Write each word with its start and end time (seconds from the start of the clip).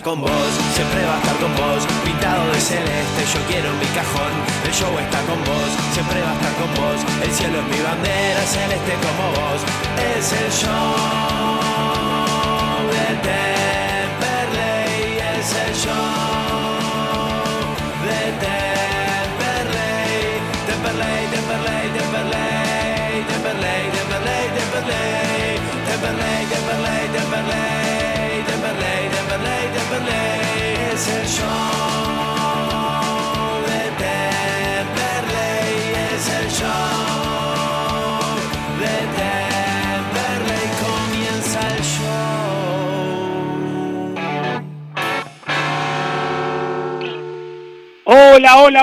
con 0.00 0.37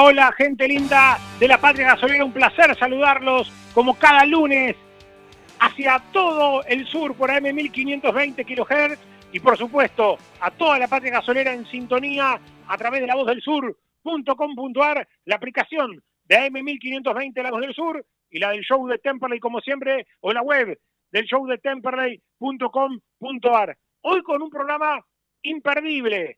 Hola, 0.07 0.31
gente 0.33 0.67
linda 0.67 1.17
de 1.39 1.47
la 1.47 1.57
Patria 1.57 1.87
Gasolera. 1.87 2.23
Un 2.23 2.31
placer 2.31 2.77
saludarlos 2.77 3.51
como 3.73 3.97
cada 3.97 4.23
lunes 4.23 4.75
hacia 5.59 5.97
todo 6.13 6.63
el 6.65 6.85
sur 6.85 7.15
por 7.15 7.31
AM 7.31 7.45
1520 7.45 8.45
kHz 8.45 8.99
y 9.31 9.39
por 9.39 9.57
supuesto 9.57 10.19
a 10.41 10.51
toda 10.51 10.77
la 10.77 10.87
Patria 10.87 11.13
Gasolera 11.13 11.53
en 11.53 11.65
sintonía 11.65 12.39
a 12.67 12.77
través 12.77 13.01
de 13.01 13.07
la 13.07 13.15
voz 13.15 13.25
del 13.25 13.41
sur.com.ar, 13.41 15.07
la 15.25 15.35
aplicación 15.37 16.03
de 16.25 16.37
AM 16.37 16.63
1520 16.63 17.41
La 17.41 17.49
Voz 17.49 17.61
del 17.61 17.73
Sur 17.73 18.05
y 18.29 18.37
la 18.37 18.51
del 18.51 18.61
show 18.61 18.87
de 18.87 18.99
Temperley 18.99 19.39
como 19.39 19.59
siempre 19.59 20.05
o 20.19 20.31
la 20.31 20.43
web 20.43 20.79
del 21.09 21.25
show 21.25 21.47
de 21.47 21.57
Temperley.com.ar. 21.57 23.77
Hoy 24.01 24.21
con 24.21 24.43
un 24.43 24.51
programa 24.51 25.03
imperdible 25.41 26.37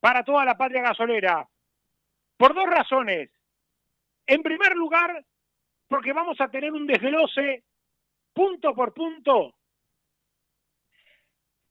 para 0.00 0.24
toda 0.24 0.44
la 0.44 0.56
Patria 0.56 0.82
Gasolera. 0.82 1.46
Por 2.36 2.54
dos 2.54 2.66
razones. 2.66 3.30
En 4.26 4.42
primer 4.42 4.74
lugar, 4.76 5.24
porque 5.88 6.12
vamos 6.12 6.40
a 6.40 6.48
tener 6.48 6.72
un 6.72 6.86
desglose 6.86 7.64
punto 8.32 8.74
por 8.74 8.92
punto 8.92 9.54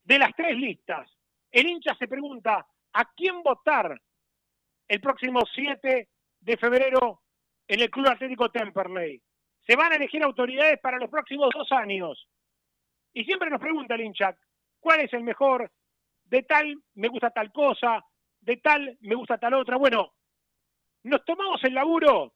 de 0.03 0.19
las 0.19 0.33
tres 0.35 0.57
listas. 0.57 1.09
El 1.51 1.67
hincha 1.67 1.95
se 1.95 2.07
pregunta 2.07 2.65
a 2.93 3.13
quién 3.13 3.43
votar 3.43 4.01
el 4.87 5.01
próximo 5.01 5.41
7 5.53 6.09
de 6.39 6.57
febrero 6.57 7.21
en 7.67 7.81
el 7.81 7.89
Club 7.89 8.07
Atlético 8.07 8.49
Temperley. 8.49 9.21
Se 9.65 9.75
van 9.75 9.91
a 9.91 9.95
elegir 9.95 10.23
autoridades 10.23 10.79
para 10.79 10.97
los 10.97 11.09
próximos 11.09 11.49
dos 11.53 11.71
años. 11.71 12.27
Y 13.13 13.23
siempre 13.25 13.49
nos 13.49 13.59
pregunta 13.59 13.95
el 13.95 14.01
hincha, 14.01 14.37
¿cuál 14.79 15.01
es 15.01 15.13
el 15.13 15.23
mejor? 15.23 15.71
De 16.23 16.43
tal 16.43 16.75
me 16.95 17.07
gusta 17.07 17.31
tal 17.31 17.51
cosa, 17.51 18.03
de 18.41 18.57
tal 18.57 18.97
me 19.01 19.15
gusta 19.15 19.37
tal 19.37 19.55
otra. 19.55 19.77
Bueno, 19.77 20.14
nos 21.05 21.23
tomamos 21.23 21.63
el 21.63 21.73
laburo 21.73 22.33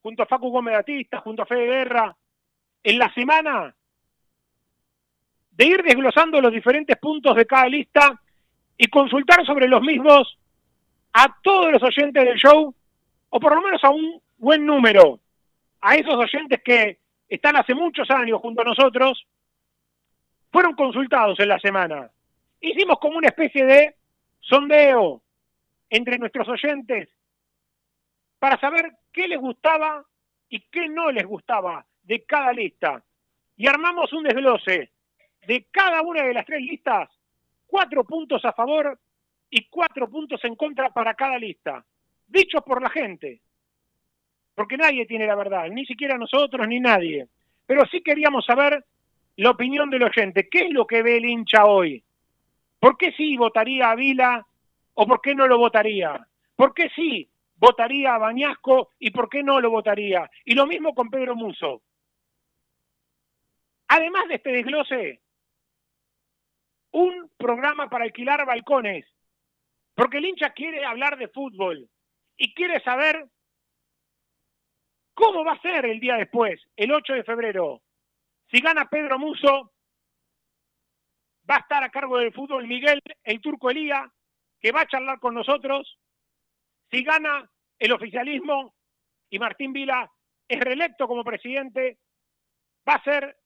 junto 0.00 0.22
a 0.22 0.26
Facu 0.26 0.48
Gómez 0.48 0.74
Batista, 0.74 1.18
junto 1.20 1.42
a 1.42 1.46
Fede 1.46 1.66
Guerra, 1.66 2.16
en 2.82 2.98
la 2.98 3.12
semana 3.12 3.74
de 5.50 5.64
ir 5.64 5.82
desglosando 5.82 6.40
los 6.40 6.52
diferentes 6.52 6.96
puntos 6.98 7.34
de 7.34 7.46
cada 7.46 7.66
lista 7.66 8.20
y 8.76 8.86
consultar 8.86 9.44
sobre 9.44 9.66
los 9.66 9.82
mismos 9.82 10.38
a 11.12 11.36
todos 11.42 11.72
los 11.72 11.82
oyentes 11.82 12.24
del 12.24 12.36
show, 12.36 12.72
o 13.30 13.40
por 13.40 13.54
lo 13.54 13.62
menos 13.62 13.82
a 13.82 13.90
un 13.90 14.20
buen 14.36 14.64
número, 14.64 15.18
a 15.80 15.96
esos 15.96 16.14
oyentes 16.14 16.60
que 16.64 16.98
están 17.28 17.56
hace 17.56 17.74
muchos 17.74 18.08
años 18.10 18.40
junto 18.40 18.62
a 18.62 18.66
nosotros, 18.66 19.26
fueron 20.52 20.74
consultados 20.74 21.38
en 21.40 21.48
la 21.48 21.58
semana. 21.58 22.10
Hicimos 22.60 22.98
como 23.00 23.18
una 23.18 23.28
especie 23.28 23.64
de 23.64 23.96
sondeo 24.40 25.20
entre 25.90 26.18
nuestros 26.18 26.48
oyentes 26.48 27.08
para 28.44 28.60
saber 28.60 28.92
qué 29.10 29.26
les 29.26 29.40
gustaba 29.40 30.04
y 30.50 30.60
qué 30.70 30.86
no 30.86 31.10
les 31.10 31.24
gustaba 31.24 31.82
de 32.02 32.24
cada 32.24 32.52
lista. 32.52 33.02
Y 33.56 33.66
armamos 33.66 34.12
un 34.12 34.22
desglose 34.22 34.90
de 35.46 35.66
cada 35.70 36.02
una 36.02 36.24
de 36.24 36.34
las 36.34 36.44
tres 36.44 36.60
listas, 36.60 37.08
cuatro 37.66 38.04
puntos 38.04 38.44
a 38.44 38.52
favor 38.52 39.00
y 39.48 39.64
cuatro 39.70 40.10
puntos 40.10 40.44
en 40.44 40.56
contra 40.56 40.90
para 40.90 41.14
cada 41.14 41.38
lista, 41.38 41.82
dichos 42.26 42.62
por 42.66 42.82
la 42.82 42.90
gente. 42.90 43.40
Porque 44.54 44.76
nadie 44.76 45.06
tiene 45.06 45.26
la 45.26 45.36
verdad, 45.36 45.66
ni 45.70 45.86
siquiera 45.86 46.18
nosotros 46.18 46.68
ni 46.68 46.80
nadie. 46.80 47.26
Pero 47.64 47.86
sí 47.86 48.02
queríamos 48.02 48.44
saber 48.44 48.84
la 49.36 49.52
opinión 49.52 49.88
del 49.88 50.02
oyente. 50.02 50.50
¿Qué 50.50 50.66
es 50.66 50.70
lo 50.70 50.86
que 50.86 51.02
ve 51.02 51.16
el 51.16 51.24
hincha 51.24 51.64
hoy? 51.64 52.04
¿Por 52.78 52.98
qué 52.98 53.10
sí 53.12 53.38
votaría 53.38 53.90
a 53.90 53.94
Vila 53.94 54.46
o 54.92 55.06
por 55.06 55.22
qué 55.22 55.34
no 55.34 55.46
lo 55.46 55.56
votaría? 55.56 56.28
¿Por 56.54 56.74
qué 56.74 56.90
sí 56.94 57.30
votaría 57.56 58.14
a 58.14 58.18
Bañasco 58.18 58.90
y 58.98 59.10
por 59.10 59.28
qué 59.28 59.42
no 59.42 59.60
lo 59.60 59.70
votaría? 59.70 60.30
Y 60.44 60.54
lo 60.54 60.66
mismo 60.66 60.94
con 60.94 61.10
Pedro 61.10 61.34
Muso. 61.34 61.82
Además 63.88 64.28
de 64.28 64.34
este 64.36 64.50
desglose, 64.50 65.20
un 66.92 67.30
programa 67.36 67.88
para 67.88 68.04
alquilar 68.04 68.46
balcones, 68.46 69.06
porque 69.94 70.18
el 70.18 70.26
hincha 70.26 70.50
quiere 70.50 70.84
hablar 70.84 71.18
de 71.18 71.28
fútbol 71.28 71.88
y 72.36 72.54
quiere 72.54 72.80
saber 72.82 73.28
cómo 75.14 75.44
va 75.44 75.52
a 75.52 75.60
ser 75.60 75.86
el 75.86 76.00
día 76.00 76.16
después, 76.16 76.60
el 76.76 76.92
8 76.92 77.14
de 77.14 77.24
febrero. 77.24 77.82
Si 78.50 78.60
gana 78.60 78.88
Pedro 78.88 79.18
Muso, 79.18 79.72
va 81.48 81.56
a 81.56 81.60
estar 81.60 81.82
a 81.82 81.90
cargo 81.90 82.18
del 82.18 82.32
fútbol 82.32 82.66
Miguel, 82.66 83.00
el 83.22 83.40
turco 83.40 83.70
Elía, 83.70 84.10
que 84.60 84.72
va 84.72 84.82
a 84.82 84.86
charlar 84.86 85.18
con 85.18 85.34
nosotros. 85.34 85.98
Si 86.94 87.02
gana 87.02 87.50
el 87.76 87.90
oficialismo 87.90 88.72
y 89.28 89.40
Martín 89.40 89.72
Vila 89.72 90.08
es 90.46 90.60
reelecto 90.60 91.08
como 91.08 91.24
presidente, 91.24 91.98
va 92.88 92.94
a 92.94 93.02
ser 93.02 93.36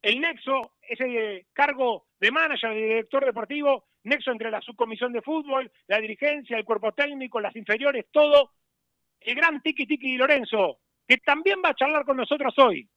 el 0.00 0.20
nexo, 0.20 0.74
ese 0.80 1.48
cargo 1.52 2.06
de 2.20 2.30
manager, 2.30 2.70
de 2.70 2.80
director 2.80 3.24
deportivo, 3.24 3.86
nexo 4.04 4.30
entre 4.30 4.48
la 4.48 4.60
subcomisión 4.60 5.12
de 5.12 5.22
fútbol, 5.22 5.72
la 5.88 5.98
dirigencia, 5.98 6.56
el 6.56 6.64
cuerpo 6.64 6.92
técnico, 6.92 7.40
las 7.40 7.56
inferiores, 7.56 8.06
todo, 8.12 8.52
el 9.18 9.34
gran 9.34 9.60
Tiki 9.60 9.86
Tiki 9.86 10.16
Lorenzo, 10.16 10.78
que 11.08 11.16
también 11.16 11.60
va 11.64 11.70
a 11.70 11.74
charlar 11.74 12.04
con 12.04 12.16
nosotros 12.16 12.56
hoy. 12.58 12.88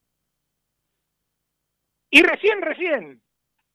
Y 2.12 2.22
recién, 2.22 2.62
recién, 2.62 3.20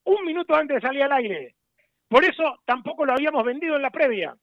un 0.05 0.25
minuto 0.25 0.55
antes 0.55 0.77
de 0.77 0.87
salir 0.87 1.03
al 1.03 1.15
aire, 1.15 1.57
por 2.07 2.25
eso 2.25 2.63
tampoco 2.65 3.05
lo 3.05 3.15
habíamos 3.15 3.43
vendido 3.43 3.75
en 3.75 3.83
la 3.83 3.91
previa, 3.91 4.37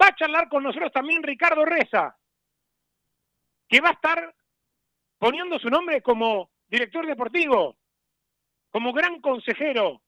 va 0.00 0.08
a 0.08 0.14
charlar 0.14 0.48
con 0.48 0.62
nosotros 0.62 0.92
también 0.92 1.22
Ricardo 1.22 1.64
Reza, 1.64 2.16
que 3.68 3.80
va 3.80 3.90
a 3.90 3.92
estar 3.92 4.34
poniendo 5.18 5.58
su 5.58 5.68
nombre 5.68 6.02
como 6.02 6.50
director 6.68 7.06
deportivo, 7.06 7.76
como 8.70 8.92
gran 8.92 9.20
consejero 9.20 10.02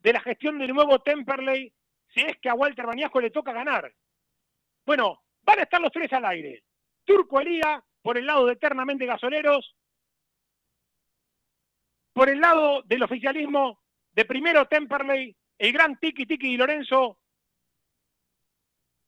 de 0.00 0.12
la 0.12 0.20
gestión 0.20 0.58
del 0.58 0.74
nuevo 0.74 1.00
Temperley 1.00 1.72
si 2.08 2.20
es 2.20 2.38
que 2.40 2.48
a 2.48 2.54
Walter 2.54 2.86
Bañasco 2.86 3.20
le 3.20 3.30
toca 3.30 3.52
ganar. 3.52 3.92
Bueno, 4.86 5.24
van 5.42 5.58
a 5.58 5.62
estar 5.62 5.80
los 5.80 5.90
tres 5.90 6.12
al 6.12 6.24
aire. 6.26 6.62
Turco 7.04 7.40
Elía, 7.40 7.82
por 8.02 8.16
el 8.16 8.26
lado 8.26 8.46
de 8.46 8.52
Eternamente 8.52 9.06
Gasoleros, 9.06 9.74
por 12.12 12.28
el 12.28 12.40
lado 12.40 12.82
del 12.82 13.02
oficialismo 13.02 13.80
de 14.12 14.24
primero 14.24 14.66
Temperley, 14.66 15.36
el 15.58 15.72
gran 15.72 15.98
Tiki 15.98 16.26
Tiki 16.26 16.54
y 16.54 16.56
Lorenzo, 16.56 17.18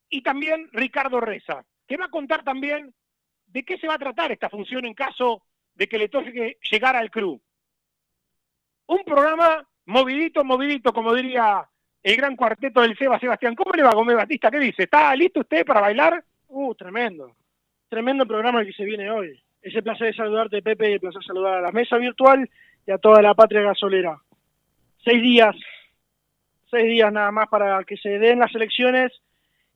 y 0.08 0.23
también 0.23 0.69
Ricardo 0.73 1.20
Reza, 1.20 1.64
que 1.87 1.97
va 1.97 2.06
a 2.06 2.11
contar 2.11 2.44
también 2.44 2.94
de 3.47 3.64
qué 3.64 3.79
se 3.79 3.88
va 3.88 3.94
a 3.94 3.99
tratar 3.99 4.32
esta 4.32 4.50
función 4.50 4.85
en 4.85 4.94
caso 4.94 5.43
de 5.75 5.88
que 5.88 5.99
le 5.99 6.08
toque 6.08 6.58
llegar 6.70 6.97
al 6.97 7.11
club. 7.11 7.41
Un 8.87 9.05
programa 9.05 9.67
movidito, 9.87 10.44
movidito, 10.44 10.93
como 10.93 11.14
diría 11.14 11.69
el 12.03 12.17
gran 12.17 12.37
cuarteto 12.37 12.82
del 12.82 12.97
Seba 12.97 13.19
Sebastián. 13.19 13.55
¿Cómo 13.55 13.73
le 13.73 13.82
va, 13.82 13.93
Gómez 13.93 14.17
Batista? 14.17 14.50
¿Qué 14.50 14.58
dice? 14.58 14.85
¿Está 14.85 15.14
listo 15.17 15.41
usted 15.41 15.64
para 15.64 15.81
bailar? 15.81 16.23
Uh, 16.49 16.75
tremendo. 16.75 17.35
Tremendo 17.88 18.26
programa 18.26 18.61
el 18.61 18.67
que 18.67 18.73
se 18.73 18.85
viene 18.85 19.11
hoy. 19.11 19.43
Es 19.61 19.75
el 19.75 19.82
placer 19.82 20.08
de 20.08 20.14
saludarte, 20.14 20.62
Pepe, 20.62 20.91
y 20.91 20.93
el 20.94 21.00
placer 21.00 21.20
de 21.20 21.26
saludar 21.26 21.55
a 21.55 21.61
la 21.61 21.73
mesa 21.73 21.97
virtual 21.97 22.49
y 22.87 22.93
a 22.93 22.99
toda 22.99 23.20
la 23.23 23.35
patria 23.35 23.62
gasolera. 23.62 24.20
Seis 25.05 25.20
días, 25.20 25.56
seis 26.70 26.85
días 26.85 27.12
nada 27.12 27.31
más 27.32 27.49
para 27.49 27.82
que 27.85 27.97
se 27.97 28.19
den 28.19 28.38
las 28.38 28.55
elecciones 28.55 29.12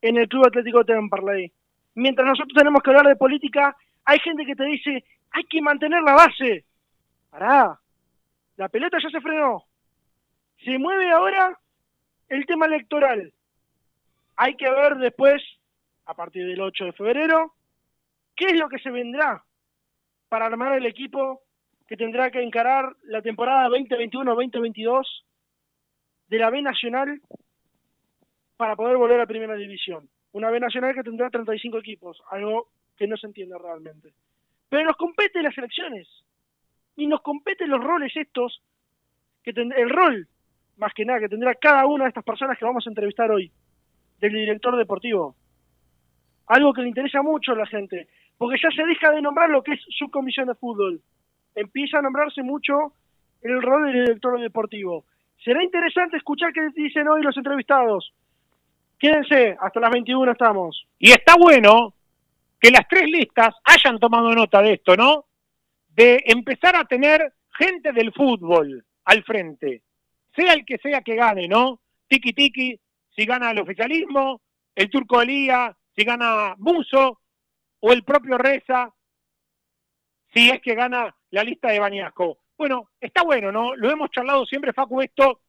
en 0.02 0.16
el 0.16 0.28
Club 0.28 0.46
Atlético 0.46 0.84
Temperley. 0.84 1.52
Mientras 1.94 2.26
nosotros 2.26 2.54
tenemos 2.56 2.82
que 2.82 2.90
hablar 2.90 3.06
de 3.06 3.16
política, 3.16 3.76
hay 4.04 4.18
gente 4.20 4.44
que 4.44 4.54
te 4.54 4.64
dice, 4.64 5.04
hay 5.30 5.44
que 5.44 5.60
mantener 5.60 6.02
la 6.02 6.14
base. 6.14 6.64
Pará, 7.30 7.78
la 8.56 8.68
pelota 8.68 8.98
ya 9.02 9.10
se 9.10 9.20
frenó. 9.20 9.64
Se 10.64 10.78
mueve 10.78 11.10
ahora 11.10 11.58
el 12.28 12.46
tema 12.46 12.66
electoral. 12.66 13.32
Hay 14.36 14.56
que 14.56 14.70
ver 14.70 14.96
después, 14.96 15.42
a 16.06 16.14
partir 16.14 16.46
del 16.46 16.60
8 16.60 16.86
de 16.86 16.92
febrero, 16.92 17.54
qué 18.36 18.46
es 18.46 18.58
lo 18.58 18.68
que 18.68 18.78
se 18.78 18.90
vendrá 18.90 19.44
para 20.28 20.46
armar 20.46 20.72
el 20.76 20.86
equipo 20.86 21.42
que 21.86 21.96
tendrá 21.96 22.30
que 22.30 22.40
encarar 22.40 22.94
la 23.02 23.20
temporada 23.20 23.68
2021-2022 23.68 25.06
de 26.28 26.38
la 26.38 26.50
B 26.50 26.62
Nacional 26.62 27.20
para 28.60 28.76
poder 28.76 28.98
volver 28.98 29.18
a 29.18 29.26
Primera 29.26 29.54
División. 29.54 30.06
Una 30.32 30.50
B 30.50 30.60
Nacional 30.60 30.94
que 30.94 31.02
tendrá 31.02 31.30
35 31.30 31.78
equipos, 31.78 32.22
algo 32.30 32.68
que 32.94 33.06
no 33.06 33.16
se 33.16 33.26
entiende 33.26 33.56
realmente. 33.56 34.12
Pero 34.68 34.84
nos 34.84 34.96
compete 34.98 35.42
las 35.42 35.56
elecciones 35.56 36.06
y 36.94 37.06
nos 37.06 37.22
competen 37.22 37.70
los 37.70 37.82
roles 37.82 38.14
estos, 38.14 38.60
que 39.42 39.52
el 39.52 39.88
rol 39.88 40.28
más 40.76 40.92
que 40.92 41.06
nada 41.06 41.20
que 41.20 41.30
tendrá 41.30 41.54
cada 41.54 41.86
una 41.86 42.04
de 42.04 42.08
estas 42.08 42.24
personas 42.24 42.58
que 42.58 42.66
vamos 42.66 42.86
a 42.86 42.90
entrevistar 42.90 43.30
hoy, 43.30 43.50
del 44.18 44.32
director 44.34 44.76
deportivo. 44.76 45.34
Algo 46.48 46.74
que 46.74 46.82
le 46.82 46.88
interesa 46.88 47.22
mucho 47.22 47.52
a 47.52 47.56
la 47.56 47.66
gente, 47.66 48.08
porque 48.36 48.60
ya 48.62 48.68
se 48.70 48.84
deja 48.84 49.10
de 49.10 49.22
nombrar 49.22 49.48
lo 49.48 49.62
que 49.62 49.72
es 49.72 49.80
su 49.88 50.10
comisión 50.10 50.48
de 50.48 50.54
fútbol 50.54 51.00
empieza 51.54 51.98
a 51.98 52.02
nombrarse 52.02 52.42
mucho 52.42 52.92
el 53.42 53.62
rol 53.62 53.86
del 53.86 54.04
director 54.04 54.38
deportivo. 54.38 55.04
Será 55.42 55.62
interesante 55.64 56.16
escuchar 56.16 56.52
qué 56.52 56.68
dicen 56.74 57.08
hoy 57.08 57.22
los 57.22 57.36
entrevistados. 57.36 58.12
Quédense, 59.00 59.56
hasta 59.58 59.80
las 59.80 59.90
21 59.90 60.30
estamos. 60.30 60.86
Y 60.98 61.10
está 61.10 61.34
bueno 61.34 61.94
que 62.60 62.70
las 62.70 62.86
tres 62.86 63.04
listas 63.04 63.54
hayan 63.64 63.98
tomado 63.98 64.34
nota 64.34 64.60
de 64.60 64.74
esto, 64.74 64.94
¿no? 64.94 65.24
De 65.88 66.22
empezar 66.26 66.76
a 66.76 66.84
tener 66.84 67.32
gente 67.58 67.92
del 67.92 68.12
fútbol 68.12 68.84
al 69.04 69.24
frente, 69.24 69.82
sea 70.36 70.52
el 70.52 70.66
que 70.66 70.76
sea 70.78 71.00
que 71.00 71.16
gane, 71.16 71.48
¿no? 71.48 71.80
Tiki 72.08 72.34
Tiki, 72.34 72.78
si 73.16 73.24
gana 73.24 73.50
el 73.50 73.60
oficialismo, 73.60 74.42
el 74.74 74.90
Turco 74.90 75.22
Elía, 75.22 75.74
si 75.96 76.04
gana 76.04 76.54
Muso, 76.58 77.20
o 77.80 77.92
el 77.92 78.04
propio 78.04 78.36
Reza, 78.36 78.92
si 80.34 80.50
es 80.50 80.60
que 80.60 80.74
gana 80.74 81.14
la 81.30 81.42
lista 81.42 81.68
de 81.68 81.80
Bañasco. 81.80 82.38
Bueno, 82.58 82.90
está 83.00 83.22
bueno, 83.22 83.50
¿no? 83.50 83.74
Lo 83.74 83.90
hemos 83.90 84.10
charlado 84.10 84.44
siempre, 84.44 84.74
Facu, 84.74 85.00
esto 85.00 85.40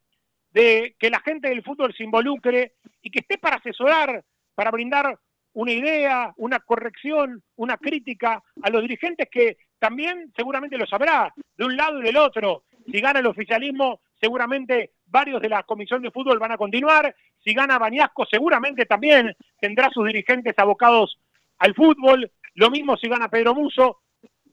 de 0.52 0.96
que 1.00 1.10
la 1.10 1.20
gente 1.22 1.50
del 1.50 1.64
fútbol 1.64 1.94
se 1.96 2.04
involucre 2.04 2.74
y 3.02 3.10
que 3.10 3.20
esté 3.20 3.38
para 3.38 3.58
asesorar, 3.58 4.24
para 4.56 4.72
brindar 4.72 5.18
una 5.54 5.72
idea, 5.72 6.34
una 6.38 6.60
corrección, 6.60 7.44
una 7.56 7.78
crítica 7.78 8.42
a 8.62 8.70
los 8.70 8.82
dirigentes 8.82 9.28
que 9.30 9.58
también 9.80 10.32
seguramente 10.36 10.78
lo 10.78 10.86
sabrá, 10.86 11.34
de 11.58 11.66
un 11.66 11.76
lado 11.76 12.00
y 12.00 12.04
del 12.04 12.18
otro. 12.18 12.64
Si 12.86 13.00
gana 13.02 13.20
el 13.20 13.28
oficialismo, 13.28 14.02
seguramente 14.20 14.92
varios 15.06 15.42
de 15.42 15.50
la 15.50 15.64
comisión 15.64 16.02
de 16.02 16.12
fútbol 16.12 16.40
van 16.40 16.52
a 16.52 16.58
continuar. 16.58 17.16
Si 17.44 17.54
gana 17.54 17.80
Bañasco, 17.80 18.26
seguramente 18.26 18.86
también 18.86 19.36
tendrá 19.60 19.90
sus 19.90 20.06
dirigentes 20.06 20.54
abocados 20.58 21.18
al 21.58 21.74
fútbol. 21.74 22.32
Lo 22.56 22.70
mismo 22.70 22.98
si 22.98 23.08
gana 23.08 23.30
Pedro 23.30 23.56
Muso. 23.56 24.02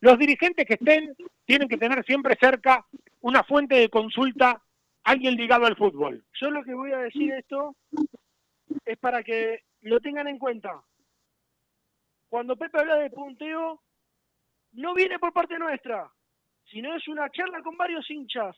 Los 0.00 0.18
dirigentes 0.18 0.66
que 0.66 0.74
estén 0.74 1.14
tienen 1.44 1.68
que 1.68 1.76
tener 1.76 2.04
siempre 2.04 2.36
cerca 2.40 2.84
una 3.20 3.42
fuente 3.42 3.74
de 3.74 3.88
consulta, 3.88 4.62
alguien 5.08 5.34
ligado 5.36 5.66
al 5.66 5.76
fútbol. 5.76 6.24
Yo 6.40 6.50
lo 6.50 6.62
que 6.62 6.74
voy 6.74 6.92
a 6.92 6.98
decir 6.98 7.32
esto 7.32 7.76
es 8.84 8.98
para 8.98 9.22
que 9.22 9.62
lo 9.80 10.00
tengan 10.00 10.28
en 10.28 10.38
cuenta. 10.38 10.82
Cuando 12.28 12.56
Pepe 12.56 12.78
habla 12.78 12.96
de 12.96 13.10
punteo, 13.10 13.82
no 14.72 14.94
viene 14.94 15.18
por 15.18 15.32
parte 15.32 15.58
nuestra, 15.58 16.10
sino 16.70 16.94
es 16.94 17.08
una 17.08 17.30
charla 17.30 17.62
con 17.62 17.76
varios 17.76 18.08
hinchas. 18.10 18.54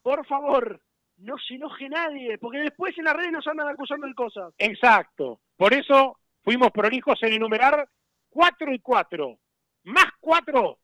Por 0.00 0.26
favor, 0.26 0.80
no 1.18 1.36
se 1.38 1.54
enoje 1.54 1.88
nadie, 1.88 2.38
porque 2.38 2.58
después 2.58 2.96
en 2.96 3.04
las 3.04 3.14
redes 3.14 3.32
nos 3.32 3.46
andan 3.46 3.68
acusando 3.68 4.06
de 4.06 4.14
cosas. 4.14 4.54
Exacto. 4.56 5.40
Por 5.56 5.74
eso 5.74 6.18
fuimos 6.42 6.70
prolijos 6.70 7.22
en 7.22 7.34
enumerar 7.34 7.86
cuatro 8.30 8.72
y 8.72 8.78
cuatro 8.78 9.38
más 9.84 10.06
cuatro 10.20 10.78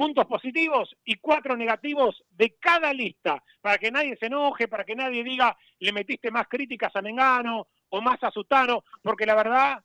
puntos 0.00 0.24
positivos 0.24 0.96
y 1.04 1.16
cuatro 1.16 1.54
negativos 1.58 2.24
de 2.30 2.56
cada 2.58 2.90
lista, 2.90 3.44
para 3.60 3.76
que 3.76 3.90
nadie 3.90 4.16
se 4.16 4.28
enoje, 4.28 4.66
para 4.66 4.82
que 4.82 4.96
nadie 4.96 5.22
diga 5.22 5.54
le 5.78 5.92
metiste 5.92 6.30
más 6.30 6.48
críticas 6.48 6.96
a 6.96 7.02
Mengano 7.02 7.68
o 7.90 8.00
más 8.00 8.16
a 8.22 8.30
Sutano, 8.30 8.82
porque 9.02 9.26
la 9.26 9.34
verdad, 9.34 9.84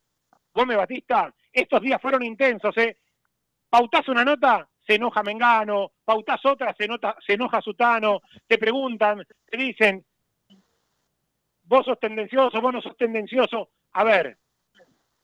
Gómez 0.53 0.77
Batista, 0.77 1.35
estos 1.51 1.81
días 1.81 2.01
fueron 2.01 2.23
intensos, 2.23 2.77
¿eh? 2.77 2.97
Pautás 3.69 4.07
una 4.07 4.23
nota, 4.23 4.65
se 4.87 4.95
enoja 4.95 5.21
Mengano, 5.21 5.91
pautás 6.05 6.39
otra, 6.45 6.73
se, 6.77 6.87
nota, 6.87 7.17
se 7.19 7.33
enoja 7.33 7.59
Sutano, 7.59 8.21
te 8.47 8.57
preguntan, 8.57 9.21
te 9.45 9.57
dicen, 9.57 10.05
vos 11.63 11.83
sos 11.83 11.99
tendencioso, 11.99 12.61
vos 12.61 12.71
no 12.71 12.81
sos 12.81 12.95
tendencioso. 12.95 13.71
A 13.91 14.05
ver, 14.05 14.37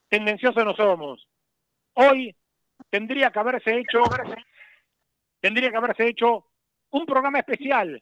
tendencioso 0.09 0.65
no 0.65 0.75
somos. 0.75 1.25
Hoy 1.93 2.35
tendría 2.89 3.31
que 3.31 3.39
haberse 3.39 3.77
hecho, 3.77 4.03
tendría 5.41 5.69
que 5.71 5.77
haberse 5.77 6.07
hecho 6.07 6.45
un 6.91 7.05
programa 7.05 7.39
especial, 7.39 8.01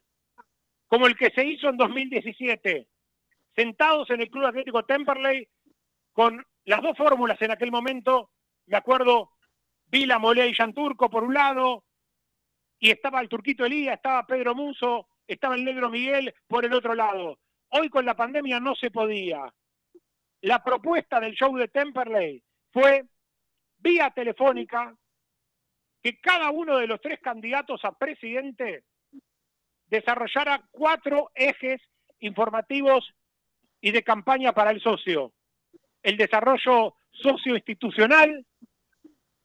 como 0.87 1.07
el 1.07 1.17
que 1.17 1.31
se 1.31 1.45
hizo 1.45 1.69
en 1.69 1.77
2017, 1.77 2.87
sentados 3.55 4.09
en 4.11 4.21
el 4.21 4.29
Club 4.29 4.45
Atlético 4.45 4.83
Temperley, 4.83 5.47
con 6.13 6.45
las 6.65 6.81
dos 6.81 6.97
fórmulas 6.97 7.41
en 7.41 7.51
aquel 7.51 7.71
momento, 7.71 8.29
me 8.67 8.77
acuerdo, 8.77 9.31
Vila, 9.87 10.19
Molea 10.19 10.45
y 10.45 10.55
Yanturco 10.55 11.09
por 11.09 11.23
un 11.23 11.33
lado, 11.33 11.85
y 12.77 12.91
estaba 12.91 13.21
el 13.21 13.29
Turquito 13.29 13.65
Elías, 13.65 13.95
estaba 13.95 14.25
Pedro 14.25 14.53
Muso, 14.53 15.07
estaba 15.27 15.55
el 15.55 15.65
Negro 15.65 15.89
Miguel 15.89 16.33
por 16.47 16.65
el 16.65 16.73
otro 16.73 16.93
lado. 16.93 17.39
Hoy 17.69 17.89
con 17.89 18.05
la 18.05 18.15
pandemia 18.15 18.59
no 18.59 18.75
se 18.75 18.91
podía. 18.91 19.53
La 20.41 20.63
propuesta 20.63 21.19
del 21.19 21.33
show 21.33 21.55
de 21.57 21.67
Temperley 21.67 22.41
fue 22.71 23.05
vía 23.77 24.09
telefónica 24.11 24.95
que 26.01 26.19
cada 26.19 26.49
uno 26.49 26.77
de 26.77 26.87
los 26.87 27.01
tres 27.01 27.19
candidatos 27.21 27.83
a 27.83 27.91
presidente 27.91 28.83
desarrollara 29.87 30.63
cuatro 30.71 31.31
ejes 31.35 31.81
informativos 32.19 33.13
y 33.81 33.91
de 33.91 34.03
campaña 34.03 34.53
para 34.53 34.71
el 34.71 34.81
socio. 34.81 35.33
El 36.01 36.17
desarrollo 36.17 36.95
socioinstitucional, 37.11 38.45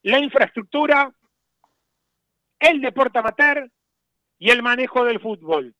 la 0.02 0.18
infraestructura, 0.18 1.12
el 2.58 2.80
deporte 2.80 3.18
amateur 3.18 3.70
y 4.38 4.50
el 4.50 4.62
manejo 4.62 5.04
del 5.04 5.20
fútbol. 5.20 5.74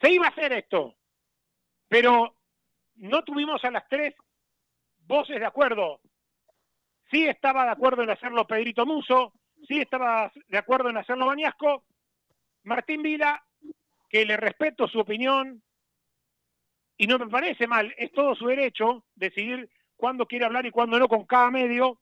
Se 0.00 0.10
iba 0.10 0.26
a 0.26 0.30
hacer 0.30 0.52
esto, 0.52 0.96
pero 1.88 2.36
no 2.96 3.22
tuvimos 3.22 3.64
a 3.64 3.70
las 3.70 3.88
tres 3.88 4.14
voces 5.06 5.38
de 5.38 5.46
acuerdo. 5.46 6.00
Sí 7.12 7.28
estaba 7.28 7.66
de 7.66 7.72
acuerdo 7.72 8.02
en 8.02 8.10
hacerlo 8.10 8.46
Pedrito 8.46 8.86
Muso, 8.86 9.34
sí 9.68 9.78
estaba 9.78 10.32
de 10.48 10.56
acuerdo 10.56 10.88
en 10.88 10.96
hacerlo 10.96 11.26
Bañasco. 11.26 11.84
Martín 12.64 13.02
Vila, 13.02 13.44
que 14.08 14.24
le 14.24 14.38
respeto 14.38 14.88
su 14.88 14.98
opinión 14.98 15.62
y 16.96 17.06
no 17.06 17.18
me 17.18 17.26
parece 17.28 17.66
mal, 17.66 17.94
es 17.98 18.12
todo 18.12 18.34
su 18.34 18.46
derecho 18.46 19.04
decidir 19.14 19.68
cuándo 19.94 20.24
quiere 20.24 20.46
hablar 20.46 20.64
y 20.64 20.70
cuándo 20.70 20.98
no 20.98 21.06
con 21.06 21.26
cada 21.26 21.50
medio, 21.50 22.00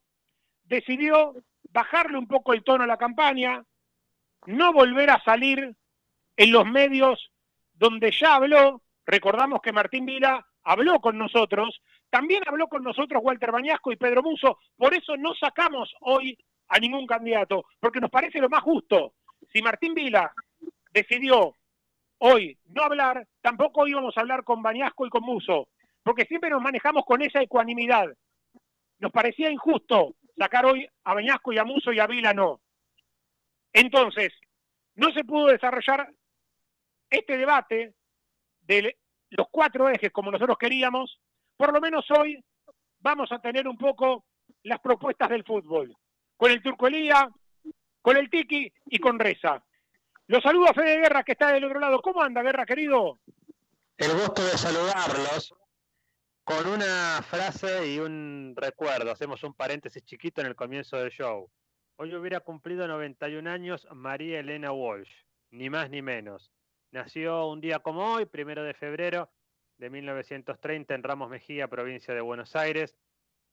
decidió 0.62 1.34
bajarle 1.70 2.16
un 2.16 2.28
poco 2.28 2.52
el 2.52 2.62
tono 2.62 2.84
a 2.84 2.86
la 2.86 2.96
campaña, 2.96 3.64
no 4.46 4.72
volver 4.72 5.10
a 5.10 5.20
salir 5.24 5.74
en 6.36 6.52
los 6.52 6.66
medios 6.66 7.32
donde 7.74 8.12
ya 8.12 8.36
habló, 8.36 8.80
recordamos 9.06 9.60
que 9.60 9.72
Martín 9.72 10.06
Vila 10.06 10.46
habló 10.64 11.00
con 11.00 11.18
nosotros, 11.18 11.80
también 12.10 12.42
habló 12.46 12.68
con 12.68 12.82
nosotros 12.82 13.22
Walter 13.24 13.52
Bañasco 13.52 13.92
y 13.92 13.96
Pedro 13.96 14.22
Muso, 14.22 14.58
por 14.76 14.94
eso 14.94 15.16
no 15.16 15.34
sacamos 15.34 15.92
hoy 16.00 16.36
a 16.68 16.78
ningún 16.78 17.06
candidato, 17.06 17.64
porque 17.78 18.00
nos 18.00 18.10
parece 18.10 18.40
lo 18.40 18.48
más 18.48 18.62
justo. 18.62 19.14
Si 19.52 19.62
Martín 19.62 19.94
Vila 19.94 20.32
decidió 20.92 21.54
hoy 22.18 22.58
no 22.66 22.82
hablar, 22.82 23.26
tampoco 23.40 23.86
íbamos 23.86 24.16
a 24.16 24.20
hablar 24.20 24.44
con 24.44 24.62
Bañasco 24.62 25.06
y 25.06 25.10
con 25.10 25.22
Muso, 25.22 25.68
porque 26.02 26.24
siempre 26.26 26.50
nos 26.50 26.62
manejamos 26.62 27.04
con 27.04 27.22
esa 27.22 27.42
ecuanimidad. 27.42 28.06
Nos 28.98 29.12
parecía 29.12 29.50
injusto 29.50 30.14
sacar 30.36 30.66
hoy 30.66 30.86
a 31.04 31.14
Bañasco 31.14 31.52
y 31.52 31.58
a 31.58 31.64
Muso 31.64 31.92
y 31.92 31.98
a 31.98 32.06
Vila 32.06 32.32
no. 32.32 32.60
Entonces, 33.72 34.32
no 34.94 35.10
se 35.12 35.24
pudo 35.24 35.46
desarrollar 35.46 36.12
este 37.08 37.36
debate 37.36 37.94
de 38.62 38.96
los 39.30 39.46
cuatro 39.50 39.88
ejes 39.88 40.12
como 40.12 40.30
nosotros 40.30 40.58
queríamos, 40.58 41.18
por 41.56 41.72
lo 41.72 41.80
menos 41.80 42.04
hoy 42.10 42.42
vamos 42.98 43.30
a 43.32 43.40
tener 43.40 43.66
un 43.66 43.78
poco 43.78 44.24
las 44.62 44.80
propuestas 44.80 45.28
del 45.30 45.44
fútbol, 45.44 45.96
con 46.36 46.50
el 46.50 46.62
Turco 46.62 46.86
Elía, 46.86 47.28
con 48.02 48.16
el 48.16 48.28
Tiki 48.28 48.72
y 48.86 48.98
con 48.98 49.18
Reza. 49.18 49.62
Los 50.26 50.42
saludo 50.42 50.68
a 50.70 50.74
Fede 50.74 51.00
Guerra 51.00 51.24
que 51.24 51.32
está 51.32 51.52
del 51.52 51.64
otro 51.64 51.80
lado. 51.80 52.00
¿Cómo 52.00 52.22
anda, 52.22 52.42
Guerra, 52.42 52.64
querido? 52.64 53.18
El 53.96 54.12
gusto 54.12 54.42
de 54.42 54.56
saludarlos 54.56 55.54
con 56.44 56.66
una 56.66 57.22
frase 57.22 57.92
y 57.92 57.98
un 57.98 58.54
recuerdo. 58.56 59.10
Hacemos 59.10 59.42
un 59.44 59.54
paréntesis 59.54 60.04
chiquito 60.04 60.40
en 60.40 60.46
el 60.46 60.56
comienzo 60.56 60.96
del 60.96 61.10
show. 61.10 61.50
Hoy 61.96 62.14
hubiera 62.14 62.40
cumplido 62.40 62.88
91 62.88 63.50
años 63.50 63.86
María 63.92 64.40
Elena 64.40 64.72
Walsh, 64.72 65.10
ni 65.50 65.68
más 65.68 65.90
ni 65.90 66.00
menos. 66.00 66.50
Nació 66.92 67.46
un 67.46 67.60
día 67.60 67.78
como 67.78 68.14
hoy, 68.14 68.26
primero 68.26 68.64
de 68.64 68.74
febrero 68.74 69.30
de 69.78 69.90
1930 69.90 70.94
en 70.94 71.02
Ramos 71.04 71.30
Mejía, 71.30 71.68
provincia 71.68 72.12
de 72.12 72.20
Buenos 72.20 72.56
Aires. 72.56 72.96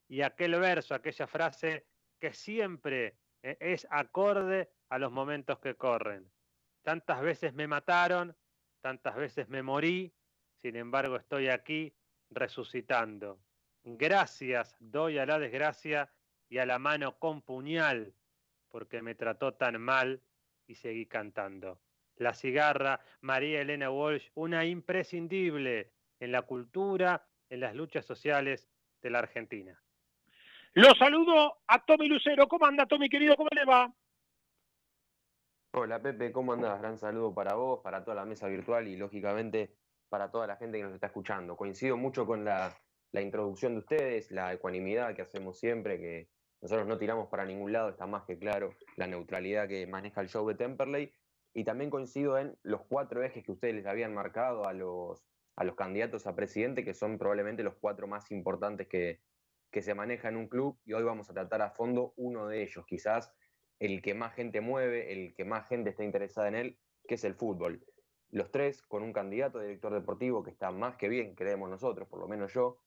Y 0.07 0.23
aquel 0.23 0.59
verso, 0.59 0.95
aquella 0.95 1.27
frase 1.27 1.85
que 2.19 2.33
siempre 2.33 3.15
eh, 3.43 3.57
es 3.59 3.87
acorde 3.91 4.71
a 4.89 4.97
los 4.97 5.11
momentos 5.11 5.59
que 5.59 5.75
corren. 5.75 6.31
Tantas 6.81 7.21
veces 7.21 7.53
me 7.53 7.67
mataron, 7.67 8.35
tantas 8.81 9.15
veces 9.15 9.49
me 9.49 9.61
morí, 9.61 10.11
sin 10.61 10.75
embargo 10.75 11.17
estoy 11.17 11.49
aquí 11.49 11.93
resucitando. 12.31 13.39
Gracias 13.83 14.75
doy 14.79 15.19
a 15.19 15.27
la 15.27 15.37
desgracia 15.37 16.11
y 16.49 16.57
a 16.57 16.65
la 16.65 16.79
mano 16.79 17.19
con 17.19 17.43
puñal, 17.43 18.15
porque 18.69 19.03
me 19.03 19.13
trató 19.13 19.53
tan 19.53 19.79
mal 19.79 20.23
y 20.65 20.75
seguí 20.75 21.05
cantando. 21.05 21.79
La 22.17 22.33
cigarra, 22.33 22.99
María 23.21 23.61
Elena 23.61 23.91
Walsh, 23.91 24.29
una 24.35 24.65
imprescindible 24.65 25.91
en 26.19 26.31
la 26.31 26.41
cultura, 26.43 27.27
en 27.49 27.59
las 27.59 27.75
luchas 27.75 28.05
sociales 28.05 28.67
de 29.01 29.09
la 29.09 29.19
Argentina. 29.19 29.79
Lo 30.73 30.93
saludo 30.95 31.59
a 31.67 31.85
Tommy 31.85 32.07
Lucero. 32.07 32.47
¿Cómo 32.47 32.65
anda, 32.65 32.85
Tommy, 32.85 33.09
querido? 33.09 33.35
¿Cómo 33.35 33.49
le 33.51 33.65
va? 33.65 33.91
Hola 35.73 36.01
Pepe, 36.01 36.31
¿cómo 36.31 36.53
andás? 36.53 36.79
Gran 36.79 36.97
saludo 36.97 37.33
para 37.33 37.53
vos, 37.53 37.81
para 37.83 38.03
toda 38.03 38.15
la 38.15 38.25
mesa 38.25 38.47
virtual 38.47 38.87
y 38.87 38.95
lógicamente 38.95 39.75
para 40.09 40.31
toda 40.31 40.47
la 40.47 40.55
gente 40.55 40.77
que 40.77 40.83
nos 40.83 40.93
está 40.93 41.07
escuchando. 41.07 41.55
Coincido 41.55 41.97
mucho 41.97 42.25
con 42.25 42.43
la, 42.43 42.75
introducción 43.13 43.73
de 43.73 43.79
ustedes, 43.79 44.31
la 44.31 44.53
ecuanimidad 44.53 45.15
que 45.15 45.21
hacemos 45.21 45.59
siempre, 45.59 45.99
que 45.99 46.29
nosotros 46.61 46.87
no 46.87 46.97
tiramos 46.97 47.27
para 47.27 47.45
ningún 47.45 47.73
lado, 47.73 47.89
está 47.89 48.07
más 48.07 48.23
que 48.23 48.39
claro 48.39 48.71
la 48.95 49.07
neutralidad 49.07 49.67
que 49.67 49.85
maneja 49.85 50.21
el 50.21 50.29
show 50.29 50.47
de 50.47 50.55
Temperley. 50.55 51.11
Y 51.53 51.63
también 51.63 51.89
coincido 51.89 52.37
en 52.37 52.57
los 52.63 52.85
cuatro 52.85 53.23
ejes 53.23 53.43
que 53.43 53.51
ustedes 53.51 53.75
les 53.75 53.85
habían 53.85 54.13
marcado 54.13 54.67
a 54.67 54.73
los, 54.73 55.25
a 55.55 55.63
los 55.63 55.75
candidatos 55.75 56.27
a 56.27 56.35
presidente, 56.35 56.83
que 56.83 56.93
son 56.93 57.17
probablemente 57.17 57.63
los 57.63 57.75
cuatro 57.75 58.07
más 58.07 58.31
importantes 58.31 58.87
que, 58.87 59.21
que 59.71 59.81
se 59.81 59.95
maneja 59.95 60.29
en 60.29 60.37
un 60.37 60.47
club. 60.47 60.79
Y 60.85 60.93
hoy 60.93 61.03
vamos 61.03 61.29
a 61.29 61.33
tratar 61.33 61.61
a 61.61 61.71
fondo 61.71 62.13
uno 62.15 62.47
de 62.47 62.63
ellos, 62.63 62.85
quizás 62.85 63.33
el 63.79 64.01
que 64.01 64.13
más 64.13 64.33
gente 64.33 64.61
mueve, 64.61 65.11
el 65.11 65.35
que 65.35 65.45
más 65.45 65.67
gente 65.67 65.91
está 65.91 66.03
interesada 66.03 66.47
en 66.47 66.55
él, 66.55 66.79
que 67.07 67.15
es 67.15 67.23
el 67.23 67.35
fútbol. 67.35 67.83
Los 68.29 68.51
tres 68.51 68.81
con 68.81 69.03
un 69.03 69.13
candidato 69.13 69.59
a 69.59 69.63
director 69.63 69.93
deportivo 69.93 70.43
que 70.43 70.51
está 70.51 70.71
más 70.71 70.97
que 70.97 71.09
bien, 71.09 71.35
creemos 71.35 71.69
nosotros, 71.69 72.07
por 72.07 72.19
lo 72.19 72.27
menos 72.27 72.53
yo. 72.53 72.81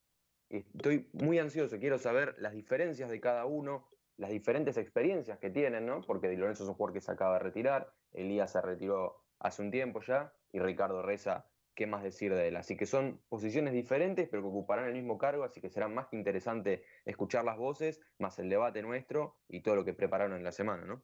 Estoy 0.49 1.09
muy 1.13 1.39
ansioso, 1.39 1.79
quiero 1.79 1.99
saber 1.99 2.35
las 2.39 2.53
diferencias 2.53 3.09
de 3.09 3.21
cada 3.21 3.47
uno, 3.47 3.89
las 4.17 4.31
diferentes 4.31 4.77
experiencias 4.77 5.39
que 5.39 5.49
tienen, 5.49 5.87
¿no? 5.87 6.01
Porque 6.03 6.29
Di 6.29 6.37
Lorenzo 6.37 6.65
es 6.65 6.69
un 6.69 6.75
jugador 6.75 6.95
que 6.95 7.01
se 7.01 7.13
acaba 7.13 7.35
de 7.35 7.45
retirar, 7.45 7.93
Elías 8.13 8.53
se 8.53 8.61
retiró 8.61 9.23
hace 9.39 9.63
un 9.63 9.71
tiempo 9.71 10.01
ya, 10.03 10.33
y 10.53 10.59
Ricardo 10.59 11.03
Reza 11.03 11.47
qué 11.75 11.87
más 11.87 12.03
decir 12.03 12.35
de 12.35 12.49
él. 12.49 12.57
Así 12.57 12.77
que 12.77 12.85
son 12.85 13.21
posiciones 13.29 13.73
diferentes, 13.73 14.29
pero 14.29 14.43
que 14.43 14.49
ocuparán 14.49 14.87
el 14.87 14.93
mismo 14.93 15.17
cargo, 15.17 15.45
así 15.45 15.61
que 15.61 15.71
será 15.71 15.89
más 15.89 16.09
que 16.09 16.17
interesante 16.17 16.85
escuchar 17.05 17.45
las 17.45 17.57
voces, 17.57 18.01
más 18.19 18.39
el 18.39 18.51
debate 18.51 18.83
nuestro 18.83 19.37
y 19.49 19.61
todo 19.61 19.77
lo 19.77 19.85
que 19.85 19.95
prepararon 19.95 20.37
en 20.37 20.45
la 20.45 20.53
semana, 20.53 20.85
¿no? 20.85 21.03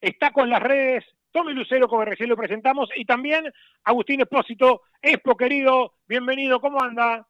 Está 0.00 0.32
con 0.32 0.48
las 0.48 0.62
redes 0.62 1.04
Tommy 1.30 1.52
Lucero, 1.52 1.88
como 1.88 2.04
recién 2.04 2.28
lo 2.28 2.36
presentamos, 2.36 2.88
y 2.94 3.04
también 3.04 3.52
Agustín 3.82 4.20
Espósito, 4.20 4.82
Expo 5.02 5.36
querido, 5.36 5.94
bienvenido, 6.06 6.60
¿cómo 6.60 6.80
anda? 6.80 7.26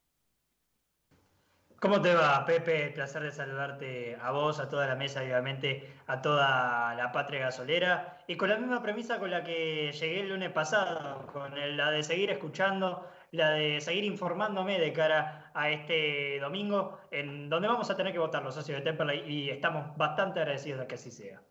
¿Cómo 1.81 2.01
te 2.01 2.15
va, 2.15 2.45
Pepe? 2.47 2.91
Placer 2.91 3.23
de 3.23 3.33
saludarte 3.33 4.17
a 4.21 4.31
vos, 4.31 4.59
a 4.59 4.69
toda 4.69 4.87
la 4.87 4.97
mesa 4.97 5.23
obviamente 5.23 5.93
a 6.07 6.23
toda 6.23 6.95
la 6.95 7.13
patria 7.13 7.41
gasolera. 7.41 8.19
Y 8.27 8.37
con 8.37 8.49
la 8.49 8.57
misma 8.57 8.83
premisa 8.83 9.19
con 9.19 9.31
la 9.31 9.45
que 9.45 9.93
llegué 9.93 10.21
el 10.21 10.31
lunes 10.31 10.51
pasado, 10.51 11.27
con 11.33 11.77
la 11.77 11.91
de 11.91 12.03
seguir 12.03 12.31
escuchando, 12.31 13.07
la 13.33 13.51
de 13.51 13.81
seguir 13.81 14.05
informándome 14.05 14.79
de 14.79 14.93
cara 14.93 15.51
a 15.55 15.71
este 15.71 16.39
domingo, 16.41 17.01
en 17.11 17.51
donde 17.51 17.69
vamos 17.69 17.91
a 17.91 17.97
tener 17.97 18.13
que 18.13 18.19
votar 18.19 18.43
los 18.43 18.55
socios 18.55 18.79
de 18.79 18.85
Temperley 18.85 19.31
y 19.31 19.51
estamos 19.51 19.97
bastante 19.97 20.41
agradecidos 20.41 20.81
de 20.81 20.87
que 20.87 20.95
así 20.95 21.11
sea. 21.11 21.43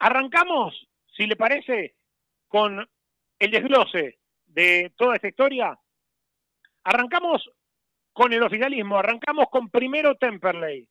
Arrancamos, 0.00 0.88
si 1.16 1.26
le 1.26 1.36
parece, 1.36 1.94
con 2.48 2.86
el 3.38 3.50
desglose 3.50 4.18
de 4.46 4.92
toda 4.96 5.16
esta 5.16 5.28
historia. 5.28 5.78
Arrancamos 6.84 7.50
con 8.20 8.34
el 8.34 8.42
oficialismo. 8.42 8.98
Arrancamos 8.98 9.46
con 9.50 9.70
primero 9.70 10.14
Temperley. 10.14 10.86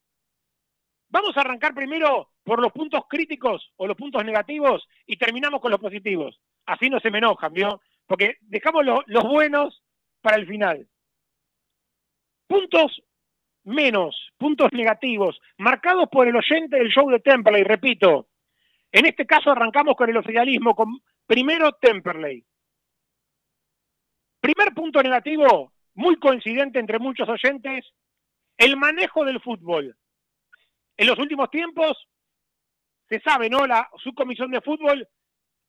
Vamos 1.10 1.38
a 1.38 1.42
arrancar 1.42 1.76
primero 1.76 2.32
por 2.44 2.60
los 2.60 2.72
puntos 2.72 3.02
críticos 3.08 3.72
o 3.76 3.86
los 3.86 3.96
puntos 3.96 4.26
negativos 4.26 4.88
y 5.06 5.16
terminamos 5.16 5.62
con 5.62 5.70
los 5.70 5.80
positivos. 5.80 6.42
Así 6.66 6.90
no 6.90 7.00
se 7.00 7.12
me 7.12 7.20
enojan, 7.20 7.54
¿vio? 7.54 7.82
Porque 8.08 8.38
dejamos 8.42 8.84
los 8.84 9.24
buenos 9.26 9.84
para 10.22 10.38
el 10.38 10.48
final. 10.48 10.88
Puntos 12.48 13.00
menos, 13.64 14.32
puntos 14.36 14.74
negativos, 14.74 15.40
marcados 15.60 16.10
por 16.10 16.28
el 16.28 16.36
oyente 16.36 16.78
del 16.78 16.90
show 16.90 17.12
de 17.12 17.20
Temperley, 17.20 17.62
repito. 17.62 18.30
En 18.92 19.06
este 19.06 19.28
caso 19.28 19.52
arrancamos 19.52 19.96
con 19.96 20.10
el 20.10 20.18
oficialismo, 20.18 20.74
con 20.74 21.00
primero 21.28 21.74
Temperley. 21.74 22.44
Primer 24.42 24.74
punto 24.74 25.04
negativo, 25.04 25.74
muy 26.00 26.16
coincidente 26.16 26.80
entre 26.80 26.98
muchos 26.98 27.28
oyentes, 27.28 27.86
el 28.58 28.78
manejo 28.78 29.26
del 29.26 29.42
fútbol. 29.42 29.98
En 30.96 31.08
los 31.08 31.20
últimos 31.20 31.52
tiempos, 31.52 32.08
se 33.10 33.20
sabe, 33.20 33.50
¿no? 33.50 33.68
La 33.68 33.90
subcomisión 34.02 34.50
de 34.50 34.62
fútbol 34.62 35.06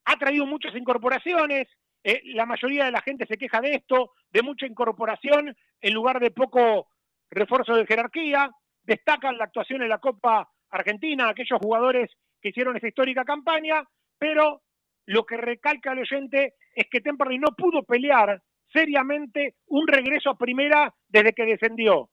ha 0.04 0.16
traído 0.16 0.46
muchas 0.46 0.72
incorporaciones, 0.76 1.66
eh, 2.04 2.22
la 2.26 2.46
mayoría 2.46 2.84
de 2.84 2.92
la 2.92 3.02
gente 3.02 3.26
se 3.26 3.36
queja 3.36 3.60
de 3.60 3.72
esto, 3.72 4.12
de 4.30 4.42
mucha 4.42 4.66
incorporación 4.66 5.56
en 5.80 5.94
lugar 5.94 6.20
de 6.20 6.30
poco 6.30 6.86
refuerzo 7.28 7.74
de 7.74 7.86
jerarquía, 7.86 8.52
destacan 8.84 9.36
la 9.36 9.46
actuación 9.46 9.82
en 9.82 9.88
la 9.88 9.98
Copa 9.98 10.48
Argentina, 10.70 11.28
aquellos 11.28 11.58
jugadores 11.58 12.08
que 12.40 12.50
hicieron 12.50 12.76
esa 12.76 12.86
histórica 12.86 13.24
campaña, 13.24 13.82
pero 14.16 14.62
lo 15.06 15.26
que 15.26 15.36
recalca 15.36 15.90
el 15.90 15.98
oyente 15.98 16.54
es 16.72 16.86
que 16.88 17.00
Temperley 17.00 17.40
no 17.40 17.48
pudo 17.56 17.82
pelear 17.82 18.40
seriamente 18.72 19.54
un 19.68 19.86
regreso 19.86 20.30
a 20.30 20.38
primera 20.38 20.94
desde 21.08 21.32
que 21.32 21.44
descendió. 21.44 22.08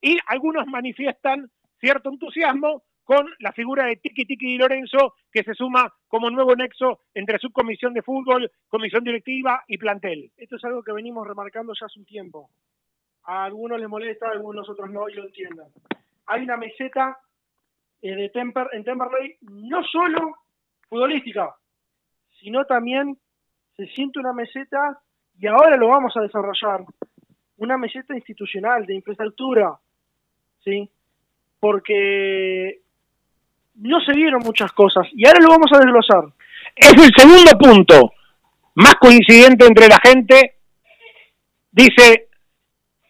Y 0.00 0.18
algunos 0.26 0.66
manifiestan 0.66 1.50
cierto 1.80 2.10
entusiasmo 2.10 2.82
con 3.04 3.26
la 3.38 3.52
figura 3.52 3.86
de 3.86 3.96
Tiki 3.96 4.26
Tiki 4.26 4.46
Di 4.46 4.58
Lorenzo, 4.58 5.14
que 5.32 5.42
se 5.42 5.54
suma 5.54 5.90
como 6.08 6.28
nuevo 6.28 6.54
nexo 6.54 7.00
entre 7.14 7.38
subcomisión 7.38 7.94
de 7.94 8.02
fútbol, 8.02 8.50
comisión 8.68 9.02
directiva 9.02 9.64
y 9.66 9.78
plantel. 9.78 10.30
Esto 10.36 10.56
es 10.56 10.64
algo 10.64 10.82
que 10.82 10.92
venimos 10.92 11.26
remarcando 11.26 11.72
ya 11.72 11.86
hace 11.86 11.98
un 11.98 12.04
tiempo. 12.04 12.50
A 13.24 13.44
algunos 13.44 13.80
les 13.80 13.88
molesta, 13.88 14.28
a 14.28 14.32
algunos 14.32 14.68
otros 14.68 14.90
no, 14.90 15.08
y 15.08 15.14
lo 15.14 15.24
entiendan. 15.24 15.68
Hay 16.26 16.42
una 16.42 16.58
meseta 16.58 17.18
eh, 18.02 18.14
de 18.14 18.28
Temper, 18.28 18.68
en 18.72 18.84
Temperley, 18.84 19.36
no 19.40 19.82
solo 19.84 20.36
futbolística, 20.90 21.54
sino 22.40 22.66
también 22.66 23.16
se 23.74 23.86
siente 23.86 24.18
una 24.18 24.34
meseta 24.34 25.00
y 25.40 25.46
ahora 25.46 25.76
lo 25.76 25.88
vamos 25.88 26.16
a 26.16 26.20
desarrollar, 26.20 26.84
una 27.58 27.78
meseta 27.78 28.14
institucional 28.14 28.86
de 28.86 28.94
infraestructura, 28.94 29.78
¿sí? 30.64 30.88
Porque 31.60 32.80
no 33.76 34.00
se 34.00 34.12
vieron 34.12 34.40
muchas 34.44 34.72
cosas 34.72 35.06
y 35.12 35.26
ahora 35.26 35.40
lo 35.40 35.50
vamos 35.50 35.70
a 35.72 35.78
desglosar. 35.78 36.24
Es 36.74 36.92
el 36.92 37.12
segundo 37.16 37.52
punto 37.58 38.12
más 38.74 38.94
coincidente 38.96 39.66
entre 39.66 39.88
la 39.88 39.98
gente. 40.02 40.56
Dice, 41.70 42.28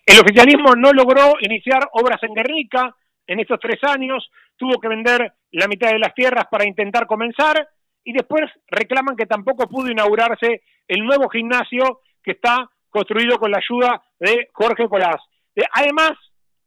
El 0.04 0.20
oficialismo 0.20 0.75
no 0.75 0.92
logró 0.92 1.35
iniciar 1.40 1.88
obras 1.92 2.23
en 2.23 2.35
Guernica 2.35 2.94
en 3.26 3.40
estos 3.40 3.61
tres 3.61 3.78
años, 3.85 4.30
tuvo 4.56 4.80
que 4.80 4.88
vender 4.88 5.32
la 5.52 5.68
mitad 5.68 5.90
de 5.90 5.99
las 5.99 6.14
tierras 6.14 6.47
para 6.50 6.66
intentar 6.66 7.06
comenzar 7.06 7.68
y 8.04 8.14
después 8.14 8.50
reclaman 8.68 9.16
que 9.16 9.26
tampoco 9.26 9.68
pudo 9.68 9.90
inaugurarse 9.90 10.62
el 10.87 11.04
nuevo 11.04 11.28
gimnasio 11.28 12.00
que 12.28 12.32
está 12.32 12.68
construido 12.90 13.38
con 13.38 13.50
la 13.50 13.58
ayuda 13.58 14.02
de 14.20 14.49
Jorge 14.52 14.87
Colás. 14.87 15.16
Eh, 15.56 15.62
además, 15.73 16.12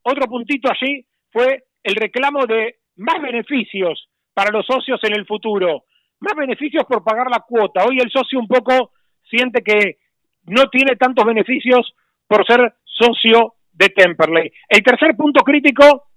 otro 0.02 0.26
puntito 0.26 0.72
allí 0.72 1.06
fue 1.32 1.66
el 1.84 1.96
reclamo 1.96 2.48
de 2.48 2.80
más 2.96 3.22
beneficios 3.22 4.10
para 4.34 4.50
los 4.50 4.66
socios 4.66 5.00
en 5.04 5.14
el 5.14 5.28
futuro, 5.28 5.84
más 6.20 6.34
beneficios 6.36 6.84
por 6.86 7.04
pagar 7.04 7.30
la 7.30 7.42
cuota. 7.48 7.86
Hoy 7.86 8.00
el 8.00 8.10
socio 8.10 8.40
un 8.40 8.48
poco 8.48 8.92
siente 9.30 9.62
que 9.62 10.00
no 10.46 10.68
tiene 10.72 10.96
tantos 10.96 11.26
beneficios 11.26 11.94
por 12.28 12.44
ser 12.48 12.74
socio 12.84 13.54
de 13.72 13.90
Temperley. 13.90 14.52
El 14.68 14.82
tercer 14.82 15.16
punto 15.16 15.44
crítico, 15.44 16.08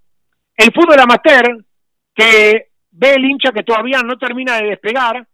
el 0.56 0.72
fútbol 0.72 1.00
amateur, 1.00 1.64
que 2.14 2.68
ve 2.92 3.14
el 3.14 3.24
hincha 3.26 3.52
que 3.52 3.62
todavía 3.62 4.00
no 4.02 4.16
termina 4.16 4.56
de 4.56 4.68
despegar, 4.68 5.26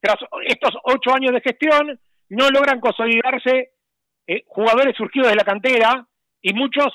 tras 0.00 0.16
estos 0.46 0.74
ocho 0.84 1.14
años 1.14 1.32
de 1.32 1.40
gestión, 1.40 1.98
no 2.28 2.50
logran 2.50 2.80
consolidarse 2.80 3.72
eh, 4.26 4.42
jugadores 4.46 4.96
surgidos 4.96 5.28
de 5.28 5.36
la 5.36 5.44
cantera 5.44 6.06
y 6.40 6.52
muchos 6.54 6.88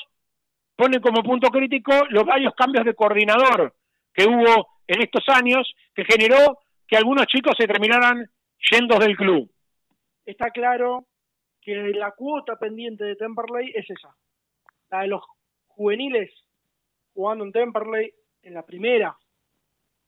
ponen 0.75 1.01
como 1.01 1.24
punto 1.24 1.50
crítico 1.50 1.91
los 2.09 2.25
varios 2.25 2.53
cambios 2.55 2.86
de 2.86 2.95
coordinador 2.95 3.75
que 4.13 4.25
hubo 4.25 4.67
en 4.88 5.01
estos 5.01 5.24
años 5.29 5.71
que 5.93 6.05
generó 6.05 6.59
que 6.88 6.98
algunos 6.98 7.27
chicos 7.27 7.53
se 7.57 7.67
terminaran 7.67 8.29
yendo 8.71 8.98
del 8.98 9.15
club. 9.15 9.51
Está 10.25 10.50
claro 10.50 11.05
que 11.62 11.75
la 11.75 12.12
cuota 12.12 12.57
pendiente 12.57 13.03
de 13.03 13.15
Temperley 13.15 13.71
es 13.75 13.89
esa, 13.89 14.15
la 14.89 15.01
de 15.01 15.07
los 15.07 15.21
juveniles 15.67 16.31
jugando 17.13 17.43
en 17.43 17.51
Temperley 17.51 18.13
en 18.43 18.53
la 18.53 18.65
primera. 18.65 19.17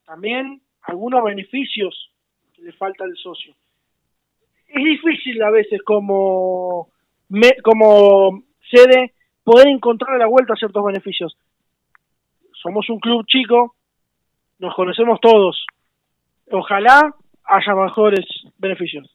También 0.06 0.62
algunos 0.82 1.24
beneficios 1.24 2.12
que 2.54 2.63
le 2.63 2.72
falta 2.74 3.04
al 3.04 3.16
socio. 3.18 3.56
Es 4.74 4.84
difícil 4.84 5.42
a 5.44 5.51
veces 5.51 5.82
como, 5.84 6.90
como 7.63 8.44
sede 8.70 9.13
poder 9.44 9.68
encontrar 9.68 10.16
a 10.16 10.20
la 10.20 10.28
vuelta 10.28 10.56
ciertos 10.56 10.84
beneficios. 10.86 11.38
Somos 12.54 12.90
un 12.90 13.00
club 13.00 13.25
chico, 13.28 13.75
nos 14.60 14.74
conocemos 14.75 15.20
todos. 15.20 15.66
Ojalá 16.51 17.13
haya 17.44 17.75
mejores 17.75 18.25
beneficios. 18.58 19.10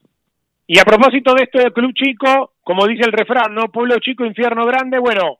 Y 0.66 0.78
a 0.78 0.84
propósito 0.84 1.32
de 1.34 1.44
esto 1.44 1.58
del 1.58 1.72
club 1.72 1.92
chico, 1.94 2.54
como 2.62 2.86
dice 2.86 3.04
el 3.06 3.12
refrán, 3.12 3.54
¿no? 3.54 3.70
Pueblo 3.70 3.98
chico, 4.00 4.24
infierno 4.26 4.66
grande. 4.66 4.98
Bueno, 4.98 5.36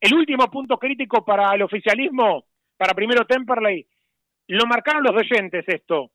el 0.00 0.14
último 0.14 0.50
punto 0.50 0.78
crítico 0.78 1.24
para 1.24 1.54
el 1.54 1.62
oficialismo, 1.62 2.44
para 2.76 2.94
primero 2.94 3.26
Temperley, 3.26 3.86
lo 4.48 4.66
marcaron 4.66 5.02
los 5.02 5.16
oyentes 5.16 5.64
esto. 5.68 6.10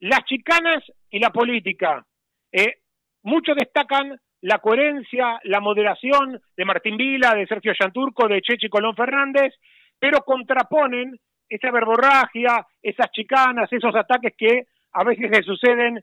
Las 0.00 0.24
chicanas 0.24 0.82
y 1.10 1.20
la 1.20 1.30
política. 1.30 2.04
Eh, 2.52 2.78
muchos 3.22 3.56
destacan 3.56 4.18
la 4.42 4.58
coherencia, 4.58 5.38
la 5.44 5.60
moderación 5.60 6.40
de 6.56 6.64
Martín 6.64 6.96
Vila, 6.96 7.34
de 7.34 7.46
Sergio 7.46 7.72
Yanturco, 7.78 8.26
de 8.26 8.40
Chechi 8.40 8.68
Colón 8.68 8.96
Fernández, 8.96 9.54
pero 9.98 10.20
contraponen 10.24 11.18
esa 11.48 11.70
verborragia, 11.70 12.66
esas 12.82 13.10
chicanas, 13.12 13.70
esos 13.72 13.94
ataques 13.94 14.34
que 14.36 14.64
a 14.92 15.04
veces 15.04 15.30
se 15.32 15.42
suceden 15.42 16.02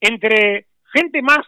entre 0.00 0.66
gente 0.92 1.22
más 1.22 1.44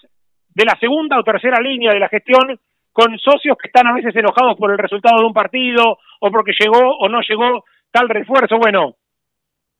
de 0.48 0.64
la 0.64 0.76
segunda 0.78 1.18
o 1.18 1.24
tercera 1.24 1.60
línea 1.60 1.92
de 1.92 2.00
la 2.00 2.08
gestión 2.08 2.60
con 2.92 3.16
socios 3.18 3.56
que 3.56 3.68
están 3.68 3.86
a 3.86 3.94
veces 3.94 4.14
enojados 4.16 4.56
por 4.56 4.72
el 4.72 4.78
resultado 4.78 5.20
de 5.20 5.26
un 5.26 5.32
partido 5.32 5.98
o 6.20 6.30
porque 6.30 6.52
llegó 6.58 6.98
o 6.98 7.08
no 7.08 7.20
llegó 7.20 7.64
tal 7.92 8.08
refuerzo. 8.08 8.58
Bueno, 8.58 8.96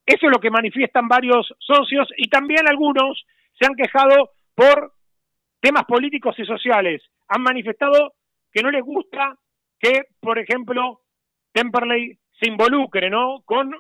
eso 0.07 0.27
es 0.27 0.33
lo 0.33 0.41
que 0.41 0.51
manifiestan 0.51 1.09
varios 1.09 1.53
socios 1.59 2.09
y 2.17 2.29
también 2.29 2.69
algunos 2.69 3.27
se 3.59 3.67
han 3.67 3.75
quejado 3.75 4.31
por 4.59 4.93
temas 5.61 5.85
políticos 5.85 6.35
y 6.37 6.45
sociales. 6.45 7.01
Han 7.29 7.43
manifestado 7.43 8.15
que 8.51 8.61
no 8.61 8.73
les 8.73 8.83
gusta 8.83 9.37
que, 9.79 10.03
por 10.19 10.37
ejemplo, 10.37 11.03
Temperley 11.53 12.19
se 12.41 12.51
involucre, 12.51 13.09
¿no? 13.09 13.43
Con 13.45 13.73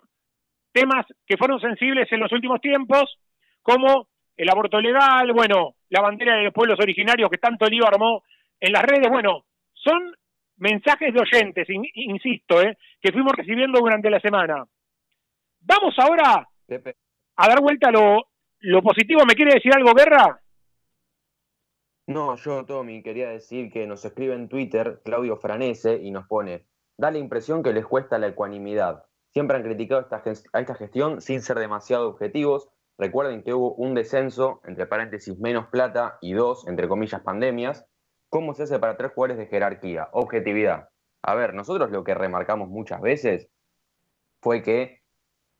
temas 0.72 1.04
que 1.26 1.36
fueron 1.36 1.60
sensibles 1.60 2.06
en 2.12 2.20
los 2.20 2.30
últimos 2.30 2.60
tiempos, 2.60 3.18
como 3.60 4.06
el 4.36 4.48
aborto 4.48 4.80
legal, 4.80 5.32
bueno, 5.32 5.74
la 5.88 6.00
bandera 6.00 6.36
de 6.36 6.44
los 6.44 6.54
pueblos 6.54 6.78
originarios 6.78 7.28
que 7.28 7.38
tanto 7.38 7.66
lío 7.66 7.84
armó 7.84 8.22
en 8.60 8.72
las 8.72 8.84
redes, 8.84 9.10
bueno, 9.10 9.46
son 9.72 10.14
mensajes 10.58 11.12
de 11.12 11.20
oyentes, 11.20 11.66
insisto, 11.94 12.62
¿eh? 12.62 12.78
que 13.00 13.10
fuimos 13.10 13.32
recibiendo 13.32 13.80
durante 13.80 14.10
la 14.10 14.20
semana. 14.20 14.64
Vamos 15.60 15.96
ahora 15.98 16.46
a 17.36 17.48
dar 17.48 17.60
vuelta 17.60 17.88
a 17.88 17.92
lo, 17.92 18.28
lo 18.60 18.80
positivo. 18.80 19.22
¿Me 19.26 19.34
quiere 19.34 19.54
decir 19.54 19.72
algo, 19.74 19.92
Guerra? 19.92 20.40
No, 22.08 22.36
yo, 22.36 22.64
Tommy, 22.64 23.02
quería 23.02 23.28
decir 23.28 23.70
que 23.70 23.86
nos 23.86 24.02
escribe 24.02 24.34
en 24.34 24.48
Twitter 24.48 25.02
Claudio 25.04 25.36
Franese 25.36 25.98
y 25.98 26.10
nos 26.10 26.26
pone, 26.26 26.66
da 26.96 27.10
la 27.10 27.18
impresión 27.18 27.62
que 27.62 27.74
les 27.74 27.84
cuesta 27.84 28.16
la 28.16 28.28
ecuanimidad. 28.28 29.04
Siempre 29.34 29.58
han 29.58 29.62
criticado 29.62 30.00
esta, 30.00 30.22
a 30.54 30.60
esta 30.60 30.74
gestión 30.74 31.20
sin 31.20 31.42
ser 31.42 31.58
demasiado 31.58 32.08
objetivos. 32.08 32.70
Recuerden 32.96 33.42
que 33.42 33.52
hubo 33.52 33.74
un 33.74 33.94
descenso, 33.94 34.62
entre 34.64 34.86
paréntesis, 34.86 35.38
menos 35.38 35.66
plata 35.66 36.16
y 36.22 36.32
dos, 36.32 36.66
entre 36.66 36.88
comillas, 36.88 37.20
pandemias. 37.20 37.84
¿Cómo 38.30 38.54
se 38.54 38.62
hace 38.62 38.78
para 38.78 38.96
tres 38.96 39.12
jugadores 39.12 39.36
de 39.36 39.46
jerarquía? 39.46 40.08
Objetividad. 40.12 40.88
A 41.20 41.34
ver, 41.34 41.52
nosotros 41.52 41.90
lo 41.90 42.04
que 42.04 42.14
remarcamos 42.14 42.70
muchas 42.70 43.02
veces 43.02 43.50
fue 44.40 44.62
que 44.62 45.02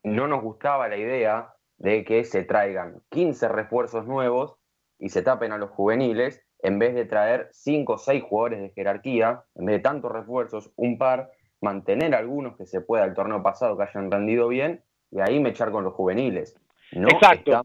no 0.01 0.27
nos 0.27 0.41
gustaba 0.41 0.87
la 0.87 0.97
idea 0.97 1.53
de 1.77 2.03
que 2.03 2.23
se 2.23 2.43
traigan 2.43 3.03
15 3.09 3.49
refuerzos 3.49 4.07
nuevos 4.07 4.58
y 4.99 5.09
se 5.09 5.21
tapen 5.21 5.51
a 5.51 5.57
los 5.57 5.69
juveniles 5.71 6.45
en 6.61 6.77
vez 6.77 6.93
de 6.93 7.05
traer 7.05 7.47
cinco 7.51 7.93
o 7.93 7.97
seis 7.97 8.21
jugadores 8.21 8.61
de 8.61 8.69
jerarquía, 8.69 9.43
en 9.55 9.65
vez 9.65 9.77
de 9.77 9.81
tantos 9.81 10.11
refuerzos, 10.11 10.71
un 10.75 10.97
par, 10.97 11.31
mantener 11.61 12.13
algunos 12.13 12.57
que 12.57 12.65
se 12.65 12.81
pueda 12.81 13.05
el 13.05 13.13
torneo 13.13 13.41
pasado 13.41 13.77
que 13.77 13.83
hayan 13.83 14.11
rendido 14.11 14.47
bien 14.47 14.83
y 15.11 15.19
ahí 15.21 15.39
me 15.39 15.49
echar 15.49 15.71
con 15.71 15.83
los 15.83 15.93
juveniles. 15.93 16.59
No 16.91 17.07
Exacto. 17.07 17.61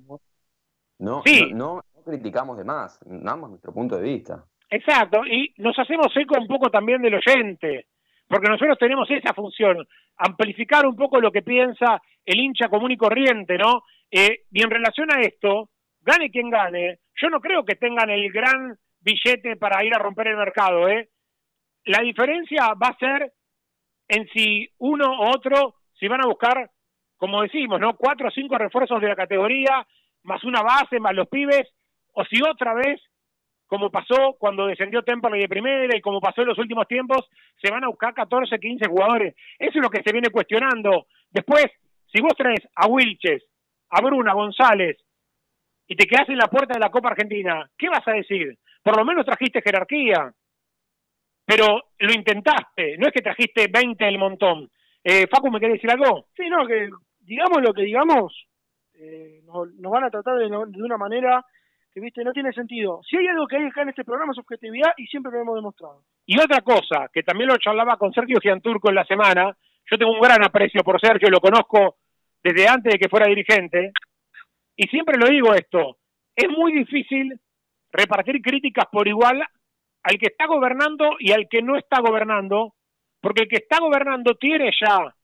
no, 0.98 1.22
no, 1.52 1.82
criticamos 2.04 2.56
de 2.56 2.64
más, 2.64 3.00
damos 3.04 3.50
nuestro 3.50 3.72
punto 3.72 3.96
de 3.96 4.02
vista. 4.02 4.44
Exacto, 4.70 5.24
y 5.26 5.52
nos 5.58 5.78
hacemos 5.78 6.08
eco 6.16 6.36
un 6.38 6.46
poco 6.46 6.70
también 6.70 7.02
del 7.02 7.14
oyente, 7.14 7.86
porque 8.28 8.48
nosotros 8.48 8.78
tenemos 8.78 9.10
esa 9.10 9.32
función, 9.34 9.86
amplificar 10.16 10.86
un 10.86 10.96
poco 10.96 11.20
lo 11.20 11.30
que 11.30 11.42
piensa 11.42 12.00
el 12.24 12.40
hincha 12.40 12.68
común 12.68 12.90
y 12.90 12.96
corriente, 12.96 13.58
¿no? 13.58 13.82
Eh, 14.10 14.44
y 14.50 14.62
en 14.62 14.70
relación 14.70 15.12
a 15.12 15.20
esto, 15.20 15.70
gane 16.00 16.30
quien 16.30 16.50
gane, 16.50 17.00
yo 17.20 17.28
no 17.30 17.40
creo 17.40 17.64
que 17.64 17.76
tengan 17.76 18.10
el 18.10 18.30
gran 18.32 18.78
billete 19.00 19.56
para 19.56 19.84
ir 19.84 19.94
a 19.94 19.98
romper 19.98 20.28
el 20.28 20.36
mercado, 20.36 20.88
¿eh? 20.88 21.08
La 21.84 22.00
diferencia 22.00 22.72
va 22.74 22.88
a 22.88 22.98
ser 22.98 23.32
en 24.08 24.26
si 24.28 24.68
uno 24.78 25.20
u 25.20 25.28
otro, 25.28 25.76
si 25.98 26.08
van 26.08 26.24
a 26.24 26.28
buscar, 26.28 26.70
como 27.16 27.42
decimos, 27.42 27.80
¿no? 27.80 27.96
Cuatro 27.96 28.28
o 28.28 28.30
cinco 28.30 28.56
refuerzos 28.56 29.00
de 29.00 29.08
la 29.08 29.16
categoría, 29.16 29.86
más 30.22 30.42
una 30.44 30.62
base, 30.62 30.98
más 30.98 31.14
los 31.14 31.28
pibes, 31.28 31.68
o 32.12 32.24
si 32.24 32.40
otra 32.42 32.74
vez, 32.74 33.00
como 33.66 33.90
pasó 33.90 34.36
cuando 34.38 34.66
descendió 34.66 35.02
Temperley 35.02 35.42
de 35.42 35.48
primera 35.48 35.96
y 35.96 36.00
como 36.00 36.20
pasó 36.20 36.42
en 36.42 36.48
los 36.48 36.58
últimos 36.58 36.86
tiempos, 36.88 37.28
se 37.62 37.70
van 37.70 37.84
a 37.84 37.88
buscar 37.88 38.14
14, 38.14 38.58
15 38.58 38.88
jugadores. 38.88 39.34
Eso 39.58 39.78
es 39.78 39.82
lo 39.82 39.90
que 39.90 40.02
se 40.02 40.12
viene 40.12 40.30
cuestionando. 40.30 41.06
Después, 41.30 41.66
si 42.12 42.20
vos 42.20 42.32
traes 42.36 42.60
a 42.76 42.86
Wilches, 42.86 43.42
a 43.90 44.00
Bruna, 44.00 44.32
González, 44.32 44.96
y 45.86 45.96
te 45.96 46.06
quedas 46.06 46.28
en 46.28 46.38
la 46.38 46.48
puerta 46.48 46.74
de 46.74 46.80
la 46.80 46.90
Copa 46.90 47.10
Argentina, 47.10 47.68
¿qué 47.76 47.88
vas 47.88 48.06
a 48.06 48.12
decir? 48.12 48.58
Por 48.82 48.96
lo 48.96 49.04
menos 49.04 49.26
trajiste 49.26 49.62
jerarquía, 49.62 50.32
pero 51.44 51.82
lo 51.98 52.12
intentaste, 52.12 52.96
no 52.98 53.06
es 53.06 53.12
que 53.12 53.22
trajiste 53.22 53.68
20 53.68 54.04
del 54.04 54.18
montón. 54.18 54.70
Eh, 55.02 55.26
Facu, 55.26 55.50
¿me 55.50 55.60
querés 55.60 55.74
decir 55.74 55.90
algo? 55.90 56.28
Sí, 56.36 56.48
no, 56.48 56.66
que 56.66 56.88
digamos 57.20 57.62
lo 57.62 57.74
que 57.74 57.82
digamos, 57.82 58.32
eh, 58.94 59.42
nos, 59.44 59.68
van 59.90 60.04
a 60.04 60.10
tratar 60.10 60.38
de, 60.38 60.48
de, 60.48 60.82
una 60.82 60.96
manera 60.96 61.44
que, 61.92 62.00
viste, 62.00 62.24
no 62.24 62.32
tiene 62.32 62.52
sentido. 62.52 63.00
Si 63.08 63.16
hay 63.16 63.26
algo 63.26 63.46
que 63.46 63.56
hay 63.56 63.64
acá 63.64 63.82
en 63.82 63.90
este 63.90 64.04
programa 64.04 64.32
es 64.32 64.38
objetividad 64.38 64.92
y 64.96 65.06
siempre 65.06 65.32
lo 65.32 65.42
hemos 65.42 65.56
demostrado. 65.56 66.02
Y 66.26 66.38
otra 66.40 66.60
cosa, 66.62 67.08
que 67.12 67.22
también 67.22 67.48
lo 67.48 67.58
charlaba 67.58 67.98
con 67.98 68.12
Sergio 68.12 68.40
Gianturco 68.40 68.88
en 68.88 68.94
la 68.94 69.04
semana, 69.04 69.54
yo 69.90 69.98
tengo 69.98 70.12
un 70.12 70.20
gran 70.20 70.42
aprecio 70.42 70.82
por 70.82 71.00
Sergio, 71.00 71.28
lo 71.28 71.40
conozco 71.40 71.96
desde 72.42 72.66
antes 72.68 72.92
de 72.92 72.98
que 72.98 73.08
fuera 73.08 73.26
dirigente, 73.26 73.92
y 74.76 74.86
siempre 74.88 75.18
lo 75.18 75.26
digo 75.26 75.54
esto, 75.54 75.98
es 76.34 76.48
muy 76.50 76.72
difícil 76.72 77.38
repartir 77.92 78.42
críticas 78.42 78.86
por 78.90 79.06
igual 79.06 79.42
al 80.02 80.18
que 80.18 80.26
está 80.26 80.46
gobernando 80.46 81.16
y 81.18 81.32
al 81.32 81.48
que 81.48 81.62
no 81.62 81.76
está 81.76 82.00
gobernando, 82.00 82.74
porque 83.20 83.42
el 83.42 83.48
que 83.48 83.56
está 83.56 83.78
gobernando 83.80 84.34
tiene 84.34 84.70
ya 84.78 85.14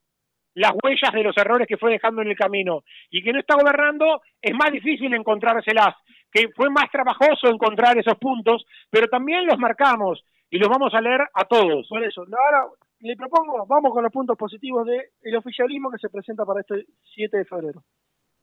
las 0.54 0.72
huellas 0.82 1.12
de 1.12 1.22
los 1.22 1.36
errores 1.36 1.66
que 1.68 1.76
fue 1.76 1.92
dejando 1.92 2.22
en 2.22 2.28
el 2.28 2.36
camino, 2.36 2.82
y 3.10 3.22
que 3.22 3.32
no 3.32 3.40
está 3.40 3.54
gobernando 3.54 4.22
es 4.40 4.54
más 4.54 4.72
difícil 4.72 5.12
encontrárselas, 5.14 5.94
que 6.32 6.48
fue 6.54 6.70
más 6.70 6.90
trabajoso 6.90 7.48
encontrar 7.48 7.98
esos 7.98 8.18
puntos, 8.18 8.64
pero 8.88 9.08
también 9.08 9.46
los 9.46 9.58
marcamos. 9.58 10.24
y 10.52 10.58
los 10.58 10.68
vamos 10.68 10.92
a 10.94 11.00
leer 11.00 11.20
a 11.32 11.44
todos. 11.44 11.86
Por 11.88 12.02
eso, 12.02 12.22
ahora 12.22 12.66
le 12.98 13.16
propongo, 13.16 13.64
vamos 13.66 13.92
con 13.92 14.02
los 14.02 14.12
puntos 14.12 14.36
positivos 14.36 14.84
del 14.84 15.36
oficialismo 15.36 15.92
que 15.92 15.98
se 15.98 16.08
presenta 16.10 16.44
para 16.44 16.60
este 16.60 16.86
7 17.14 17.36
de 17.36 17.44
febrero. 17.44 17.82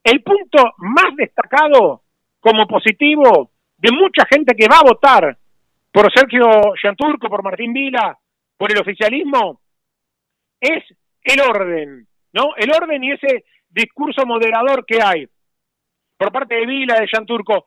El 0.03 0.23
punto 0.23 0.73
más 0.77 1.15
destacado 1.15 2.03
como 2.39 2.67
positivo 2.67 3.51
de 3.77 3.91
mucha 3.91 4.25
gente 4.29 4.55
que 4.55 4.67
va 4.67 4.79
a 4.79 4.87
votar 4.87 5.37
por 5.91 6.11
Sergio 6.13 6.47
Yanturco, 6.83 7.29
por 7.29 7.43
Martín 7.43 7.73
Vila, 7.73 8.17
por 8.57 8.71
el 8.71 8.79
oficialismo, 8.79 9.61
es 10.59 10.83
el 11.23 11.41
orden, 11.41 12.07
¿no? 12.33 12.55
El 12.55 12.71
orden 12.71 13.03
y 13.03 13.11
ese 13.11 13.45
discurso 13.69 14.25
moderador 14.25 14.85
que 14.85 15.01
hay 15.01 15.27
por 16.17 16.31
parte 16.31 16.55
de 16.55 16.65
Vila, 16.65 16.99
de 16.99 17.09
Yanturco. 17.11 17.65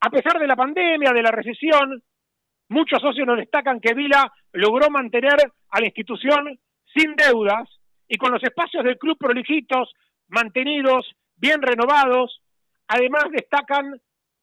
A 0.00 0.10
pesar 0.10 0.38
de 0.38 0.46
la 0.46 0.54
pandemia, 0.54 1.12
de 1.12 1.22
la 1.22 1.30
recesión, 1.30 2.02
muchos 2.68 3.00
socios 3.00 3.26
nos 3.26 3.38
destacan 3.38 3.80
que 3.80 3.94
Vila 3.94 4.32
logró 4.52 4.90
mantener 4.90 5.36
a 5.70 5.80
la 5.80 5.86
institución 5.86 6.58
sin 6.94 7.16
deudas 7.16 7.68
y 8.08 8.16
con 8.16 8.32
los 8.32 8.42
espacios 8.42 8.84
del 8.84 8.98
club 8.98 9.18
prolijitos, 9.18 9.92
mantenidos, 10.28 11.14
bien 11.38 11.62
renovados. 11.62 12.42
Además 12.88 13.24
destacan 13.32 14.00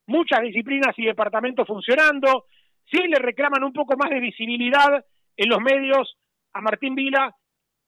muchas 0.08 0.42
disciplinas 0.42 0.98
y 0.98 1.06
departamentos 1.06 1.68
funcionando. 1.68 2.46
Sí 2.86 3.00
le 3.08 3.20
reclaman 3.20 3.64
un 3.64 3.74
poco 3.74 3.96
más 3.98 4.10
de 4.10 4.20
visibilidad 4.20 5.06
en 5.38 5.50
los 5.50 5.60
medios 5.60 6.18
a 6.54 6.62
Martín 6.62 6.96
Vila 6.96 7.36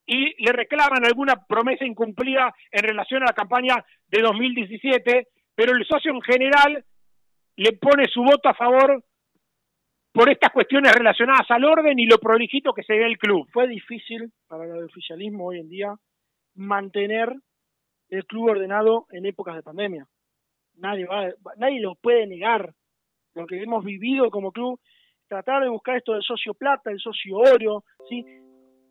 y 0.05 0.41
le 0.43 0.51
reclaman 0.51 1.05
alguna 1.05 1.35
promesa 1.47 1.85
incumplida 1.85 2.53
en 2.71 2.83
relación 2.83 3.23
a 3.23 3.27
la 3.27 3.33
campaña 3.33 3.83
de 4.07 4.21
2017, 4.21 5.27
pero 5.53 5.73
el 5.73 5.85
socio 5.85 6.11
en 6.11 6.21
general 6.21 6.85
le 7.57 7.73
pone 7.73 8.07
su 8.07 8.23
voto 8.23 8.49
a 8.49 8.53
favor 8.53 9.03
por 10.13 10.29
estas 10.29 10.51
cuestiones 10.51 10.93
relacionadas 10.93 11.49
al 11.51 11.65
orden 11.65 11.99
y 11.99 12.05
lo 12.05 12.17
prolijito 12.17 12.73
que 12.73 12.83
se 12.83 12.97
ve 12.97 13.05
el 13.05 13.17
club. 13.17 13.47
Fue 13.51 13.67
difícil 13.67 14.31
para 14.47 14.63
el 14.63 14.85
oficialismo 14.85 15.47
hoy 15.47 15.59
en 15.59 15.69
día 15.69 15.93
mantener 16.55 17.33
el 18.09 18.25
club 18.25 18.49
ordenado 18.49 19.05
en 19.11 19.25
épocas 19.25 19.55
de 19.55 19.63
pandemia. 19.63 20.07
Nadie, 20.75 21.05
va, 21.05 21.29
nadie 21.57 21.79
lo 21.81 21.95
puede 21.95 22.27
negar. 22.27 22.73
Lo 23.33 23.45
que 23.45 23.61
hemos 23.61 23.83
vivido 23.83 24.29
como 24.29 24.51
club, 24.51 24.79
tratar 25.27 25.63
de 25.63 25.69
buscar 25.69 25.97
esto 25.97 26.13
del 26.13 26.23
socio 26.23 26.53
plata, 26.53 26.91
el 26.91 26.99
socio 26.99 27.37
oro, 27.37 27.83
¿sí? 28.09 28.25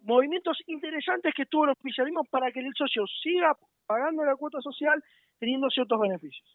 movimientos 0.02 0.58
interesantes 0.66 1.34
que 1.34 1.46
tuvo 1.46 1.64
el 1.64 1.70
oficialismo 1.70 2.24
para 2.30 2.52
que 2.52 2.60
el 2.60 2.72
socio 2.76 3.04
siga 3.22 3.56
pagando 3.86 4.24
la 4.24 4.36
cuota 4.36 4.60
social 4.60 5.02
teniendo 5.38 5.68
ciertos 5.68 6.00
beneficios. 6.00 6.48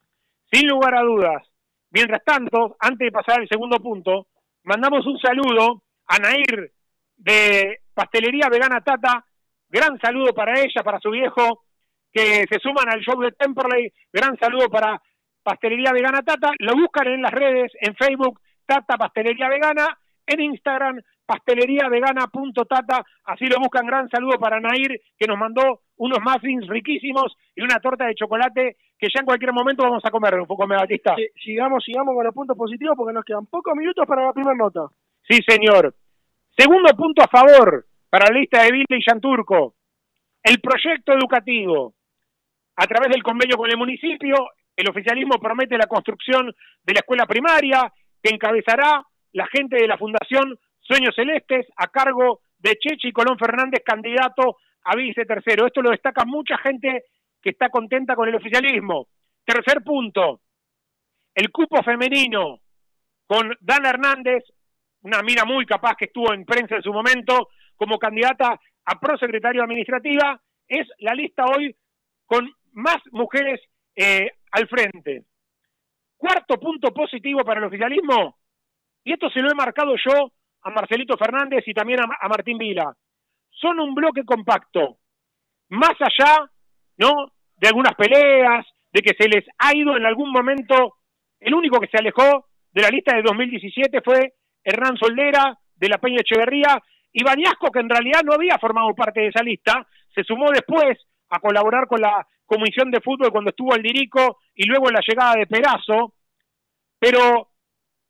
Sin 0.51 0.67
lugar 0.67 0.95
a 0.95 1.01
dudas. 1.01 1.47
Mientras 1.91 2.23
tanto, 2.23 2.77
antes 2.79 3.05
de 3.05 3.11
pasar 3.11 3.41
al 3.41 3.49
segundo 3.49 3.77
punto, 3.77 4.27
mandamos 4.63 5.05
un 5.05 5.19
saludo 5.19 5.83
a 6.07 6.17
Nair 6.17 6.71
de 7.17 7.79
Pastelería 7.93 8.47
Vegana 8.49 8.81
Tata. 8.81 9.25
Gran 9.69 9.99
saludo 9.99 10.33
para 10.33 10.59
ella, 10.59 10.83
para 10.83 10.99
su 10.99 11.09
viejo, 11.09 11.63
que 12.11 12.45
se 12.49 12.59
suman 12.59 12.89
al 12.89 13.01
show 13.01 13.19
de 13.21 13.31
Temperley. 13.31 13.91
Gran 14.11 14.37
saludo 14.37 14.69
para 14.69 15.01
Pastelería 15.43 15.93
Vegana 15.93 16.21
Tata. 16.21 16.51
Lo 16.59 16.75
buscan 16.75 17.07
en 17.07 17.21
las 17.21 17.31
redes, 17.31 17.71
en 17.79 17.95
Facebook, 17.95 18.39
Tata 18.65 18.97
Pastelería 18.97 19.49
Vegana, 19.49 19.97
en 20.27 20.41
Instagram, 20.41 21.01
pasteleriavegana.tata, 21.31 23.05
así 23.25 23.45
lo 23.45 23.59
buscan. 23.59 23.85
Gran 23.85 24.09
saludo 24.09 24.37
para 24.37 24.59
Nair, 24.59 24.99
que 25.17 25.27
nos 25.27 25.37
mandó 25.37 25.81
unos 25.97 26.19
muffins 26.21 26.67
riquísimos 26.67 27.35
y 27.55 27.61
una 27.61 27.79
torta 27.79 28.05
de 28.05 28.15
chocolate 28.15 28.77
que 28.99 29.07
ya 29.13 29.21
en 29.21 29.25
cualquier 29.25 29.53
momento 29.53 29.83
vamos 29.83 30.03
a 30.03 30.11
comer, 30.11 30.35
un 30.39 30.45
poco 30.45 30.67
me 30.67 30.75
batista. 30.75 31.15
sigamos, 31.43 31.83
sigamos 31.83 32.13
con 32.13 32.25
los 32.25 32.33
puntos 32.33 32.57
positivos 32.57 32.95
porque 32.97 33.13
nos 33.13 33.23
quedan 33.23 33.45
pocos 33.45 33.73
minutos 33.75 34.05
para 34.05 34.25
la 34.25 34.33
primera 34.33 34.55
nota. 34.55 34.87
Sí, 35.27 35.39
señor. 35.47 35.95
Segundo 36.57 36.93
punto 36.95 37.23
a 37.23 37.27
favor 37.27 37.85
para 38.09 38.25
la 38.29 38.39
lista 38.39 38.63
de 38.63 38.71
Villa 38.71 38.85
y 38.89 39.03
Yanturco. 39.07 39.75
El 40.43 40.59
proyecto 40.59 41.13
educativo. 41.13 41.93
A 42.81 42.87
través 42.87 43.11
del 43.11 43.21
convenio 43.21 43.57
con 43.57 43.69
el 43.69 43.77
municipio, 43.77 44.49
el 44.75 44.89
oficialismo 44.89 45.37
promete 45.39 45.77
la 45.77 45.85
construcción 45.85 46.47
de 46.81 46.93
la 46.93 47.01
escuela 47.01 47.27
primaria 47.27 47.93
que 48.23 48.33
encabezará 48.33 49.05
la 49.33 49.45
gente 49.45 49.75
de 49.75 49.87
la 49.87 49.99
Fundación 49.99 50.57
Sueños 50.79 51.13
Celestes 51.13 51.67
a 51.77 51.89
cargo 51.89 52.39
de 52.57 52.75
Chechi 52.79 53.11
Colón 53.11 53.37
Fernández, 53.37 53.83
candidato 53.85 54.57
a 54.83 54.95
vice 54.95 55.25
tercero. 55.25 55.67
Esto 55.67 55.83
lo 55.83 55.91
destaca 55.91 56.25
mucha 56.25 56.57
gente 56.57 57.03
que 57.39 57.51
está 57.51 57.69
contenta 57.69 58.15
con 58.15 58.27
el 58.27 58.33
oficialismo. 58.33 59.09
Tercer 59.45 59.83
punto, 59.83 60.41
el 61.35 61.51
cupo 61.51 61.83
femenino 61.83 62.61
con 63.27 63.55
Dana 63.59 63.91
Hernández, 63.91 64.43
una 65.03 65.21
mira 65.21 65.45
muy 65.45 65.67
capaz 65.67 65.97
que 65.97 66.05
estuvo 66.05 66.33
en 66.33 66.45
prensa 66.45 66.77
en 66.77 66.81
su 66.81 66.91
momento 66.91 67.49
como 67.75 67.99
candidata 67.99 68.59
a 68.85 68.99
prosecretario 68.99 69.61
administrativa, 69.61 70.41
es 70.67 70.87
la 70.97 71.13
lista 71.13 71.45
hoy 71.45 71.75
con 72.25 72.51
más 72.73 72.97
mujeres 73.11 73.61
eh, 73.95 74.31
al 74.51 74.67
frente. 74.67 75.25
Cuarto 76.17 76.59
punto 76.59 76.93
positivo 76.93 77.43
para 77.43 77.59
el 77.59 77.65
oficialismo, 77.67 78.37
y 79.03 79.13
esto 79.13 79.29
se 79.29 79.39
lo 79.39 79.51
he 79.51 79.55
marcado 79.55 79.95
yo 79.95 80.31
a 80.63 80.69
Marcelito 80.69 81.17
Fernández 81.17 81.63
y 81.65 81.73
también 81.73 81.99
a, 82.01 82.27
Martín 82.27 82.57
Vila. 82.57 82.93
Son 83.49 83.79
un 83.79 83.95
bloque 83.95 84.23
compacto, 84.23 84.97
más 85.69 85.95
allá, 85.99 86.49
¿no? 86.97 87.31
De 87.57 87.67
algunas 87.67 87.95
peleas, 87.95 88.65
de 88.91 89.01
que 89.01 89.15
se 89.17 89.27
les 89.27 89.45
ha 89.57 89.75
ido 89.75 89.95
en 89.97 90.05
algún 90.05 90.31
momento, 90.31 90.97
el 91.39 91.53
único 91.53 91.79
que 91.79 91.87
se 91.87 91.97
alejó 91.97 92.47
de 92.71 92.81
la 92.81 92.89
lista 92.89 93.15
de 93.15 93.23
2017 93.23 94.01
fue 94.01 94.33
Hernán 94.63 94.97
Soldera, 94.97 95.57
de 95.75 95.89
la 95.89 95.97
Peña 95.97 96.21
Echeverría, 96.21 96.81
y 97.11 97.23
Bañasco, 97.23 97.71
que 97.71 97.79
en 97.79 97.89
realidad 97.89 98.21
no 98.23 98.33
había 98.33 98.57
formado 98.59 98.93
parte 98.93 99.21
de 99.21 99.27
esa 99.27 99.43
lista, 99.43 99.85
se 100.13 100.23
sumó 100.23 100.49
después 100.51 100.97
a 101.29 101.39
colaborar 101.39 101.87
con 101.87 102.01
la 102.01 102.25
Comisión 102.51 102.91
de 102.91 102.99
Fútbol 102.99 103.31
cuando 103.31 103.51
estuvo 103.51 103.73
el 103.73 103.81
Dirico 103.81 104.39
y 104.53 104.65
luego 104.65 104.89
la 104.89 104.99
llegada 105.07 105.35
de 105.35 105.47
Perazo, 105.47 106.15
pero 106.99 107.47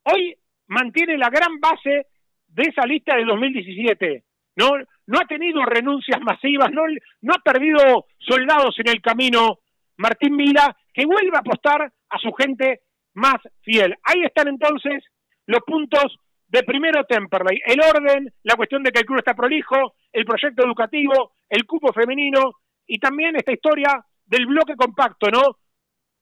hoy 0.05 0.35
mantiene 0.65 1.15
la 1.15 1.29
gran 1.29 1.59
base 1.59 2.07
de 2.47 2.63
esa 2.63 2.87
lista 2.87 3.15
del 3.15 3.27
2017. 3.27 4.23
No, 4.55 4.71
no 5.05 5.19
ha 5.19 5.27
tenido 5.27 5.63
renuncias 5.63 6.19
masivas, 6.21 6.71
no, 6.71 6.81
no 7.21 7.33
ha 7.35 7.43
perdido 7.43 8.07
soldados 8.17 8.73
en 8.79 8.89
el 8.89 8.99
camino 8.99 9.59
Martín 9.97 10.35
Mila, 10.35 10.75
que 10.91 11.05
vuelve 11.05 11.37
a 11.37 11.41
apostar 11.41 11.93
a 12.09 12.17
su 12.17 12.31
gente 12.33 12.81
más 13.13 13.37
fiel. 13.61 13.95
Ahí 14.01 14.23
están 14.23 14.47
entonces 14.47 15.03
los 15.45 15.61
puntos 15.67 16.17
de 16.47 16.63
primero 16.63 17.03
Temperley, 17.03 17.61
el 17.63 17.79
orden, 17.79 18.33
la 18.41 18.55
cuestión 18.55 18.81
de 18.81 18.91
que 18.91 19.01
el 19.01 19.05
club 19.05 19.19
está 19.19 19.35
prolijo, 19.35 19.93
el 20.11 20.25
proyecto 20.25 20.65
educativo, 20.65 21.33
el 21.47 21.63
cupo 21.67 21.93
femenino 21.93 22.53
y 22.87 22.97
también 22.97 23.35
esta 23.35 23.53
historia 23.53 24.03
del 24.31 24.45
bloque 24.45 24.77
compacto, 24.77 25.29
¿no? 25.29 25.57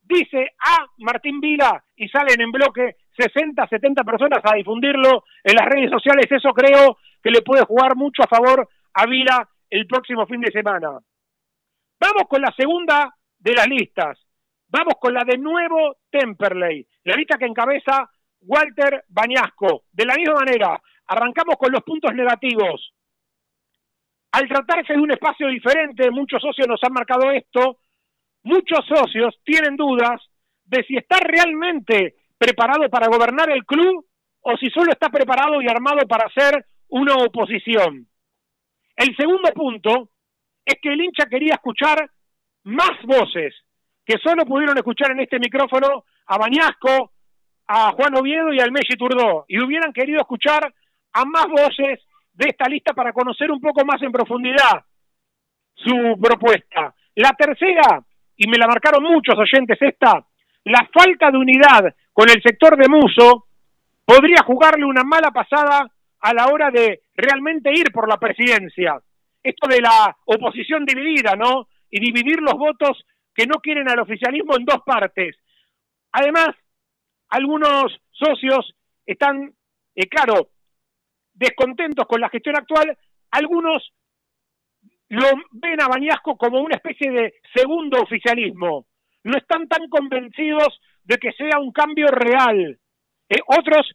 Dice 0.01 0.53
a 0.59 0.87
Martín 0.97 1.39
Vila 1.39 1.83
y 1.95 2.09
salen 2.09 2.41
en 2.41 2.51
bloque 2.51 2.95
60, 3.15 3.67
70 3.67 4.03
personas 4.03 4.39
a 4.43 4.55
difundirlo 4.55 5.25
en 5.43 5.55
las 5.55 5.67
redes 5.67 5.91
sociales. 5.91 6.25
Eso 6.27 6.49
creo 6.51 6.97
que 7.21 7.29
le 7.29 7.43
puede 7.43 7.65
jugar 7.65 7.95
mucho 7.95 8.23
a 8.23 8.27
favor 8.27 8.67
a 8.95 9.05
Vila 9.05 9.47
el 9.69 9.85
próximo 9.85 10.25
fin 10.25 10.41
de 10.41 10.51
semana. 10.51 10.97
Vamos 11.99 12.23
con 12.27 12.41
la 12.41 12.51
segunda 12.57 13.13
de 13.37 13.53
las 13.53 13.67
listas. 13.67 14.17
Vamos 14.69 14.95
con 14.99 15.13
la 15.13 15.23
de 15.23 15.37
nuevo 15.37 15.97
Temperley, 16.09 16.87
la 17.03 17.15
lista 17.15 17.37
que 17.37 17.45
encabeza 17.45 18.09
Walter 18.41 19.05
Bañasco. 19.07 19.83
De 19.91 20.05
la 20.05 20.15
misma 20.15 20.35
manera, 20.45 20.81
arrancamos 21.05 21.57
con 21.59 21.71
los 21.71 21.83
puntos 21.83 22.13
negativos. 22.15 22.91
Al 24.31 24.47
tratarse 24.47 24.93
de 24.93 24.99
un 24.99 25.11
espacio 25.11 25.47
diferente, 25.47 26.09
muchos 26.09 26.41
socios 26.41 26.67
nos 26.67 26.83
han 26.83 26.93
marcado 26.93 27.29
esto, 27.31 27.77
muchos 28.43 28.85
socios 28.87 29.35
tienen 29.43 29.75
dudas 29.75 30.21
de 30.65 30.83
si 30.83 30.97
está 30.97 31.17
realmente 31.19 32.15
preparado 32.37 32.89
para 32.89 33.07
gobernar 33.07 33.49
el 33.49 33.65
club 33.65 34.05
o 34.41 34.57
si 34.57 34.69
solo 34.69 34.91
está 34.91 35.09
preparado 35.09 35.61
y 35.61 35.67
armado 35.67 36.07
para 36.07 36.27
hacer 36.27 36.65
una 36.89 37.15
oposición. 37.15 38.07
El 38.95 39.15
segundo 39.15 39.51
punto 39.53 40.09
es 40.65 40.75
que 40.81 40.89
el 40.93 41.01
hincha 41.01 41.25
quería 41.29 41.55
escuchar 41.55 42.09
más 42.63 43.01
voces 43.03 43.53
que 44.05 44.17
solo 44.23 44.45
pudieron 44.45 44.77
escuchar 44.77 45.11
en 45.11 45.19
este 45.19 45.39
micrófono 45.39 46.03
a 46.25 46.37
Bañasco, 46.37 47.11
a 47.67 47.91
Juan 47.91 48.17
Oviedo 48.17 48.51
y 48.53 48.59
al 48.59 48.71
Messi 48.71 48.97
Turdó, 48.97 49.45
y 49.47 49.63
hubieran 49.63 49.93
querido 49.93 50.19
escuchar 50.19 50.73
a 51.13 51.25
más 51.25 51.47
voces 51.47 51.99
de 52.33 52.49
esta 52.49 52.67
lista 52.67 52.93
para 52.93 53.13
conocer 53.13 53.51
un 53.51 53.61
poco 53.61 53.85
más 53.85 54.01
en 54.01 54.11
profundidad 54.11 54.83
su 55.75 56.17
propuesta. 56.21 56.93
La 57.15 57.31
tercera, 57.31 58.03
y 58.39 58.47
me 58.47 58.57
la 58.57 58.67
marcaron 58.67 59.03
muchos 59.03 59.35
oyentes 59.37 59.77
esta, 59.81 60.25
la 60.63 60.89
falta 60.93 61.29
de 61.29 61.37
unidad 61.37 61.93
con 62.13 62.29
el 62.29 62.41
sector 62.41 62.77
de 62.77 62.87
Muso 62.87 63.47
podría 64.05 64.43
jugarle 64.45 64.85
una 64.85 65.03
mala 65.03 65.29
pasada 65.31 65.85
a 66.21 66.33
la 66.33 66.47
hora 66.47 66.71
de 66.71 67.01
realmente 67.15 67.69
ir 67.71 67.91
por 67.91 68.07
la 68.07 68.17
presidencia. 68.17 68.97
Esto 69.43 69.67
de 69.67 69.81
la 69.81 70.15
oposición 70.25 70.85
dividida, 70.85 71.35
¿no? 71.35 71.67
Y 71.91 71.99
dividir 71.99 72.39
los 72.41 72.53
votos 72.53 73.03
que 73.35 73.45
no 73.45 73.59
quieren 73.61 73.89
al 73.89 73.99
oficialismo 73.99 74.55
en 74.57 74.65
dos 74.65 74.83
partes. 74.85 75.35
Además, 76.13 76.49
algunos 77.29 77.99
socios 78.11 78.73
están, 79.05 79.53
eh, 79.95 80.07
claro, 80.07 80.49
descontentos 81.33 82.07
con 82.07 82.21
la 82.21 82.29
gestión 82.29 82.55
actual, 82.55 82.97
algunos 83.31 83.91
lo 85.09 85.25
ven 85.51 85.81
a 85.81 85.87
Bañasco 85.87 86.37
como 86.37 86.61
una 86.61 86.75
especie 86.75 87.11
de 87.11 87.33
segundo 87.53 88.01
oficialismo. 88.01 88.85
No 89.23 89.37
están 89.37 89.67
tan 89.67 89.89
convencidos 89.89 90.79
de 91.03 91.17
que 91.17 91.31
sea 91.33 91.59
un 91.59 91.71
cambio 91.71 92.07
real. 92.07 92.79
Eh, 93.27 93.39
otros 93.47 93.91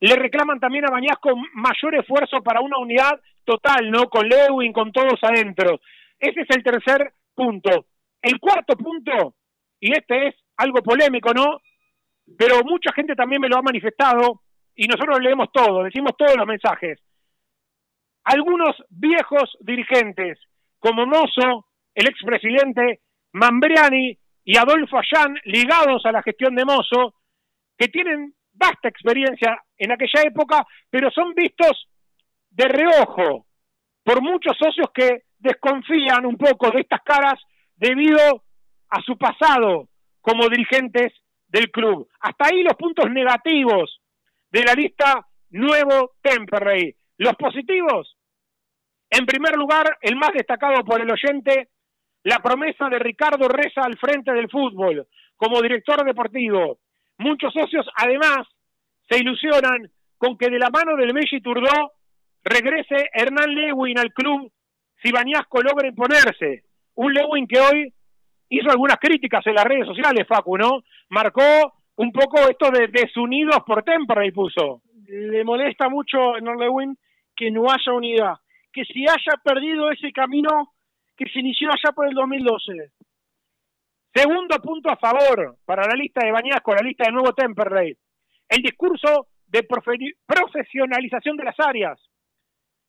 le 0.00 0.16
reclaman 0.16 0.60
también 0.60 0.84
a 0.84 0.92
Bañasco 0.92 1.30
mayor 1.54 1.94
esfuerzo 1.96 2.42
para 2.42 2.60
una 2.60 2.78
unidad 2.78 3.18
total, 3.44 3.90
¿no? 3.90 4.08
Con 4.10 4.28
Lewin, 4.28 4.72
con 4.72 4.92
todos 4.92 5.18
adentro. 5.22 5.80
Ese 6.18 6.42
es 6.42 6.56
el 6.56 6.62
tercer 6.62 7.14
punto. 7.34 7.86
El 8.20 8.38
cuarto 8.38 8.76
punto, 8.76 9.34
y 9.80 9.92
este 9.92 10.28
es 10.28 10.34
algo 10.56 10.82
polémico, 10.82 11.32
¿no? 11.32 11.58
Pero 12.38 12.62
mucha 12.64 12.92
gente 12.92 13.14
también 13.14 13.40
me 13.40 13.48
lo 13.48 13.56
ha 13.56 13.62
manifestado 13.62 14.42
y 14.74 14.86
nosotros 14.86 15.20
leemos 15.20 15.48
todo, 15.52 15.84
decimos 15.84 16.12
todos 16.16 16.36
los 16.36 16.46
mensajes. 16.46 17.00
Algunos 18.24 18.76
viejos 18.88 19.56
dirigentes, 19.60 20.38
como 20.78 21.06
Mozo, 21.06 21.66
el 21.94 22.08
expresidente 22.08 23.00
Mambriani 23.32 24.18
y 24.44 24.56
Adolfo 24.56 24.98
Ayán, 24.98 25.38
ligados 25.44 26.04
a 26.06 26.12
la 26.12 26.22
gestión 26.22 26.54
de 26.54 26.64
Mozo, 26.64 27.14
que 27.76 27.88
tienen 27.88 28.34
vasta 28.52 28.88
experiencia 28.88 29.62
en 29.76 29.92
aquella 29.92 30.22
época, 30.22 30.66
pero 30.90 31.10
son 31.10 31.34
vistos 31.34 31.88
de 32.50 32.68
reojo 32.68 33.46
por 34.04 34.22
muchos 34.22 34.56
socios 34.56 34.88
que 34.94 35.24
desconfían 35.38 36.24
un 36.24 36.36
poco 36.36 36.70
de 36.70 36.80
estas 36.80 37.00
caras 37.02 37.40
debido 37.76 38.44
a 38.90 39.02
su 39.02 39.16
pasado 39.18 39.88
como 40.20 40.48
dirigentes 40.48 41.12
del 41.48 41.70
club. 41.70 42.08
Hasta 42.20 42.46
ahí 42.46 42.62
los 42.62 42.74
puntos 42.74 43.10
negativos 43.10 44.00
de 44.50 44.62
la 44.62 44.74
lista 44.74 45.26
Nuevo 45.50 46.12
Temperley. 46.22 46.94
Los 47.18 47.34
positivos, 47.34 48.16
en 49.10 49.26
primer 49.26 49.56
lugar, 49.56 49.96
el 50.00 50.16
más 50.16 50.32
destacado 50.32 50.84
por 50.84 51.00
el 51.00 51.10
oyente, 51.10 51.68
la 52.24 52.38
promesa 52.38 52.88
de 52.88 52.98
Ricardo 52.98 53.48
Reza 53.48 53.82
al 53.82 53.96
frente 53.98 54.32
del 54.32 54.50
fútbol 54.50 55.06
como 55.36 55.60
director 55.62 56.04
deportivo. 56.04 56.78
Muchos 57.18 57.52
socios, 57.52 57.86
además, 57.96 58.48
se 59.08 59.18
ilusionan 59.18 59.90
con 60.18 60.36
que 60.36 60.48
de 60.48 60.58
la 60.58 60.70
mano 60.70 60.96
del 60.96 61.12
Messi 61.12 61.40
Turdó 61.40 61.92
regrese 62.42 63.10
Hernán 63.12 63.54
Lewin 63.54 63.98
al 63.98 64.12
club 64.12 64.50
si 65.02 65.12
Bañasco 65.12 65.60
logra 65.62 65.88
imponerse. 65.88 66.64
Un 66.94 67.12
Lewin 67.12 67.46
que 67.46 67.60
hoy 67.60 67.92
hizo 68.48 68.70
algunas 68.70 68.96
críticas 68.96 69.46
en 69.46 69.54
las 69.54 69.64
redes 69.64 69.86
sociales, 69.86 70.26
Facu, 70.26 70.56
¿no? 70.56 70.82
Marcó 71.10 71.74
un 71.96 72.10
poco 72.10 72.38
esto 72.48 72.70
de 72.70 72.88
desunidos 72.88 73.58
por 73.66 73.82
Temperley 73.82 74.32
puso. 74.32 74.82
Le 75.06 75.44
molesta 75.44 75.88
mucho 75.88 76.36
Hernán 76.36 76.58
Lewin 76.58 76.96
que 77.36 77.50
no 77.50 77.70
haya 77.70 77.92
unidad, 77.92 78.34
que 78.72 78.84
si 78.84 79.02
haya 79.02 79.36
perdido 79.42 79.90
ese 79.90 80.12
camino 80.12 80.74
que 81.16 81.26
se 81.26 81.40
inició 81.40 81.68
allá 81.68 81.92
por 81.94 82.08
el 82.08 82.14
2012. 82.14 82.92
Segundo 84.14 84.56
punto 84.60 84.90
a 84.90 84.96
favor 84.96 85.56
para 85.64 85.86
la 85.86 85.94
lista 85.94 86.24
de 86.24 86.32
Bañasco, 86.32 86.74
la 86.74 86.82
lista 86.82 87.04
de 87.04 87.12
nuevo 87.12 87.32
Temperley 87.32 87.96
el 88.48 88.62
discurso 88.62 89.28
de 89.46 89.62
profesionalización 89.62 91.36
de 91.36 91.44
las 91.44 91.58
áreas. 91.58 92.00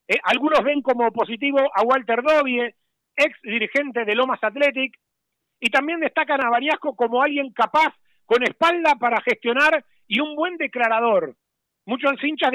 Eh, 0.08 0.17
algunos 0.23 0.63
ven 0.63 0.81
como 0.81 1.12
positivo 1.12 1.60
a 1.73 1.81
Walter 1.84 2.21
Dovie, 2.21 2.75
ex 3.15 3.41
dirigente 3.41 4.05
de 4.05 4.15
Lomas 4.15 4.43
Athletic, 4.43 4.93
y 5.60 5.69
también 5.69 5.99
destacan 5.99 6.43
a 6.45 6.49
Bariasco 6.49 6.95
como 6.95 7.21
alguien 7.21 7.51
capaz, 7.53 7.93
con 8.25 8.43
espalda 8.43 8.95
para 8.99 9.21
gestionar 9.21 9.84
y 10.08 10.19
un 10.19 10.36
buen 10.36 10.58
declarador. 10.58 11.36
Muchos 11.86 12.23
hinchas 12.23 12.51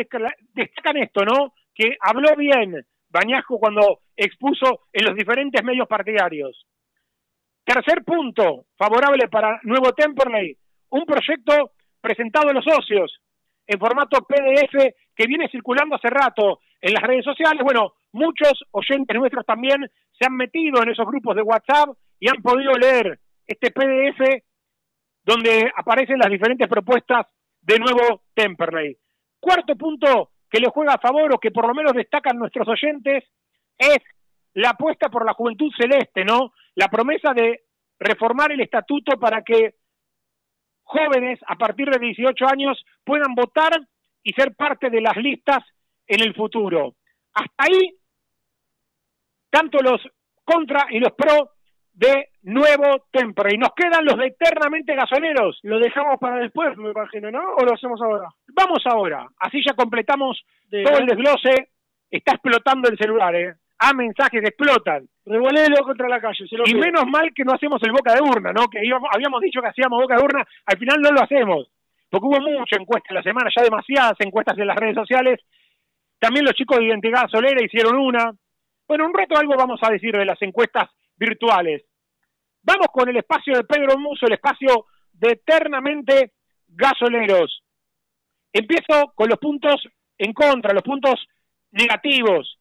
destacan 0.55 0.96
esto, 0.98 1.24
¿no? 1.24 1.55
Que 1.81 1.97
habló 1.99 2.37
bien 2.37 2.77
Bañasco 3.09 3.59
cuando 3.59 4.01
expuso 4.14 4.83
en 4.93 5.07
los 5.07 5.16
diferentes 5.16 5.64
medios 5.64 5.88
partidarios. 5.88 6.66
Tercer 7.64 8.05
punto, 8.05 8.66
favorable 8.77 9.29
para 9.29 9.59
Nuevo 9.62 9.90
Temperley, 9.95 10.59
un 10.90 11.07
proyecto 11.07 11.71
presentado 11.99 12.51
a 12.51 12.53
los 12.53 12.66
socios 12.66 13.19
en 13.66 13.79
formato 13.79 14.27
PDF 14.27 14.93
que 15.16 15.27
viene 15.27 15.49
circulando 15.49 15.97
hace 15.97 16.11
rato 16.11 16.61
en 16.83 16.93
las 16.93 17.03
redes 17.03 17.25
sociales. 17.25 17.62
Bueno, 17.64 17.95
muchos 18.12 18.62
oyentes 18.73 19.16
nuestros 19.16 19.47
también 19.47 19.90
se 20.19 20.27
han 20.27 20.37
metido 20.37 20.83
en 20.83 20.90
esos 20.90 21.07
grupos 21.07 21.35
de 21.35 21.40
WhatsApp 21.40 21.97
y 22.19 22.29
han 22.29 22.43
podido 22.43 22.73
leer 22.73 23.19
este 23.47 23.71
PDF 23.71 24.45
donde 25.25 25.73
aparecen 25.75 26.19
las 26.19 26.31
diferentes 26.31 26.69
propuestas 26.69 27.27
de 27.62 27.79
nuevo 27.79 28.25
Temperley. 28.35 28.99
Cuarto 29.40 29.77
punto 29.77 30.33
que 30.51 30.61
le 30.61 30.69
juega 30.69 30.95
a 30.95 30.99
favor 30.99 31.35
o 31.35 31.39
que 31.39 31.51
por 31.51 31.67
lo 31.67 31.75
menos 31.75 31.93
destacan 31.93 32.39
nuestros 32.39 32.67
oyentes 32.69 33.25
es 33.79 33.99
la 34.55 34.71
apuesta 34.71 35.09
por 35.09 35.25
la 35.25 35.33
juventud 35.33 35.71
celeste, 35.79 36.25
¿no? 36.25 36.53
La 36.75 36.89
promesa 36.89 37.33
de 37.33 37.63
reformar 37.99 38.51
el 38.53 38.61
estatuto 38.61 39.19
para 39.19 39.43
que 39.43 39.77
jóvenes 40.83 41.39
a 41.47 41.57
partir 41.57 41.89
de 41.89 41.99
18 41.99 42.47
años 42.47 42.85
puedan 43.05 43.35
votar 43.35 43.73
y 44.23 44.33
ser 44.33 44.55
parte 44.57 44.91
de 44.91 45.01
las 45.01 45.17
listas 45.17 45.65
en 46.07 46.21
el 46.23 46.35
futuro. 46.35 46.97
Hasta 47.33 47.65
ahí, 47.65 47.97
tanto 49.51 49.79
los 49.79 50.01
contra 50.45 50.89
y 50.91 50.99
los 50.99 51.13
pro 51.13 51.53
de 51.92 52.29
nuevo 52.42 53.07
Temper. 53.11 53.53
Y 53.53 53.59
nos 53.59 53.74
quedan 53.74 54.05
los 54.05 54.16
de 54.16 54.29
eternamente 54.29 54.94
gasoneros. 54.94 55.59
Lo 55.62 55.79
dejamos 55.79 56.18
para 56.18 56.37
después, 56.37 56.76
me 56.76 56.90
imagino, 56.90 57.31
¿no? 57.31 57.55
¿O 57.57 57.64
lo 57.64 57.74
hacemos 57.74 58.00
ahora? 58.00 58.29
Vamos 58.48 58.81
ahora. 58.87 59.26
Así 59.38 59.62
ya 59.66 59.74
completamos 59.74 60.42
todo 60.70 60.98
el 60.98 61.07
desglose. 61.07 61.70
Está 62.11 62.33
explotando 62.33 62.88
el 62.88 62.98
celular, 62.98 63.35
¿eh? 63.37 63.55
a 63.81 63.94
mensajes 63.94 64.42
explotan. 64.44 65.09
Revolelo 65.24 65.85
contra 65.85 66.09
la 66.09 66.20
calle. 66.20 66.44
y 66.66 66.74
menos 66.74 67.07
mal 67.07 67.33
que 67.35 67.44
no 67.44 67.55
hacemos 67.55 67.83
el 67.83 67.92
boca 67.92 68.14
de 68.14 68.20
urna, 68.20 68.53
¿no? 68.53 68.68
Que 68.68 68.79
habíamos 68.79 69.40
dicho 69.40 69.61
que 69.61 69.68
hacíamos 69.68 70.03
boca 70.03 70.16
de 70.16 70.24
urna, 70.24 70.46
al 70.66 70.79
final 70.79 71.00
no 71.00 71.11
lo 71.11 71.22
hacemos. 71.22 71.68
Porque 72.11 72.26
hubo 72.26 72.40
mucha 72.40 72.76
encuesta 72.76 73.07
en 73.11 73.16
la 73.16 73.22
semana, 73.22 73.50
ya 73.55 73.62
demasiadas 73.62 74.16
encuestas 74.18 74.59
en 74.59 74.66
las 74.66 74.76
redes 74.76 74.96
sociales. 74.96 75.40
También 76.18 76.44
los 76.44 76.55
chicos 76.55 76.79
de 76.79 76.87
Identidad 76.87 77.29
Solera 77.29 77.64
hicieron 77.64 77.96
una. 77.96 78.33
Bueno, 78.87 79.07
un 79.07 79.14
rato 79.14 79.38
algo 79.38 79.55
vamos 79.57 79.81
a 79.83 79.90
decir 79.90 80.14
de 80.14 80.26
las 80.26 80.40
encuestas 80.42 80.90
virtuales. 81.20 81.85
Vamos 82.62 82.88
con 82.92 83.09
el 83.09 83.16
espacio 83.18 83.54
de 83.54 83.64
Pedro 83.64 83.98
Muso, 83.98 84.26
el 84.26 84.33
espacio 84.33 84.87
de 85.12 85.33
eternamente 85.33 86.33
gasoleros. 86.66 87.62
Empiezo 88.52 89.12
con 89.14 89.28
los 89.28 89.38
puntos 89.38 89.87
en 90.18 90.33
contra, 90.33 90.72
los 90.72 90.83
puntos 90.83 91.14
negativos. 91.72 92.59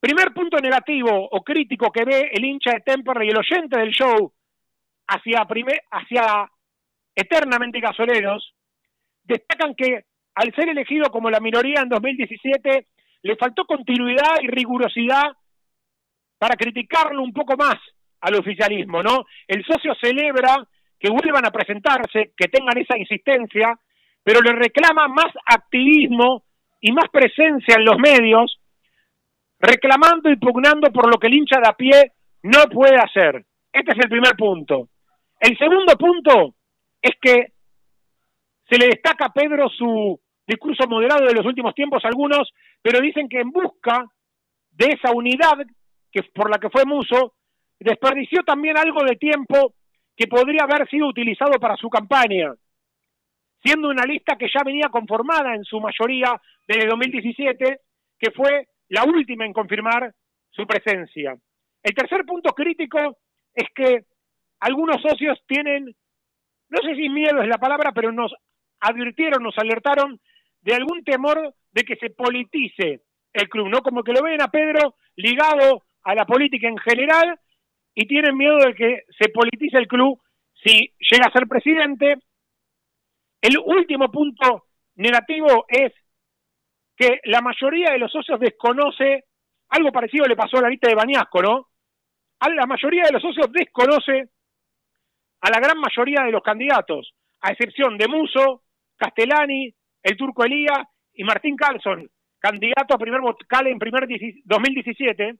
Primer 0.00 0.34
punto 0.34 0.58
negativo 0.58 1.28
o 1.30 1.42
crítico 1.42 1.90
que 1.92 2.04
ve 2.04 2.30
el 2.32 2.44
hincha 2.44 2.72
de 2.72 2.80
Temperley 2.80 3.28
y 3.28 3.30
el 3.30 3.38
oyente 3.38 3.78
del 3.78 3.90
show 3.90 4.32
hacia, 5.06 5.46
hacia 5.90 6.50
eternamente 7.14 7.80
gasoleros, 7.80 8.52
destacan 9.22 9.74
que 9.76 10.04
al 10.34 10.52
ser 10.54 10.70
elegido 10.70 11.10
como 11.10 11.30
la 11.30 11.40
minoría 11.40 11.82
en 11.82 11.88
2017, 11.88 12.86
le 13.22 13.36
faltó 13.36 13.64
continuidad 13.64 14.40
y 14.42 14.48
rigurosidad 14.48 15.36
para 16.42 16.56
criticarlo 16.56 17.22
un 17.22 17.32
poco 17.32 17.56
más 17.56 17.76
al 18.20 18.34
oficialismo, 18.34 19.00
¿no? 19.00 19.26
El 19.46 19.64
socio 19.64 19.94
celebra 19.94 20.66
que 20.98 21.08
vuelvan 21.08 21.46
a 21.46 21.52
presentarse, 21.52 22.32
que 22.36 22.48
tengan 22.48 22.76
esa 22.78 22.98
insistencia, 22.98 23.78
pero 24.24 24.40
le 24.40 24.50
reclama 24.50 25.06
más 25.06 25.32
activismo 25.46 26.42
y 26.80 26.90
más 26.90 27.08
presencia 27.12 27.76
en 27.76 27.84
los 27.84 27.96
medios 27.96 28.58
reclamando 29.60 30.30
y 30.30 30.36
pugnando 30.36 30.90
por 30.90 31.08
lo 31.08 31.20
que 31.20 31.28
el 31.28 31.34
hincha 31.34 31.60
de 31.60 31.68
a 31.68 31.74
pie 31.74 32.12
no 32.42 32.64
puede 32.72 32.96
hacer. 32.96 33.44
Este 33.72 33.92
es 33.92 33.98
el 34.02 34.10
primer 34.10 34.34
punto. 34.34 34.88
El 35.38 35.56
segundo 35.56 35.96
punto 35.96 36.56
es 37.00 37.12
que 37.20 37.52
se 38.68 38.78
le 38.78 38.86
destaca 38.86 39.26
a 39.26 39.32
Pedro 39.32 39.68
su 39.68 40.20
discurso 40.44 40.88
moderado 40.88 41.24
de 41.24 41.34
los 41.34 41.46
últimos 41.46 41.72
tiempos 41.72 42.04
algunos, 42.04 42.52
pero 42.82 42.98
dicen 43.00 43.28
que 43.28 43.38
en 43.38 43.52
busca 43.52 44.06
de 44.72 44.86
esa 44.86 45.12
unidad 45.12 45.64
que 46.12 46.22
por 46.34 46.50
la 46.50 46.58
que 46.58 46.70
fue 46.70 46.84
Muso, 46.84 47.34
desperdició 47.80 48.42
también 48.42 48.76
algo 48.76 49.02
de 49.04 49.16
tiempo 49.16 49.74
que 50.16 50.28
podría 50.28 50.64
haber 50.64 50.88
sido 50.88 51.08
utilizado 51.08 51.58
para 51.58 51.76
su 51.76 51.88
campaña, 51.88 52.54
siendo 53.64 53.88
una 53.88 54.04
lista 54.04 54.36
que 54.36 54.48
ya 54.52 54.62
venía 54.64 54.88
conformada 54.88 55.54
en 55.54 55.64
su 55.64 55.80
mayoría 55.80 56.40
desde 56.68 56.86
2017, 56.86 57.80
que 58.18 58.30
fue 58.30 58.68
la 58.88 59.04
última 59.04 59.46
en 59.46 59.52
confirmar 59.52 60.12
su 60.50 60.66
presencia. 60.66 61.34
El 61.82 61.94
tercer 61.94 62.24
punto 62.24 62.52
crítico 62.52 63.18
es 63.54 63.68
que 63.74 64.04
algunos 64.60 65.00
socios 65.02 65.42
tienen, 65.46 65.94
no 66.68 66.78
sé 66.82 66.94
si 66.94 67.08
miedo 67.08 67.42
es 67.42 67.48
la 67.48 67.58
palabra, 67.58 67.92
pero 67.92 68.12
nos 68.12 68.32
advirtieron, 68.80 69.42
nos 69.42 69.56
alertaron 69.58 70.20
de 70.60 70.74
algún 70.74 71.02
temor 71.02 71.54
de 71.72 71.82
que 71.82 71.96
se 71.96 72.10
politice 72.10 73.00
el 73.32 73.48
club, 73.48 73.68
¿no? 73.68 73.80
Como 73.80 74.04
que 74.04 74.12
lo 74.12 74.22
ven 74.22 74.42
a 74.42 74.48
Pedro 74.48 74.94
ligado 75.16 75.84
a 76.04 76.14
la 76.14 76.24
política 76.24 76.68
en 76.68 76.78
general 76.78 77.38
y 77.94 78.06
tienen 78.06 78.36
miedo 78.36 78.56
de 78.56 78.74
que 78.74 79.02
se 79.18 79.28
politice 79.30 79.78
el 79.78 79.86
club 79.86 80.20
si 80.62 80.92
llega 81.10 81.26
a 81.26 81.32
ser 81.32 81.46
presidente. 81.46 82.16
El 83.40 83.58
último 83.58 84.10
punto 84.10 84.66
negativo 84.96 85.66
es 85.68 85.92
que 86.96 87.20
la 87.24 87.40
mayoría 87.40 87.90
de 87.90 87.98
los 87.98 88.12
socios 88.12 88.38
desconoce, 88.38 89.24
algo 89.70 89.90
parecido 89.90 90.26
le 90.26 90.36
pasó 90.36 90.58
a 90.58 90.62
la 90.62 90.68
lista 90.68 90.88
de 90.88 90.94
Bañasco, 90.94 91.42
¿no? 91.42 91.68
A 92.40 92.48
la 92.50 92.66
mayoría 92.66 93.04
de 93.04 93.12
los 93.12 93.22
socios 93.22 93.50
desconoce 93.52 94.30
a 95.40 95.50
la 95.50 95.60
gran 95.60 95.78
mayoría 95.78 96.22
de 96.24 96.30
los 96.30 96.42
candidatos, 96.42 97.14
a 97.40 97.50
excepción 97.50 97.98
de 97.98 98.06
Muso, 98.06 98.62
Castellani, 98.96 99.74
el 100.02 100.16
turco 100.16 100.44
Elía 100.44 100.88
y 101.14 101.24
Martín 101.24 101.56
Carlson, 101.56 102.08
candidato 102.38 102.94
a 102.94 102.98
primer 102.98 103.20
vocal 103.20 103.66
en 103.66 103.78
primer 103.78 104.06
2017, 104.44 105.34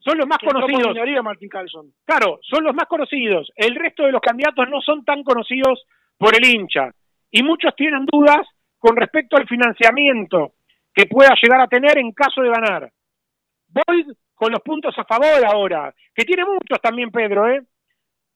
son 0.00 0.18
los 0.18 0.26
más 0.26 0.38
conocidos. 0.38 0.96
Martín 1.22 1.48
Carlson. 1.48 1.92
Claro, 2.04 2.38
son 2.42 2.64
los 2.64 2.74
más 2.74 2.86
conocidos. 2.86 3.50
El 3.56 3.74
resto 3.74 4.04
de 4.04 4.12
los 4.12 4.20
candidatos 4.20 4.68
no 4.68 4.80
son 4.80 5.04
tan 5.04 5.22
conocidos 5.22 5.84
por 6.16 6.34
el 6.36 6.44
hincha. 6.44 6.90
Y 7.30 7.42
muchos 7.42 7.74
tienen 7.76 8.06
dudas 8.06 8.46
con 8.78 8.96
respecto 8.96 9.36
al 9.36 9.46
financiamiento 9.46 10.54
que 10.94 11.06
pueda 11.06 11.34
llegar 11.42 11.60
a 11.60 11.66
tener 11.66 11.98
en 11.98 12.12
caso 12.12 12.42
de 12.42 12.48
ganar. 12.48 12.90
Voy 13.68 14.06
con 14.34 14.52
los 14.52 14.60
puntos 14.62 14.94
a 14.96 15.04
favor 15.04 15.44
ahora, 15.44 15.92
que 16.14 16.24
tiene 16.24 16.44
muchos 16.44 16.80
también 16.80 17.10
Pedro, 17.10 17.48
¿eh? 17.48 17.60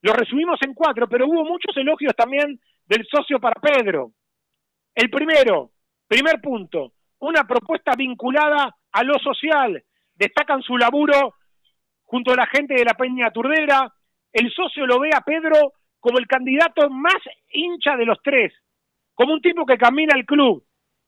Los 0.02 0.16
resumimos 0.16 0.58
en 0.66 0.74
cuatro, 0.74 1.08
pero 1.08 1.26
hubo 1.26 1.44
muchos 1.44 1.76
elogios 1.76 2.14
también 2.16 2.58
del 2.86 3.06
socio 3.06 3.38
para 3.38 3.60
Pedro. 3.60 4.10
El 4.94 5.08
primero, 5.08 5.70
primer 6.08 6.40
punto, 6.40 6.92
una 7.20 7.44
propuesta 7.44 7.92
vinculada 7.96 8.74
a 8.90 9.04
lo 9.04 9.14
social. 9.20 9.82
Destacan 10.14 10.60
su 10.62 10.76
laburo 10.76 11.34
junto 12.12 12.32
a 12.32 12.36
la 12.36 12.46
gente 12.46 12.74
de 12.74 12.84
la 12.84 12.92
Peña 12.92 13.30
Turdera. 13.30 13.90
El 14.34 14.52
socio 14.52 14.86
lo 14.86 15.00
ve 15.00 15.08
a 15.16 15.22
Pedro 15.22 15.72
como 15.98 16.18
el 16.18 16.26
candidato 16.26 16.90
más 16.90 17.16
hincha 17.50 17.96
de 17.96 18.04
los 18.04 18.18
tres, 18.22 18.52
como 19.14 19.32
un 19.32 19.40
tipo 19.40 19.64
que 19.64 19.78
camina 19.78 20.14
al 20.14 20.26
club. 20.26 20.62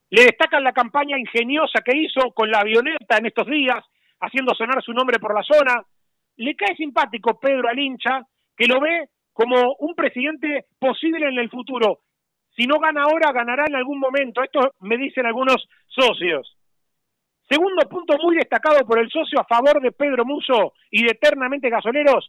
Le 0.09 0.23
destacan 0.23 0.63
la 0.63 0.73
campaña 0.73 1.19
ingeniosa 1.19 1.83
que 1.85 1.95
hizo 1.95 2.31
con 2.31 2.49
la 2.49 2.61
avioneta 2.61 3.17
en 3.19 3.27
estos 3.27 3.45
días, 3.45 3.85
haciendo 4.19 4.55
sonar 4.55 4.81
su 4.81 4.93
nombre 4.93 5.19
por 5.19 5.35
la 5.35 5.43
zona. 5.43 5.83
Le 6.37 6.55
cae 6.55 6.75
simpático 6.75 7.39
Pedro 7.39 7.69
al 7.69 7.77
hincha, 7.77 8.25
que 8.57 8.65
lo 8.65 8.79
ve 8.79 9.09
como 9.31 9.75
un 9.77 9.93
presidente 9.93 10.65
posible 10.79 11.27
en 11.27 11.37
el 11.37 11.51
futuro. 11.51 11.99
Si 12.55 12.65
no 12.65 12.79
gana 12.79 13.03
ahora, 13.03 13.31
ganará 13.31 13.65
en 13.67 13.75
algún 13.75 13.99
momento. 13.99 14.41
Esto 14.41 14.73
me 14.79 14.97
dicen 14.97 15.27
algunos 15.27 15.67
socios. 15.85 16.54
Segundo 17.49 17.87
punto 17.87 18.17
muy 18.23 18.35
destacado 18.37 18.85
por 18.85 18.99
el 18.99 19.09
socio 19.09 19.39
a 19.39 19.45
favor 19.45 19.81
de 19.81 19.91
Pedro 19.91 20.25
Muso 20.25 20.73
y 20.89 21.03
de 21.03 21.11
Eternamente 21.11 21.69
Gasoleros, 21.69 22.25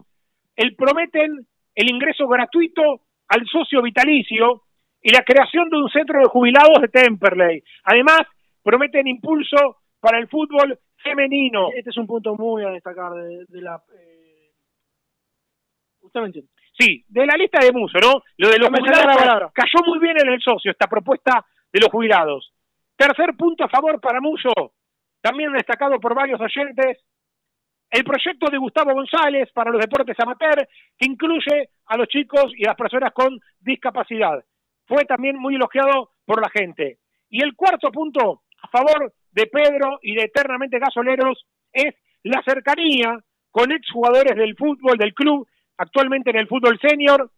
el 0.55 0.75
prometen 0.77 1.47
el 1.75 1.91
ingreso 1.91 2.27
gratuito 2.27 3.03
al 3.29 3.47
socio 3.47 3.83
vitalicio 3.83 4.63
y 5.03 5.11
la 5.11 5.23
creación 5.23 5.69
de 5.69 5.77
un 5.77 5.89
centro 5.91 6.21
de 6.21 6.27
jubilados 6.27 6.81
de 6.81 6.89
Temperley. 6.89 7.63
Además, 7.85 8.23
prometen 8.63 9.07
impulso 9.07 9.79
para 10.01 10.19
el 10.19 10.29
fútbol 10.29 10.79
femenino. 11.03 11.69
Este 11.75 11.91
es 11.91 11.97
un 11.97 12.07
punto 12.07 12.35
muy 12.35 12.65
a 12.65 12.71
destacar 12.71 13.13
de, 13.13 13.61
la... 13.61 13.83
Eh... 13.95 14.51
Usted 16.01 16.21
me 16.21 16.27
entiende. 16.27 16.51
Sí, 16.79 17.05
de 17.09 17.27
la 17.27 17.37
lista 17.37 17.65
de 17.65 17.73
Muso, 17.73 17.99
¿no? 18.01 18.23
Lo 18.37 18.51
de 18.51 18.59
los 18.59 18.69
jubilados 18.69 19.53
cayó 19.55 19.85
muy 19.87 19.99
bien 19.99 20.17
en 20.19 20.33
el 20.33 20.41
socio 20.41 20.71
esta 20.71 20.87
propuesta 20.87 21.45
de 21.73 21.81
los 21.81 21.91
jubilados. 21.91 22.53
Tercer 22.97 23.35
punto 23.37 23.65
a 23.65 23.69
favor 23.69 24.01
para 24.01 24.21
Muso, 24.21 24.53
también 25.27 25.53
destacado 25.53 25.99
por 25.99 26.15
varios 26.15 26.41
oyentes, 26.41 27.03
el 27.91 28.05
proyecto 28.05 28.49
de 28.49 28.59
Gustavo 28.59 28.95
González 28.95 29.51
para 29.53 29.73
los 29.73 29.81
deportes 29.81 30.15
amateur, 30.21 30.69
que 30.97 31.07
incluye 31.07 31.71
a 31.87 31.97
los 31.97 32.07
chicos 32.07 32.53
y 32.57 32.65
a 32.65 32.69
las 32.69 32.77
personas 32.77 33.13
con 33.13 33.41
discapacidad. 33.59 34.45
Fue 34.87 35.05
también 35.05 35.37
muy 35.37 35.57
elogiado 35.57 36.13
por 36.25 36.41
la 36.41 36.49
gente. 36.49 36.99
Y 37.29 37.43
el 37.43 37.57
cuarto 37.57 37.91
punto 37.91 38.43
a 38.63 38.69
favor 38.69 39.13
de 39.33 39.47
Pedro 39.49 39.99
y 40.01 40.15
de 40.15 40.27
Eternamente 40.27 40.79
Gasoleros 40.79 41.45
es 41.73 41.93
la 42.23 42.41
cercanía 42.47 43.19
con 43.51 43.73
exjugadores 43.73 44.37
del 44.37 44.55
fútbol, 44.55 44.97
del 44.97 45.13
club, 45.13 45.49
actualmente 45.77 46.31
en 46.31 46.37
el 46.37 46.47
fútbol 46.47 46.79
senior, 46.79 47.33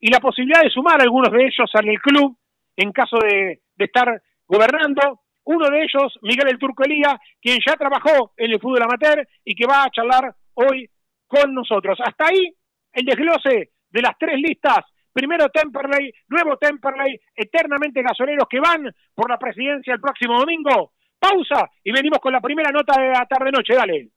y 0.00 0.10
la 0.10 0.20
posibilidad 0.20 0.62
de 0.62 0.70
sumar 0.70 1.00
a 1.00 1.04
algunos 1.04 1.30
de 1.30 1.44
ellos 1.44 1.70
al 1.74 2.00
club 2.00 2.34
en 2.76 2.92
caso 2.92 3.18
de, 3.18 3.60
estar 3.76 4.22
gobernando. 4.46 5.20
Uno 5.46 5.68
de 5.70 5.78
ellos, 5.78 6.18
Miguel 6.22 6.48
el 6.48 6.58
Turco 6.58 6.84
Elía, 6.84 7.18
quien 7.40 7.58
ya 7.64 7.74
trabajó 7.74 8.32
en 8.36 8.50
el 8.50 8.60
fútbol 8.60 8.82
amateur 8.82 9.26
y 9.44 9.54
que 9.54 9.66
va 9.66 9.84
a 9.84 9.90
charlar 9.90 10.34
hoy 10.54 10.90
con 11.26 11.54
nosotros. 11.54 11.98
Hasta 12.04 12.26
ahí 12.26 12.52
el 12.92 13.04
desglose 13.04 13.70
de 13.90 14.02
las 14.02 14.18
tres 14.18 14.40
listas. 14.40 14.84
Primero 15.12 15.48
Temperley, 15.48 16.12
nuevo 16.28 16.56
Temperley, 16.56 17.18
eternamente 17.34 18.02
gasoleros 18.02 18.48
que 18.50 18.60
van 18.60 18.92
por 19.14 19.30
la 19.30 19.38
presidencia 19.38 19.94
el 19.94 20.00
próximo 20.00 20.38
domingo. 20.38 20.92
Pausa 21.18 21.70
y 21.82 21.92
venimos 21.92 22.18
con 22.18 22.32
la 22.32 22.40
primera 22.40 22.70
nota 22.70 23.00
de 23.00 23.08
la 23.08 23.24
tarde-noche. 23.24 23.74
Dale. 23.74 24.15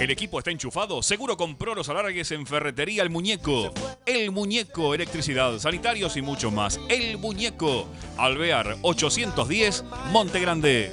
El 0.00 0.10
equipo 0.10 0.38
está 0.38 0.50
enchufado. 0.50 1.02
Seguro 1.02 1.36
compró 1.36 1.74
los 1.74 1.88
alargues 1.88 2.30
en 2.30 2.46
Ferretería 2.46 3.02
El 3.02 3.10
Muñeco. 3.10 3.72
El 4.06 4.30
Muñeco, 4.30 4.94
electricidad, 4.94 5.58
sanitarios 5.58 6.16
y 6.16 6.22
mucho 6.22 6.50
más. 6.50 6.78
El 6.88 7.18
Muñeco. 7.18 7.88
Alvear 8.16 8.76
810, 8.82 9.84
Monte 10.12 10.40
Grande. 10.40 10.92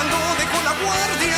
Cuando 0.00 0.16
dejó 0.40 0.58
la 0.64 0.72
guardia. 0.80 1.36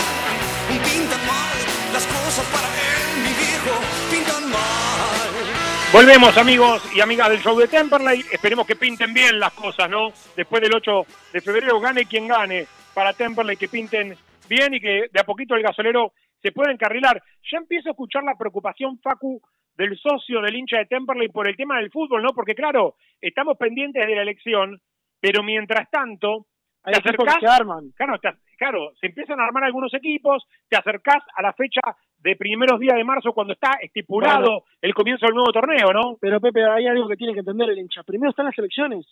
Pintan 0.87 1.23
mal 1.27 1.57
las 1.93 2.07
cosas 2.07 2.47
para 2.55 2.69
él, 2.71 3.03
mi 3.27 3.33
viejo, 3.35 3.75
pintan 4.11 4.51
mal. 4.51 5.93
Volvemos 5.93 6.37
amigos 6.39 6.83
y 6.95 7.01
amigas 7.01 7.29
del 7.31 7.41
show 7.41 7.59
de 7.59 7.67
Temperley. 7.69 8.21
Esperemos 8.33 8.65
que 8.67 8.77
pinten 8.77 9.13
bien 9.13 9.39
las 9.41 9.53
cosas, 9.53 9.91
¿no? 9.91 10.11
Después 10.37 10.63
del 10.63 10.75
8 10.75 11.07
de 11.33 11.41
febrero, 11.41 11.81
gane 11.81 12.05
quien 12.07 12.29
gane 12.29 12.67
para 12.95 13.13
Temperley, 13.13 13.57
que 13.57 13.69
pinten 13.69 14.17
bien 14.49 14.75
y 14.75 14.81
que 14.81 15.09
de 15.13 15.21
a 15.21 15.25
poquito 15.25 15.55
el 15.57 15.63
gasolero 15.63 16.13
se 16.41 16.53
pueda 16.53 16.71
encarrilar. 16.73 17.21
Ya 17.51 17.59
empiezo 17.59 17.89
a 17.89 17.93
escuchar 17.93 18.23
la 18.23 18.37
preocupación, 18.39 18.99
Facu, 19.03 19.41
del 19.75 19.99
socio 19.99 20.41
del 20.41 20.55
hincha 20.57 20.79
de 20.79 20.87
Temperley 20.87 21.29
por 21.29 21.49
el 21.49 21.57
tema 21.57 21.79
del 21.79 21.91
fútbol, 21.91 22.23
¿no? 22.23 22.31
Porque 22.33 22.55
claro, 22.55 22.95
estamos 23.21 23.57
pendientes 23.59 24.07
de 24.07 24.15
la 24.15 24.23
elección, 24.23 24.81
pero 25.21 25.43
mientras 25.43 25.91
tanto, 25.91 26.47
Hay 26.85 26.95
te 26.95 26.99
equipos 27.01 27.25
que 27.27 27.31
acercás- 27.33 27.41
se 27.41 27.47
arman. 27.63 27.91
Claro, 27.97 28.19
te- 28.19 28.33
claro, 28.63 28.93
se 29.01 29.09
empiezan 29.09 29.41
a 29.41 29.45
armar 29.45 29.65
algunos 29.65 29.93
equipos, 29.93 30.47
te 30.69 30.77
acercás 30.77 31.25
a 31.35 31.43
la 31.43 31.53
fecha 31.53 31.81
de 32.19 32.37
primeros 32.37 32.79
días 32.79 32.95
de 32.95 33.03
marzo 33.03 33.33
cuando 33.33 33.55
está 33.55 33.73
estipulado 33.83 34.63
el 34.81 34.95
comienzo 34.95 35.27
del 35.27 35.35
nuevo 35.35 35.51
torneo, 35.53 35.93
¿no? 35.93 36.17
Pero 36.21 36.41
Pepe, 36.41 36.63
hay 36.65 36.87
algo 36.87 37.09
que 37.09 37.17
tiene 37.17 37.33
que 37.33 37.41
entender 37.41 37.71
el 37.71 37.79
hincha. 37.79 38.05
Primero 38.05 38.31
están 38.31 38.47
las 38.47 38.57
elecciones. 38.57 39.05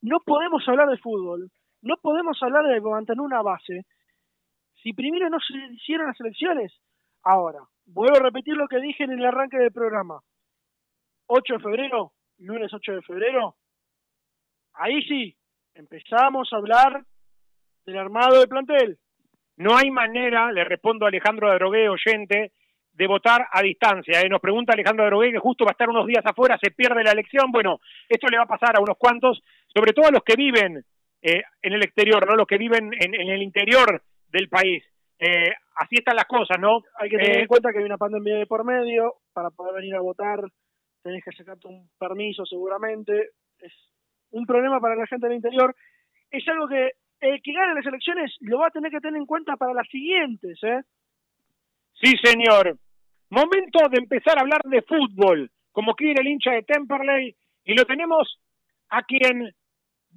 No 0.00 0.20
podemos 0.24 0.66
hablar 0.66 0.88
de 0.88 0.96
fútbol, 0.96 1.50
no 1.82 1.96
podemos 2.00 2.42
hablar 2.42 2.64
de 2.68 2.80
mantener 2.80 3.20
una 3.20 3.42
base 3.42 3.84
si 4.82 4.94
primero 4.94 5.28
no 5.28 5.36
se 5.40 5.52
hicieron 5.74 6.06
las 6.06 6.20
elecciones. 6.20 6.72
Ahora, 7.22 7.60
vuelvo 7.84 8.16
a 8.16 8.22
repetir 8.22 8.56
lo 8.56 8.66
que 8.66 8.80
dije 8.80 9.04
en 9.04 9.10
el 9.10 9.26
arranque 9.26 9.58
del 9.58 9.72
programa. 9.72 10.20
8 11.26 11.52
de 11.52 11.60
febrero, 11.60 12.12
lunes 12.38 12.72
8 12.72 12.92
de 12.92 13.02
febrero, 13.02 13.56
ahí 14.72 15.02
sí, 15.02 15.36
empezamos 15.74 16.50
a 16.50 16.56
hablar 16.56 17.04
del 17.86 17.98
armado 17.98 18.40
de 18.40 18.48
plantel. 18.48 18.98
No 19.56 19.76
hay 19.76 19.90
manera, 19.90 20.50
le 20.52 20.64
respondo 20.64 21.04
a 21.04 21.08
Alejandro 21.08 21.52
Drogué, 21.54 21.88
oyente, 21.88 22.52
de 22.92 23.06
votar 23.06 23.46
a 23.52 23.62
distancia. 23.62 24.20
¿eh? 24.20 24.28
Nos 24.28 24.40
pregunta 24.40 24.72
Alejandro 24.72 25.06
Drogué 25.06 25.32
que 25.32 25.38
justo 25.38 25.64
va 25.64 25.70
a 25.70 25.72
estar 25.72 25.88
unos 25.88 26.06
días 26.06 26.24
afuera, 26.24 26.58
se 26.62 26.70
pierde 26.70 27.04
la 27.04 27.12
elección. 27.12 27.52
Bueno, 27.52 27.78
esto 28.08 28.26
le 28.28 28.38
va 28.38 28.44
a 28.44 28.46
pasar 28.58 28.76
a 28.76 28.80
unos 28.80 28.96
cuantos, 28.98 29.42
sobre 29.74 29.92
todo 29.92 30.08
a 30.08 30.12
los 30.12 30.22
que 30.22 30.36
viven 30.36 30.84
eh, 31.22 31.42
en 31.62 31.72
el 31.72 31.82
exterior, 31.82 32.26
¿no? 32.26 32.36
Los 32.36 32.46
que 32.46 32.58
viven 32.58 32.90
en, 32.98 33.14
en 33.14 33.28
el 33.28 33.42
interior 33.42 34.02
del 34.28 34.48
país. 34.48 34.82
Eh, 35.18 35.52
así 35.76 35.96
están 35.96 36.16
las 36.16 36.24
cosas, 36.24 36.58
¿no? 36.58 36.82
Hay 36.98 37.10
que 37.10 37.18
tener 37.18 37.36
Eh, 37.36 37.40
en 37.42 37.46
cuenta 37.46 37.72
que 37.72 37.78
hay 37.78 37.84
una 37.84 37.98
pandemia 37.98 38.36
de 38.36 38.46
por 38.46 38.64
medio, 38.64 39.16
para 39.32 39.50
poder 39.50 39.74
venir 39.74 39.94
a 39.94 40.00
votar 40.00 40.40
tenés 41.02 41.24
que 41.24 41.32
sacarte 41.32 41.68
un 41.68 41.88
permiso 41.98 42.44
seguramente, 42.44 43.30
es 43.58 43.72
un 44.30 44.46
problema 44.46 44.80
para 44.80 44.96
la 44.96 45.06
gente 45.06 45.26
del 45.26 45.36
interior, 45.36 45.74
es 46.30 46.46
algo 46.48 46.68
que 46.68 46.90
el 47.20 47.42
que 47.42 47.52
gane 47.52 47.74
las 47.74 47.86
elecciones 47.86 48.34
lo 48.40 48.58
va 48.58 48.68
a 48.68 48.70
tener 48.70 48.90
que 48.90 49.00
tener 49.00 49.20
en 49.20 49.26
cuenta 49.26 49.56
para 49.56 49.74
las 49.74 49.88
siguientes, 49.88 50.58
¿eh? 50.62 50.80
Sí, 52.02 52.14
señor. 52.22 52.78
Momento 53.30 53.88
de 53.90 53.98
empezar 53.98 54.38
a 54.38 54.40
hablar 54.40 54.62
de 54.64 54.82
fútbol, 54.82 55.50
como 55.72 55.94
quiere 55.94 56.20
el 56.20 56.28
hincha 56.28 56.52
de 56.52 56.62
Temperley, 56.62 57.36
y 57.64 57.74
lo 57.74 57.84
tenemos 57.84 58.40
a 58.88 59.02
quien 59.02 59.54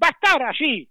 va 0.01 0.08
a 0.08 0.10
estar 0.10 0.43
allí. 0.43 0.88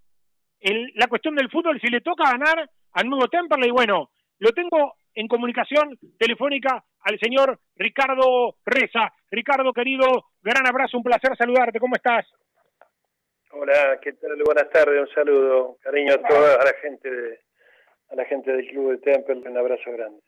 En 0.60 0.92
la 0.94 1.08
cuestión 1.08 1.34
del 1.34 1.50
fútbol, 1.50 1.80
si 1.80 1.88
le 1.88 2.00
toca 2.00 2.30
ganar 2.30 2.68
al 2.92 3.08
nuevo 3.08 3.26
Temperley, 3.28 3.70
bueno, 3.70 4.10
lo 4.38 4.52
tengo 4.52 4.94
en 5.14 5.28
comunicación 5.28 5.98
telefónica 6.18 6.84
al 7.00 7.18
señor 7.18 7.58
Ricardo 7.76 8.56
Reza. 8.64 9.12
Ricardo, 9.30 9.72
querido, 9.72 10.26
gran 10.42 10.66
abrazo, 10.66 10.98
un 10.98 11.02
placer 11.02 11.36
saludarte. 11.36 11.80
¿Cómo 11.80 11.96
estás? 11.96 12.26
Hola, 13.55 13.98
¿qué 14.00 14.14
tal? 14.14 14.42
Buenas 14.46 14.70
tardes, 14.70 14.98
un 14.98 15.14
saludo, 15.14 15.76
cariño 15.82 16.14
a 16.14 16.26
toda 16.26 16.55
a 16.55 16.64
la 16.64 16.72
gente 16.80 17.11
de, 17.11 17.38
a 18.11 18.16
la 18.16 18.24
gente 18.24 18.50
del 18.50 18.66
club 18.66 18.92
de 18.92 19.12
Temple, 19.12 19.46
un 19.46 19.59
abrazo 19.59 19.92
grande. 19.92 20.20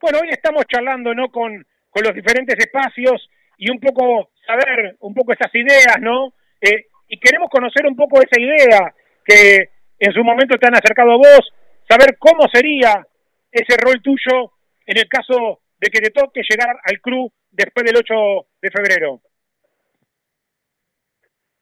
Bueno, 0.00 0.18
hoy 0.20 0.30
estamos 0.30 0.64
charlando, 0.66 1.14
¿no? 1.14 1.28
Con, 1.28 1.64
con 1.88 2.02
los 2.02 2.12
diferentes 2.12 2.58
espacios 2.58 3.30
y 3.58 3.70
un 3.70 3.78
poco 3.78 4.30
saber 4.44 4.96
un 4.98 5.14
poco 5.14 5.32
esas 5.32 5.54
ideas, 5.54 6.00
¿no? 6.00 6.32
Eh, 6.60 6.86
y 7.06 7.20
queremos 7.20 7.48
conocer 7.48 7.86
un 7.86 7.94
poco 7.94 8.20
esa 8.20 8.40
idea 8.40 8.92
que 9.24 9.70
en 10.00 10.12
su 10.12 10.24
momento 10.24 10.58
te 10.58 10.66
han 10.66 10.74
acercado 10.74 11.12
a 11.12 11.16
vos, 11.16 11.54
saber 11.88 12.18
cómo 12.18 12.48
sería 12.52 13.06
ese 13.52 13.76
rol 13.76 14.02
tuyo 14.02 14.50
en 14.84 14.98
el 14.98 15.08
caso 15.08 15.60
de 15.78 15.90
que 15.90 16.00
te 16.00 16.10
toque 16.10 16.42
llegar 16.42 16.76
al 16.82 17.00
club 17.00 17.32
después 17.52 17.84
del 17.86 17.98
8 17.98 18.14
de 18.62 18.70
febrero. 18.70 19.20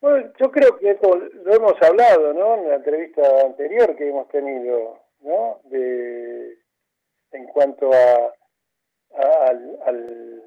Bueno, 0.01 0.31
yo 0.39 0.51
creo 0.51 0.77
que 0.79 0.91
esto 0.91 1.17
lo 1.17 1.55
hemos 1.55 1.75
hablado, 1.83 2.33
¿no? 2.35 2.55
En 2.57 2.69
la 2.69 2.77
entrevista 2.77 3.23
anterior 3.41 3.97
que 3.97 4.09
hemos 4.09 4.29
tenido, 4.29 5.01
¿no? 5.21 5.61
De, 5.65 6.59
en 7.33 7.47
cuanto 7.47 7.91
a, 7.93 8.33
al, 9.49 9.79
al, 9.87 10.43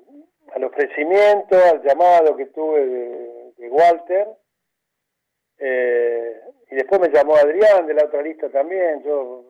al 0.53 0.63
ofrecimiento, 0.63 1.57
al 1.57 1.81
llamado 1.81 2.37
que 2.37 2.45
tuve 2.47 2.85
de, 2.85 3.53
de 3.57 3.69
Walter. 3.69 4.27
Eh, 5.57 6.41
y 6.71 6.75
después 6.75 7.01
me 7.01 7.09
llamó 7.09 7.35
Adrián 7.35 7.87
de 7.87 7.95
la 7.95 8.05
otra 8.05 8.21
lista 8.21 8.49
también. 8.49 9.01
Yo 9.03 9.45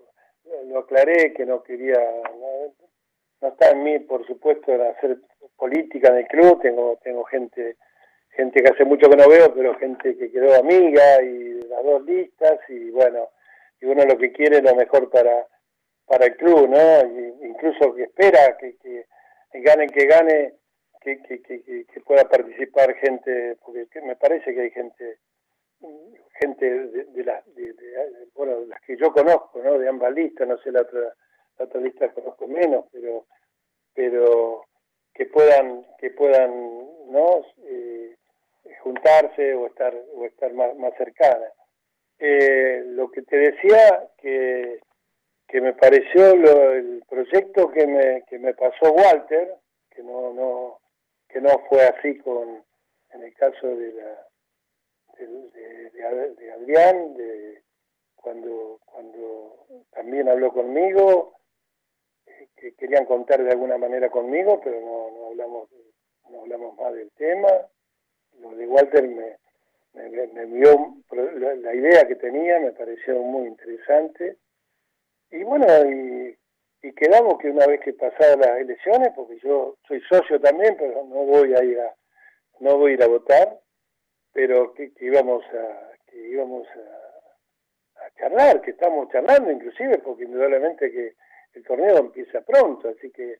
lo 0.65 0.79
aclaré 0.79 1.33
que 1.33 1.45
no 1.45 1.61
quería, 1.61 1.99
no, 1.99 2.73
no 3.41 3.47
está 3.49 3.71
en 3.71 3.83
mí, 3.83 3.99
por 3.99 4.25
supuesto, 4.25 4.71
en 4.71 4.81
hacer 4.81 5.17
política 5.57 6.07
en 6.07 6.17
el 6.19 6.27
club. 6.27 6.61
Tengo, 6.61 6.97
tengo 7.03 7.25
gente 7.25 7.77
gente 8.39 8.63
que 8.63 8.69
hace 8.71 8.85
mucho 8.85 9.09
que 9.09 9.17
no 9.17 9.27
veo, 9.27 9.53
pero 9.53 9.75
gente 9.75 10.15
que 10.17 10.31
quedó 10.31 10.55
amiga 10.55 11.21
y 11.21 11.61
las 11.67 11.83
dos 11.83 12.05
listas 12.05 12.57
y 12.69 12.89
bueno, 12.89 13.27
y 13.81 13.85
uno 13.85 14.05
lo 14.05 14.17
que 14.17 14.31
quiere 14.31 14.57
es 14.57 14.63
lo 14.63 14.75
mejor 14.75 15.09
para 15.09 15.45
para 16.05 16.25
el 16.27 16.37
club, 16.37 16.69
¿no? 16.69 17.05
Y 17.05 17.47
incluso 17.47 17.93
que 17.93 18.03
espera 18.03 18.57
que, 18.57 18.77
que, 18.77 19.05
gane 19.61 19.87
que 19.87 20.05
gane, 20.07 20.53
que, 21.01 21.21
que, 21.21 21.41
que, 21.41 21.85
que- 21.85 22.01
pueda 22.01 22.23
participar 22.29 22.95
gente, 22.95 23.57
porque 23.63 23.87
que 23.91 24.01
me 24.01 24.15
parece 24.15 24.53
que 24.53 24.61
hay 24.61 24.71
gente 24.71 25.17
gente 26.39 26.65
de, 26.65 27.03
de 27.15 27.23
las 27.25 27.45
de, 27.55 27.73
de- 27.73 28.27
bueno 28.35 28.61
las 28.67 28.79
que 28.81 28.95
yo 28.95 29.11
conozco, 29.11 29.61
¿no? 29.61 29.77
De 29.77 29.87
ambas 29.89 30.13
listas, 30.13 30.47
no 30.47 30.57
sé 30.59 30.71
la 30.71 30.81
otra 30.81 31.13
la 31.57 31.65
otra 31.65 31.81
lista 31.81 32.09
conozco 32.13 32.47
menos, 32.47 32.85
pero 32.91 33.25
pero 33.93 34.63
que 35.13 35.25
puedan 35.25 35.85
que 35.99 36.09
puedan 36.11 36.51
no 37.11 37.45
Eh, 37.65 38.15
juntarse 38.77 39.53
o 39.55 39.67
estar 39.67 39.93
o 40.15 40.25
estar 40.25 40.53
más, 40.53 40.75
más 40.77 40.93
cercana. 40.97 41.45
Eh, 42.19 42.83
lo 42.87 43.09
que 43.11 43.21
te 43.23 43.37
decía 43.37 44.09
que 44.17 44.79
que 45.47 45.61
me 45.61 45.73
pareció 45.73 46.35
lo- 46.35 46.73
el 46.73 47.03
proyecto 47.09 47.71
que 47.71 47.87
me 47.87 48.23
que 48.29 48.37
me 48.37 48.53
pasó 48.53 48.91
Walter 48.91 49.55
que 49.89 50.03
no 50.03 50.33
no 50.33 50.79
que 51.27 51.41
no 51.41 51.49
fue 51.69 51.83
así 51.85 52.17
con 52.19 52.63
en 53.13 53.23
el 53.23 53.33
caso 53.33 53.67
de 53.67 53.93
la 53.93 54.27
de, 55.17 55.27
de- 55.27 55.89
de 55.91 56.03
Ad- 56.05 56.35
de 56.37 56.51
Adrián 56.51 57.13
de 57.15 57.63
cuando 58.15 58.79
cuando 58.85 59.65
también 59.91 60.27
habló 60.29 60.51
conmigo 60.53 61.39
eh, 62.27 62.47
que 62.57 62.73
querían 62.75 63.05
contar 63.05 63.41
de 63.43 63.49
alguna 63.51 63.77
manera 63.77 64.09
conmigo 64.11 64.59
pero 64.63 64.79
no, 64.81 65.09
no 65.11 65.27
hablamos 65.27 65.69
no 66.29 66.41
hablamos 66.41 66.77
más 66.77 66.93
del 66.93 67.09
tema 67.11 67.49
lo 68.41 68.55
de 68.55 68.67
Walter 68.67 69.07
me, 69.07 69.37
me, 69.93 70.09
me- 70.09 70.45
me 70.45 71.03
pro- 71.07 71.31
la, 71.31 71.73
idea 71.73 72.07
que 72.07 72.15
tenía, 72.15 72.59
me 72.59 72.71
pareció 72.71 73.19
muy 73.21 73.47
interesante. 73.47 74.37
Y 75.31 75.43
bueno, 75.43 75.65
y, 75.89 76.37
quedamos 76.93 77.37
que 77.39 77.49
una 77.49 77.67
vez 77.67 77.81
que 77.81 77.93
pasadas 77.93 78.37
las 78.37 78.59
elecciones, 78.59 79.09
porque 79.15 79.37
yo 79.39 79.75
soy 79.87 80.01
socio 80.01 80.39
también, 80.39 80.75
pero 80.77 81.03
no 81.05 81.23
voy 81.25 81.53
a 81.53 81.63
ir 81.63 81.79
a, 81.79 81.93
no 82.59 82.77
voy 82.77 82.91
a 82.91 82.93
ir 82.95 83.03
a 83.03 83.07
votar, 83.07 83.59
pero 84.33 84.73
que, 84.73 84.91
que 84.93 85.05
íbamos 85.05 85.43
a, 85.53 85.91
que 86.07 86.17
íbamos 86.17 86.67
a, 86.67 88.05
a 88.05 88.11
charlar, 88.17 88.61
que 88.61 88.71
estamos 88.71 89.09
charlando 89.11 89.51
inclusive, 89.51 89.97
porque 89.99 90.23
indudablemente 90.23 90.91
que 90.91 91.13
el 91.53 91.63
torneo 91.63 91.97
empieza 91.97 92.41
pronto, 92.41 92.89
así 92.89 93.11
que 93.11 93.39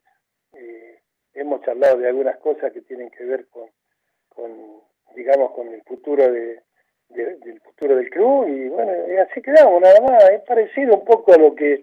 eh, 0.53 0.99
hemos 1.33 1.61
charlado 1.61 1.97
de 1.97 2.07
algunas 2.07 2.37
cosas 2.39 2.71
que 2.73 2.81
tienen 2.81 3.09
que 3.11 3.23
ver 3.23 3.47
con, 3.47 3.69
con 4.29 4.81
digamos, 5.15 5.51
con 5.51 5.67
el 5.73 5.81
futuro 5.83 6.31
de, 6.31 6.61
de- 7.09 7.35
del 7.37 7.59
futuro 7.61 7.95
del 7.95 8.09
club 8.09 8.47
y 8.47 8.67
bueno, 8.69 8.91
y 9.11 9.17
así 9.17 9.41
quedamos 9.41 9.81
nada 9.81 9.99
más. 10.01 10.29
Es 10.29 10.41
parecido 10.41 10.95
un 10.95 11.05
poco 11.05 11.33
a 11.33 11.37
lo 11.37 11.55
que 11.55 11.81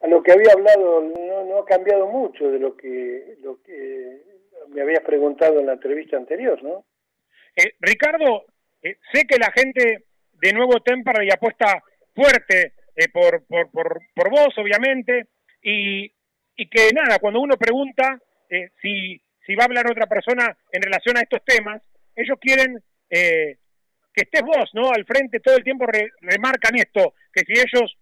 a 0.00 0.06
lo 0.06 0.22
que 0.22 0.32
había 0.32 0.52
hablado, 0.52 1.00
no, 1.00 1.44
no 1.44 1.58
ha 1.58 1.64
cambiado 1.64 2.06
mucho 2.08 2.50
de 2.50 2.58
lo 2.58 2.76
que 2.76 3.36
lo 3.42 3.62
que 3.62 4.22
me 4.68 4.82
habías 4.82 5.02
preguntado 5.02 5.60
en 5.60 5.66
la 5.66 5.74
entrevista 5.74 6.16
anterior, 6.16 6.62
¿no? 6.62 6.84
Eh, 7.56 7.74
Ricardo, 7.80 8.44
eh, 8.82 8.96
sé 9.12 9.24
que 9.26 9.38
la 9.38 9.50
gente 9.52 10.04
de 10.32 10.52
Nuevo 10.52 10.80
Temperley 10.80 11.28
apuesta 11.30 11.82
fuerte 12.14 12.72
eh, 12.96 13.08
por, 13.12 13.44
por, 13.46 13.70
por, 13.70 14.00
por 14.14 14.30
vos, 14.30 14.56
obviamente, 14.58 15.26
y, 15.62 16.12
y 16.56 16.68
que 16.68 16.90
nada, 16.92 17.18
cuando 17.18 17.40
uno 17.40 17.56
pregunta 17.56 18.18
si, 18.80 19.20
si 19.46 19.54
va 19.56 19.64
a 19.64 19.66
hablar 19.66 19.90
otra 19.90 20.06
persona 20.06 20.56
en 20.70 20.82
relación 20.82 21.16
a 21.16 21.22
estos 21.22 21.44
temas, 21.44 21.82
ellos 22.16 22.38
quieren 22.40 22.82
eh, 23.10 23.56
que 24.12 24.22
estés 24.22 24.42
vos, 24.42 24.70
¿no? 24.74 24.90
Al 24.90 25.04
frente 25.04 25.40
todo 25.40 25.56
el 25.56 25.64
tiempo 25.64 25.86
re- 25.86 26.10
remarcan 26.20 26.76
esto, 26.76 27.14
que 27.32 27.42
si 27.46 27.52
ellos 27.60 27.96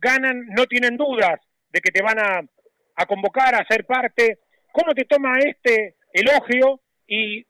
ganan 0.00 0.46
no 0.56 0.66
tienen 0.66 0.96
dudas 0.96 1.40
de 1.70 1.80
que 1.80 1.90
te 1.92 2.02
van 2.02 2.18
a, 2.18 2.40
a 2.96 3.06
convocar 3.06 3.54
a 3.54 3.64
ser 3.66 3.84
parte. 3.86 4.38
¿Cómo 4.72 4.92
te 4.94 5.04
toma 5.04 5.38
este 5.38 5.96
elogio 6.12 6.80
y 7.06 7.44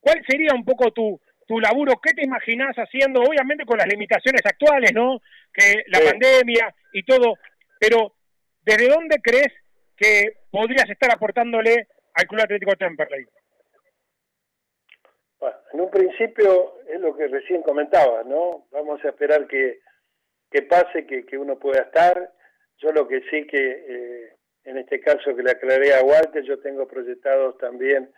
¿Cuál 0.00 0.22
sería 0.28 0.50
un 0.54 0.64
poco 0.66 0.90
tu, 0.92 1.18
tu 1.46 1.58
laburo? 1.60 1.94
¿Qué 2.02 2.12
te 2.12 2.24
imaginás 2.24 2.76
haciendo? 2.76 3.22
Obviamente 3.22 3.64
con 3.64 3.78
las 3.78 3.86
limitaciones 3.86 4.42
actuales, 4.44 4.92
¿no? 4.92 5.18
Que 5.52 5.82
la 5.86 5.98
Sí. 5.98 6.04
pandemia 6.10 6.74
y 6.92 7.02
todo, 7.04 7.38
pero 7.80 8.14
¿desde 8.62 8.88
dónde 8.88 9.16
crees 9.22 9.48
que 9.96 10.40
podrías 10.50 10.88
estar 10.90 11.10
aportándole 11.10 11.88
al 12.14 12.26
Club 12.26 12.42
Atlético 12.42 12.76
Temperley? 12.76 13.24
En 15.72 15.80
un 15.80 15.90
principio 15.90 16.74
es 16.86 17.00
lo 17.00 17.16
que 17.16 17.28
recién 17.28 17.62
comentaba, 17.62 18.22
¿no? 18.24 18.66
Vamos 18.70 19.04
a 19.04 19.08
esperar 19.08 19.46
que, 19.46 19.80
que 20.50 20.62
pase, 20.62 21.06
que, 21.06 21.24
que 21.26 21.38
uno 21.38 21.58
pueda 21.58 21.82
estar. 21.82 22.32
Yo 22.78 22.92
lo 22.92 23.06
que 23.06 23.22
sí 23.30 23.46
que, 23.46 23.84
eh, 23.88 24.36
en 24.64 24.78
este 24.78 25.00
caso 25.00 25.34
que 25.34 25.42
le 25.42 25.52
aclaré 25.52 25.94
a 25.94 26.02
Walter, 26.02 26.42
yo 26.42 26.58
tengo 26.60 26.86
proyectados 26.86 27.56
también 27.58 28.12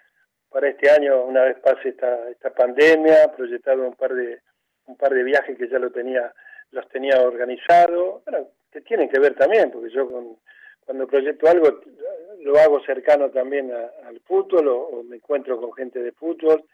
para 0.51 0.69
este 0.69 0.91
año, 0.91 1.25
una 1.25 1.43
vez 1.43 1.59
pase 1.59 1.91
esta, 1.91 2.29
esta 2.31 2.55
pandemia, 2.55 3.33
proyectado 3.37 3.87
un 3.87 3.95
par 3.95 4.15
de 4.15 4.41
un 4.87 4.97
par 4.97 5.13
de 5.13 5.25
viajes 5.25 5.59
que 5.59 5.69
ya 5.69 5.79
lo 5.79 5.91
tenía 5.91 6.33
los 6.71 6.89
tenía 6.89 7.21
organizado, 7.21 8.23
bueno, 8.25 8.49
que 8.71 8.81
tienen 8.81 9.09
que 9.09 9.19
ver 9.19 9.35
también, 9.35 9.71
porque 9.71 9.91
yo 9.91 10.09
con, 10.09 10.37
cuando 10.85 11.07
proyecto 11.07 11.49
algo 11.49 11.81
lo 12.41 12.59
hago 12.59 12.81
cercano 12.85 13.31
también 13.31 13.73
al 13.73 14.21
fútbol 14.21 14.69
o 14.69 15.03
me 15.03 15.17
encuentro 15.17 15.61
con 15.61 15.73
gente 15.73 16.01
de 16.01 16.13
fútbol, 16.13 16.65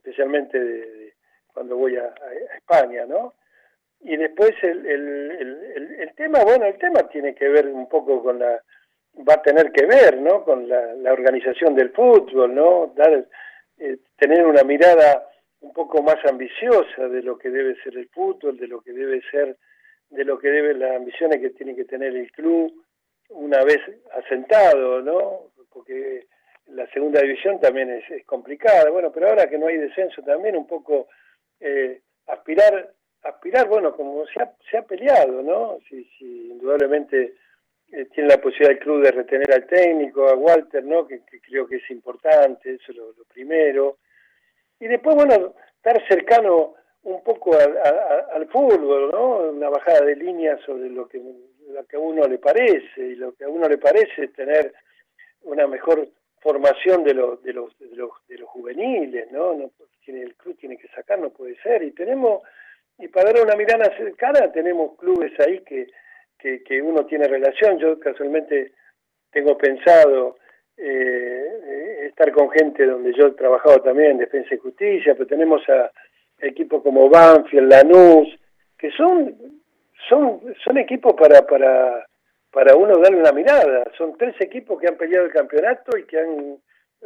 especialmente 0.00 0.58
de, 0.58 1.14
cuando 1.52 1.76
voy 1.76 1.96
a, 1.96 2.14
España, 2.56 3.04
¿no? 3.06 3.34
Y 4.00 4.16
después 4.16 4.52
el, 4.62 4.86
el, 4.86 5.96
el, 5.98 6.14
tema, 6.14 6.42
bueno, 6.42 6.64
el 6.64 6.78
tema 6.78 7.06
tiene 7.08 7.34
que 7.34 7.48
ver 7.48 7.66
un 7.66 7.86
poco 7.86 8.22
con 8.22 8.38
la, 8.38 8.62
va 9.28 9.34
a 9.34 9.42
tener 9.42 9.70
que 9.72 9.84
ver, 9.84 10.20
¿no? 10.20 10.42
Con 10.42 10.66
la, 10.68 10.94
la 10.94 11.12
organización 11.12 11.74
del 11.74 11.90
fútbol, 11.90 12.54
¿no? 12.54 12.92
Dar, 12.96 13.26
eh, 13.78 13.98
tener 14.16 14.46
una 14.46 14.62
mirada 14.62 15.28
un 15.60 15.74
poco 15.74 16.02
más 16.02 16.16
ambiciosa 16.24 17.08
de 17.08 17.22
lo 17.22 17.36
que 17.36 17.50
debe 17.50 17.76
ser 17.82 17.96
el 17.98 18.08
fútbol, 18.08 18.56
de 18.56 18.68
lo 18.68 18.80
que 18.80 18.92
debe 18.92 19.20
ser, 19.30 19.58
de 20.08 20.24
lo 20.24 20.38
que 20.38 20.48
debe 20.48 20.72
las 20.74 20.96
ambiciones 20.96 21.38
que 21.40 21.50
tiene 21.50 21.76
que 21.76 21.84
tener 21.84 22.16
el 22.16 22.32
club 22.32 22.72
una 23.28 23.62
vez 23.64 23.80
asentado, 24.12 25.02
¿no? 25.02 25.52
Porque 25.70 26.26
la 26.72 26.86
segunda 26.88 27.20
división 27.20 27.60
también 27.60 27.90
es, 27.90 28.24
complicada, 28.26 28.90
bueno, 28.90 29.10
pero 29.12 29.28
ahora 29.28 29.48
que 29.48 29.58
no 29.58 29.66
hay 29.66 29.76
descenso 29.76 30.22
también 30.22 30.56
un 30.56 30.66
poco 30.66 31.08
eh, 31.58 32.00
aspirar, 32.26 32.92
aspirar, 33.22 33.68
bueno, 33.68 33.94
como 33.96 34.26
se 34.26 34.42
ha, 34.42 34.52
se 34.70 34.78
ha 34.78 34.82
peleado, 34.82 35.42
¿no? 35.42 35.78
Si, 35.88 36.06
indudablemente 36.20 37.34
eh, 37.92 38.06
tiene 38.06 38.28
la 38.28 38.40
posibilidad 38.40 38.72
el 38.72 38.78
club 38.78 39.02
de 39.02 39.10
retener 39.10 39.52
al 39.52 39.66
técnico, 39.66 40.28
a 40.28 40.34
Walter, 40.34 40.84
¿no? 40.84 41.06
Que, 41.06 41.22
creo 41.40 41.66
que 41.66 41.76
es 41.76 41.90
importante, 41.90 42.74
eso 42.74 42.92
es 42.92 42.96
lo, 42.96 43.14
primero. 43.32 43.98
Y 44.78 44.86
después, 44.86 45.16
bueno, 45.16 45.54
estar 45.76 46.06
cercano 46.08 46.74
un 47.02 47.22
poco 47.22 47.56
al, 47.56 48.46
fútbol, 48.48 49.10
¿no? 49.10 49.50
Una 49.50 49.70
bajada 49.70 50.04
de 50.04 50.16
línea 50.16 50.58
sobre 50.64 50.88
lo 50.90 51.08
que, 51.08 51.20
lo 51.68 51.84
que 51.86 51.96
a 51.96 52.00
uno 52.00 52.26
le 52.26 52.38
parece, 52.38 53.00
y 53.00 53.16
lo 53.16 53.34
que 53.34 53.44
a 53.44 53.48
uno 53.48 53.68
le 53.68 53.78
parece 53.78 54.24
es 54.24 54.32
tener 54.32 54.72
una 55.42 55.66
mejor 55.66 56.08
formación 56.40 57.04
de 57.04 57.14
los, 57.14 57.42
de 57.42 57.52
los, 57.52 57.78
de 57.78 57.94
los, 57.96 58.10
de 58.28 58.38
los 58.38 58.48
juveniles, 58.48 59.30
¿no? 59.30 59.54
no 59.54 59.70
tiene, 60.04 60.22
el 60.22 60.34
club 60.34 60.56
tiene 60.58 60.76
que 60.76 60.88
sacar, 60.88 61.18
no 61.18 61.30
puede 61.30 61.56
ser. 61.62 61.82
Y 61.82 61.92
tenemos, 61.92 62.42
y 62.98 63.08
para 63.08 63.32
dar 63.32 63.44
una 63.44 63.56
mirada 63.56 63.94
cercana, 63.96 64.50
tenemos 64.50 64.96
clubes 64.98 65.32
ahí 65.40 65.60
que, 65.60 65.86
que, 66.38 66.62
que 66.62 66.80
uno 66.80 67.04
tiene 67.06 67.28
relación. 67.28 67.78
Yo 67.78 67.98
casualmente 68.00 68.72
tengo 69.30 69.56
pensado 69.56 70.38
eh, 70.76 72.06
estar 72.08 72.32
con 72.32 72.50
gente 72.50 72.86
donde 72.86 73.12
yo 73.12 73.28
he 73.28 73.32
trabajado 73.32 73.82
también 73.82 74.12
en 74.12 74.18
Defensa 74.18 74.54
y 74.54 74.58
Justicia, 74.58 75.14
pero 75.14 75.26
tenemos 75.26 75.62
a 75.68 75.90
equipos 76.40 76.82
como 76.82 77.08
Banfield, 77.10 77.70
Lanús, 77.70 78.28
que 78.78 78.90
son, 78.92 79.36
son, 80.08 80.40
son 80.64 80.78
equipos 80.78 81.12
para, 81.12 81.46
para, 81.46 82.06
para 82.50 82.74
uno 82.76 82.98
darle 82.98 83.20
una 83.20 83.32
mirada. 83.32 83.84
Son 83.96 84.16
tres 84.16 84.34
equipos 84.40 84.80
que 84.80 84.88
han 84.88 84.96
peleado 84.96 85.26
el 85.26 85.32
campeonato 85.32 85.96
y 85.96 86.04
que 86.04 86.18
han 86.18 86.58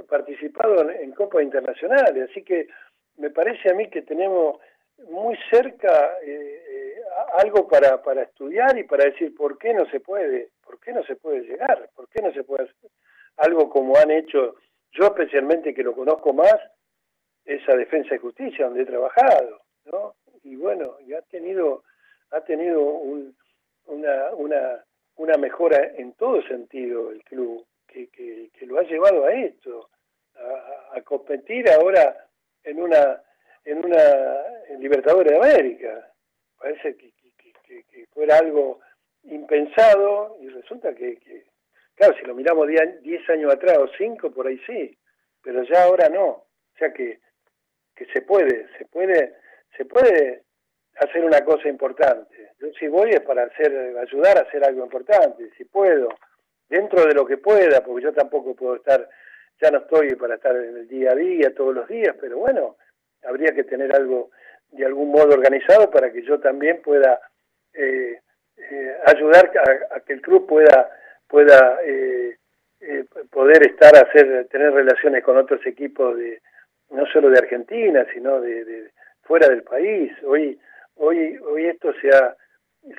participado 0.08 0.90
en, 0.90 1.12
Copas 1.12 1.42
Internacionales. 1.42 2.30
Así 2.30 2.42
que 2.42 2.68
me 3.16 3.30
parece 3.30 3.70
a 3.70 3.74
mí 3.74 3.88
que 3.90 4.02
tenemos 4.02 4.58
muy 5.10 5.36
cerca 5.50 6.18
eh, 6.22 6.62
eh, 6.68 6.94
algo 7.36 7.68
para, 7.68 8.02
para 8.02 8.22
estudiar 8.22 8.76
y 8.78 8.84
para 8.84 9.04
decir 9.04 9.34
por 9.34 9.58
qué 9.58 9.74
no 9.74 9.86
se 9.86 10.00
puede, 10.00 10.50
por 10.64 10.80
qué 10.80 10.92
no 10.92 11.04
se 11.04 11.16
puede 11.16 11.42
llegar, 11.42 11.90
por 11.94 12.08
qué 12.08 12.22
no 12.22 12.32
se 12.32 12.44
puede 12.44 12.64
hacer 12.64 12.90
algo 13.36 13.68
como 13.68 13.96
han 13.96 14.10
hecho, 14.10 14.56
yo 14.92 15.06
especialmente 15.06 15.74
que 15.74 15.82
lo 15.82 15.94
conozco 15.94 16.32
más, 16.32 16.56
esa 17.44 17.76
defensa 17.76 18.14
y 18.14 18.18
justicia 18.18 18.66
donde 18.66 18.82
he 18.82 18.86
trabajado, 18.86 19.60
¿no? 19.86 20.14
Y 20.42 20.56
bueno, 20.56 20.96
y 21.06 21.14
ha 21.14 21.22
tenido, 21.22 21.82
ha 22.30 22.40
tenido 22.42 22.80
un, 22.80 23.36
una, 23.86 24.30
una 24.34 24.84
una 25.16 25.36
mejora 25.36 25.92
en 25.96 26.12
todo 26.14 26.42
sentido 26.42 27.10
el 27.10 27.22
club, 27.24 27.64
que, 27.86 28.08
que, 28.08 28.66
lo 28.66 28.78
ha 28.78 28.82
llevado 28.82 29.24
a 29.24 29.32
esto, 29.32 29.88
a, 30.92 31.00
competir 31.02 31.68
ahora 31.70 32.26
en 32.64 32.80
una 32.80 33.22
en 33.64 33.84
una 33.84 34.42
Libertadores 34.78 35.32
de 35.32 35.38
América. 35.38 36.10
Parece 36.58 36.96
que, 36.96 37.12
que, 37.66 38.06
fuera 38.12 38.38
algo 38.38 38.80
impensado 39.24 40.36
y 40.40 40.48
resulta 40.48 40.94
que, 40.94 41.18
claro, 41.94 42.14
si 42.18 42.24
lo 42.24 42.34
miramos 42.34 42.68
10 42.68 43.30
años 43.30 43.52
atrás 43.52 43.78
o 43.78 43.88
5, 43.96 44.30
por 44.30 44.46
ahí 44.46 44.60
sí, 44.66 44.96
pero 45.42 45.62
ya 45.64 45.84
ahora 45.84 46.08
no. 46.08 46.26
O 46.28 46.78
sea 46.78 46.92
que, 46.92 47.20
que 47.94 48.06
se 48.06 48.22
puede, 48.22 48.68
se 48.78 48.84
puede, 48.86 49.34
se 49.76 49.84
puede 49.84 50.43
hacer 50.96 51.24
una 51.24 51.44
cosa 51.44 51.68
importante. 51.68 52.50
Yo 52.60 52.68
si 52.78 52.88
voy 52.88 53.10
es 53.10 53.20
para 53.20 53.44
hacer, 53.44 53.96
ayudar 53.98 54.38
a 54.38 54.42
hacer 54.42 54.64
algo 54.64 54.84
importante, 54.84 55.50
si 55.56 55.64
puedo, 55.64 56.08
dentro 56.68 57.04
de 57.04 57.14
lo 57.14 57.26
que 57.26 57.38
pueda, 57.38 57.82
porque 57.82 58.04
yo 58.04 58.12
tampoco 58.12 58.54
puedo 58.54 58.76
estar, 58.76 59.08
ya 59.60 59.70
no 59.70 59.78
estoy 59.78 60.14
para 60.16 60.36
estar 60.36 60.54
en 60.56 60.76
el 60.76 60.88
día 60.88 61.12
a 61.12 61.14
día, 61.14 61.54
todos 61.54 61.74
los 61.74 61.88
días, 61.88 62.16
pero 62.20 62.38
bueno, 62.38 62.76
habría 63.24 63.54
que 63.54 63.64
tener 63.64 63.94
algo 63.94 64.30
de 64.70 64.84
algún 64.84 65.10
modo 65.10 65.34
organizado 65.34 65.90
para 65.90 66.12
que 66.12 66.22
yo 66.22 66.40
también 66.40 66.82
pueda 66.82 67.20
eh, 67.72 68.20
eh, 68.56 68.96
ayudar 69.06 69.52
a, 69.90 70.00
que 70.00 70.14
el 70.14 70.20
club 70.20 70.46
pueda 70.46 70.90
pueda 71.28 71.78
eh, 71.84 72.36
poder 73.30 73.66
estar 73.66 73.96
hacer 73.96 74.46
tener 74.48 74.72
relaciones 74.72 75.22
con 75.24 75.36
otros 75.36 75.64
equipos 75.66 76.16
de 76.16 76.40
no 76.90 77.06
solo 77.06 77.30
de 77.30 77.38
Argentina 77.38 78.06
sino 78.12 78.40
de, 78.40 78.64
de 78.64 78.90
fuera 79.22 79.48
del 79.48 79.62
país 79.62 80.12
hoy 80.24 80.58
hoy 80.96 81.36
hoy 81.38 81.66
esto 81.66 81.92
se 82.00 82.08
ha 82.08 82.36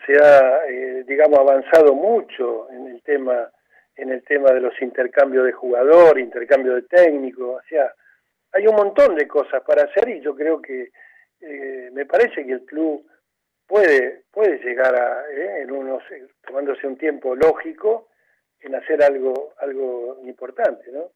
se 0.05 0.17
ha 0.17 0.65
eh, 0.67 1.03
digamos 1.07 1.39
avanzado 1.39 1.93
mucho 1.93 2.69
en 2.71 2.87
el 2.87 3.01
tema 3.03 3.49
en 3.95 4.11
el 4.11 4.23
tema 4.23 4.51
de 4.51 4.59
los 4.59 4.73
intercambios 4.81 5.45
de 5.45 5.53
jugador, 5.53 6.19
intercambio 6.19 6.75
de 6.75 6.81
técnico, 6.81 7.53
o 7.53 7.61
sea, 7.69 7.93
hay 8.51 8.67
un 8.67 8.75
montón 8.75 9.15
de 9.15 9.27
cosas 9.27 9.63
para 9.63 9.83
hacer 9.83 10.09
y 10.09 10.21
yo 10.21 10.35
creo 10.35 10.61
que 10.61 10.89
eh, 11.41 11.89
me 11.93 12.05
parece 12.05 12.45
que 12.45 12.53
el 12.53 12.65
club 12.65 13.05
puede 13.67 14.23
puede 14.31 14.57
llegar 14.59 14.95
a 14.95 15.29
eh, 15.31 15.61
en 15.61 15.71
unos 15.71 16.03
tomándose 16.45 16.87
un 16.87 16.97
tiempo 16.97 17.35
lógico 17.35 18.09
en 18.59 18.75
hacer 18.75 19.03
algo 19.03 19.53
algo 19.57 20.19
importante, 20.25 20.91
¿no? 20.91 21.11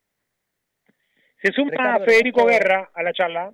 Se 1.41 1.51
suma 1.53 1.99
Federico 1.99 2.45
Guerra 2.45 2.89
a 2.93 3.01
la 3.01 3.13
charla. 3.13 3.53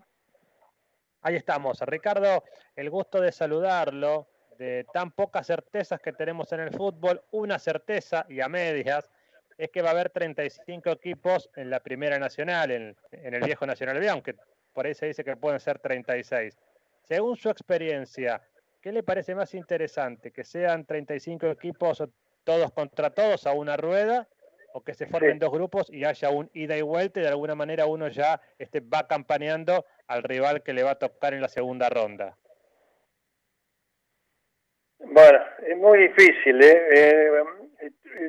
Ahí 1.25 1.35
estamos. 1.37 1.79
Ricardo, 1.79 2.43
el 2.75 2.91
gusto 2.91 3.19
de 3.19 3.31
saludarlo. 3.31 4.27
De 4.59 4.85
tan 4.93 5.09
pocas 5.09 5.47
certezas 5.47 5.99
que 5.99 6.13
tenemos 6.13 6.53
en 6.53 6.59
el 6.59 6.71
fútbol, 6.71 7.23
una 7.31 7.57
certeza 7.57 8.27
y 8.29 8.41
a 8.41 8.47
medias 8.47 9.09
es 9.57 9.71
que 9.71 9.81
va 9.81 9.89
a 9.89 9.93
haber 9.93 10.11
35 10.11 10.91
equipos 10.91 11.49
en 11.55 11.71
la 11.71 11.79
Primera 11.79 12.19
Nacional, 12.19 12.69
en, 12.69 12.95
el 13.11 13.41
viejo 13.41 13.65
Nacional 13.65 13.99
B, 13.99 14.07
aunque 14.07 14.35
por 14.71 14.85
ahí 14.85 14.93
se 14.93 15.07
dice 15.07 15.23
que 15.23 15.35
pueden 15.35 15.59
ser 15.59 15.79
36. 15.79 16.59
Según 17.01 17.35
su 17.37 17.49
experiencia, 17.49 18.39
¿qué 18.79 18.91
le 18.91 19.01
parece 19.01 19.33
más 19.33 19.55
interesante? 19.55 20.31
¿Que 20.31 20.43
sean 20.43 20.85
35 20.85 21.47
equipos 21.47 22.03
todos 22.43 22.71
contra 22.71 23.09
todos 23.09 23.47
a 23.47 23.51
una 23.51 23.75
rueda 23.75 24.27
o 24.73 24.83
que 24.83 24.93
se 24.93 25.07
formen 25.07 25.39
dos 25.39 25.51
grupos 25.51 25.89
y 25.89 26.03
haya 26.03 26.29
un 26.29 26.51
ida 26.53 26.77
y 26.77 26.81
vuelta 26.83 27.19
y 27.19 27.23
de 27.23 27.29
alguna 27.29 27.55
manera 27.55 27.87
uno 27.87 28.09
ya 28.09 28.39
este, 28.59 28.81
va 28.81 29.07
campaneando 29.07 29.85
al 30.07 30.23
rival 30.23 30.63
que 30.63 30.73
le 30.73 30.83
va 30.83 30.91
a 30.91 30.99
tocar 30.99 31.33
en 31.33 31.41
la 31.41 31.47
segunda 31.47 31.89
ronda? 31.89 32.37
Bueno, 34.99 35.39
es 35.65 35.77
muy 35.77 35.99
difícil. 35.99 36.63
¿eh? 36.63 36.87
eh 36.91 37.43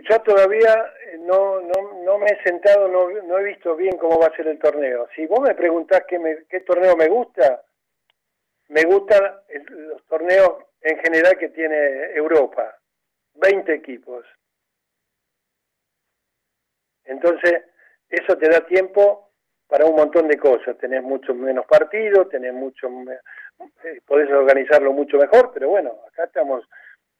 yo 0.08 0.20
todavía 0.22 0.92
no, 1.20 1.60
no, 1.60 2.02
no 2.04 2.18
me 2.18 2.26
he 2.26 2.42
sentado, 2.42 2.88
no, 2.88 3.08
no 3.22 3.38
he 3.38 3.44
visto 3.44 3.76
bien 3.76 3.96
cómo 3.96 4.18
va 4.18 4.26
a 4.26 4.36
ser 4.36 4.46
el 4.48 4.58
torneo. 4.58 5.08
Si 5.14 5.26
vos 5.26 5.40
me 5.40 5.54
preguntás 5.54 6.02
qué, 6.08 6.18
me, 6.18 6.44
qué 6.48 6.60
torneo 6.60 6.96
me 6.96 7.08
gusta, 7.08 7.62
me 8.68 8.82
gustan 8.82 9.40
los 9.68 10.04
torneos 10.06 10.64
en 10.80 10.98
general 10.98 11.38
que 11.38 11.48
tiene 11.50 12.12
Europa. 12.14 12.76
20 13.34 13.74
equipos. 13.74 14.24
Entonces, 17.04 17.64
eso 18.08 18.36
te 18.36 18.48
da 18.48 18.66
tiempo 18.66 19.25
para 19.68 19.86
un 19.86 19.96
montón 19.96 20.28
de 20.28 20.38
cosas. 20.38 20.76
Tenés 20.78 21.02
mucho 21.02 21.34
menos 21.34 21.66
partidos, 21.66 22.28
tenés 22.28 22.54
mucho, 22.54 22.88
eh, 22.88 24.00
podés 24.06 24.30
organizarlo 24.30 24.92
mucho 24.92 25.18
mejor, 25.18 25.50
pero 25.52 25.68
bueno, 25.68 25.96
acá 26.08 26.24
estamos 26.24 26.64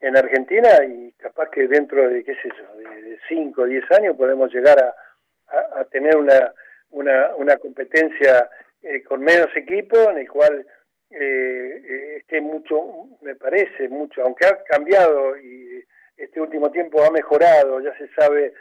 en 0.01 0.17
Argentina 0.17 0.69
y 0.85 1.13
capaz 1.13 1.51
que 1.51 1.67
dentro 1.67 2.09
de, 2.09 2.23
qué 2.23 2.35
sé 2.37 2.51
yo, 2.57 2.77
de 2.77 3.19
5 3.29 3.63
o 3.63 3.65
10 3.65 3.91
años 3.93 4.17
podemos 4.17 4.53
llegar 4.53 4.79
a, 4.79 5.81
a, 5.81 5.85
tener 5.85 6.17
una, 6.17 6.53
una, 6.91 7.35
una 7.37 7.57
competencia 7.57 8.49
eh, 8.83 9.03
con 9.03 9.21
menos 9.21 9.49
equipo 9.57 10.11
en 10.11 10.19
el 10.19 10.29
cual 10.29 10.67
eh, 11.11 12.17
esté 12.19 12.41
mucho, 12.41 13.09
me 13.23 13.37
parece 13.37 13.89
mucho, 13.89 14.23
aunque 14.23 14.47
ha 14.47 14.63
cambiado 14.65 15.37
y 15.39 15.83
este 16.17 16.41
último 16.41 16.71
tiempo 16.71 17.03
ha 17.05 17.11
mejorado, 17.11 17.81
ya 17.81 17.97
se 17.97 18.09
sabe 18.09 18.53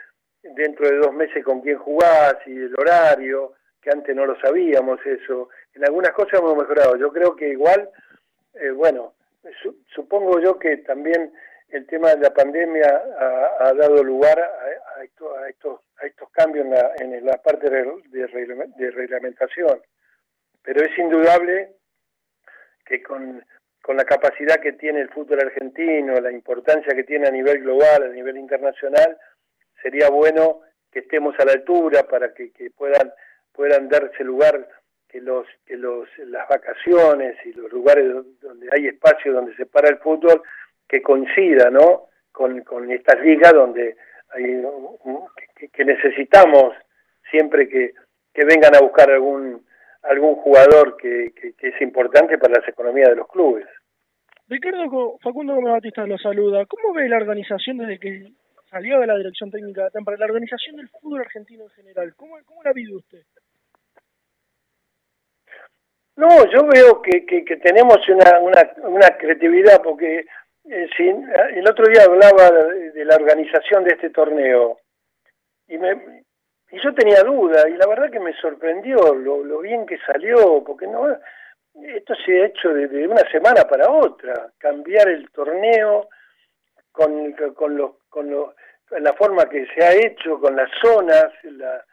dentro 0.42 0.88
de 0.88 0.96
dos 0.96 1.12
meses 1.12 1.44
con 1.44 1.60
quién 1.60 1.78
jugás 1.78 2.36
y 2.46 2.56
el 2.56 2.74
horario, 2.78 3.54
que 3.86 3.92
antes 3.92 4.16
no 4.16 4.26
lo 4.26 4.36
sabíamos 4.40 4.98
eso. 5.06 5.48
En 5.72 5.84
algunas 5.84 6.10
cosas 6.10 6.40
hemos 6.40 6.56
mejorado. 6.56 6.96
Yo 6.96 7.12
creo 7.12 7.36
que 7.36 7.50
igual, 7.50 7.88
eh, 8.54 8.70
bueno, 8.70 9.14
supongo 9.94 10.40
yo 10.40 10.58
que 10.58 10.78
también 10.78 11.32
el 11.68 11.86
tema 11.86 12.12
de 12.12 12.20
la 12.20 12.34
pandemia 12.34 13.02
ha, 13.60 13.72
dado 13.74 14.02
lugar 14.02 14.40
a, 14.40 15.04
estos, 15.04 15.80
a 15.98 16.06
estos 16.06 16.30
cambios 16.30 16.66
en 16.66 16.72
la, 16.72 16.92
en 16.98 17.24
la 17.24 17.40
parte 17.40 17.70
de, 17.70 17.84
de 18.76 18.90
reglamentación. 18.90 19.80
Pero 20.64 20.84
es 20.84 20.98
indudable 20.98 21.76
que 22.84 23.00
con, 23.04 23.44
la 23.94 24.04
capacidad 24.04 24.56
que 24.56 24.72
tiene 24.72 25.00
el 25.00 25.10
fútbol 25.10 25.38
argentino, 25.38 26.14
la 26.14 26.32
importancia 26.32 26.92
que 26.92 27.04
tiene 27.04 27.28
a 27.28 27.30
nivel 27.30 27.60
global, 27.60 28.02
a 28.02 28.08
nivel 28.08 28.36
internacional, 28.36 29.16
sería 29.80 30.10
bueno 30.10 30.62
que 30.90 31.00
estemos 31.00 31.38
a 31.38 31.44
la 31.44 31.52
altura 31.52 32.02
para 32.02 32.34
que 32.34 32.50
puedan 32.76 33.12
puedan 33.56 33.88
darse 33.88 34.22
lugar 34.22 34.68
que 35.08 35.20
los 35.20 35.46
que 35.64 35.76
los 35.76 36.06
las 36.18 36.48
vacaciones 36.48 37.36
y 37.44 37.52
los 37.52 37.72
lugares 37.72 38.04
donde 38.40 38.68
hay 38.72 38.88
espacio 38.88 39.32
donde 39.32 39.54
se 39.56 39.66
para 39.66 39.88
el 39.88 39.98
fútbol 39.98 40.42
que 40.86 41.02
coincida 41.02 41.70
no 41.70 42.08
con, 42.32 42.60
con 42.62 42.90
estas 42.90 43.20
ligas 43.22 43.52
donde 43.52 43.96
hay, 44.30 44.62
que, 45.72 45.84
necesitamos 45.84 46.74
siempre 47.30 47.68
que, 47.68 47.94
que 48.34 48.44
vengan 48.44 48.76
a 48.76 48.80
buscar 48.80 49.10
algún 49.10 49.64
algún 50.02 50.36
jugador 50.36 50.96
que, 50.96 51.32
que, 51.34 51.68
es 51.68 51.80
importante 51.80 52.38
para 52.38 52.60
las 52.60 52.68
economías 52.68 53.08
de 53.08 53.16
los 53.16 53.28
clubes. 53.28 53.66
Ricardo 54.46 55.18
Facundo 55.20 55.54
Gómez 55.54 55.72
Batista 55.72 56.06
lo 56.06 56.16
saluda. 56.16 56.64
¿Cómo 56.66 56.94
ve 56.94 57.08
la 57.08 57.16
organización 57.16 57.78
desde 57.78 57.98
que 57.98 58.32
salió 58.70 59.00
de 59.00 59.06
la 59.08 59.16
dirección 59.16 59.50
técnica 59.50 59.88
de 59.92 60.18
la 60.18 60.24
organización 60.26 60.76
del 60.76 60.88
fútbol 60.90 61.22
argentino 61.22 61.64
en 61.64 61.70
general? 61.70 62.14
¿Cómo, 62.14 62.36
cómo 62.44 62.62
la 62.62 62.72
vive 62.72 62.94
usted? 62.94 63.22
No, 66.16 66.28
yo 66.50 66.66
veo 66.66 67.02
que, 67.02 67.26
que, 67.26 67.56
tenemos 67.58 67.98
una, 68.08 68.40
una, 68.40 68.72
una, 68.84 69.08
creatividad, 69.18 69.82
porque 69.82 70.24
eh, 70.64 70.88
el 71.54 71.68
otro 71.68 71.86
día 71.86 72.04
hablaba 72.04 72.50
de, 72.50 73.04
la 73.04 73.16
organización 73.16 73.84
de 73.84 73.94
este 73.94 74.10
torneo 74.10 74.78
y, 75.68 75.76
me, 75.76 76.24
y 76.70 76.80
yo 76.82 76.94
tenía 76.94 77.22
duda 77.22 77.68
y 77.68 77.74
la 77.74 77.86
verdad 77.86 78.10
que 78.10 78.18
me 78.18 78.32
sorprendió 78.34 79.14
lo, 79.14 79.44
lo 79.44 79.58
bien 79.60 79.84
que 79.84 79.98
salió, 79.98 80.64
porque 80.64 80.86
no 80.86 81.06
esto 81.82 82.14
se 82.24 82.40
ha 82.40 82.46
hecho 82.46 82.72
de, 82.72 82.88
de, 82.88 83.06
una 83.06 83.30
semana 83.30 83.64
para 83.64 83.90
otra, 83.90 84.50
cambiar 84.58 85.08
el 85.08 85.30
torneo 85.30 86.08
con, 86.90 87.32
con, 87.54 87.76
los, 87.76 87.90
con 88.08 88.30
los, 88.30 88.54
la 88.90 89.12
forma 89.12 89.46
que 89.50 89.66
se 89.66 89.84
ha 89.84 89.92
hecho, 89.92 90.40
con 90.40 90.56
las 90.56 90.70
zonas, 90.82 91.26
la, 91.42 91.84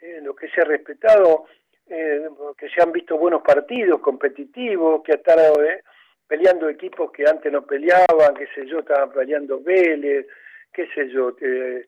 eh, 0.00 0.20
lo 0.22 0.34
que 0.34 0.48
se 0.48 0.62
ha 0.62 0.64
respetado 0.64 1.44
eh, 1.88 2.28
que 2.58 2.68
se 2.68 2.82
han 2.82 2.92
visto 2.92 3.16
buenos 3.16 3.42
partidos 3.42 4.00
competitivos, 4.00 5.02
que 5.02 5.12
están 5.12 5.38
eh, 5.38 5.82
peleando 6.26 6.68
equipos 6.68 7.10
que 7.12 7.24
antes 7.28 7.50
no 7.52 7.64
peleaban, 7.64 8.34
qué 8.36 8.46
sé 8.54 8.66
yo, 8.66 8.80
estaban 8.80 9.10
peleando 9.10 9.60
Vélez, 9.60 10.26
qué 10.72 10.88
sé 10.94 11.08
yo, 11.08 11.36
eh, 11.40 11.86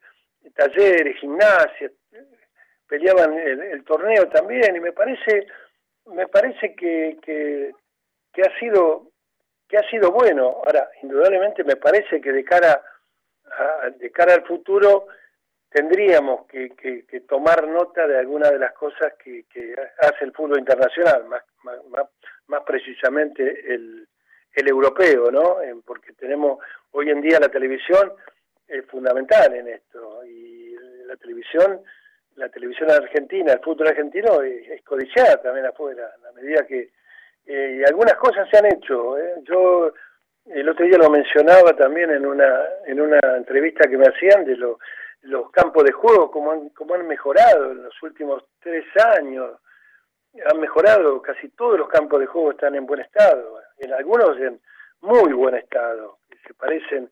talleres, 0.55 1.19
gimnasia, 1.19 1.91
peleaban 2.89 3.35
el, 3.39 3.85
torneo 3.85 4.29
también, 4.29 4.77
y 4.77 4.81
me 4.81 4.93
parece, 4.93 5.47
me 6.07 6.27
parece 6.29 6.75
que, 6.75 7.19
que, 7.23 7.73
que 8.33 8.43
ha 8.43 8.59
sido 8.59 9.09
que 9.69 9.77
ha 9.77 9.91
sido 9.91 10.11
bueno. 10.11 10.63
Ahora, 10.65 10.91
indudablemente 11.03 11.63
me 11.63 11.77
parece 11.77 12.21
que 12.21 12.33
de 12.33 12.45
cara 12.45 12.83
a, 13.51 13.91
de 13.91 14.11
cara 14.11 14.35
al 14.35 14.47
futuro 14.47 15.07
tendríamos 15.71 16.47
que, 16.47 16.71
que, 16.71 17.21
tomar 17.21 17.67
nota 17.69 18.07
de 18.07 18.19
algunas 18.19 18.51
de 18.51 18.59
las 18.59 18.73
cosas 18.73 19.13
que, 19.23 19.45
que 19.53 19.75
hace 20.01 20.25
el 20.25 20.33
fútbol 20.33 20.59
internacional, 20.59 21.25
más, 21.27 22.63
precisamente 22.67 23.75
el, 23.75 24.07
el 24.55 24.69
europeo, 24.69 25.31
¿no? 25.31 25.57
Porque 25.85 26.13
tenemos 26.15 26.59
hoy 26.93 27.11
en 27.11 27.21
día 27.21 27.39
la 27.39 27.49
televisión 27.49 28.13
es 28.67 28.85
fundamental 28.87 29.55
en 29.55 29.69
esto 29.69 30.25
y 30.25 30.75
la 31.07 31.17
televisión, 31.17 31.81
la 32.37 32.49
televisión 32.49 32.91
argentina, 32.91 33.53
el 33.53 33.61
fútbol 33.61 33.89
argentino 33.89 34.43
es, 34.43 34.83
codiciada 34.83 35.41
también 35.41 35.67
afuera, 35.67 36.11
a 36.29 36.33
medida 36.33 36.67
que 36.67 36.91
eh, 37.47 37.83
algunas 37.87 38.15
cosas 38.17 38.49
se 38.51 38.59
han 38.59 38.67
hecho. 38.67 39.19
¿eh? 39.19 39.35
Yo 39.43 39.93
el 40.47 40.69
otro 40.69 40.87
día 40.87 40.99
lo 40.99 41.11
mencionaba 41.11 41.75
también 41.75 42.11
en 42.11 42.25
una 42.25 42.65
en 42.87 43.01
una 43.01 43.21
entrevista 43.37 43.89
que 43.89 43.99
me 43.99 44.07
hacían 44.07 44.45
de 44.45 44.57
lo 44.57 44.79
los 45.23 45.51
campos 45.51 45.85
de 45.85 45.93
juego, 45.93 46.31
como 46.31 46.53
han, 46.53 46.69
como 46.71 46.95
han 46.95 47.07
mejorado 47.07 47.73
en 47.73 47.83
los 47.83 48.03
últimos 48.03 48.45
tres 48.61 48.85
años. 49.17 49.59
Han 50.51 50.61
mejorado, 50.61 51.21
casi 51.23 51.49
todos 51.51 51.79
los 51.79 51.89
campos 51.89 52.21
de 52.21 52.27
juego 52.27 52.53
están 52.53 52.75
en 52.75 52.87
buen 52.87 53.01
estado, 53.01 53.61
en 53.79 53.93
algunos 53.93 54.39
en 54.39 54.61
muy 55.01 55.33
buen 55.33 55.55
estado, 55.55 56.19
se 56.47 56.55
parecen 56.55 57.11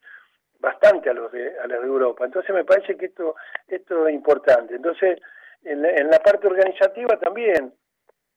bastante 0.59 1.11
a 1.11 1.15
los 1.15 1.31
de, 1.33 1.59
a 1.59 1.67
los 1.67 1.81
de 1.81 1.87
Europa. 1.87 2.25
Entonces 2.25 2.55
me 2.55 2.65
parece 2.65 2.97
que 2.97 3.07
esto, 3.07 3.37
esto 3.69 4.07
es 4.07 4.15
importante. 4.15 4.75
Entonces, 4.75 5.21
en 5.65 5.83
la, 5.83 5.91
en 5.91 6.11
la 6.11 6.19
parte 6.19 6.47
organizativa 6.47 7.19
también, 7.19 7.73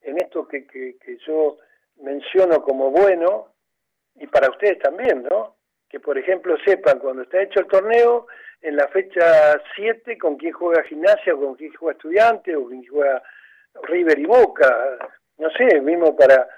en 0.02 0.18
esto 0.18 0.46
que, 0.46 0.66
que, 0.66 0.96
que 0.98 1.18
yo 1.26 1.58
menciono 2.02 2.62
como 2.62 2.90
bueno, 2.90 3.52
y 4.16 4.26
para 4.26 4.50
ustedes 4.50 4.78
también, 4.78 5.22
¿no? 5.30 5.56
Que 5.88 6.00
por 6.00 6.16
ejemplo 6.18 6.56
sepan 6.64 6.98
cuando 6.98 7.22
está 7.22 7.42
hecho 7.42 7.60
el 7.60 7.66
torneo, 7.66 8.26
en 8.62 8.76
la 8.76 8.88
fecha 8.88 9.60
7 9.74 10.18
con 10.18 10.36
quién 10.36 10.52
juega 10.52 10.82
Gimnasia, 10.84 11.34
con 11.34 11.54
quién 11.54 11.72
juega 11.74 11.96
Estudiante, 11.96 12.54
o 12.56 12.66
quién 12.66 12.84
juega 12.86 13.22
River 13.84 14.18
y 14.18 14.26
Boca, 14.26 14.98
no 15.38 15.50
sé, 15.50 15.80
mismo 15.80 16.16
para 16.16 16.48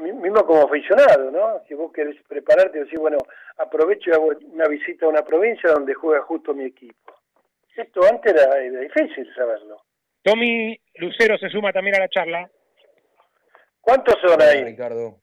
mismo 0.00 0.46
como 0.46 0.62
aficionado, 0.62 1.30
¿no? 1.30 1.60
Si 1.68 1.74
vos 1.74 1.92
querés 1.92 2.16
prepararte, 2.26 2.78
decís, 2.78 2.98
bueno, 2.98 3.18
aprovecho 3.58 4.10
y 4.10 4.12
hago 4.14 4.32
una 4.52 4.66
visita 4.66 5.06
a 5.06 5.10
una 5.10 5.22
provincia 5.22 5.70
donde 5.70 5.94
juega 5.94 6.22
justo 6.22 6.54
mi 6.54 6.64
equipo. 6.64 7.14
Esto 7.76 8.00
antes 8.10 8.32
era, 8.32 8.56
difícil 8.80 9.28
saberlo. 9.34 9.82
Tommy 10.22 10.78
Lucero 10.94 11.36
se 11.38 11.48
suma 11.48 11.72
también 11.72 11.96
a 11.96 12.00
la 12.00 12.08
charla. 12.08 12.50
¿Cuántos 13.80 14.14
son 14.20 14.40
ahí? 14.40 14.64
Ricardo. 14.64 15.21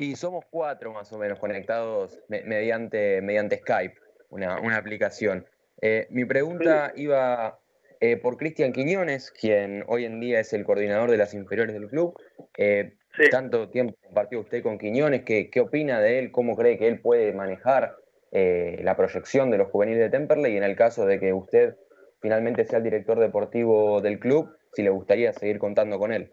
Y 0.00 0.16
somos 0.16 0.46
cuatro 0.48 0.94
más 0.94 1.12
o 1.12 1.18
menos 1.18 1.38
conectados 1.38 2.18
mediante, 2.28 3.20
mediante 3.20 3.58
Skype, 3.58 3.96
una, 4.30 4.58
una 4.58 4.78
aplicación. 4.78 5.44
Eh, 5.82 6.06
mi 6.08 6.24
pregunta 6.24 6.94
iba 6.96 7.58
eh, 8.00 8.16
por 8.16 8.38
Cristian 8.38 8.72
Quiñones, 8.72 9.30
quien 9.30 9.84
hoy 9.88 10.06
en 10.06 10.18
día 10.18 10.40
es 10.40 10.54
el 10.54 10.64
coordinador 10.64 11.10
de 11.10 11.18
las 11.18 11.34
inferiores 11.34 11.74
del 11.74 11.86
club. 11.86 12.18
Eh, 12.56 12.94
tanto 13.30 13.68
tiempo 13.68 13.94
compartió 14.02 14.40
usted 14.40 14.62
con 14.62 14.78
Quiñones, 14.78 15.22
¿qué, 15.22 15.50
¿qué 15.50 15.60
opina 15.60 16.00
de 16.00 16.18
él? 16.18 16.32
¿Cómo 16.32 16.56
cree 16.56 16.78
que 16.78 16.88
él 16.88 17.02
puede 17.02 17.34
manejar 17.34 17.94
la 18.32 18.96
proyección 18.96 19.50
de 19.50 19.58
los 19.58 19.68
juveniles 19.68 20.00
de 20.00 20.08
Temperley? 20.08 20.54
Y 20.54 20.56
en 20.56 20.64
el 20.64 20.76
caso 20.76 21.04
de 21.04 21.20
que 21.20 21.34
usted 21.34 21.76
finalmente 22.22 22.64
sea 22.64 22.78
el 22.78 22.84
director 22.84 23.20
deportivo 23.20 24.00
del 24.00 24.18
club, 24.18 24.56
si 24.72 24.82
le 24.82 24.88
gustaría 24.88 25.34
seguir 25.34 25.58
contando 25.58 25.98
con 25.98 26.10
él. 26.10 26.32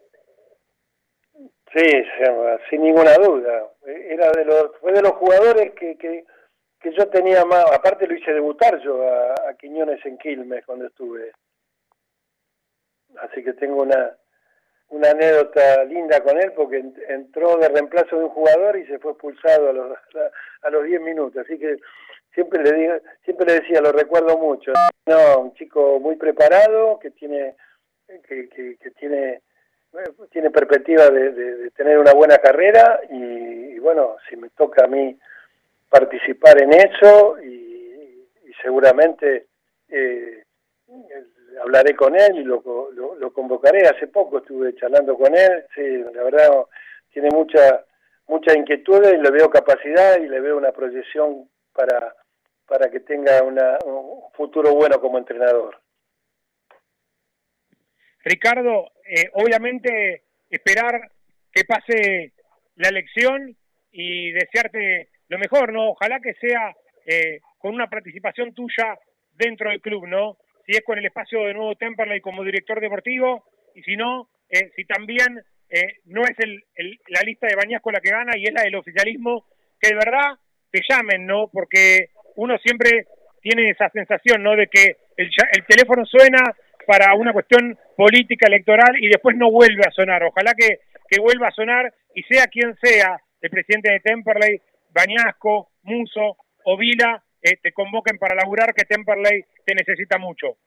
Sí, 1.74 2.04
sin 2.70 2.82
ninguna 2.82 3.14
duda. 3.14 3.70
Era 3.84 4.30
de 4.32 4.44
los, 4.44 4.76
fue 4.80 4.92
de 4.92 5.02
los 5.02 5.12
jugadores 5.12 5.72
que, 5.74 5.96
que, 5.98 6.24
que 6.80 6.92
yo 6.92 7.08
tenía 7.08 7.44
más, 7.44 7.64
aparte 7.72 8.06
lo 8.06 8.14
hice 8.14 8.32
debutar 8.32 8.78
yo 8.80 9.02
a, 9.02 9.54
Quiñones 9.58 10.04
en 10.06 10.16
Quilmes 10.18 10.64
cuando 10.64 10.86
estuve. 10.86 11.32
Así 13.16 13.42
que 13.42 13.52
tengo 13.54 13.82
una, 13.82 14.16
una 14.88 15.10
anécdota 15.10 15.84
linda 15.84 16.22
con 16.22 16.38
él 16.38 16.52
porque 16.52 16.84
entró 17.08 17.56
de 17.56 17.68
reemplazo 17.68 18.16
de 18.16 18.24
un 18.24 18.30
jugador 18.30 18.78
y 18.78 18.86
se 18.86 18.98
fue 18.98 19.12
expulsado 19.12 19.70
a 19.70 19.72
los 19.72 19.98
a, 20.62 20.70
los 20.70 20.84
10 20.84 21.00
minutos. 21.02 21.44
Así 21.44 21.58
que 21.58 21.76
siempre 22.32 22.62
le 22.62 22.72
digo, 22.72 22.94
siempre 23.24 23.46
le 23.46 23.60
decía, 23.60 23.80
lo 23.80 23.92
recuerdo 23.92 24.38
mucho. 24.38 24.72
No, 25.06 25.40
un 25.40 25.54
chico 25.54 25.98
muy 26.00 26.16
preparado 26.16 26.98
que 26.98 27.10
tiene 27.10 27.56
que, 28.06 28.48
que, 28.48 28.76
que 28.78 28.90
tiene 28.92 29.42
tiene 30.30 30.50
perspectiva 30.50 31.08
de, 31.10 31.70
tener 31.76 31.98
una 31.98 32.12
buena 32.12 32.38
carrera 32.38 33.00
y, 33.10 33.78
bueno, 33.78 34.16
si 34.28 34.36
me 34.36 34.50
toca 34.50 34.84
a 34.84 34.88
mí 34.88 35.18
participar 35.88 36.62
en 36.62 36.72
eso 36.72 37.38
y, 37.42 37.66
seguramente 38.60 39.46
eh, 39.88 40.42
hablaré 41.62 41.94
con 41.94 42.16
él 42.16 42.38
y 42.38 42.42
lo, 42.42 42.60
lo, 42.92 43.32
convocaré. 43.32 43.86
Hace 43.86 44.08
poco 44.08 44.38
estuve 44.38 44.74
charlando 44.74 45.16
con 45.16 45.36
él, 45.36 45.64
sí, 45.74 45.98
la 46.12 46.24
verdad 46.24 46.50
tiene 47.12 47.30
mucha 47.30 47.84
mucha 48.26 48.56
inquietud 48.56 49.02
y 49.06 49.16
le 49.16 49.30
veo 49.30 49.48
capacidad 49.50 50.18
y 50.18 50.28
le 50.28 50.40
veo 50.40 50.56
una 50.56 50.72
proyección 50.72 51.48
para, 51.72 52.14
para 52.66 52.90
que 52.90 53.00
tenga 53.00 53.42
una, 53.42 53.78
un 53.84 54.30
futuro 54.34 54.74
bueno 54.74 55.00
como 55.00 55.18
entrenador. 55.18 55.80
Ricardo, 58.22 58.90
eh, 59.08 59.30
obviamente 59.32 60.24
esperar 60.50 61.10
que 61.52 61.64
pase 61.64 62.32
la 62.76 62.88
elección 62.88 63.56
y 63.90 64.32
desearte 64.32 65.08
lo 65.28 65.38
mejor, 65.38 65.72
¿no? 65.72 65.90
Ojalá 65.90 66.20
que 66.20 66.34
sea 66.34 66.74
eh, 67.06 67.40
con 67.58 67.74
una 67.74 67.88
participación 67.88 68.54
tuya 68.54 68.98
dentro 69.32 69.70
del 69.70 69.80
club, 69.80 70.06
¿no? 70.06 70.36
Si 70.66 70.72
es 70.72 70.82
con 70.82 70.98
el 70.98 71.06
espacio 71.06 71.44
de 71.44 71.54
nuevo 71.54 71.74
Temperley 71.76 72.20
como 72.20 72.44
director 72.44 72.80
deportivo 72.80 73.44
y 73.74 73.82
si 73.82 73.96
no, 73.96 74.28
eh, 74.50 74.70
si 74.76 74.84
también 74.84 75.42
no 76.06 76.22
es 76.22 76.34
el, 76.38 76.64
la 77.08 77.20
lista 77.20 77.46
de 77.46 77.54
bañas 77.54 77.82
con 77.82 77.92
la 77.92 78.00
que 78.00 78.08
gana 78.08 78.32
y 78.38 78.44
es 78.44 78.52
la 78.52 78.62
del 78.62 78.76
oficialismo, 78.76 79.44
que 79.78 79.90
de 79.90 79.96
verdad 79.96 80.38
te 80.70 80.80
llamen, 80.88 81.26
¿no? 81.26 81.48
Porque 81.52 82.08
uno 82.36 82.56
siempre 82.58 83.06
tiene 83.42 83.68
esa 83.70 83.90
sensación, 83.90 84.42
¿no? 84.42 84.56
De 84.56 84.68
que 84.68 84.96
el, 85.18 85.30
el 85.52 85.66
teléfono 85.66 86.06
suena 86.06 86.56
para 86.86 87.14
una 87.14 87.34
cuestión 87.34 87.78
política 87.98 88.46
electoral 88.46 88.94
y 89.00 89.08
después 89.08 89.36
no 89.36 89.50
vuelve 89.50 89.82
a 89.84 89.90
sonar. 89.90 90.22
Ojalá 90.22 90.54
que 90.56 90.78
que 91.08 91.20
vuelva 91.20 91.48
a 91.48 91.52
sonar 91.52 91.92
y 92.14 92.22
sea 92.24 92.46
quien 92.46 92.76
sea, 92.80 93.20
el 93.40 93.50
presidente 93.50 93.90
de 93.90 94.00
Temperley, 94.00 94.60
Bañasco, 94.90 95.70
Muso 95.82 96.36
o 96.64 96.76
Vila, 96.76 97.22
eh, 97.40 97.56
te 97.62 97.72
convoquen 97.72 98.18
para 98.18 98.34
laburar 98.34 98.74
que 98.74 98.84
Temperley 98.84 99.44
te 99.64 99.74
necesita 99.74 100.18
mucho. 100.18 100.58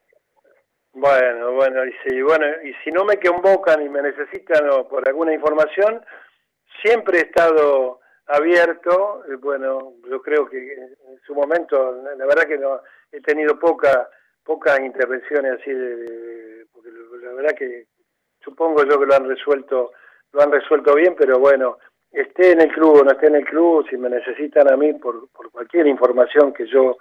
Bueno, 0.93 1.53
bueno, 1.53 1.85
y 1.85 1.93
si, 2.03 2.21
bueno, 2.21 2.45
y 2.63 2.73
si 2.83 2.91
no 2.91 3.05
me 3.05 3.17
convocan 3.17 3.81
y 3.81 3.89
me 3.89 4.01
necesitan 4.01 4.67
por 4.89 5.07
alguna 5.07 5.33
información, 5.33 6.03
siempre 6.83 7.19
he 7.19 7.21
estado 7.21 7.99
abierto, 8.27 9.23
eh, 9.25 9.35
bueno, 9.35 9.93
yo 10.09 10.21
creo 10.21 10.49
que 10.49 10.57
en 10.57 11.19
su 11.25 11.33
momento, 11.33 12.01
la 12.17 12.25
verdad 12.25 12.43
que 12.43 12.57
no 12.57 12.81
he 13.11 13.21
tenido 13.21 13.59
poca 13.59 14.09
pocas 14.43 14.79
intervenciones 14.79 15.59
así 15.59 15.71
de, 15.71 16.65
porque 16.73 16.89
la 17.21 17.33
verdad 17.33 17.55
que 17.57 17.85
supongo 18.43 18.83
yo 18.83 18.99
que 18.99 19.05
lo 19.05 19.15
han 19.15 19.27
resuelto 19.27 19.91
lo 20.33 20.41
han 20.41 20.51
resuelto 20.51 20.95
bien, 20.95 21.15
pero 21.17 21.39
bueno, 21.39 21.77
esté 22.11 22.51
en 22.51 22.61
el 22.61 22.71
club 22.71 23.01
o 23.01 23.03
no 23.03 23.11
esté 23.11 23.27
en 23.27 23.35
el 23.35 23.45
club, 23.45 23.85
si 23.89 23.97
me 23.97 24.09
necesitan 24.09 24.71
a 24.71 24.77
mí 24.77 24.93
por, 24.93 25.29
cualquier 25.51 25.87
información 25.87 26.53
que 26.53 26.65
yo 26.67 26.97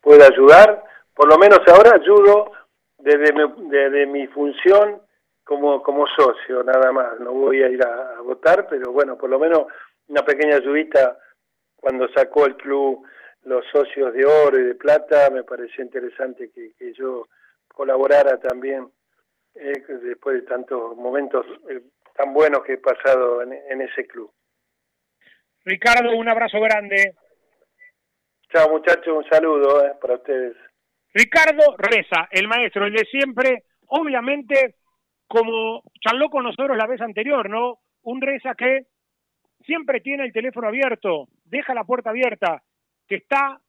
pueda 0.00 0.26
ayudar, 0.26 0.84
por 1.14 1.28
lo 1.28 1.38
menos 1.38 1.60
ahora 1.66 1.92
ayudo 1.94 2.52
desde 2.98 3.32
mi, 3.32 3.70
desde 3.70 4.06
mi 4.06 4.26
función 4.28 5.00
como, 5.44 5.82
como 5.82 6.06
socio, 6.06 6.62
nada 6.62 6.92
más. 6.92 7.20
No 7.20 7.32
voy 7.32 7.62
a 7.62 7.68
ir 7.68 7.82
a, 7.84 8.20
votar, 8.22 8.66
pero 8.68 8.92
bueno, 8.92 9.16
por 9.16 9.30
lo 9.30 9.38
menos 9.38 9.66
una 10.08 10.22
pequeña 10.22 10.56
ayudita 10.56 11.18
cuando 11.76 12.08
sacó 12.08 12.46
el 12.46 12.56
club 12.56 13.04
los 13.44 13.64
socios 13.72 14.12
de 14.12 14.24
oro 14.24 14.58
y 14.58 14.64
de 14.64 14.74
plata, 14.74 15.30
me 15.30 15.44
pareció 15.44 15.84
interesante 15.84 16.50
que, 16.50 16.92
yo 16.94 17.28
colaborara 17.68 18.38
también 18.38 18.88
eh, 19.54 19.72
después 20.02 20.36
de 20.36 20.42
tantos 20.42 20.96
momentos 20.96 21.44
eh, 21.68 21.82
tan 22.14 22.32
buenos 22.32 22.62
que 22.64 22.74
he 22.74 22.78
pasado 22.78 23.42
en, 23.42 23.80
ese 23.80 24.06
club. 24.06 24.30
Ricardo, 25.64 26.16
un 26.16 26.28
abrazo 26.28 26.60
grande. 26.60 27.16
Chao 28.52 28.70
muchachos, 28.70 29.08
un 29.08 29.24
saludo 29.28 29.84
eh, 29.84 29.92
para 30.00 30.14
ustedes. 30.14 30.56
Ricardo 31.12 31.76
Reza, 31.76 32.28
el 32.30 32.48
maestro, 32.48 32.86
el 32.86 32.92
de 32.92 33.04
siempre, 33.06 33.64
obviamente, 33.86 34.76
como 35.26 35.82
charló 36.00 36.28
con 36.28 36.44
nosotros 36.44 36.76
la 36.76 36.86
vez 36.86 37.00
anterior, 37.00 37.48
¿no? 37.50 37.78
Un 38.02 38.20
Reza 38.20 38.54
que 38.54 38.86
siempre 39.64 40.00
tiene 40.00 40.24
el 40.24 40.32
teléfono 40.32 40.68
abierto, 40.68 41.26
deja 41.44 41.74
la 41.74 41.84
puerta 41.84 42.10
abierta, 42.10 42.62
que 43.06 43.16
está 43.16 43.60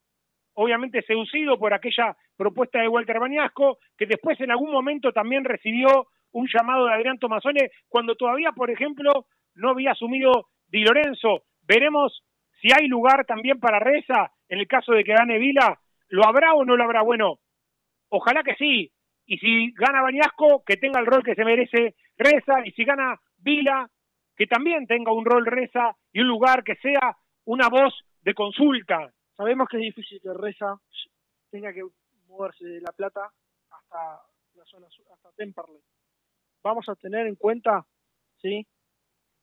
obviamente 0.53 1.01
seducido 1.03 1.57
por 1.57 1.73
aquella 1.73 2.15
propuesta 2.37 2.79
de 2.79 2.87
Walter 2.87 3.19
Bañasco, 3.19 3.77
que 3.97 4.05
después 4.05 4.39
en 4.39 4.51
algún 4.51 4.71
momento 4.71 5.11
también 5.11 5.43
recibió 5.43 6.07
un 6.31 6.47
llamado 6.53 6.85
de 6.85 6.93
Adrián 6.93 7.19
Tomasone 7.19 7.71
cuando 7.87 8.15
todavía, 8.15 8.51
por 8.51 8.69
ejemplo, 8.69 9.25
no 9.55 9.69
había 9.69 9.91
asumido 9.91 10.47
Di 10.67 10.83
Lorenzo. 10.83 11.43
Veremos 11.67 12.23
si 12.61 12.69
hay 12.73 12.87
lugar 12.87 13.25
también 13.25 13.59
para 13.59 13.79
Reza 13.79 14.31
en 14.49 14.59
el 14.59 14.67
caso 14.67 14.93
de 14.93 15.03
que 15.03 15.13
gane 15.13 15.37
Vila. 15.37 15.79
¿Lo 16.09 16.25
habrá 16.25 16.53
o 16.53 16.65
no 16.65 16.75
lo 16.75 16.83
habrá? 16.83 17.01
Bueno, 17.01 17.39
ojalá 18.09 18.43
que 18.43 18.55
sí. 18.55 18.91
Y 19.25 19.37
si 19.37 19.71
gana 19.71 20.01
Bañasco, 20.01 20.63
que 20.65 20.77
tenga 20.77 20.99
el 20.99 21.05
rol 21.05 21.23
que 21.23 21.35
se 21.35 21.45
merece 21.45 21.95
Reza. 22.17 22.65
Y 22.65 22.71
si 22.71 22.83
gana 22.83 23.19
Vila, 23.37 23.89
que 24.35 24.47
también 24.47 24.87
tenga 24.87 25.11
un 25.11 25.25
rol 25.25 25.45
Reza 25.45 25.95
y 26.11 26.21
un 26.21 26.27
lugar 26.27 26.63
que 26.63 26.75
sea 26.75 27.17
una 27.45 27.69
voz 27.69 27.93
de 28.21 28.33
consulta. 28.33 29.11
Sabemos 29.35 29.67
que 29.69 29.77
es 29.77 29.83
difícil 29.83 30.21
que 30.21 30.33
Reza 30.33 30.79
tenga 31.51 31.73
que 31.73 31.83
moverse 32.27 32.65
de 32.65 32.81
La 32.81 32.91
Plata 32.91 33.29
hasta 33.69 34.21
la 34.55 34.65
zona 34.65 34.87
hasta 34.87 35.31
Temperley. 35.33 35.81
Vamos 36.63 36.87
a 36.87 36.95
tener 36.95 37.27
en 37.27 37.35
cuenta, 37.35 37.85
¿sí? 38.41 38.65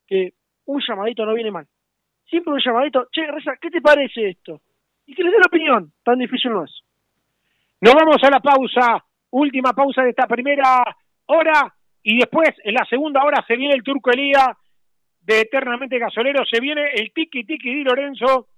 Que 0.07 0.35
un 0.67 0.81
llamadito 0.87 1.25
no 1.27 1.35
viene 1.35 1.51
mal. 1.51 1.67
Siempre 2.25 2.53
un 2.53 2.61
llamadito, 2.65 3.09
che, 3.13 3.27
Reza, 3.27 3.57
¿qué 3.61 3.71
te 3.71 3.83
parece 3.83 4.31
esto? 4.31 4.61
Y 5.07 5.15
que 5.15 5.23
les 5.23 5.33
dé 5.33 5.39
la 5.39 5.47
opinión, 5.47 5.93
tan 6.03 6.19
difícil 6.19 6.53
no 6.53 6.65
es. 6.65 6.83
Nos 7.81 7.95
vamos 7.95 8.17
a 8.23 8.31
la 8.31 8.41
pausa, 8.41 9.05
última 9.31 9.73
pausa 9.73 10.03
de 10.03 10.11
esta 10.11 10.27
primera 10.27 10.83
hora, 11.27 11.75
y 12.03 12.19
después, 12.19 12.51
en 12.65 12.75
la 12.75 12.87
segunda 12.89 13.23
hora, 13.25 13.45
se 13.47 13.57
viene 13.57 13.75
el 13.75 13.83
Turco 13.83 14.11
Elía 14.11 14.57
de 15.21 15.41
Eternamente 15.41 15.99
Gasolero, 15.99 16.45
se 16.47 16.61
viene 16.61 16.93
el 16.95 17.13
Tiki 17.13 17.45
Tiki 17.45 17.75
Di 17.75 17.85
Lorenzo, 17.85 18.49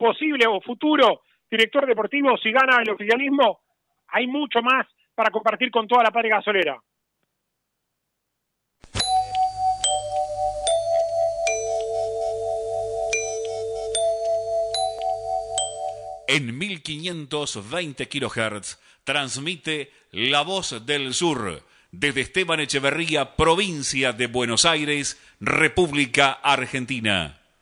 posible 0.00 0.46
o 0.48 0.62
futuro 0.62 1.20
director 1.50 1.86
deportivo 1.86 2.34
si 2.38 2.50
gana 2.50 2.80
el 2.80 2.90
oficialismo. 2.90 3.60
Hay 4.08 4.26
mucho 4.26 4.62
más 4.62 4.86
para 5.14 5.30
compartir 5.30 5.70
con 5.70 5.86
toda 5.86 6.02
la 6.04 6.10
patria 6.10 6.36
gasolera. 6.36 6.80
En 16.26 16.56
1520 16.56 18.08
kHz 18.08 18.80
transmite 19.04 19.90
La 20.12 20.42
Voz 20.42 20.86
del 20.86 21.12
Sur 21.12 21.62
desde 21.90 22.20
Esteban 22.20 22.60
Echeverría, 22.60 23.34
provincia 23.34 24.12
de 24.12 24.28
Buenos 24.28 24.64
Aires, 24.64 25.20
República 25.40 26.30
Argentina. 26.32 27.39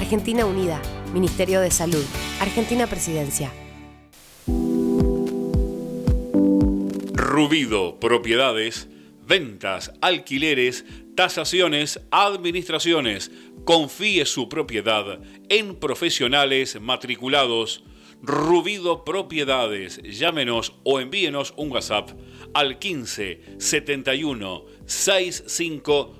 Argentina 0.00 0.46
Unida, 0.46 0.80
Ministerio 1.12 1.60
de 1.60 1.70
Salud, 1.70 2.02
Argentina 2.40 2.86
Presidencia. 2.86 3.52
Rubido, 7.12 8.00
propiedades, 8.00 8.88
ventas, 9.26 9.92
alquileres, 10.00 10.86
tasaciones, 11.14 12.00
administraciones. 12.10 13.30
Confíe 13.66 14.24
su 14.24 14.48
propiedad 14.48 15.20
en 15.50 15.76
profesionales 15.76 16.80
matriculados. 16.80 17.84
Rubido 18.22 19.04
Propiedades. 19.04 20.00
Llámenos 20.02 20.74
o 20.82 20.98
envíenos 20.98 21.52
un 21.58 21.72
WhatsApp 21.72 22.10
al 22.54 22.78
15 22.78 23.58
71 23.58 24.64
65 24.86 26.19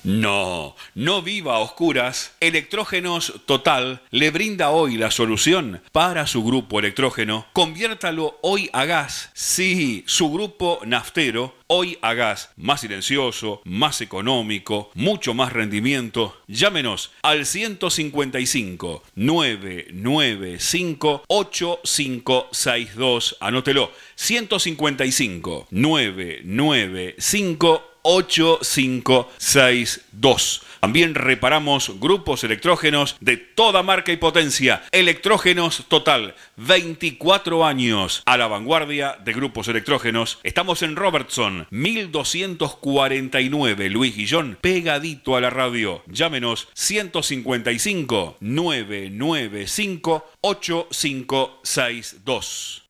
No, 0.10 0.76
no 0.96 1.22
viva 1.22 1.58
a 1.58 1.60
oscuras. 1.60 2.34
Electrógenos 2.40 3.32
Total 3.46 4.02
le 4.10 4.32
brinda 4.32 4.72
hoy 4.72 4.98
la 4.98 5.12
solución 5.12 5.84
para 5.92 6.26
su 6.26 6.44
grupo 6.44 6.80
electrógeno. 6.80 7.46
Conviértalo 7.54 8.40
hoy 8.42 8.72
a 8.74 8.86
gas. 8.86 9.30
Sí, 9.36 10.04
su 10.08 10.32
grupo 10.32 10.80
naftero 10.84 11.54
hoy 11.68 12.00
a 12.02 12.16
gas. 12.16 12.50
Más 12.56 12.82
silencioso, 12.82 13.62
más 13.66 14.02
económico, 14.02 14.90
mucho 14.96 15.36
más 15.36 15.54
rendimiento. 15.54 16.42
Llámenos 16.48 17.12
al 17.22 17.46
155 17.46 19.04
995 19.14 21.24
8562. 21.28 23.38
Anótelo. 23.40 23.92
155 24.16 25.68
995 25.70 27.89
8562. 28.10 30.62
También 30.80 31.14
reparamos 31.14 32.00
grupos 32.00 32.44
electrógenos 32.44 33.16
de 33.20 33.38
toda 33.38 33.84
marca 33.84 34.12
y 34.12 34.18
potencia. 34.18 34.82
Electrógenos 34.92 35.86
Total, 35.88 36.34
24 36.58 37.64
años 37.66 38.24
a 38.26 38.38
la 38.38 38.48
vanguardia 38.48 39.16
de 39.24 39.34
grupos 39.34 39.68
electrógenos. 39.68 40.40
Estamos 40.44 40.82
en 40.82 40.96
Robertson, 40.96 41.68
1249 41.70 43.92
Luis 43.92 44.16
Guillón, 44.16 44.58
pegadito 44.60 45.36
a 45.36 45.42
la 45.42 45.52
radio. 45.52 46.02
Llámenos 46.08 46.70
155 46.74 48.38
995 48.40 50.26
8562. 50.42 52.90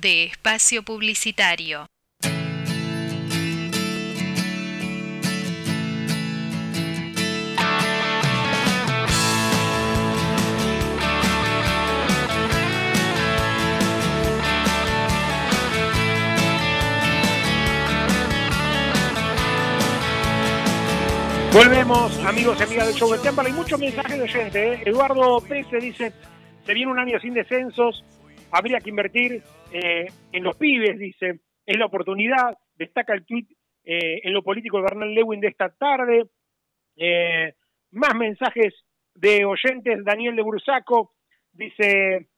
De 0.00 0.24
espacio 0.24 0.82
publicitario. 0.82 1.86
Volvemos, 21.52 22.16
amigos 22.24 22.56
y 22.60 22.62
amigas 22.62 22.86
del 22.86 22.94
show 22.94 23.10
del 23.10 23.20
Temple. 23.20 23.46
Hay 23.46 23.52
muchos 23.52 23.80
mensajes 23.80 24.20
de 24.20 24.28
gente. 24.28 24.74
¿eh? 24.74 24.82
Eduardo 24.86 25.40
Pese 25.40 25.78
dice: 25.78 26.12
Se 26.64 26.74
viene 26.74 26.92
un 26.92 26.98
año 26.98 27.18
sin 27.18 27.34
descensos, 27.34 28.04
habría 28.50 28.80
que 28.80 28.90
invertir 28.90 29.42
eh, 29.72 30.06
en 30.32 30.42
los 30.42 30.56
pibes, 30.56 30.98
dice. 30.98 31.40
Es 31.66 31.78
la 31.78 31.86
oportunidad. 31.86 32.56
Destaca 32.76 33.14
el 33.14 33.24
tuit 33.24 33.50
eh, 33.84 34.20
en 34.22 34.32
lo 34.32 34.42
político 34.42 34.78
de 34.78 34.84
Bernal 34.84 35.14
Lewin 35.14 35.40
de 35.40 35.48
esta 35.48 35.68
tarde. 35.68 36.26
Eh, 36.96 37.54
más 37.92 38.14
mensajes 38.14 38.74
de 39.14 39.44
oyentes. 39.44 40.04
Daniel 40.04 40.36
de 40.36 40.42
Bursaco 40.42 41.12
dice: 41.52 42.28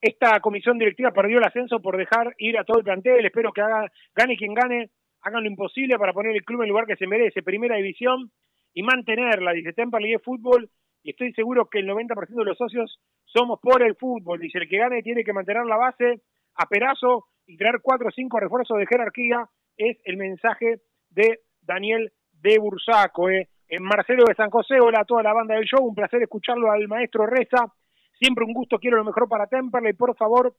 Esta 0.00 0.40
comisión 0.40 0.78
directiva 0.78 1.12
perdió 1.12 1.38
el 1.38 1.44
ascenso 1.44 1.80
por 1.80 1.96
dejar 1.96 2.34
ir 2.38 2.58
a 2.58 2.64
todo 2.64 2.78
el 2.78 2.84
plantel. 2.84 3.24
Espero 3.24 3.52
que 3.52 3.62
haga, 3.62 3.90
gane 4.14 4.36
quien 4.36 4.54
gane 4.54 4.90
hagan 5.22 5.42
lo 5.42 5.50
imposible 5.50 5.98
para 5.98 6.12
poner 6.12 6.34
el 6.34 6.44
club 6.44 6.60
en 6.60 6.64
el 6.64 6.70
lugar 6.70 6.86
que 6.86 6.96
se 6.96 7.06
merece, 7.06 7.42
primera 7.42 7.76
división, 7.76 8.30
y 8.74 8.82
mantenerla, 8.82 9.52
dice 9.52 9.72
Temperley 9.72 10.12
de 10.12 10.18
fútbol, 10.18 10.70
y 11.02 11.10
estoy 11.10 11.32
seguro 11.32 11.66
que 11.66 11.80
el 11.80 11.88
90% 11.88 12.28
de 12.28 12.44
los 12.44 12.58
socios 12.58 13.00
somos 13.24 13.60
por 13.60 13.82
el 13.82 13.94
fútbol, 13.96 14.40
dice 14.40 14.58
el 14.58 14.68
que 14.68 14.78
gane 14.78 15.02
tiene 15.02 15.24
que 15.24 15.32
mantener 15.32 15.64
la 15.66 15.76
base 15.76 16.22
a 16.54 16.66
perazo 16.66 17.26
y 17.46 17.56
traer 17.56 17.80
cuatro 17.82 18.08
o 18.08 18.10
cinco 18.10 18.40
refuerzos 18.40 18.78
de 18.78 18.86
jerarquía, 18.86 19.48
es 19.76 19.98
el 20.04 20.16
mensaje 20.16 20.80
de 21.10 21.40
Daniel 21.62 22.12
de 22.32 22.58
Bursaco. 22.58 23.30
¿eh? 23.30 23.48
Marcelo 23.80 24.24
de 24.26 24.34
San 24.34 24.50
José, 24.50 24.80
hola 24.80 25.00
a 25.02 25.04
toda 25.04 25.22
la 25.22 25.32
banda 25.32 25.54
del 25.54 25.64
show, 25.64 25.84
un 25.84 25.94
placer 25.94 26.22
escucharlo 26.22 26.70
al 26.70 26.88
maestro 26.88 27.26
Reza, 27.26 27.72
siempre 28.18 28.44
un 28.44 28.52
gusto, 28.52 28.78
quiero 28.78 28.96
lo 28.96 29.04
mejor 29.04 29.28
para 29.28 29.46
Temperley, 29.46 29.92
por 29.92 30.16
favor, 30.16 30.54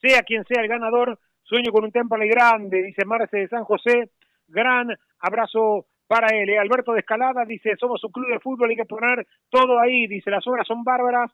sea 0.00 0.22
quien 0.22 0.44
sea 0.44 0.62
el 0.62 0.68
ganador, 0.68 1.18
Sueño 1.48 1.70
con 1.70 1.84
un 1.84 1.92
Temple 1.92 2.26
grande, 2.26 2.82
dice 2.82 3.04
Marce 3.04 3.36
de 3.36 3.48
San 3.48 3.62
José. 3.62 4.10
Gran 4.48 4.88
abrazo 5.20 5.86
para 6.06 6.28
él. 6.36 6.48
¿eh? 6.48 6.58
Alberto 6.58 6.92
de 6.92 7.00
Escalada 7.00 7.44
dice, 7.44 7.76
somos 7.78 8.02
un 8.04 8.12
club 8.12 8.28
de 8.28 8.40
fútbol, 8.40 8.70
hay 8.70 8.76
que 8.76 8.84
poner 8.84 9.26
todo 9.50 9.78
ahí. 9.78 10.06
Dice, 10.06 10.30
las 10.30 10.46
obras 10.46 10.66
son 10.66 10.84
bárbaras, 10.84 11.30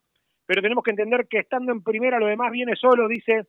pero 0.47 0.62
tenemos 0.62 0.83
que 0.85 0.91
entender 0.91 1.27
que 1.29 1.39
estando 1.39 1.73
en 1.73 1.83
primera 1.83 2.18
lo 2.18 2.27
demás 2.27 2.51
viene 2.51 2.77
solo, 2.77 3.09
dice 3.09 3.43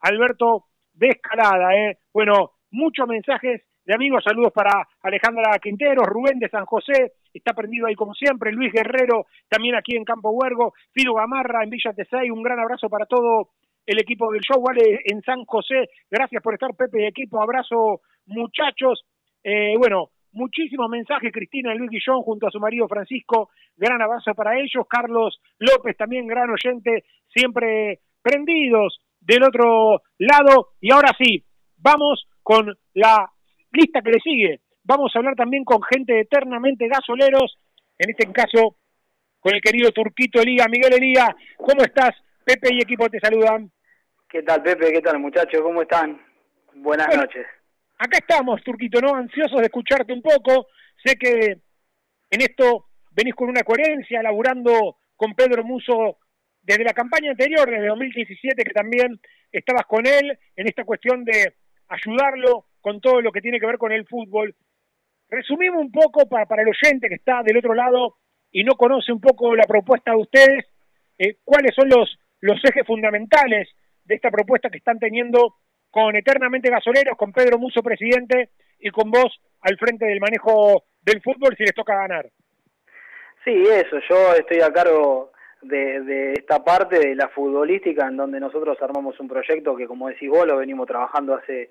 Alberto 0.00 0.66
de 0.92 1.08
Escalada. 1.08 1.74
¿eh? 1.76 1.98
Bueno, 2.12 2.52
muchos 2.70 3.06
mensajes 3.06 3.62
de 3.84 3.94
amigos, 3.94 4.24
saludos 4.24 4.52
para 4.52 4.86
Alejandra 5.02 5.58
Quintero, 5.62 6.02
Rubén 6.02 6.40
de 6.40 6.48
San 6.48 6.66
José, 6.66 7.12
está 7.32 7.52
prendido 7.52 7.86
ahí 7.86 7.94
como 7.94 8.14
siempre, 8.14 8.50
Luis 8.50 8.72
Guerrero, 8.72 9.26
también 9.48 9.76
aquí 9.76 9.94
en 9.94 10.04
Campo 10.04 10.30
Huergo, 10.30 10.74
Fido 10.92 11.14
Gamarra 11.14 11.62
en 11.62 11.70
Villa 11.70 11.92
Tesay, 11.92 12.30
un 12.30 12.42
gran 12.42 12.58
abrazo 12.58 12.88
para 12.88 13.06
todo 13.06 13.50
el 13.86 14.00
equipo 14.00 14.32
del 14.32 14.42
show, 14.42 14.60
vale, 14.60 15.00
en 15.04 15.22
San 15.22 15.44
José. 15.44 15.88
Gracias 16.10 16.42
por 16.42 16.54
estar, 16.54 16.74
Pepe 16.74 17.02
y 17.02 17.06
equipo. 17.06 17.40
Abrazo, 17.40 18.00
muchachos. 18.26 19.04
Eh, 19.44 19.74
bueno, 19.78 20.10
muchísimos 20.36 20.88
mensajes. 20.88 21.32
Cristina 21.32 21.74
y 21.74 21.78
Luis 21.78 21.90
Guillón 21.90 22.22
junto 22.22 22.46
a 22.46 22.50
su 22.50 22.60
marido 22.60 22.86
Francisco. 22.86 23.50
Gran 23.76 24.00
abrazo 24.00 24.34
para 24.34 24.58
ellos. 24.58 24.86
Carlos 24.88 25.40
López 25.58 25.96
también, 25.96 26.26
gran 26.26 26.48
oyente, 26.50 27.04
siempre 27.34 28.00
prendidos 28.22 29.00
del 29.20 29.42
otro 29.42 30.02
lado. 30.18 30.72
Y 30.80 30.92
ahora 30.92 31.10
sí, 31.18 31.44
vamos 31.78 32.28
con 32.42 32.72
la 32.94 33.30
lista 33.72 34.00
que 34.02 34.10
le 34.10 34.20
sigue. 34.20 34.60
Vamos 34.84 35.10
a 35.14 35.18
hablar 35.18 35.34
también 35.34 35.64
con 35.64 35.82
gente 35.82 36.20
eternamente 36.20 36.86
gasoleros, 36.86 37.58
en 37.98 38.10
este 38.10 38.30
caso 38.32 38.76
con 39.40 39.54
el 39.54 39.60
querido 39.60 39.90
Turquito 39.90 40.40
Elía, 40.40 40.66
Miguel 40.70 40.94
Elía. 40.94 41.34
¿Cómo 41.56 41.82
estás? 41.82 42.10
Pepe 42.44 42.68
y 42.72 42.80
equipo 42.80 43.08
te 43.08 43.18
saludan. 43.18 43.70
¿Qué 44.28 44.42
tal, 44.42 44.62
Pepe? 44.62 44.92
¿Qué 44.92 45.00
tal, 45.00 45.18
muchachos? 45.18 45.60
¿Cómo 45.62 45.82
están? 45.82 46.20
Buenas 46.74 47.06
Bueno, 47.08 47.22
noches. 47.22 47.46
Acá 47.98 48.18
estamos, 48.18 48.62
Turquito, 48.62 49.00
¿no? 49.00 49.14
Ansiosos 49.14 49.58
de 49.58 49.66
escucharte 49.66 50.12
un 50.12 50.20
poco. 50.20 50.66
Sé 51.02 51.16
que 51.16 51.62
en 52.30 52.40
esto 52.40 52.88
venís 53.10 53.34
con 53.34 53.48
una 53.48 53.62
coherencia, 53.62 54.22
laburando 54.22 54.98
con 55.16 55.34
Pedro 55.34 55.64
Muso 55.64 56.18
desde 56.62 56.84
la 56.84 56.92
campaña 56.92 57.30
anterior, 57.30 57.70
desde 57.70 57.86
2017, 57.86 58.64
que 58.64 58.74
también 58.74 59.18
estabas 59.50 59.86
con 59.86 60.06
él 60.06 60.38
en 60.56 60.68
esta 60.68 60.84
cuestión 60.84 61.24
de 61.24 61.54
ayudarlo 61.88 62.66
con 62.82 63.00
todo 63.00 63.22
lo 63.22 63.32
que 63.32 63.40
tiene 63.40 63.58
que 63.58 63.66
ver 63.66 63.78
con 63.78 63.92
el 63.92 64.06
fútbol. 64.06 64.54
Resumimos 65.30 65.80
un 65.80 65.90
poco 65.90 66.28
para, 66.28 66.62
el 66.62 66.68
oyente 66.68 67.08
que 67.08 67.14
está 67.14 67.42
del 67.42 67.56
otro 67.56 67.72
lado 67.72 68.16
y 68.52 68.62
no 68.62 68.74
conoce 68.74 69.10
un 69.10 69.20
poco 69.20 69.56
la 69.56 69.64
propuesta 69.64 70.10
de 70.10 70.18
ustedes, 70.18 70.66
eh, 71.18 71.38
cuáles 71.44 71.74
son 71.74 71.88
los 71.88 72.64
ejes 72.64 72.86
fundamentales 72.86 73.68
de 74.04 74.14
esta 74.16 74.30
propuesta 74.30 74.68
que 74.68 74.78
están 74.78 74.98
teniendo 74.98 75.56
con 75.90 76.14
Eternamente 76.16 76.70
Gasoleros, 76.70 77.16
con 77.16 77.32
Pedro 77.32 77.58
Muso, 77.58 77.82
presidente, 77.82 78.50
y 78.80 78.90
con 78.90 79.10
vos 79.10 79.40
al 79.62 79.76
frente 79.78 80.06
del 80.06 80.20
manejo 80.20 80.84
del 81.02 81.22
fútbol 81.22 81.54
si 81.56 81.64
les 81.64 81.74
toca 81.74 81.96
ganar. 81.96 82.26
Sí, 83.44 83.62
eso, 83.62 83.98
yo 84.08 84.34
estoy 84.34 84.60
a 84.60 84.72
cargo 84.72 85.32
de, 85.62 86.00
de, 86.02 86.32
esta 86.32 86.62
parte 86.62 86.98
de 86.98 87.14
la 87.14 87.28
futbolística 87.28 88.06
en 88.06 88.16
donde 88.16 88.40
nosotros 88.40 88.76
armamos 88.80 89.18
un 89.20 89.28
proyecto 89.28 89.76
que 89.76 89.86
como 89.86 90.08
decís 90.08 90.28
vos 90.28 90.46
lo 90.46 90.56
venimos 90.56 90.86
trabajando 90.86 91.34
hace 91.34 91.70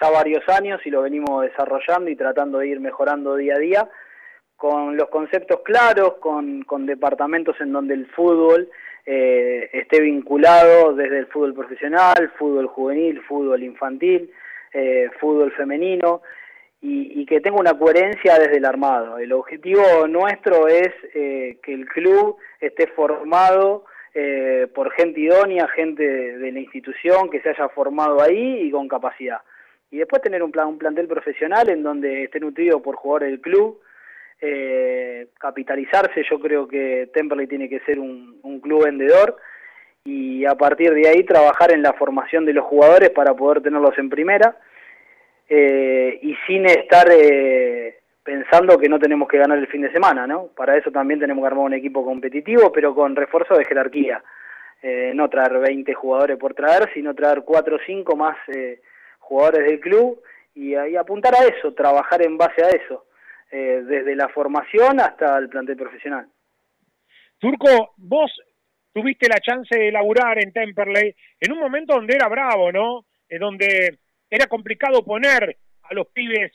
ya 0.00 0.10
varios 0.10 0.46
años 0.48 0.80
y 0.84 0.90
lo 0.90 1.02
venimos 1.02 1.42
desarrollando 1.42 2.10
y 2.10 2.16
tratando 2.16 2.58
de 2.58 2.68
ir 2.68 2.80
mejorando 2.80 3.36
día 3.36 3.54
a 3.54 3.58
día 3.58 3.88
con 4.56 4.96
los 4.96 5.08
conceptos 5.08 5.60
claros, 5.64 6.14
con, 6.14 6.62
con 6.62 6.86
departamentos 6.86 7.60
en 7.60 7.72
donde 7.72 7.94
el 7.94 8.06
fútbol 8.06 8.68
eh, 9.06 9.68
esté 9.72 10.00
vinculado 10.00 10.94
desde 10.94 11.18
el 11.18 11.26
fútbol 11.26 11.54
profesional, 11.54 12.32
fútbol 12.38 12.66
juvenil, 12.68 13.20
fútbol 13.22 13.62
infantil, 13.62 14.30
eh, 14.72 15.10
fútbol 15.20 15.52
femenino 15.52 16.22
y, 16.86 17.24
que 17.24 17.40
tenga 17.40 17.58
una 17.58 17.78
coherencia 17.78 18.38
desde 18.38 18.58
el 18.58 18.66
armado. 18.66 19.18
El 19.18 19.32
objetivo 19.32 20.06
nuestro 20.06 20.68
es 20.68 20.92
eh, 21.14 21.58
que 21.62 21.72
el 21.72 21.86
club 21.86 22.36
esté 22.60 22.88
formado 22.88 23.86
eh, 24.12 24.68
por 24.74 24.90
gente 24.92 25.20
idónea, 25.20 25.66
gente 25.68 26.02
de, 26.02 26.38
de, 26.38 26.52
la 26.52 26.60
institución 26.60 27.30
que 27.30 27.40
se 27.40 27.48
haya 27.48 27.68
formado 27.70 28.22
ahí 28.22 28.62
y 28.62 28.70
con 28.70 28.86
capacidad. 28.86 29.38
Y 29.90 29.98
después 29.98 30.20
tener 30.20 30.42
un, 30.42 30.52
plan, 30.52 30.68
un 30.68 30.78
plantel 30.78 31.08
profesional 31.08 31.70
en 31.70 31.82
donde 31.82 32.24
esté 32.24 32.38
nutrido 32.38 32.82
por 32.82 32.96
jugadores 32.96 33.30
del 33.30 33.40
club, 33.40 33.80
eh, 34.40 35.28
capitalizarse, 35.38 36.24
yo 36.28 36.38
creo 36.38 36.66
que 36.68 37.08
Temperley 37.12 37.46
tiene 37.46 37.68
que 37.68 37.80
ser 37.80 37.98
un, 37.98 38.60
club 38.62 38.84
vendedor 38.84 39.36
y 40.04 40.44
a 40.44 40.54
partir 40.54 40.92
de 40.94 41.08
ahí 41.08 41.24
trabajar 41.24 41.72
en 41.72 41.82
la 41.82 41.92
formación 41.94 42.46
de 42.46 42.52
los 42.52 42.64
jugadores 42.64 43.10
para 43.10 43.34
poder 43.34 43.62
tenerlos 43.62 43.96
en 43.98 44.08
primera 44.08 44.56
eh, 45.48 46.18
y 46.22 46.34
sin 46.46 46.64
estar 46.66 47.06
eh, 47.10 47.98
pensando 48.22 48.78
que 48.78 48.88
no 48.88 48.98
tenemos 48.98 49.28
que 49.28 49.38
ganar 49.38 49.58
el 49.58 49.66
fin 49.66 49.82
de 49.82 49.92
semana, 49.92 50.26
¿no? 50.26 50.48
Para 50.56 50.76
eso 50.76 50.90
también 50.90 51.20
tenemos 51.20 51.42
que 51.42 51.46
armar 51.46 51.66
un 51.66 51.74
equipo 51.74 52.04
competitivo, 52.04 52.72
pero 52.72 52.94
con 52.94 53.16
refuerzo 53.16 53.54
de 53.54 53.64
jerarquía. 53.64 54.22
Eh, 54.82 55.12
no 55.14 55.28
traer 55.28 55.58
20 55.58 55.92
jugadores 55.94 56.38
por 56.38 56.54
traer, 56.54 56.90
sino 56.92 57.14
traer 57.14 57.42
4 57.42 57.76
o 57.76 57.78
5 57.86 58.16
más 58.16 58.36
eh, 58.48 58.80
jugadores 59.18 59.66
del 59.66 59.80
club 59.80 60.22
y, 60.54 60.74
y 60.74 60.96
apuntar 60.96 61.34
a 61.34 61.44
eso, 61.44 61.72
trabajar 61.72 62.22
en 62.22 62.36
base 62.36 62.62
a 62.62 62.68
eso 62.68 63.04
eh, 63.56 63.84
desde 63.84 64.16
la 64.16 64.28
formación 64.30 64.98
hasta 64.98 65.38
el 65.38 65.48
plantel 65.48 65.76
profesional. 65.76 66.26
Turco, 67.38 67.94
vos 67.98 68.32
tuviste 68.92 69.28
la 69.28 69.38
chance 69.38 69.78
de 69.78 69.92
laburar 69.92 70.42
en 70.42 70.52
Temperley 70.52 71.14
en 71.38 71.52
un 71.52 71.60
momento 71.60 71.94
donde 71.94 72.16
era 72.16 72.26
bravo, 72.26 72.72
¿no? 72.72 73.06
Eh, 73.28 73.38
donde 73.38 73.98
era 74.28 74.46
complicado 74.46 75.04
poner 75.04 75.56
a 75.84 75.94
los 75.94 76.08
pibes 76.08 76.50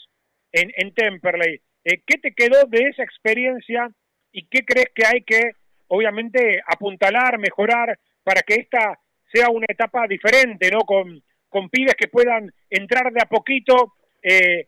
en, 0.52 0.74
en 0.76 0.94
Temperley. 0.94 1.62
Eh, 1.86 2.02
¿Qué 2.06 2.18
te 2.18 2.34
quedó 2.34 2.66
de 2.68 2.90
esa 2.90 3.04
experiencia 3.04 3.90
y 4.34 4.48
qué 4.48 4.66
crees 4.66 4.90
que 4.94 5.06
hay 5.06 5.22
que, 5.22 5.52
obviamente, 5.88 6.62
apuntalar, 6.68 7.40
mejorar 7.40 7.98
para 8.26 8.42
que 8.42 8.56
esta 8.56 9.00
sea 9.32 9.48
una 9.50 9.68
etapa 9.70 10.06
diferente, 10.06 10.70
¿no? 10.70 10.80
Con, 10.80 11.24
con 11.48 11.70
pibes 11.70 11.96
que 11.96 12.10
puedan 12.10 12.52
entrar 12.70 13.14
de 13.14 13.22
a 13.22 13.26
poquito, 13.26 13.94
eh, 14.22 14.68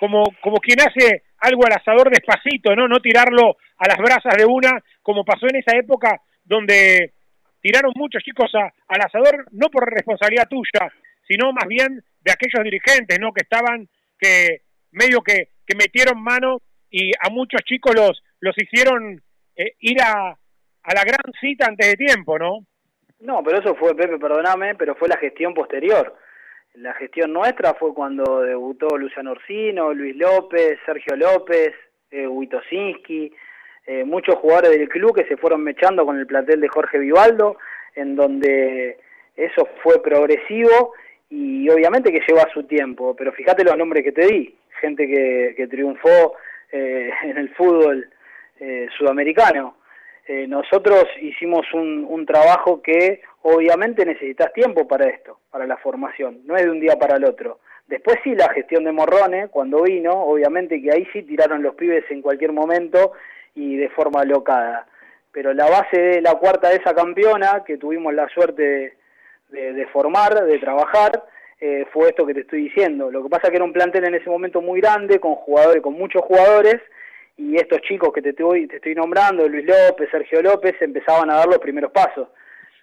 como, 0.00 0.24
como 0.40 0.56
quien 0.56 0.80
hace 0.80 1.27
algo 1.40 1.66
al 1.66 1.72
asador 1.72 2.10
despacito, 2.10 2.74
¿no? 2.74 2.88
No 2.88 3.00
tirarlo 3.00 3.56
a 3.78 3.88
las 3.88 3.98
brasas 3.98 4.36
de 4.36 4.44
una, 4.44 4.82
como 5.02 5.24
pasó 5.24 5.46
en 5.48 5.56
esa 5.56 5.76
época 5.76 6.20
donde 6.44 7.12
tiraron 7.60 7.92
muchos 7.94 8.22
chicos 8.22 8.50
a, 8.54 8.72
al 8.88 9.00
asador, 9.00 9.46
no 9.52 9.68
por 9.68 9.88
responsabilidad 9.92 10.48
tuya, 10.48 10.92
sino 11.26 11.52
más 11.52 11.66
bien 11.68 12.02
de 12.20 12.32
aquellos 12.32 12.64
dirigentes, 12.64 13.18
¿no? 13.20 13.32
Que 13.32 13.42
estaban, 13.42 13.88
que 14.18 14.62
medio 14.92 15.20
que, 15.20 15.50
que 15.66 15.76
metieron 15.76 16.22
mano 16.22 16.60
y 16.90 17.12
a 17.20 17.30
muchos 17.30 17.60
chicos 17.62 17.94
los, 17.94 18.22
los 18.40 18.56
hicieron 18.56 19.22
eh, 19.56 19.74
ir 19.80 20.00
a, 20.02 20.30
a 20.30 20.94
la 20.94 21.04
gran 21.04 21.32
cita 21.40 21.66
antes 21.66 21.86
de 21.86 21.96
tiempo, 21.96 22.38
¿no? 22.38 22.66
No, 23.20 23.42
pero 23.42 23.58
eso 23.58 23.74
fue, 23.74 23.96
Pepe, 23.96 24.18
perdóname, 24.18 24.76
pero 24.76 24.94
fue 24.94 25.08
la 25.08 25.18
gestión 25.18 25.52
posterior 25.52 26.16
la 26.80 26.94
gestión 26.94 27.32
nuestra 27.32 27.74
fue 27.74 27.92
cuando 27.92 28.42
debutó 28.42 28.96
Luciano 28.96 29.32
Orsino, 29.32 29.92
Luis 29.92 30.16
López, 30.16 30.78
Sergio 30.86 31.16
López, 31.16 31.74
eh, 32.10 32.26
Witosinski, 32.26 33.32
eh, 33.86 34.04
muchos 34.04 34.36
jugadores 34.36 34.70
del 34.70 34.88
club 34.88 35.14
que 35.14 35.24
se 35.24 35.36
fueron 35.36 35.62
mechando 35.62 36.04
con 36.06 36.18
el 36.18 36.26
plantel 36.26 36.60
de 36.60 36.68
Jorge 36.68 36.98
Vivaldo, 36.98 37.56
en 37.94 38.14
donde 38.14 38.98
eso 39.36 39.68
fue 39.82 40.02
progresivo 40.02 40.92
y 41.30 41.68
obviamente 41.68 42.12
que 42.12 42.22
lleva 42.26 42.48
su 42.52 42.62
tiempo, 42.64 43.14
pero 43.16 43.32
fíjate 43.32 43.64
los 43.64 43.76
nombres 43.76 44.04
que 44.04 44.12
te 44.12 44.26
di, 44.26 44.54
gente 44.80 45.06
que, 45.06 45.54
que 45.56 45.66
triunfó 45.66 46.36
eh, 46.72 47.10
en 47.24 47.38
el 47.38 47.48
fútbol 47.54 48.08
eh, 48.60 48.88
sudamericano. 48.96 49.76
Eh, 50.28 50.46
nosotros 50.46 51.06
hicimos 51.22 51.66
un, 51.72 52.06
un 52.06 52.26
trabajo 52.26 52.82
que 52.82 53.22
obviamente 53.42 54.04
necesitas 54.04 54.52
tiempo 54.52 54.86
para 54.86 55.08
esto, 55.08 55.40
para 55.50 55.66
la 55.66 55.78
formación, 55.78 56.42
no 56.44 56.54
es 56.54 56.64
de 56.64 56.70
un 56.70 56.80
día 56.80 56.96
para 56.96 57.16
el 57.16 57.24
otro. 57.24 57.60
Después 57.86 58.18
sí 58.22 58.34
la 58.34 58.50
gestión 58.50 58.84
de 58.84 58.92
Morrone, 58.92 59.48
cuando 59.48 59.82
vino, 59.84 60.12
obviamente 60.12 60.82
que 60.82 60.92
ahí 60.92 61.08
sí 61.14 61.22
tiraron 61.22 61.62
los 61.62 61.74
pibes 61.76 62.04
en 62.10 62.20
cualquier 62.20 62.52
momento 62.52 63.12
y 63.54 63.76
de 63.76 63.88
forma 63.88 64.22
locada. 64.24 64.86
Pero 65.32 65.54
la 65.54 65.64
base 65.64 65.98
de 65.98 66.20
la 66.20 66.34
cuarta 66.34 66.68
de 66.68 66.76
esa 66.76 66.94
campeona, 66.94 67.64
que 67.66 67.78
tuvimos 67.78 68.12
la 68.12 68.28
suerte 68.28 68.62
de, 68.62 68.92
de, 69.48 69.72
de 69.72 69.86
formar, 69.86 70.44
de 70.44 70.58
trabajar, 70.58 71.24
eh, 71.58 71.86
fue 71.90 72.08
esto 72.08 72.26
que 72.26 72.34
te 72.34 72.40
estoy 72.40 72.64
diciendo. 72.64 73.10
Lo 73.10 73.22
que 73.22 73.30
pasa 73.30 73.48
que 73.48 73.56
era 73.56 73.64
un 73.64 73.72
plantel 73.72 74.04
en 74.04 74.14
ese 74.16 74.28
momento 74.28 74.60
muy 74.60 74.82
grande, 74.82 75.20
con 75.20 75.36
jugadores, 75.36 75.82
con 75.82 75.94
muchos 75.94 76.20
jugadores, 76.20 76.76
y 77.38 77.56
estos 77.56 77.80
chicos 77.82 78.12
que 78.12 78.20
te 78.20 78.30
estoy, 78.30 78.66
te 78.66 78.76
estoy 78.76 78.94
nombrando, 78.94 79.48
Luis 79.48 79.64
López, 79.64 80.08
Sergio 80.10 80.42
López, 80.42 80.74
empezaban 80.80 81.30
a 81.30 81.36
dar 81.36 81.46
los 81.46 81.58
primeros 81.58 81.92
pasos. 81.92 82.28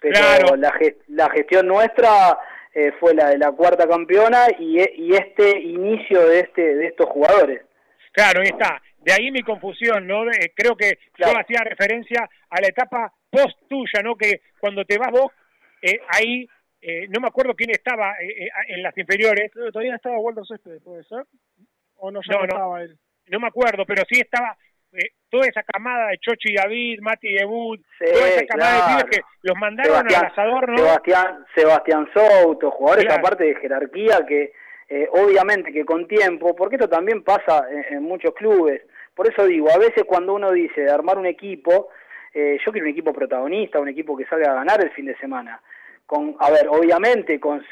Pero 0.00 0.14
claro. 0.14 0.56
la, 0.56 0.72
la 1.08 1.30
gestión 1.30 1.66
nuestra 1.66 2.38
eh, 2.74 2.92
fue 2.98 3.14
la 3.14 3.28
de 3.30 3.38
la 3.38 3.52
cuarta 3.52 3.86
campeona 3.86 4.46
y, 4.58 4.78
y 4.78 5.14
este 5.14 5.58
inicio 5.60 6.26
de 6.26 6.40
este 6.40 6.74
de 6.74 6.86
estos 6.86 7.06
jugadores. 7.08 7.62
Claro, 8.12 8.40
ahí 8.40 8.48
está. 8.48 8.82
De 8.98 9.12
ahí 9.12 9.30
mi 9.30 9.42
confusión, 9.42 10.06
¿no? 10.06 10.28
Eh, 10.30 10.52
creo 10.54 10.76
que 10.76 10.98
claro. 11.12 11.34
yo 11.34 11.40
hacía 11.40 11.64
referencia 11.64 12.28
a 12.50 12.60
la 12.60 12.68
etapa 12.68 13.12
post 13.30 13.58
tuya, 13.68 14.02
¿no? 14.02 14.16
Que 14.16 14.40
cuando 14.58 14.84
te 14.84 14.98
vas 14.98 15.10
vos, 15.10 15.32
eh, 15.82 16.00
ahí, 16.08 16.48
eh, 16.80 17.06
no 17.08 17.20
me 17.20 17.28
acuerdo 17.28 17.54
quién 17.54 17.70
estaba 17.70 18.14
eh, 18.20 18.48
en 18.68 18.82
las 18.82 18.96
inferiores. 18.96 19.50
Creo 19.52 19.66
que 19.66 19.72
todavía 19.72 19.96
estaba 19.96 20.18
Walter 20.18 20.44
Céspedes, 20.46 20.82
¿puede 20.82 21.04
ser? 21.04 21.24
¿O 21.96 22.10
no 22.10 22.20
ya 22.28 22.34
no, 22.34 22.38
no 22.40 22.44
estaba 22.44 22.82
él? 22.82 22.98
No 23.28 23.40
me 23.40 23.48
acuerdo, 23.48 23.84
pero 23.86 24.02
sí 24.08 24.20
estaba 24.20 24.56
eh, 24.92 25.10
toda 25.28 25.46
esa 25.46 25.62
camada 25.62 26.08
de 26.08 26.18
Chochi 26.18 26.54
David, 26.54 27.00
Mati 27.00 27.32
Debut, 27.34 27.80
sí, 27.98 28.04
toda 28.12 28.28
esa 28.28 28.46
camada 28.46 28.76
claro. 28.76 28.96
de 28.96 29.04
pibes 29.04 29.16
que 29.16 29.22
los 29.42 29.58
mandaron 29.58 29.92
Sebastián, 29.92 30.24
al 30.24 30.30
asador, 30.32 30.68
¿no? 30.68 30.78
Sebastián, 30.78 31.46
Sebastián 31.54 32.08
Souto, 32.14 32.70
jugadores 32.70 33.04
claro. 33.06 33.20
aparte 33.20 33.44
de 33.44 33.54
jerarquía 33.56 34.24
que 34.26 34.52
eh, 34.88 35.08
obviamente 35.12 35.72
que 35.72 35.84
con 35.84 36.06
tiempo, 36.06 36.54
porque 36.54 36.76
esto 36.76 36.88
también 36.88 37.24
pasa 37.24 37.66
en, 37.70 37.96
en, 37.96 38.02
muchos 38.04 38.32
clubes, 38.34 38.82
por 39.14 39.28
eso 39.28 39.44
digo, 39.44 39.68
a 39.70 39.78
veces 39.78 40.04
cuando 40.06 40.34
uno 40.34 40.52
dice 40.52 40.82
de 40.82 40.90
armar 40.90 41.18
un 41.18 41.26
equipo, 41.26 41.88
eh, 42.32 42.58
yo 42.64 42.70
quiero 42.70 42.86
un 42.86 42.92
equipo 42.92 43.12
protagonista, 43.12 43.80
un 43.80 43.88
equipo 43.88 44.16
que 44.16 44.26
salga 44.26 44.52
a 44.52 44.56
ganar 44.56 44.84
el 44.84 44.90
fin 44.90 45.06
de 45.06 45.16
semana, 45.16 45.60
con, 46.04 46.36
a 46.38 46.50
ver, 46.50 46.68
obviamente 46.68 47.40
con 47.40 47.64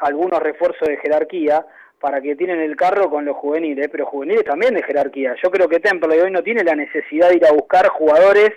algunos 0.00 0.40
refuerzos 0.40 0.88
de 0.88 0.96
jerarquía, 0.96 1.66
para 2.02 2.20
que 2.20 2.34
tienen 2.34 2.60
el 2.60 2.74
carro 2.74 3.08
con 3.08 3.24
los 3.24 3.36
juveniles, 3.36 3.88
pero 3.88 4.06
juveniles 4.06 4.44
también 4.44 4.74
de 4.74 4.82
jerarquía. 4.82 5.36
Yo 5.40 5.52
creo 5.52 5.68
que 5.68 5.78
Temple 5.78 6.20
hoy 6.20 6.32
no 6.32 6.42
tiene 6.42 6.64
la 6.64 6.74
necesidad 6.74 7.28
de 7.28 7.36
ir 7.36 7.46
a 7.46 7.52
buscar 7.52 7.86
jugadores 7.90 8.50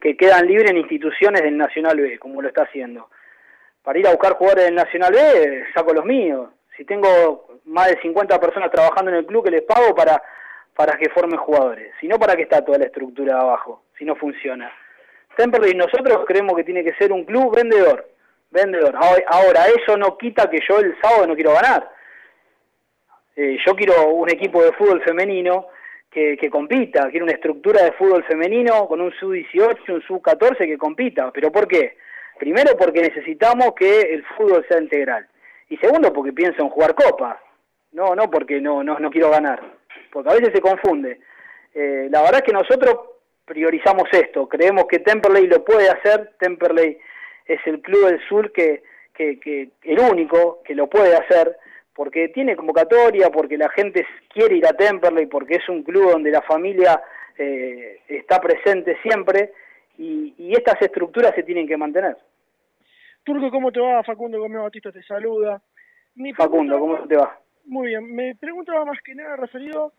que 0.00 0.16
quedan 0.16 0.46
libres 0.46 0.70
en 0.70 0.76
instituciones 0.76 1.42
del 1.42 1.56
Nacional 1.58 1.96
B, 1.96 2.20
como 2.20 2.40
lo 2.40 2.46
está 2.46 2.62
haciendo. 2.62 3.10
Para 3.82 3.98
ir 3.98 4.06
a 4.06 4.12
buscar 4.12 4.34
jugadores 4.34 4.66
del 4.66 4.76
Nacional 4.76 5.12
B, 5.14 5.64
saco 5.74 5.92
los 5.92 6.04
míos. 6.04 6.50
Si 6.76 6.84
tengo 6.84 7.58
más 7.64 7.88
de 7.88 8.00
50 8.00 8.38
personas 8.38 8.70
trabajando 8.70 9.10
en 9.10 9.16
el 9.16 9.26
club 9.26 9.44
que 9.44 9.50
les 9.50 9.62
pago 9.62 9.96
para, 9.96 10.22
para 10.72 10.96
que 10.96 11.10
formen 11.10 11.40
jugadores. 11.40 11.92
Si 12.00 12.06
no, 12.06 12.20
¿para 12.20 12.36
qué 12.36 12.42
está 12.42 12.64
toda 12.64 12.78
la 12.78 12.84
estructura 12.84 13.34
de 13.34 13.40
abajo? 13.40 13.82
Si 13.98 14.04
no 14.04 14.14
funciona. 14.14 14.70
Temple 15.36 15.70
y 15.70 15.74
nosotros 15.74 16.24
creemos 16.24 16.54
que 16.54 16.62
tiene 16.62 16.84
que 16.84 16.94
ser 16.94 17.10
un 17.10 17.24
club 17.24 17.52
vendedor. 17.52 18.08
Vendedor. 18.52 18.94
Ahora, 19.26 19.66
eso 19.66 19.96
no 19.96 20.16
quita 20.16 20.48
que 20.48 20.60
yo 20.68 20.78
el 20.78 20.94
sábado 21.02 21.26
no 21.26 21.34
quiero 21.34 21.52
ganar 21.52 21.90
eh, 23.36 23.56
yo 23.64 23.74
quiero 23.74 24.08
un 24.08 24.30
equipo 24.30 24.62
de 24.62 24.72
fútbol 24.72 25.02
femenino 25.02 25.68
que, 26.10 26.36
que, 26.36 26.50
compita, 26.50 27.08
quiero 27.10 27.24
una 27.24 27.34
estructura 27.34 27.82
de 27.82 27.92
fútbol 27.92 28.22
femenino 28.24 28.86
con 28.86 29.00
un 29.00 29.12
sub-18, 29.12 29.94
un 29.94 30.02
sub-14 30.02 30.58
que 30.58 30.76
compita. 30.76 31.30
¿Pero 31.32 31.50
por 31.50 31.66
qué? 31.66 31.96
Primero 32.38 32.76
porque 32.76 33.00
necesitamos 33.00 33.72
que 33.74 34.00
el 34.00 34.24
fútbol 34.36 34.64
sea 34.68 34.80
integral. 34.80 35.26
Y 35.70 35.76
segundo 35.78 36.12
porque 36.12 36.32
pienso 36.32 36.62
en 36.62 36.68
jugar 36.68 36.94
copa. 36.94 37.40
No, 37.92 38.14
no 38.14 38.30
porque 38.30 38.60
no, 38.60 38.82
no, 38.82 38.98
no 38.98 39.10
quiero 39.10 39.30
ganar. 39.30 39.62
Porque 40.10 40.30
a 40.30 40.34
veces 40.34 40.50
se 40.52 40.60
confunde. 40.60 41.20
Eh, 41.74 42.08
la 42.10 42.20
verdad 42.20 42.40
es 42.40 42.42
que 42.42 42.52
nosotros 42.52 42.94
priorizamos 43.46 44.04
esto. 44.12 44.48
Creemos 44.48 44.84
que 44.86 44.98
Temperley 44.98 45.46
lo 45.46 45.64
puede 45.64 45.88
hacer. 45.88 46.32
Temperley 46.38 46.98
es 47.46 47.60
el 47.66 47.80
club 47.80 48.06
del 48.06 48.20
sur 48.28 48.52
que, 48.52 48.82
que, 49.14 49.40
que 49.40 49.70
el 49.84 49.98
único 49.98 50.62
que 50.64 50.74
lo 50.74 50.88
puede 50.88 51.14
hacer 51.16 51.56
porque 51.94 52.28
tiene 52.28 52.56
convocatoria, 52.56 53.30
porque 53.30 53.58
la 53.58 53.68
gente 53.70 54.06
quiere 54.28 54.56
ir 54.56 54.66
a 54.66 54.72
Temperley, 54.72 55.26
porque 55.26 55.56
es 55.56 55.68
un 55.68 55.82
club 55.82 56.12
donde 56.12 56.30
la 56.30 56.42
familia 56.42 57.00
eh, 57.36 58.00
está 58.08 58.40
presente 58.40 58.96
siempre 59.02 59.52
y, 59.98 60.34
y, 60.38 60.52
estas 60.52 60.80
estructuras 60.80 61.34
se 61.34 61.42
tienen 61.42 61.66
que 61.66 61.76
mantener. 61.76 62.16
Turco, 63.22 63.50
¿cómo 63.50 63.70
te 63.70 63.80
va? 63.80 64.02
Facundo 64.02 64.40
Gómez 64.40 64.62
Batista 64.62 64.90
te 64.90 65.02
saluda. 65.02 65.60
Mi 66.14 66.32
Facundo, 66.32 66.78
¿cómo 66.78 67.06
te 67.06 67.16
va? 67.16 67.38
Muy 67.66 67.88
bien, 67.88 68.14
me 68.14 68.34
preguntaba 68.34 68.84
más 68.84 68.98
que 69.02 69.14
nada 69.14 69.36
referido 69.36 69.92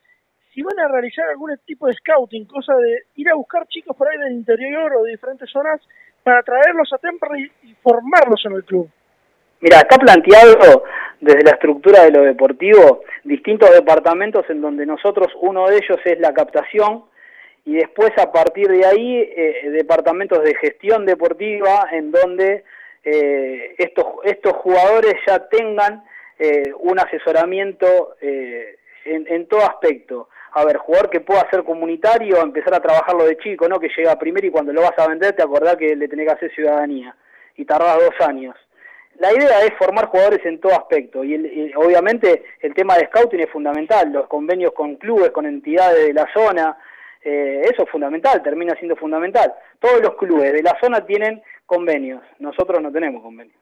si 0.54 0.62
van 0.62 0.80
a 0.80 0.88
realizar 0.88 1.26
algún 1.30 1.52
tipo 1.66 1.88
de 1.88 1.94
scouting, 1.94 2.46
cosa 2.46 2.76
de 2.76 3.04
ir 3.16 3.30
a 3.30 3.36
buscar 3.36 3.66
chicos 3.68 3.96
por 3.96 4.08
ahí 4.08 4.18
del 4.20 4.34
interior 4.34 4.94
o 4.96 5.04
de 5.04 5.12
diferentes 5.12 5.50
zonas 5.50 5.82
para 6.22 6.44
traerlos 6.44 6.92
a 6.94 6.98
Temperley 6.98 7.52
y 7.64 7.74
formarlos 7.76 8.46
en 8.46 8.54
el 8.54 8.64
club. 8.64 8.90
Mira, 9.62 9.78
está 9.78 9.98
planteado 9.98 10.84
desde 11.24 11.44
la 11.44 11.52
estructura 11.52 12.04
de 12.04 12.12
lo 12.12 12.22
deportivo 12.24 13.04
distintos 13.24 13.72
departamentos 13.72 14.46
en 14.50 14.62
donde 14.62 14.86
nosotros, 14.86 15.28
uno 15.42 15.68
de 15.68 15.78
ellos 15.78 16.00
es 16.04 16.20
la 16.20 16.34
captación, 16.34 17.06
y 17.66 17.76
después 17.76 18.12
a 18.18 18.32
partir 18.32 18.68
de 18.68 18.86
ahí 18.86 19.20
eh, 19.20 19.70
departamentos 19.72 20.44
de 20.44 20.54
gestión 20.56 21.06
deportiva 21.06 21.88
en 21.92 22.12
donde 22.12 22.66
eh, 23.06 23.76
estos, 23.78 24.06
estos 24.26 24.54
jugadores 24.58 25.16
ya 25.26 25.48
tengan 25.48 26.04
eh, 26.38 26.74
un 26.80 27.00
asesoramiento 27.00 28.16
eh, 28.20 28.76
en, 29.06 29.26
en, 29.30 29.48
todo 29.48 29.62
aspecto. 29.62 30.28
A 30.52 30.66
ver, 30.66 30.76
jugador 30.76 31.10
que 31.10 31.22
pueda 31.22 31.48
ser 31.50 31.64
comunitario, 31.64 32.42
empezar 32.42 32.74
a 32.76 32.82
trabajarlo 32.82 33.26
de 33.26 33.38
chico, 33.38 33.70
¿no? 33.70 33.80
Que 33.80 33.90
llega 33.96 34.20
primero 34.20 34.46
y 34.46 34.52
cuando 34.52 34.74
lo 34.74 34.82
vas 34.82 34.98
a 34.98 35.08
vender 35.08 35.34
te 35.34 35.42
acordás 35.42 35.78
que 35.78 35.96
le 35.96 36.10
tenés 36.10 36.28
que 36.28 36.34
hacer 36.34 36.54
ciudadanía 36.54 37.16
y 37.56 37.64
tardás 37.64 37.98
dos 37.98 38.28
años 38.28 38.56
la 39.20 39.32
idea 39.32 39.62
es 39.62 39.74
formar 39.78 40.08
jugadores 40.08 40.46
en 40.46 40.60
todo 40.60 40.74
aspecto 40.74 41.24
y, 41.24 41.34
el, 41.34 41.46
y, 41.46 41.74
obviamente 41.76 42.44
el 42.62 42.74
tema 42.74 42.98
de 42.98 43.08
scouting 43.08 43.42
es 43.42 43.50
fundamental, 43.50 44.12
los 44.12 44.28
convenios 44.28 44.72
con 44.74 44.96
clubes, 44.96 45.32
con 45.32 45.46
entidades 45.46 46.08
de 46.08 46.14
la 46.14 46.28
zona, 46.34 46.78
eh, 47.24 47.62
eso 47.64 47.84
es 47.84 47.90
fundamental, 47.90 48.42
termina 48.44 48.76
siendo 48.76 48.96
fundamental. 48.96 49.54
Todos 49.80 50.02
los 50.02 50.16
clubes 50.16 50.52
de 50.52 50.64
la 50.64 50.78
zona 50.82 51.06
tienen 51.06 51.42
convenios, 51.66 52.22
nosotros 52.40 52.82
no 52.82 52.92
tenemos 52.92 53.22
convenios. 53.22 53.58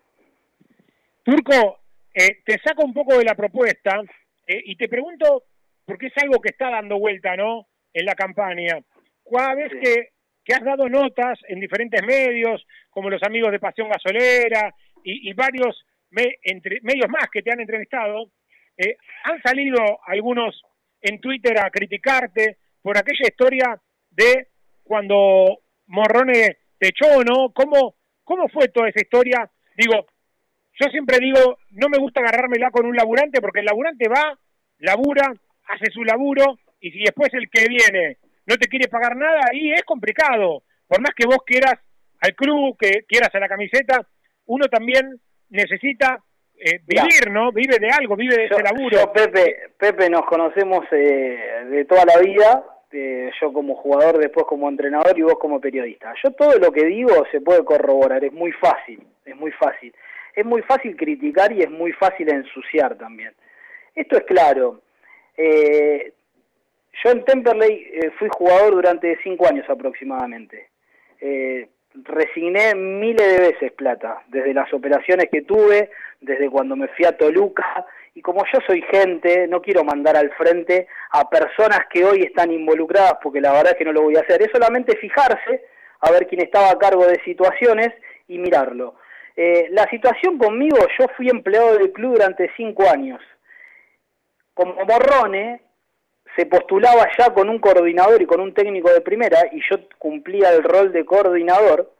Turco, 1.24 1.80
eh, 2.14 2.40
te 2.44 2.60
saco 2.60 2.84
un 2.84 2.94
poco 2.94 3.18
de 3.18 3.26
la 3.26 3.36
propuesta 3.36 4.02
eh, 4.48 4.62
y 4.66 4.76
te 4.76 4.88
pregunto, 4.88 5.44
porque 5.86 6.08
es 6.08 6.14
algo 6.24 6.42
que 6.42 6.50
está 6.50 6.72
dando 6.72 6.98
vuelta, 6.98 7.36
¿no? 7.36 7.68
En 7.94 8.06
la 8.06 8.16
campaña. 8.16 8.80
Cada 9.30 9.56
vez 9.56 9.72
sí. 9.72 9.80
que, 9.80 10.10
que 10.44 10.54
has 10.54 10.64
dado 10.64 10.90
notas 10.90 11.40
en 11.48 11.60
diferentes 11.60 12.04
medios, 12.04 12.66
como 12.90 13.10
los 13.10 13.22
amigos 13.24 13.52
de 13.52 13.60
Pasión 13.60 13.90
Gasolera, 13.90 14.74
y, 15.04 15.30
y 15.30 15.34
varios 15.34 15.86
me, 16.12 16.36
entre, 16.44 16.80
medios 16.82 17.10
más 17.10 17.30
que 17.32 17.42
te 17.42 17.52
han 17.52 17.60
entrevistado, 17.60 18.32
eh, 18.78 18.98
han 19.24 19.42
salido 19.42 19.80
algunos 20.06 20.62
en 21.02 21.20
Twitter 21.20 21.58
a 21.60 21.70
criticarte 21.70 22.58
por 22.82 22.98
aquella 22.98 23.28
historia 23.28 23.82
de 24.12 24.48
cuando 24.84 25.60
Morrone 25.88 26.58
te 26.78 26.90
echó, 26.90 27.24
¿no? 27.24 27.52
¿Cómo, 27.54 27.96
¿Cómo 28.24 28.48
fue 28.50 28.68
toda 28.68 28.90
esa 28.90 29.02
historia? 29.02 29.50
Digo, 29.76 30.06
yo 30.80 30.90
siempre 30.90 31.18
digo, 31.20 31.58
no 31.72 31.90
me 31.90 31.98
gusta 31.98 32.22
agarrármela 32.22 32.72
con 32.72 32.86
un 32.86 32.96
laburante 32.96 33.42
porque 33.42 33.60
el 33.60 33.66
laburante 33.66 34.08
va, 34.08 34.38
labura, 34.80 35.34
hace 35.68 35.92
su 35.92 36.04
laburo 36.04 36.60
y 36.80 36.92
si 36.92 37.00
después 37.00 37.30
el 37.34 37.50
que 37.50 37.68
viene 37.68 38.18
no 38.46 38.56
te 38.58 38.68
quiere 38.68 38.88
pagar 38.88 39.16
nada, 39.16 39.42
ahí 39.52 39.72
es 39.72 39.84
complicado. 39.84 40.64
Por 40.88 41.02
más 41.02 41.12
que 41.16 41.26
vos 41.26 41.40
quieras 41.46 41.76
al 42.20 42.36
club, 42.36 42.76
que 42.78 43.06
quieras 43.08 43.34
a 43.34 43.40
la 43.40 43.48
camiseta, 43.48 44.08
uno 44.48 44.68
también 44.68 45.20
necesita 45.50 46.20
eh, 46.58 46.80
vivir. 46.86 47.32
¿no? 47.32 47.52
Vive 47.52 47.78
de 47.80 47.90
algo, 47.90 48.16
vive 48.16 48.36
de 48.36 48.50
yo, 48.50 48.56
ese 48.56 48.64
laburo. 48.64 48.98
Yo, 48.98 49.14
Pepe, 49.14 49.72
Pepe, 49.78 50.10
nos 50.10 50.26
conocemos 50.26 50.86
eh, 50.92 51.66
de 51.70 51.86
toda 51.86 52.06
la 52.06 52.20
vida, 52.20 52.64
eh, 52.92 53.32
yo 53.40 53.52
como 53.54 53.76
jugador, 53.76 54.18
después 54.18 54.46
como 54.46 54.70
entrenador 54.70 55.18
y 55.18 55.22
vos 55.22 55.40
como 55.40 55.60
periodista. 55.60 56.14
Yo 56.24 56.32
todo 56.32 56.58
lo 56.58 56.72
que 56.72 56.86
digo 56.86 57.26
se 57.32 57.42
puede 57.42 57.64
corroborar, 57.64 58.24
es 58.24 58.34
muy 58.34 58.52
fácil, 58.54 59.02
es 59.26 59.36
muy 59.36 59.52
fácil. 59.52 59.94
Es 60.34 60.46
muy 60.46 60.62
fácil 60.62 60.96
criticar 60.96 61.52
y 61.52 61.62
es 61.62 61.70
muy 61.70 61.92
fácil 61.94 62.30
ensuciar 62.30 62.96
también. 62.96 63.34
Esto 63.96 64.18
es 64.18 64.24
claro. 64.24 64.82
Eh, 65.36 66.14
yo 67.04 67.12
en 67.12 67.26
Temperley 67.26 67.90
eh, 67.94 68.12
fui 68.18 68.30
jugador 68.32 68.76
durante 68.76 69.18
cinco 69.24 69.48
años 69.48 69.70
aproximadamente. 69.70 70.70
Eh, 71.20 71.68
resigné 71.94 72.76
miles 72.76 73.28
de 73.38 73.52
veces 73.52 73.72
plata, 73.74 74.24
desde 74.28 74.54
las 74.54 74.72
operaciones 74.74 75.28
que 75.32 75.42
tuve, 75.42 75.92
desde 76.20 76.50
cuando 76.50 76.76
me 76.76 76.88
fui 76.90 77.06
a 77.06 77.18
Toluca, 77.18 77.86
y 78.14 78.22
como 78.22 78.44
yo 78.52 78.60
soy 78.68 78.82
gente, 78.92 79.48
no 79.48 79.62
quiero 79.62 79.84
mandar 79.84 80.18
al 80.18 80.32
frente 80.32 80.88
a 81.12 81.30
personas 81.30 81.82
que 81.90 82.04
hoy 82.04 82.22
están 82.22 82.52
involucradas, 82.52 83.18
porque 83.24 83.40
la 83.40 83.54
verdad 83.54 83.72
es 83.72 83.78
que 83.78 83.86
no 83.86 83.94
lo 83.94 84.04
voy 84.04 84.16
a 84.18 84.22
hacer, 84.22 84.42
es 84.42 84.50
solamente 84.52 84.98
fijarse 84.98 85.66
a 86.02 86.12
ver 86.12 86.28
quién 86.28 86.42
estaba 86.42 86.72
a 86.72 86.78
cargo 86.78 87.06
de 87.06 87.22
situaciones 87.24 87.90
y 88.28 88.38
mirarlo. 88.38 88.96
Eh, 89.36 89.68
la 89.72 89.86
situación 89.90 90.38
conmigo, 90.38 90.78
yo 91.00 91.06
fui 91.16 91.30
empleado 91.30 91.78
del 91.78 91.92
club 91.92 92.14
durante 92.14 92.52
cinco 92.58 92.90
años. 92.90 93.22
Como 94.54 94.76
Morrone, 94.86 95.62
se 96.36 96.46
postulaba 96.46 97.08
ya 97.18 97.34
con 97.34 97.50
un 97.50 97.60
coordinador 97.60 98.22
y 98.22 98.26
con 98.26 98.40
un 98.40 98.54
técnico 98.54 98.90
de 98.92 99.02
primera 99.02 99.40
y 99.52 99.62
yo 99.70 99.78
cumplía 99.98 100.52
el 100.54 100.64
rol 100.64 100.92
de 100.92 101.06
coordinador, 101.06 101.92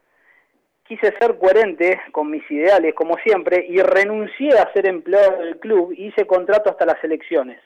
quise 0.84 1.12
ser 1.18 1.38
coherente 1.38 2.00
con 2.12 2.30
mis 2.30 2.48
ideales, 2.50 2.94
como 2.94 3.16
siempre, 3.18 3.66
y 3.68 3.80
renuncié 3.80 4.58
a 4.58 4.72
ser 4.72 4.86
empleado 4.86 5.38
del 5.38 5.58
club 5.58 5.92
y 5.96 6.08
hice 6.08 6.26
contrato 6.26 6.70
hasta 6.70 6.86
las 6.86 7.02
elecciones. 7.04 7.60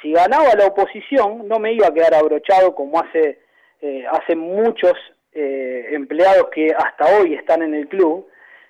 Si 0.00 0.12
ganaba 0.12 0.54
la 0.56 0.66
oposición, 0.66 1.46
no 1.46 1.58
me 1.58 1.72
iba 1.72 1.86
a 1.86 1.94
quedar 1.94 2.14
abrochado 2.14 2.74
como 2.74 3.00
hace, 3.00 3.38
eh, 3.80 4.04
hace 4.10 4.34
muchos 4.34 4.94
eh, 5.32 5.88
empleados 5.92 6.48
que 6.50 6.74
hasta 6.76 7.18
hoy 7.18 7.34
están 7.34 7.62
en 7.62 7.74
el 7.74 7.88
club, 7.88 8.26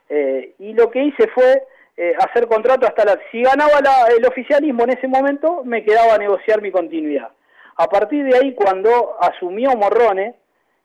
eh, 0.09 0.55
y 0.59 0.75
lo 0.75 0.91
que 0.91 1.03
hice 1.05 1.27
fue 1.29 1.63
eh, 1.97 2.15
hacer 2.19 2.47
contrato 2.47 2.87
hasta 2.87 3.05
la... 3.05 3.21
Si 3.31 3.43
ganaba 3.43 3.81
la, 3.83 4.15
el 4.17 4.25
oficialismo 4.27 4.85
en 4.85 4.91
ese 4.91 5.09
momento, 5.09 5.63
me 5.65 5.85
quedaba 5.85 6.15
a 6.15 6.19
negociar 6.19 6.63
mi 6.63 6.71
continuidad. 6.71 7.31
A 7.77 7.89
partir 7.89 8.25
de 8.25 8.37
ahí, 8.37 8.55
cuando 8.55 9.17
asumió 9.21 9.71
Morrone, 9.77 10.35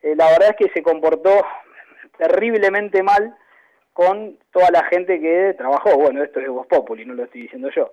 eh, 0.02 0.16
la 0.16 0.26
verdad 0.32 0.50
es 0.52 0.68
que 0.68 0.74
se 0.74 0.84
comportó 0.84 1.46
terriblemente 2.18 3.04
mal 3.04 3.36
con 3.94 4.38
toda 4.52 4.70
la 4.72 4.84
gente 4.86 5.20
que 5.20 5.56
trabajó. 5.58 5.98
Bueno, 5.98 6.24
esto 6.24 6.40
es 6.40 6.48
Voz 6.48 6.68
Populi, 6.68 7.06
no 7.06 7.14
lo 7.14 7.24
estoy 7.24 7.42
diciendo 7.44 7.70
yo. 7.76 7.92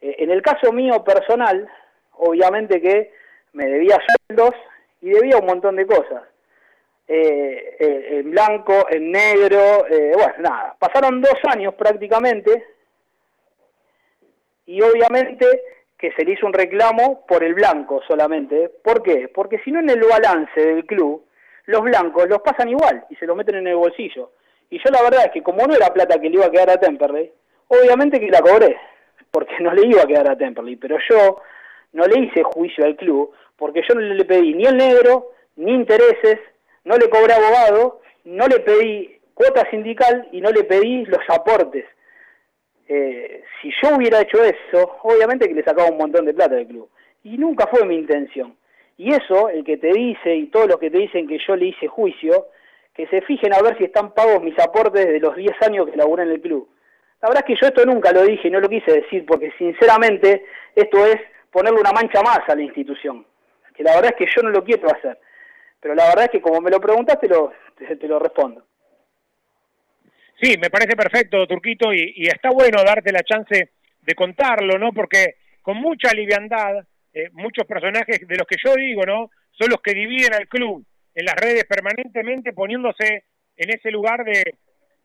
Eh, 0.00 0.16
en 0.18 0.30
el 0.30 0.42
caso 0.42 0.72
mío 0.72 1.02
personal, 1.04 1.68
obviamente 2.12 2.80
que 2.80 3.12
me 3.52 3.66
debía 3.66 3.98
sueldos 4.26 4.54
y 5.00 5.10
debía 5.10 5.38
un 5.38 5.46
montón 5.46 5.76
de 5.76 5.86
cosas. 5.86 6.22
Eh, 7.10 7.76
eh, 7.80 8.18
en 8.18 8.30
blanco, 8.30 8.86
en 8.90 9.10
negro, 9.10 9.86
eh, 9.88 10.12
bueno, 10.14 10.34
nada, 10.40 10.76
pasaron 10.78 11.22
dos 11.22 11.38
años 11.44 11.72
prácticamente 11.72 12.66
y 14.66 14.82
obviamente 14.82 15.46
que 15.96 16.12
se 16.12 16.22
le 16.22 16.32
hizo 16.32 16.46
un 16.46 16.52
reclamo 16.52 17.24
por 17.26 17.42
el 17.42 17.54
blanco 17.54 18.02
solamente. 18.06 18.68
¿Por 18.84 19.02
qué? 19.02 19.28
Porque 19.28 19.58
si 19.60 19.72
no 19.72 19.80
en 19.80 19.88
el 19.88 20.00
balance 20.00 20.60
del 20.60 20.84
club, 20.84 21.24
los 21.64 21.80
blancos 21.80 22.28
los 22.28 22.42
pasan 22.42 22.68
igual 22.68 23.06
y 23.08 23.16
se 23.16 23.26
lo 23.26 23.34
meten 23.34 23.56
en 23.56 23.68
el 23.68 23.76
bolsillo. 23.76 24.32
Y 24.68 24.76
yo 24.76 24.90
la 24.92 25.02
verdad 25.02 25.24
es 25.26 25.32
que 25.32 25.42
como 25.42 25.66
no 25.66 25.74
era 25.74 25.92
plata 25.94 26.20
que 26.20 26.28
le 26.28 26.36
iba 26.36 26.44
a 26.44 26.50
quedar 26.50 26.68
a 26.68 26.78
Temperley, 26.78 27.32
obviamente 27.68 28.20
que 28.20 28.28
la 28.28 28.42
cobré, 28.42 28.76
porque 29.30 29.54
no 29.60 29.72
le 29.72 29.86
iba 29.86 30.02
a 30.02 30.06
quedar 30.06 30.30
a 30.30 30.36
Temperley, 30.36 30.76
pero 30.76 30.98
yo 31.08 31.40
no 31.94 32.04
le 32.04 32.20
hice 32.20 32.42
juicio 32.42 32.84
al 32.84 32.96
club, 32.96 33.32
porque 33.56 33.80
yo 33.88 33.94
no 33.94 34.02
le 34.02 34.24
pedí 34.26 34.52
ni 34.52 34.66
el 34.66 34.76
negro, 34.76 35.30
ni 35.56 35.72
intereses, 35.72 36.38
no 36.88 36.96
le 36.96 37.10
cobré 37.10 37.34
abogado, 37.34 38.00
no 38.24 38.48
le 38.48 38.60
pedí 38.60 39.20
cuota 39.34 39.68
sindical 39.70 40.26
y 40.32 40.40
no 40.40 40.50
le 40.50 40.64
pedí 40.64 41.04
los 41.04 41.20
aportes. 41.28 41.84
Eh, 42.88 43.44
si 43.60 43.70
yo 43.82 43.94
hubiera 43.94 44.22
hecho 44.22 44.42
eso, 44.42 44.96
obviamente 45.02 45.46
que 45.46 45.54
le 45.54 45.62
sacaba 45.62 45.90
un 45.90 45.98
montón 45.98 46.24
de 46.24 46.32
plata 46.32 46.54
del 46.54 46.66
club. 46.66 46.88
Y 47.24 47.36
nunca 47.36 47.66
fue 47.66 47.84
mi 47.84 47.94
intención. 47.94 48.56
Y 48.96 49.12
eso, 49.12 49.50
el 49.50 49.64
que 49.64 49.76
te 49.76 49.92
dice 49.92 50.34
y 50.34 50.46
todos 50.46 50.66
los 50.66 50.78
que 50.78 50.90
te 50.90 50.96
dicen 50.96 51.28
que 51.28 51.38
yo 51.46 51.56
le 51.56 51.66
hice 51.66 51.88
juicio, 51.88 52.46
que 52.94 53.06
se 53.08 53.20
fijen 53.20 53.52
a 53.52 53.60
ver 53.60 53.76
si 53.76 53.84
están 53.84 54.14
pagos 54.14 54.42
mis 54.42 54.58
aportes 54.58 55.06
de 55.06 55.20
los 55.20 55.36
10 55.36 55.60
años 55.66 55.90
que 55.90 55.96
laburé 55.96 56.22
en 56.22 56.30
el 56.30 56.40
club. 56.40 56.70
La 57.20 57.28
verdad 57.28 57.44
es 57.46 57.54
que 57.54 57.60
yo 57.60 57.66
esto 57.66 57.84
nunca 57.84 58.12
lo 58.12 58.22
dije 58.22 58.48
y 58.48 58.50
no 58.50 58.60
lo 58.60 58.68
quise 58.68 58.92
decir 58.92 59.26
porque 59.26 59.52
sinceramente 59.58 60.46
esto 60.74 61.04
es 61.04 61.20
ponerle 61.50 61.80
una 61.80 61.92
mancha 61.92 62.22
más 62.22 62.40
a 62.48 62.54
la 62.56 62.62
institución. 62.62 63.26
Que 63.74 63.82
la 63.82 63.94
verdad 63.94 64.14
es 64.18 64.26
que 64.26 64.34
yo 64.34 64.42
no 64.42 64.48
lo 64.48 64.64
quiero 64.64 64.88
hacer. 64.88 65.18
Pero 65.80 65.94
la 65.94 66.08
verdad 66.08 66.24
es 66.24 66.30
que 66.30 66.40
como 66.40 66.60
me 66.60 66.70
lo 66.70 66.80
preguntaste, 66.80 67.26
te 67.28 67.34
lo, 67.34 67.52
te, 67.76 68.08
lo 68.08 68.18
respondo. 68.18 68.64
Sí, 70.40 70.56
me 70.60 70.70
parece 70.70 70.96
perfecto, 70.96 71.46
Turquito, 71.46 71.92
y, 71.92 72.26
está 72.26 72.50
bueno 72.50 72.82
darte 72.84 73.12
la 73.12 73.22
chance 73.22 73.70
de 74.00 74.14
contarlo, 74.14 74.78
¿no? 74.78 74.92
Porque 74.92 75.36
con 75.62 75.76
mucha 75.78 76.12
liviandad, 76.12 76.84
eh, 77.12 77.30
muchos 77.32 77.66
personajes 77.66 78.26
de 78.26 78.36
los 78.36 78.46
que 78.46 78.56
yo 78.64 78.74
digo, 78.74 79.04
¿no? 79.04 79.30
Son 79.52 79.68
los 79.68 79.82
que 79.82 79.94
dividen 79.94 80.34
al 80.34 80.46
club 80.46 80.84
en 81.14 81.24
las 81.24 81.34
redes 81.34 81.64
permanentemente 81.64 82.52
poniéndose 82.52 83.24
en 83.56 83.70
ese 83.70 83.90
lugar 83.90 84.24
de, 84.24 84.54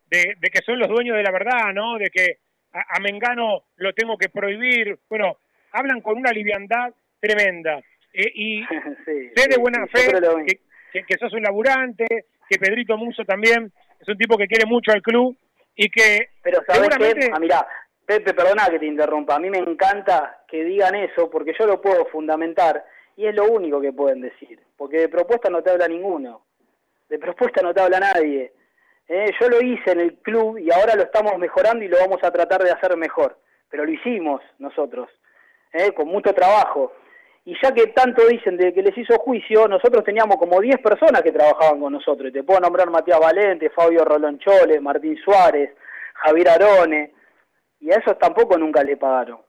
de, 0.10 0.50
que 0.52 0.62
son 0.64 0.78
los 0.78 0.88
dueños 0.88 1.18
de 1.18 1.24
la 1.24 1.32
verdad, 1.32 1.74
¿no? 1.74 1.98
De 1.98 2.10
que 2.10 2.38
a, 2.72 3.00
Mengano 3.00 3.64
lo 3.78 3.94
tengo 3.94 4.18
que 4.18 4.30
prohibir. 4.30 5.00
Bueno, 5.10 5.38
hablan 5.72 6.02
con 6.02 6.18
una 6.18 6.32
liviandad 6.32 6.94
tremenda. 7.20 7.82
Eh, 8.14 8.31
y 8.34 8.64
sé 9.35 9.48
de 9.49 9.57
buena 9.57 9.88
fe 9.88 10.14
que, 10.91 11.03
que, 11.03 11.18
sos 11.18 11.34
un 11.34 11.41
laburante, 11.41 12.26
que 12.48 12.60
Pedrito 12.60 12.95
Muso 12.98 13.26
también 13.26 13.72
es 13.99 14.07
un 14.07 14.18
tipo 14.18 14.38
que 14.38 14.48
quiere 14.48 14.65
mucho 14.68 14.91
al 14.91 15.02
club 15.02 15.35
y 15.76 15.90
que 15.90 16.30
Pero 16.44 16.61
¿sabes 16.68 16.84
seguramente... 16.84 17.31
Ah, 17.34 17.40
mirá, 17.40 17.68
Pepe, 18.06 18.34
perdona 18.34 18.68
que 18.68 18.80
te 18.80 18.85
interrumpa, 18.85 19.35
a 19.35 19.40
mí 19.40 19.49
me 19.49 19.57
encanta 19.57 20.44
que 20.48 20.64
digan 20.64 20.94
eso 20.95 21.30
porque 21.30 21.56
yo 21.57 21.65
lo 21.65 21.81
puedo 21.81 22.06
fundamentar 22.07 22.85
y 23.15 23.26
es 23.26 23.34
lo 23.34 23.45
único 23.45 23.80
que 23.81 23.94
pueden 23.94 24.22
decir, 24.22 24.60
porque 24.77 24.99
de 24.99 25.10
propuesta 25.10 25.49
no 25.49 25.64
te 25.64 25.72
habla 25.72 25.88
ninguno, 25.88 26.45
de 27.10 27.18
propuesta 27.18 27.61
no 27.61 27.73
te 27.73 27.81
habla 27.81 27.99
nadie. 27.99 28.53
Eh, 29.07 29.31
yo 29.40 29.49
lo 29.49 29.61
hice 29.61 29.91
en 29.91 29.99
el 29.99 30.15
club 30.15 30.57
y 30.57 30.72
ahora 30.72 30.95
lo 30.95 31.03
estamos 31.03 31.38
mejorando 31.38 31.84
y 31.84 31.88
lo 31.88 31.98
vamos 31.98 32.23
a 32.23 32.31
tratar 32.31 32.64
de 32.64 32.72
hacer 32.72 32.95
mejor, 32.98 33.38
pero 33.69 33.85
lo 33.85 33.91
hicimos 33.91 34.41
nosotros, 34.60 35.10
eh, 35.72 35.91
con 35.94 36.07
mucho 36.07 36.34
trabajo. 36.34 36.94
Y 37.45 37.56
ya 37.61 37.74
que 37.74 37.88
tanto 37.88 38.26
dicen 38.26 38.56
de 38.56 38.74
que 38.74 38.82
les 38.82 38.98
hizo 38.98 39.18
juicio, 39.20 39.68
nosotros 39.68 40.06
teníamos 40.06 40.38
como 40.38 40.61
10 40.61 40.78
personas 40.78 41.22
que 41.22 41.34
trabajaban 41.34 41.80
con 41.80 41.91
nosotros. 41.91 42.30
Y 42.30 42.32
te 42.32 42.44
puedo 42.44 42.61
nombrar 42.61 42.90
Matías 42.90 43.20
Valente, 43.20 43.70
Fabio 43.70 44.06
Rolonchole, 44.06 44.80
Martín 44.80 45.18
Suárez, 45.18 45.72
Javier 46.14 46.49
Arone. 46.49 47.11
Y 47.82 47.91
a 47.91 47.95
esos 47.95 48.18
tampoco 48.18 48.57
nunca 48.57 48.82
le 48.84 48.95
pagaron. 48.95 49.40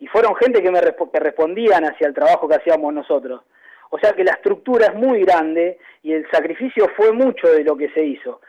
Y 0.00 0.08
fueron 0.08 0.34
gente 0.34 0.60
que 0.60 0.72
me 0.72 0.80
que 0.80 1.20
respondían 1.20 1.84
hacia 1.84 2.08
el 2.08 2.14
trabajo 2.14 2.48
que 2.48 2.56
hacíamos 2.56 2.92
nosotros. 2.92 3.42
O 3.90 3.98
sea 3.98 4.12
que 4.12 4.24
la 4.24 4.32
estructura 4.32 4.86
es 4.86 4.94
muy 4.94 5.22
grande 5.22 5.78
y 6.02 6.12
el 6.12 6.28
sacrificio 6.32 6.88
fue 6.96 7.12
mucho 7.12 7.46
de 7.48 7.62
lo 7.62 7.76
que 7.76 7.88
se 7.90 8.04
hizo. 8.04 8.40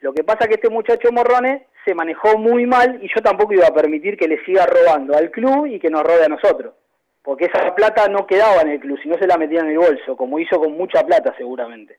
Lo 0.00 0.12
que 0.12 0.24
pasa 0.24 0.40
es 0.42 0.48
que 0.48 0.54
este 0.54 0.68
muchacho 0.68 1.12
Morrone 1.12 1.68
se 1.84 1.94
manejó 1.94 2.36
muy 2.36 2.66
mal 2.66 2.98
y 3.00 3.08
yo 3.08 3.22
tampoco 3.22 3.54
iba 3.54 3.68
a 3.68 3.74
permitir 3.74 4.16
que 4.16 4.26
le 4.26 4.44
siga 4.44 4.66
robando 4.66 5.16
al 5.16 5.30
club 5.30 5.66
y 5.66 5.78
que 5.78 5.88
nos 5.88 6.02
robe 6.02 6.24
a 6.24 6.28
nosotros 6.28 6.74
porque 7.22 7.46
esa 7.46 7.74
plata 7.74 8.08
no 8.08 8.26
quedaba 8.26 8.62
en 8.62 8.70
el 8.70 8.80
club, 8.80 8.98
sino 9.02 9.16
se 9.16 9.26
la 9.26 9.38
metía 9.38 9.60
en 9.60 9.70
el 9.70 9.78
bolso, 9.78 10.16
como 10.16 10.38
hizo 10.38 10.58
con 10.58 10.72
mucha 10.72 11.04
plata 11.04 11.34
seguramente. 11.36 11.98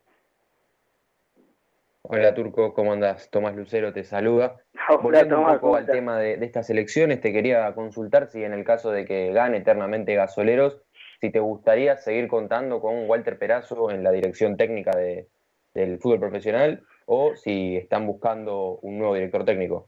Hola 2.05 2.33
Turco, 2.33 2.73
¿cómo 2.73 2.91
andas? 2.91 3.29
Tomás 3.31 3.55
Lucero 3.55 3.93
te 3.93 4.03
saluda. 4.03 4.57
Volviendo 5.01 5.39
un 5.39 5.47
poco 5.53 5.77
al 5.77 5.85
tema 5.85 6.19
de, 6.19 6.33
estas 6.41 6.69
elecciones, 6.69 7.21
te 7.21 7.31
quería 7.31 7.73
consultar 7.73 8.27
si 8.27 8.43
en 8.43 8.51
el 8.51 8.65
caso 8.65 8.91
de 8.91 9.05
que 9.05 9.31
gane 9.31 9.57
eternamente 9.57 10.13
Gasoleros, 10.13 10.81
si 11.21 11.31
te 11.31 11.39
gustaría 11.39 11.95
seguir 11.95 12.27
contando 12.27 12.81
con 12.81 13.09
Walter 13.09 13.37
Perazo 13.39 13.89
en 13.89 14.03
la 14.03 14.11
dirección 14.11 14.57
técnica 14.57 14.91
de, 14.91 15.29
del 15.73 15.97
fútbol 15.99 16.19
profesional 16.19 16.83
o 17.05 17.35
si 17.35 17.77
están 17.77 18.05
buscando 18.05 18.79
un 18.81 18.97
nuevo 18.97 19.15
director 19.15 19.45
técnico. 19.45 19.87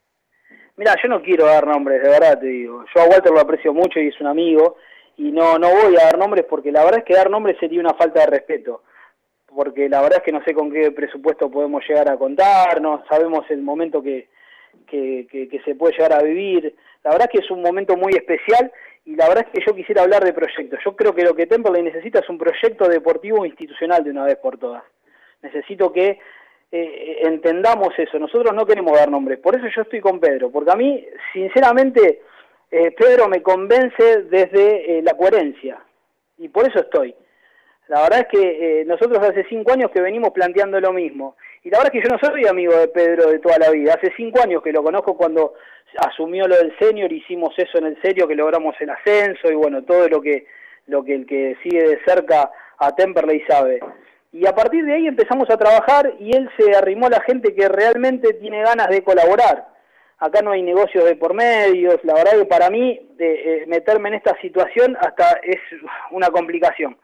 Mira, 0.78 0.96
yo 1.02 1.10
no 1.10 1.22
quiero 1.22 1.46
dar 1.46 1.68
nombres, 1.68 2.02
de 2.02 2.10
verdad 2.10 2.40
te 2.40 2.48
digo. 2.48 2.86
Yo 2.94 3.02
a 3.02 3.08
Walter 3.08 3.32
lo 3.34 3.42
aprecio 3.42 3.74
mucho 3.74 4.00
y 4.00 4.08
es 4.08 4.22
un 4.22 4.28
amigo 4.28 4.78
y 5.18 5.32
no, 5.32 5.58
no 5.58 5.70
voy 5.70 5.96
a 5.96 6.06
dar 6.06 6.18
nombres 6.18 6.46
porque 6.50 6.72
la 6.72 6.84
verdad 6.84 7.00
es 7.00 7.06
que 7.06 7.16
dar 7.16 7.30
nombres 7.30 7.58
sería 7.60 7.80
una 7.80 7.94
falta 7.94 8.22
de 8.22 8.28
respeto, 8.28 8.84
porque 9.54 9.88
la 9.88 10.02
verdad 10.02 10.20
es 10.20 10.24
que 10.24 10.32
no 10.32 10.44
sé 10.44 10.54
con 10.54 10.72
qué 10.72 10.92
presupuesto 10.92 11.50
podemos 11.50 11.84
llegar 11.88 12.10
a 12.10 12.18
contar, 12.18 12.82
no 12.82 13.04
sabemos 13.10 13.50
el 13.50 13.62
momento 13.62 14.02
que, 14.02 14.28
que, 14.88 15.28
que, 15.30 15.62
se 15.64 15.76
puede 15.76 15.94
llegar 15.94 16.14
a 16.14 16.24
vivir, 16.24 16.76
la 17.04 17.12
verdad 17.12 17.30
es 17.32 17.40
que 17.40 17.46
es 17.46 17.52
un 17.52 17.62
momento 17.62 17.96
muy 17.96 18.14
especial 18.14 18.72
y 19.06 19.16
la 19.16 19.28
verdad 19.28 19.46
es 19.48 19.54
que 19.54 19.66
yo 19.66 19.76
quisiera 19.76 20.02
hablar 20.02 20.24
de 20.24 20.34
proyectos, 20.34 20.80
yo 20.84 20.96
creo 20.96 21.14
que 21.14 21.24
lo 21.24 21.36
que 21.36 21.48
Temperley 21.48 21.84
necesita 21.84 22.20
es 22.20 22.30
un 22.30 22.38
proyecto 22.38 22.88
deportivo 22.88 23.46
institucional 23.46 24.04
de 24.04 24.12
una 24.12 24.26
vez 24.26 24.38
por 24.38 24.58
todas, 24.58 24.84
necesito 25.42 25.94
que 25.94 26.20
eh, 26.72 27.20
entendamos 27.22 27.98
eso, 27.98 28.20
nosotros 28.20 28.54
no 28.54 28.66
queremos 28.66 28.94
dar 28.98 29.10
nombres, 29.10 29.40
por 29.40 29.56
eso 29.56 29.68
yo 29.74 29.84
estoy 29.84 30.02
con 30.02 30.20
Pedro, 30.20 30.52
porque 30.52 30.72
a 30.72 30.76
mí 30.76 31.08
sinceramente 31.32 32.22
eh, 32.72 32.92
Pedro 32.92 33.28
me 33.28 33.42
convence 33.42 34.24
desde 34.24 34.98
eh, 34.98 35.02
la 35.02 35.14
coherencia 35.14 35.80
y 36.38 36.50
por 36.50 36.68
eso 36.68 36.80
estoy. 36.80 37.16
La 37.88 38.02
verdad 38.02 38.22
es 38.22 38.28
que 38.28 38.82
eh, 38.82 38.86
nosotros 38.86 39.20
hace 39.20 39.46
cinco 39.48 39.72
años 39.72 39.92
que 39.92 40.02
venimos 40.02 40.32
planteando 40.32 40.80
lo 40.80 40.92
mismo. 40.92 41.36
Y 41.64 41.70
la 41.70 41.78
verdad 41.78 41.94
es 41.96 42.02
que 42.02 42.08
yo 42.08 42.16
no 42.16 42.20
soy 42.20 42.48
amigo 42.48 42.76
de 42.76 42.88
Pedro 42.88 43.30
de 43.30 43.40
toda 43.40 43.60
la 43.60 43.70
vida. 43.70 43.94
Hace 43.94 44.12
cinco 44.18 44.42
años 44.42 44.64
que 44.64 44.72
lo 44.72 44.84
conozco 44.84 45.16
cuando 45.16 45.54
asumió 45.98 46.48
lo 46.48 46.58
del 46.58 46.76
senior, 46.80 47.12
hicimos 47.12 47.54
eso 47.58 47.78
en 47.78 47.86
el 47.86 48.02
serio, 48.02 48.28
que 48.28 48.36
logramos 48.36 48.76
el 48.80 48.90
ascenso 48.90 49.52
y 49.52 49.56
bueno, 49.56 49.84
todo 49.84 50.08
lo 50.10 50.22
que, 50.22 50.48
lo 50.88 51.04
que 51.04 51.16
el 51.16 51.26
que 51.26 51.56
sigue 51.64 51.84
de 51.88 52.00
cerca 52.06 52.52
a 52.80 52.96
Temperley 52.96 53.42
sabe. 53.48 53.80
Y 54.32 54.48
a 54.48 54.54
partir 54.54 54.84
de 54.84 54.94
ahí 54.94 55.08
empezamos 55.08 55.50
a 55.50 55.58
trabajar 55.58 56.14
y 56.20 56.36
él 56.36 56.50
se 56.58 56.76
arrimó 56.76 57.08
a 57.08 57.12
la 57.12 57.22
gente 57.22 57.54
que 57.54 57.70
realmente 57.70 58.34
tiene 58.34 58.64
ganas 58.64 58.90
de 58.90 59.04
colaborar 59.04 59.75
acá 60.18 60.42
no 60.42 60.52
hay 60.52 60.62
negocios 60.62 61.06
de 61.06 61.16
por 61.16 61.34
medios, 61.34 62.00
la 62.04 62.14
verdad 62.14 62.38
que 62.38 62.46
para 62.46 62.70
mí 62.70 63.00
de, 63.16 63.34
eh, 63.34 63.66
meterme 63.68 64.10
en 64.10 64.16
esta 64.16 64.40
situación 64.42 64.98
hasta 65.00 65.40
es 65.44 65.60
una 66.12 66.30
complicación. 66.30 66.98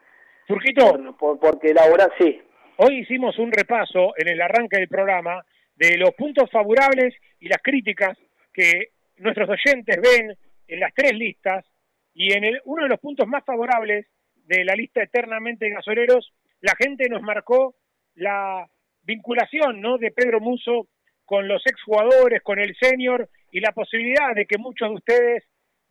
Turquito, 0.48 1.16
porque 1.40 1.74
laborar, 1.74 2.12
sí. 2.20 2.42
Hoy 2.78 3.00
hicimos 3.00 3.38
un 3.38 3.52
repaso 3.52 4.14
en 4.18 4.28
el 4.28 4.42
arranque 4.42 4.78
del 4.78 4.88
programa 4.88 5.46
de 5.76 5.98
los 5.98 6.12
puntos 6.12 6.50
favorables 6.52 7.14
y 7.40 7.48
las 7.48 7.62
críticas 7.62 8.18
que 8.54 8.90
nuestros 9.18 9.50
oyentes 9.50 9.98
ven 10.02 10.36
en 10.68 10.80
las 10.80 10.94
tres 10.94 11.14
listas 11.14 11.66
y 12.14 12.34
en 12.34 12.44
el, 12.44 12.62
uno 12.66 12.84
de 12.84 12.90
los 12.90 13.00
puntos 13.00 13.28
más 13.28 13.44
favorables 13.46 14.08
de 14.46 14.66
la 14.66 14.74
lista 14.74 15.04
eternamente 15.04 15.66
de 15.66 15.72
gasoleros, 15.72 16.34
la 16.60 16.74
gente 16.78 17.08
nos 17.10 17.22
marcó 17.22 17.76
la 18.16 18.68
vinculación 19.04 19.80
¿no? 19.82 19.98
de 19.98 20.12
Pedro 20.12 20.40
Muso 20.40 20.88
con 21.26 21.48
los 21.48 21.66
exjugadores, 21.66 22.42
con 22.42 22.60
el 22.60 22.76
senior 22.76 23.28
y 23.52 23.60
la 23.60 23.72
posibilidad 23.72 24.34
de 24.36 24.46
que 24.46 24.58
muchos 24.58 24.90
de 24.90 24.96
ustedes 24.96 25.44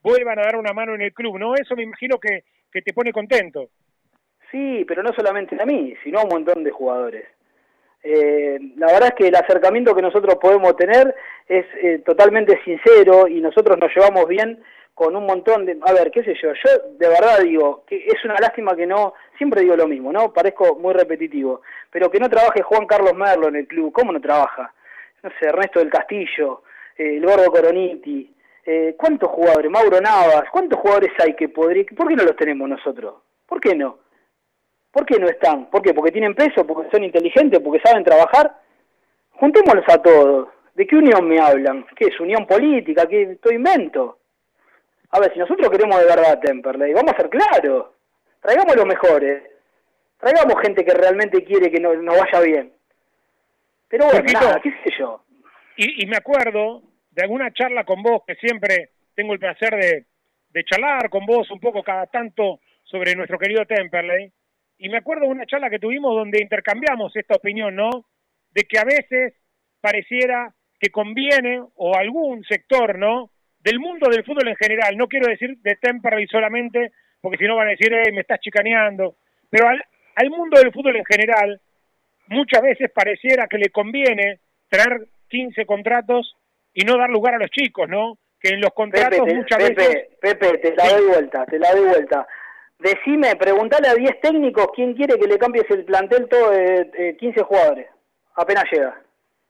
vuelvan 0.02 0.38
a 0.38 0.42
dar 0.42 0.56
una 0.56 0.72
mano 0.72 0.94
en 0.94 1.02
el 1.02 1.12
club, 1.12 1.38
¿no? 1.38 1.54
Eso 1.54 1.76
me 1.76 1.82
imagino 1.82 2.18
que, 2.18 2.44
que 2.72 2.82
te 2.82 2.92
pone 2.92 3.12
contento. 3.12 3.68
Sí, 4.50 4.84
pero 4.86 5.02
no 5.02 5.12
solamente 5.12 5.56
a 5.60 5.66
mí, 5.66 5.94
sino 6.02 6.18
a 6.18 6.24
un 6.24 6.30
montón 6.30 6.64
de 6.64 6.70
jugadores. 6.70 7.24
Eh, 8.02 8.58
la 8.76 8.86
verdad 8.86 9.08
es 9.08 9.14
que 9.14 9.28
el 9.28 9.34
acercamiento 9.34 9.94
que 9.94 10.02
nosotros 10.02 10.36
podemos 10.36 10.74
tener 10.76 11.14
es 11.46 11.66
eh, 11.82 12.02
totalmente 12.04 12.58
sincero 12.64 13.28
y 13.28 13.40
nosotros 13.40 13.76
nos 13.78 13.94
llevamos 13.94 14.26
bien 14.26 14.62
con 14.94 15.14
un 15.14 15.26
montón 15.26 15.66
de... 15.66 15.78
A 15.82 15.92
ver, 15.92 16.10
qué 16.10 16.24
sé 16.24 16.34
yo, 16.42 16.52
yo 16.52 16.70
de 16.98 17.08
verdad 17.08 17.40
digo 17.42 17.84
que 17.86 17.96
es 17.96 18.24
una 18.24 18.34
lástima 18.34 18.74
que 18.74 18.86
no... 18.86 19.14
Siempre 19.36 19.62
digo 19.62 19.76
lo 19.76 19.86
mismo, 19.86 20.12
¿no? 20.12 20.32
Parezco 20.32 20.76
muy 20.76 20.92
repetitivo, 20.94 21.62
pero 21.90 22.10
que 22.10 22.18
no 22.18 22.28
trabaje 22.28 22.62
Juan 22.62 22.86
Carlos 22.86 23.14
Merlo 23.14 23.48
en 23.48 23.56
el 23.56 23.66
club. 23.66 23.92
¿Cómo 23.92 24.12
no 24.12 24.20
trabaja? 24.20 24.72
No 25.22 25.30
sé, 25.38 25.46
Ernesto 25.46 25.78
del 25.78 25.90
Castillo, 25.90 26.62
eh, 26.96 27.16
el 27.16 27.24
Gordo 27.24 27.50
Coroniti, 27.50 28.34
eh, 28.64 28.94
¿cuántos 28.96 29.30
jugadores? 29.30 29.70
Mauro 29.70 30.00
Navas, 30.00 30.44
¿cuántos 30.52 30.78
jugadores 30.80 31.12
hay 31.18 31.34
que 31.34 31.48
podría, 31.48 31.84
por 31.96 32.08
qué 32.08 32.16
no 32.16 32.24
los 32.24 32.36
tenemos 32.36 32.68
nosotros? 32.68 33.14
¿Por 33.46 33.60
qué 33.60 33.74
no? 33.74 33.98
¿Por 34.90 35.06
qué 35.06 35.18
no 35.18 35.28
están? 35.28 35.70
¿Por 35.70 35.82
qué? 35.82 35.94
¿Porque 35.94 36.12
tienen 36.12 36.34
peso? 36.34 36.66
¿Porque 36.66 36.90
son 36.90 37.04
inteligentes? 37.04 37.60
¿Porque 37.60 37.80
saben 37.84 38.04
trabajar? 38.04 38.56
Juntémoslos 39.32 39.84
a 39.88 40.02
todos. 40.02 40.48
¿De 40.74 40.86
qué 40.86 40.96
unión 40.96 41.28
me 41.28 41.38
hablan? 41.38 41.86
¿Qué 41.96 42.06
es? 42.06 42.20
¿Unión 42.20 42.46
política? 42.46 43.06
¿Qué 43.06 43.22
esto 43.22 43.52
invento? 43.52 44.18
A 45.10 45.20
ver, 45.20 45.32
si 45.32 45.38
nosotros 45.38 45.70
queremos 45.70 45.98
de 45.98 46.06
verdad 46.06 46.40
Temperley, 46.40 46.92
vamos 46.92 47.12
a 47.12 47.16
ser 47.16 47.28
claros. 47.28 47.86
Traigamos 48.40 48.76
los 48.76 48.86
mejores. 48.86 49.42
Traigamos 50.18 50.60
gente 50.62 50.84
que 50.84 50.94
realmente 50.94 51.44
quiere 51.44 51.70
que 51.70 51.80
nos 51.80 51.96
vaya 51.96 52.40
bien. 52.40 52.72
Pero 53.90 54.06
bueno, 54.06 54.22
qué 54.62 54.70
sé 54.70 54.94
yo. 54.98 55.24
Y, 55.76 56.06
me 56.06 56.16
acuerdo 56.16 56.82
de 57.10 57.22
alguna 57.22 57.52
charla 57.52 57.84
con 57.84 58.02
vos, 58.02 58.22
que 58.24 58.36
siempre 58.36 58.90
tengo 59.14 59.32
el 59.32 59.40
placer 59.40 59.74
de, 59.74 60.06
de 60.50 60.64
charlar 60.64 61.10
con 61.10 61.26
vos 61.26 61.50
un 61.50 61.58
poco 61.58 61.82
cada 61.82 62.06
tanto 62.06 62.60
sobre 62.84 63.16
nuestro 63.16 63.38
querido 63.38 63.66
Temperley. 63.66 64.30
Y 64.78 64.88
me 64.88 64.98
acuerdo 64.98 65.24
de 65.24 65.32
una 65.32 65.46
charla 65.46 65.68
que 65.68 65.80
tuvimos 65.80 66.14
donde 66.14 66.40
intercambiamos 66.40 67.14
esta 67.16 67.34
opinión, 67.34 67.74
¿no? 67.74 67.90
De 68.52 68.62
que 68.62 68.78
a 68.78 68.84
veces 68.84 69.34
pareciera 69.80 70.54
que 70.78 70.90
conviene, 70.90 71.60
o 71.74 71.94
algún 71.96 72.44
sector, 72.44 72.96
¿no? 72.96 73.30
Del 73.58 73.80
mundo 73.80 74.08
del 74.08 74.24
fútbol 74.24 74.48
en 74.48 74.56
general, 74.56 74.96
no 74.96 75.08
quiero 75.08 75.28
decir 75.28 75.58
de 75.58 75.76
Temperley 75.76 76.26
solamente, 76.28 76.92
porque 77.20 77.38
si 77.38 77.44
no 77.44 77.56
van 77.56 77.68
a 77.68 77.72
decir, 77.72 77.92
me 78.12 78.20
estás 78.20 78.40
chicaneando, 78.40 79.16
pero 79.50 79.68
al, 79.68 79.84
al 80.14 80.30
mundo 80.30 80.58
del 80.58 80.72
fútbol 80.72 80.96
en 80.96 81.04
general, 81.04 81.60
muchas 82.30 82.62
veces 82.62 82.90
pareciera 82.92 83.46
que 83.46 83.58
le 83.58 83.70
conviene 83.70 84.40
traer 84.68 85.06
15 85.28 85.66
contratos 85.66 86.36
y 86.72 86.84
no 86.84 86.96
dar 86.96 87.10
lugar 87.10 87.34
a 87.34 87.38
los 87.38 87.50
chicos, 87.50 87.88
¿no? 87.88 88.16
Que 88.40 88.50
en 88.50 88.60
los 88.60 88.70
contratos 88.70 89.26
muchas 89.26 89.58
veces... 89.58 90.08
Pepe, 90.20 90.58
te 90.58 90.74
la 90.74 90.88
doy 90.88 91.08
vuelta, 91.08 91.44
te 91.44 91.58
la 91.58 91.72
doy 91.72 91.88
vuelta. 91.88 92.26
Decime, 92.78 93.36
preguntale 93.36 93.88
a 93.88 93.94
10 93.94 94.20
técnicos 94.20 94.68
quién 94.74 94.94
quiere 94.94 95.18
que 95.18 95.26
le 95.26 95.38
cambies 95.38 95.66
el 95.70 95.84
plantel 95.84 96.28
todo 96.28 96.50
de 96.50 97.16
15 97.18 97.42
jugadores, 97.42 97.88
apenas 98.36 98.64
llega. 98.72 98.98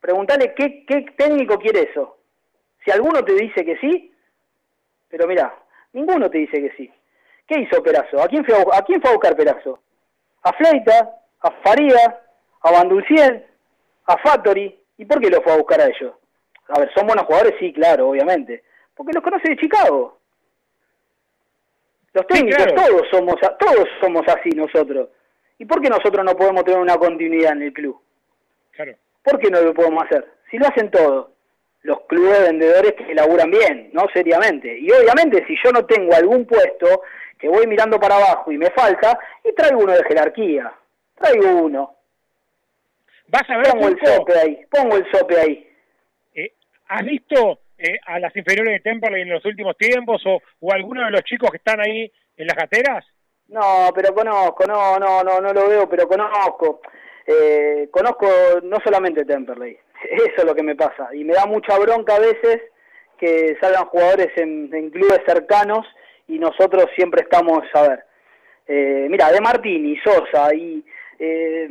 Preguntale 0.01 0.55
qué, 0.55 0.85
qué 0.87 1.07
técnico 1.17 1.59
quiere 1.59 1.91
eso. 1.91 2.17
Si 2.85 2.91
alguno 2.91 3.23
te 3.23 3.35
dice 3.35 3.65
que 3.65 3.77
sí, 3.77 4.13
pero 5.09 5.29
mira, 5.29 5.55
ninguno 5.93 6.29
te 6.31 6.39
dice 6.39 6.61
que 6.61 6.73
sí. 6.77 6.91
¿Qué 7.47 7.61
hizo 7.61 7.83
Perazo? 7.83 8.23
¿A 8.23 8.27
quién 8.27 8.45
fue 8.45 8.55
a, 8.57 8.79
a 8.79 8.83
quién 8.83 9.01
fue 9.01 9.11
a 9.11 9.15
buscar 9.15 9.37
Perazo? 9.37 9.81
¿A 10.43 10.53
Fleita? 10.55 11.11
¿A 11.41 11.51
Faría? 11.63 12.21
¿A 12.63 12.71
Bandulciel? 12.71 13.47
¿A 14.07 14.19
Factory? 14.19 14.79
¿Y 14.99 15.05
por 15.05 15.21
qué 15.21 15.31
lo 15.31 15.41
fue 15.43 15.53
a 15.53 15.57
buscar 15.57 15.81
a 15.81 15.87
ellos? 15.87 16.15
A 16.69 16.79
ver, 16.79 16.93
¿son 16.95 17.07
buenos 17.07 17.25
jugadores? 17.25 17.55
Sí, 17.59 17.73
claro, 17.73 18.11
obviamente. 18.11 18.63
Porque 18.95 19.13
los 19.13 19.23
conoce 19.23 19.51
de 19.51 19.57
Chicago. 19.57 20.19
Los 22.13 22.27
técnicos, 22.27 22.65
claro. 22.67 22.87
todos 22.87 23.09
somos 23.11 23.37
todos 23.59 23.89
somos 24.01 24.23
así 24.29 24.51
nosotros. 24.51 25.09
¿Y 25.59 25.65
por 25.65 25.81
qué 25.81 25.89
nosotros 25.89 26.25
no 26.25 26.37
podemos 26.37 26.65
tener 26.65 26.81
una 26.81 26.97
continuidad 26.97 27.53
en 27.53 27.63
el 27.63 27.73
club? 27.73 28.01
Claro. 28.73 28.95
¿Por 29.23 29.39
qué 29.39 29.51
no 29.51 29.61
lo 29.61 29.75
podemos 29.75 30.05
hacer? 30.05 30.27
Si 30.51 30.59
lo 30.59 30.67
hacen 30.67 30.91
todos, 30.91 31.29
los 31.83 32.01
clubes 32.03 32.39
de 32.39 32.45
vendedores 32.47 32.95
que 32.95 33.15
laburan 33.15 33.51
bien, 33.51 33.91
¿no? 33.93 34.07
Seriamente. 34.13 34.79
Y 34.79 34.91
obviamente 34.91 35.45
si 35.47 35.55
yo 35.63 35.71
no 35.71 35.85
tengo 35.87 36.15
algún 36.15 36.47
puesto, 36.47 37.03
que 37.39 37.49
voy 37.49 37.67
mirando 37.67 37.99
para 37.99 38.17
abajo 38.17 38.53
y 38.53 38.59
me 38.59 38.71
falta, 38.71 39.19
y 39.45 39.53
traigo 39.55 39.81
uno 39.81 39.93
de 39.93 40.05
jerarquía. 40.05 40.73
Traigo 41.15 41.63
uno. 41.63 41.97
Vas 43.31 43.49
a 43.49 43.57
ver, 43.59 43.67
Pongo 43.73 43.89
el 43.89 43.99
sope 44.05 44.33
ahí, 44.39 44.67
pongo 44.71 44.97
el 44.97 45.07
sope 45.13 45.39
ahí. 45.39 45.67
eh, 46.35 46.53
¿has 46.89 47.05
visto 47.05 47.61
eh, 47.79 47.99
a 48.07 48.19
las 48.19 48.35
inferiores 48.37 48.75
de 48.75 48.81
Temperley 48.81 49.23
en 49.23 49.31
los 49.31 49.45
últimos 49.45 49.77
tiempos 49.77 50.23
o, 50.27 50.41
o 50.61 50.73
alguno 50.73 51.05
de 51.05 51.11
los 51.13 51.23
chicos 51.23 51.51
que 51.51 51.59
están 51.59 51.81
ahí 51.81 52.11
en 52.37 52.47
las 52.47 52.57
gateras? 52.57 53.05
No, 53.49 53.91
pero 53.95 54.15
conozco, 54.15 54.65
no, 54.67 54.99
no, 54.99 55.23
no, 55.23 55.41
no 55.41 55.53
lo 55.53 55.69
veo, 55.69 55.89
pero 55.89 56.07
conozco. 56.09 56.81
Eh, 57.27 57.89
conozco 57.91 58.27
no 58.65 58.79
solamente 58.85 59.25
Temperley, 59.25 59.77
eso 60.11 60.35
es 60.39 60.45
lo 60.45 60.55
que 60.55 60.63
me 60.63 60.75
pasa. 60.77 61.09
Y 61.15 61.25
me 61.25 61.35
da 61.35 61.47
mucha 61.47 61.79
bronca 61.79 62.17
a 62.17 62.21
veces 62.21 62.61
que 63.19 63.57
salgan 63.61 63.85
jugadores 63.87 64.29
en, 64.37 64.75
en 64.75 64.91
clubes 64.91 65.21
cercanos 65.27 65.87
y 66.27 66.39
nosotros 66.39 66.87
siempre 66.97 67.23
estamos, 67.23 67.61
a 67.75 67.83
ver, 67.83 68.05
eh, 68.67 69.07
mira, 69.11 69.31
De 69.31 69.41
Martini, 69.41 69.97
Sosa 69.99 70.55
y, 70.55 70.85
eh, 71.19 71.69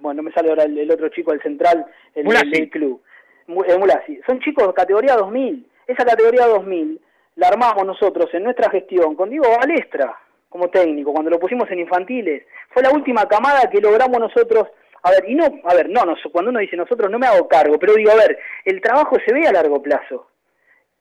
bueno, 0.00 0.18
no 0.18 0.22
me 0.24 0.32
sale 0.32 0.50
ahora 0.50 0.64
el, 0.64 0.78
el 0.78 0.90
otro 0.90 1.08
chico 1.08 1.32
del 1.32 1.42
central, 1.42 1.86
el, 2.14 2.26
el 2.26 2.50
del 2.50 2.70
club, 2.70 3.02
Mulasi. 3.46 4.20
Son 4.26 4.40
chicos 4.40 4.66
de 4.66 4.74
categoría 4.74 5.14
2000. 5.16 5.66
Esa 5.86 6.04
categoría 6.04 6.46
2000 6.46 7.00
la 7.36 7.48
armamos 7.48 7.86
nosotros 7.86 8.28
en 8.34 8.44
nuestra 8.44 8.70
gestión 8.70 9.14
con 9.14 9.30
Diego 9.30 9.46
Balestra 9.58 10.18
como 10.50 10.68
técnico, 10.68 11.12
cuando 11.12 11.30
lo 11.30 11.38
pusimos 11.38 11.70
en 11.70 11.78
infantiles. 11.80 12.42
Fue 12.70 12.82
la 12.82 12.90
última 12.90 13.26
camada 13.26 13.68
que 13.70 13.80
logramos 13.80 14.18
nosotros. 14.18 14.68
A 15.02 15.10
ver, 15.12 15.24
y 15.28 15.34
no, 15.34 15.44
a 15.64 15.74
ver, 15.74 15.88
no, 15.88 16.04
nos- 16.04 16.20
cuando 16.32 16.50
uno 16.50 16.58
dice 16.60 16.76
nosotros 16.76 17.10
no 17.10 17.18
me 17.18 17.26
hago 17.26 17.46
cargo, 17.48 17.78
pero 17.78 17.94
digo, 17.94 18.10
a 18.10 18.16
ver, 18.16 18.38
el 18.64 18.80
trabajo 18.80 19.16
se 19.24 19.32
ve 19.32 19.46
a 19.46 19.52
largo 19.52 19.80
plazo. 19.82 20.28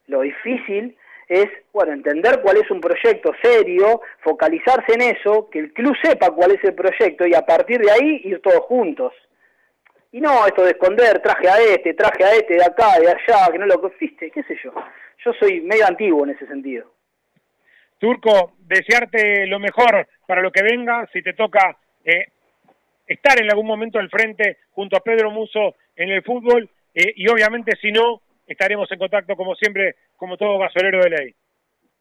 Lo 0.08 0.22
difícil 0.22 0.96
es, 1.28 1.48
bueno, 1.74 1.94
entender 1.94 2.42
cuál 2.42 2.58
es 2.58 2.72
un 2.72 2.80
proyecto 2.80 3.34
serio, 3.42 4.02
focalizarse 4.22 4.94
en 4.94 5.02
eso, 5.02 5.50
que 5.50 5.60
el 5.60 5.74
club 5.74 5.96
sepa 6.02 6.32
cuál 6.32 6.52
es 6.52 6.64
el 6.64 6.74
proyecto 6.74 7.28
y 7.28 7.34
a 7.34 7.46
partir 7.46 7.80
de 7.80 7.92
ahí 7.92 8.22
ir 8.24 8.42
todos 8.42 8.62
juntos. 8.62 9.14
Y 10.12 10.22
no 10.22 10.48
esto 10.48 10.64
de 10.64 10.72
esconder, 10.72 11.22
traje 11.22 11.50
a 11.50 11.60
este, 11.60 11.94
traje 11.94 12.24
a 12.24 12.32
este 12.32 12.56
de 12.56 12.64
acá, 12.64 12.98
de 13.00 13.10
allá, 13.10 13.52
que 13.52 13.60
no 13.60 13.66
lo 13.66 13.92
viste, 14.00 14.32
qué 14.32 14.44
sé 14.44 14.58
yo. 14.64 14.72
Yo 15.26 15.34
soy 15.34 15.62
medio 15.62 15.86
antiguo 15.86 16.24
en 16.24 16.32
ese 16.32 16.48
sentido. 16.48 16.92
Turco, 18.00 18.54
desearte 18.60 19.48
lo 19.48 19.60
mejor 19.60 20.08
para 20.26 20.42
lo 20.42 20.52
que 20.52 20.64
venga, 20.64 21.08
si 21.12 21.22
te 21.22 21.34
toca 21.34 21.78
eh, 22.06 22.28
estar 23.06 23.42
en 23.42 23.50
algún 23.50 23.66
momento 23.66 24.00
al 24.00 24.10
frente 24.10 24.58
junto 24.72 24.96
a 24.96 25.02
Pedro 25.02 25.32
Muso 25.32 25.76
en 25.96 26.10
el 26.10 26.24
fútbol 26.24 26.70
eh, 26.94 27.14
y 27.16 27.28
obviamente 27.28 27.76
si 27.82 27.92
no, 27.92 28.22
estaremos 28.48 28.92
en 28.92 29.00
contacto 29.00 29.36
como 29.36 29.56
siempre, 29.56 29.96
como 30.16 30.38
todo 30.38 30.58
gasolero 30.58 31.04
de 31.04 31.10
ley. 31.10 31.36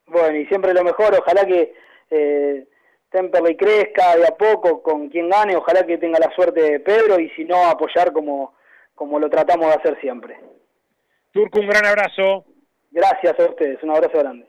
Bueno, 0.07 0.39
y 0.39 0.47
siempre 0.47 0.73
lo 0.73 0.85
mejor, 0.85 1.15
ojalá 1.19 1.45
que 1.45 1.75
eh, 2.11 2.67
Temperley 3.11 3.57
crezca 3.57 4.17
de 4.17 4.27
a 4.27 4.37
poco 4.37 4.83
con 4.83 5.09
quien 5.09 5.29
gane, 5.29 5.57
ojalá 5.57 5.85
que 5.85 5.99
tenga 5.99 6.19
la 6.19 6.31
suerte 6.35 6.61
de 6.63 6.81
Pedro 6.81 7.19
y 7.19 7.29
si 7.31 7.45
no, 7.45 7.65
apoyar 7.67 8.13
como, 8.13 8.55
como 8.95 9.19
lo 9.19 9.29
tratamos 9.29 9.67
de 9.69 9.75
hacer 9.75 10.01
siempre. 10.01 10.39
Turco, 11.33 11.61
un 11.61 11.67
gran 11.69 11.85
abrazo. 11.87 12.45
Gracias 12.91 13.39
a 13.39 13.45
ustedes, 13.45 13.83
un 13.83 13.91
abrazo 13.91 14.19
grande. 14.19 14.47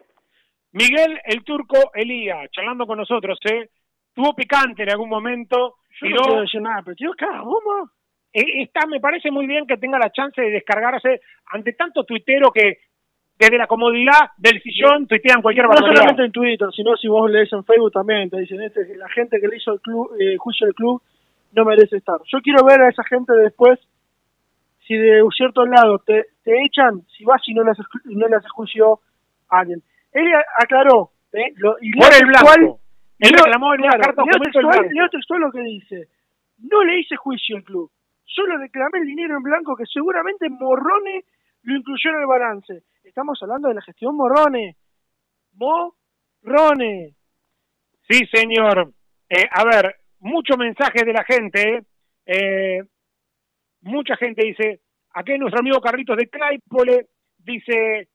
Miguel 0.71 1.19
el 1.25 1.43
Turco 1.43 1.91
Elía, 1.93 2.47
charlando 2.51 2.85
con 2.85 2.97
nosotros, 2.99 3.39
¿eh? 3.51 3.69
Tuvo 4.13 4.33
picante 4.35 4.83
en 4.83 4.91
algún 4.91 5.09
momento. 5.09 5.77
Yo 6.01 6.07
tiró- 6.07 6.35
no 6.35 6.41
decir 6.41 6.61
nada, 6.61 6.81
pero 6.85 6.95
tío, 6.95 7.11
está, 8.33 8.85
me 8.87 8.99
parece 8.99 9.31
muy 9.31 9.47
bien 9.47 9.65
que 9.65 9.77
tenga 9.77 9.97
la 9.97 10.11
chance 10.11 10.41
de 10.41 10.51
descargarse 10.51 11.21
ante 11.51 11.73
tanto 11.73 12.03
tuitero 12.03 12.51
que 12.51 12.79
desde 13.39 13.57
la 13.57 13.67
comodidad 13.67 14.31
del 14.37 14.61
sillón 14.61 15.07
tuitean 15.07 15.41
cualquier 15.41 15.65
No 15.65 15.69
barbaridad. 15.73 15.95
solamente 16.01 16.25
en 16.25 16.31
Twitter, 16.31 16.67
sino 16.75 16.95
si 16.97 17.07
vos 17.07 17.29
lees 17.29 17.51
en 17.53 17.63
Facebook 17.63 17.91
también, 17.91 18.29
te 18.29 18.37
dicen, 18.39 18.61
este, 18.61 18.95
la 18.95 19.09
gente 19.09 19.39
que 19.39 19.47
le 19.47 19.57
hizo 19.57 19.73
el 19.73 19.79
club, 19.81 20.11
eh, 20.19 20.37
juicio 20.37 20.65
al 20.67 20.73
club 20.73 21.01
no 21.53 21.63
merece 21.65 21.97
estar. 21.97 22.17
Yo 22.31 22.41
quiero 22.41 22.65
ver 22.65 22.81
a 22.81 22.89
esa 22.89 23.03
gente 23.03 23.33
después, 23.33 23.79
si 24.87 24.95
de 24.95 25.21
un 25.21 25.31
cierto 25.31 25.65
lado 25.65 25.99
te, 25.99 26.25
te 26.43 26.63
echan, 26.65 27.01
si 27.15 27.23
vas 27.25 27.41
y 27.47 27.53
no 27.53 27.63
le 27.63 27.71
haces, 27.71 27.85
no 28.05 28.27
le 28.27 28.35
haces 28.37 28.51
juicio 28.51 28.99
a 29.49 29.59
alguien. 29.59 29.81
Él 30.13 30.25
aclaró, 30.59 31.11
¿eh? 31.33 31.51
Lo, 31.57 31.75
y 31.81 31.91
Por 31.91 32.09
el 32.19 32.25
blanco. 32.25 32.47
textual- 32.47 32.77
Él 33.19 33.31
leo- 33.31 33.43
reclamó 33.45 33.73
en 33.75 33.81
una 33.81 33.89
claro, 33.89 34.03
carta 34.03 34.23
leo 34.23 34.33
el 34.35 34.41
textual, 34.41 34.65
blanco. 34.65 34.89
leo 34.93 35.09
textual 35.09 35.39
lo 35.41 35.51
que 35.51 35.61
dice. 35.61 36.07
No 36.59 36.83
le 36.83 36.99
hice 36.99 37.15
juicio 37.17 37.57
al 37.57 37.63
club, 37.63 37.91
solo 38.27 38.57
reclamé 38.57 38.99
el 38.99 39.07
dinero 39.07 39.37
en 39.37 39.43
blanco 39.43 39.75
que 39.75 39.85
seguramente 39.85 40.49
Morrone 40.49 41.23
lo 41.63 41.75
incluyó 41.75 42.11
en 42.11 42.21
el 42.21 42.27
balance. 42.27 42.83
Estamos 43.03 43.39
hablando 43.41 43.69
de 43.69 43.75
la 43.75 43.81
gestión 43.81 44.15
Morrone. 44.15 44.75
Morrone. 45.53 47.15
Sí, 48.09 48.25
señor. 48.31 48.93
Eh, 49.29 49.47
a 49.51 49.63
ver, 49.65 49.95
muchos 50.19 50.57
mensajes 50.57 51.03
de 51.03 51.13
la 51.13 51.23
gente. 51.23 51.83
eh, 52.25 52.81
mucha 53.81 54.15
gente 54.17 54.45
dice, 54.45 54.81
aquí 55.13 55.37
nuestro 55.37 55.59
amigo 55.59 55.79
Carlitos 55.79 56.17
de 56.17 56.29
Claypole, 56.29 57.07
dice, 57.37 58.09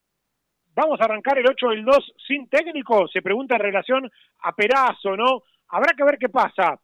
vamos 0.75 1.01
a 1.01 1.05
arrancar 1.05 1.39
el 1.39 1.49
8 1.49 1.69
del 1.71 1.85
2 1.85 2.13
sin 2.27 2.49
técnico, 2.49 3.07
se 3.09 3.23
pregunta 3.23 3.57
en 3.57 3.63
relación 3.63 4.11
a 4.41 4.53
Perazo, 4.53 5.17
¿no? 5.17 5.43
Habrá 5.69 5.95
que 5.97 6.05
ver 6.05 6.19
qué 6.19 6.29
pasa. 6.29 6.79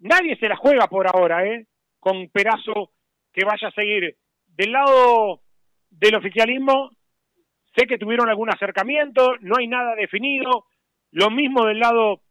Nadie 0.00 0.36
se 0.36 0.48
la 0.48 0.56
juega 0.56 0.86
por 0.86 1.06
ahora, 1.08 1.44
¿eh? 1.44 1.66
Con 2.00 2.28
Perazo 2.28 2.92
que 3.32 3.44
vaya 3.44 3.68
a 3.68 3.72
seguir. 3.72 4.16
Del 4.46 4.72
lado 4.72 5.42
del 5.90 6.14
oficialismo, 6.16 6.90
sé 7.76 7.86
que 7.86 7.98
tuvieron 7.98 8.28
algún 8.28 8.50
acercamiento, 8.50 9.36
no 9.40 9.56
hay 9.58 9.68
nada 9.68 9.94
definido. 9.94 10.66
Lo 11.10 11.30
mismo 11.30 11.64
del 11.64 11.78
lado 11.78 12.22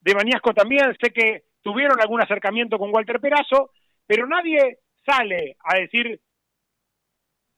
de 0.00 0.14
Bañasco 0.14 0.52
también, 0.52 0.96
sé 1.00 1.10
que 1.12 1.44
tuvieron 1.62 2.00
algún 2.00 2.20
acercamiento 2.20 2.78
con 2.78 2.92
Walter 2.92 3.20
Perazo, 3.20 3.70
pero 4.06 4.26
nadie 4.26 4.78
sale 5.06 5.56
a 5.64 5.78
decir 5.78 6.20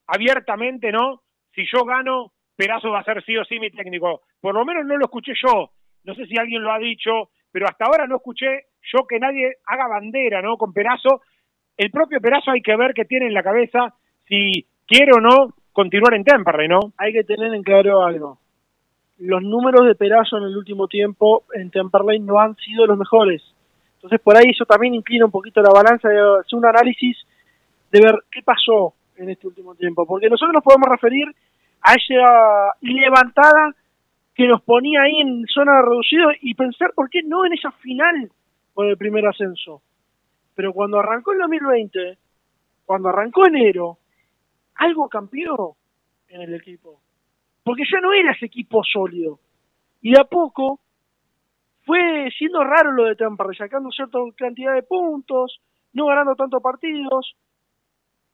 abiertamente, 0.07 0.93
¿no? 0.93 1.23
Si 1.55 1.65
yo 1.73 1.85
gano, 1.85 2.33
Perazo 2.57 2.91
va 2.91 3.01
a 3.01 3.05
ser 3.05 3.25
sí 3.25 3.37
o 3.37 3.45
sí 3.45 3.59
mi 3.59 3.71
técnico. 3.71 4.23
Por 4.41 4.55
lo 4.55 4.65
menos 4.65 4.85
no 4.85 4.97
lo 4.97 5.07
escuché 5.07 5.33
yo. 5.43 5.71
No 6.05 6.15
sé 6.15 6.27
si 6.27 6.37
alguien 6.39 6.63
lo 6.63 6.73
ha 6.73 6.79
dicho, 6.79 7.31
pero 7.51 7.67
hasta 7.67 7.87
ahora 7.87 8.07
no 8.07 8.17
escuché 8.17 8.67
yo 8.93 9.07
que 9.07 9.19
nadie 9.19 9.57
haga 9.67 9.89
bandera, 9.89 10.43
¿no? 10.43 10.57
Con 10.57 10.73
Perazo. 10.73 11.23
El 11.77 11.91
propio 11.91 12.21
Perazo 12.21 12.51
hay 12.51 12.61
que 12.61 12.77
ver 12.77 12.95
qué 12.95 13.05
tiene 13.05 13.27
en 13.27 13.35
la 13.35 13.43
cabeza 13.43 13.95
si 14.29 14.67
quiere 14.87 15.13
o 15.17 15.21
no 15.21 15.55
continuar 15.73 16.15
en 16.15 16.25
Temperley, 16.25 16.69
¿no? 16.69 16.93
Hay 16.97 17.13
que 17.13 17.25
tener 17.25 17.53
en 17.53 17.63
claro 17.63 18.05
algo. 18.05 18.39
Los 19.19 19.43
números 19.43 19.87
de 19.87 19.95
Perazo 19.95 20.39
en 20.39 20.45
el 20.45 20.57
último 20.57 20.87
tiempo 20.89 21.45
en 21.53 21.71
Temperley 21.71 22.21
no 22.21 22.39
han 22.39 22.57
sido 22.57 22.87
los 22.87 22.99
mejores. 22.99 23.43
Entonces 23.97 24.21
por 24.21 24.37
ahí 24.37 24.51
eso 24.51 24.65
también 24.67 24.95
inclina 24.95 25.25
un 25.25 25.31
poquito 25.31 25.63
la 25.63 25.71
balanza 25.71 26.09
de 26.09 26.19
hacer 26.19 26.59
un 26.59 26.67
análisis 26.67 27.17
de 27.91 28.01
ver 28.01 28.15
qué 28.31 28.43
pasó 28.43 28.95
en 29.17 29.31
este 29.31 29.47
último 29.47 29.75
tiempo. 29.75 30.07
Porque 30.07 30.29
nosotros 30.29 30.53
nos 30.53 30.63
podemos 30.63 30.89
referir 30.89 31.27
a 31.83 31.95
esa 31.95 32.75
levantada 32.81 33.75
que 34.35 34.49
nos 34.49 34.63
ponía 34.63 35.03
ahí 35.03 35.21
en 35.21 35.47
zona 35.47 35.77
de 35.77 35.83
reducido 35.83 36.29
y 36.41 36.55
pensar 36.55 36.93
por 36.95 37.09
qué 37.09 37.23
no 37.23 37.47
en 37.47 37.53
esa 37.53 37.71
final 37.73 38.31
con 38.75 38.89
el 38.89 38.99
primer 38.99 39.27
ascenso. 39.27 39.83
Pero 40.55 40.73
cuando 40.73 40.99
arrancó 40.99 41.33
el 41.33 41.39
2020, 41.39 42.19
cuando 42.85 43.09
arrancó 43.09 43.47
enero, 43.47 43.99
algo 44.75 45.09
cambió 45.09 45.77
en 46.29 46.43
el 46.43 46.55
equipo. 46.55 47.01
Porque 47.63 47.85
ya 47.91 48.01
no 48.01 48.13
era 48.13 48.33
ese 48.33 48.47
equipo 48.47 48.83
sólido. 48.85 49.39
Y 50.03 50.13
de 50.13 50.21
a 50.21 50.25
poco 50.25 50.81
fue 51.85 52.31
siendo 52.37 52.63
raro 52.63 52.93
lo 52.93 53.05
de 53.05 53.17
Temperley, 53.17 53.57
sacando 53.57 53.91
cierta 53.91 54.19
cantidad 54.37 54.75
de 54.75 54.83
puntos, 54.83 55.61
no 55.93 56.07
ganando 56.07 56.35
tantos 56.35 56.63
partidos. 56.63 57.35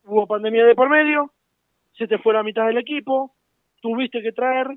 Hubo 0.05 0.27
pandemia 0.27 0.65
de 0.65 0.75
por 0.75 0.89
medio, 0.89 1.33
se 1.93 2.07
te 2.07 2.19
fue 2.19 2.33
la 2.33 2.43
mitad 2.43 2.67
del 2.67 2.79
equipo, 2.79 3.35
tuviste 3.81 4.23
que 4.23 4.33
traer. 4.33 4.69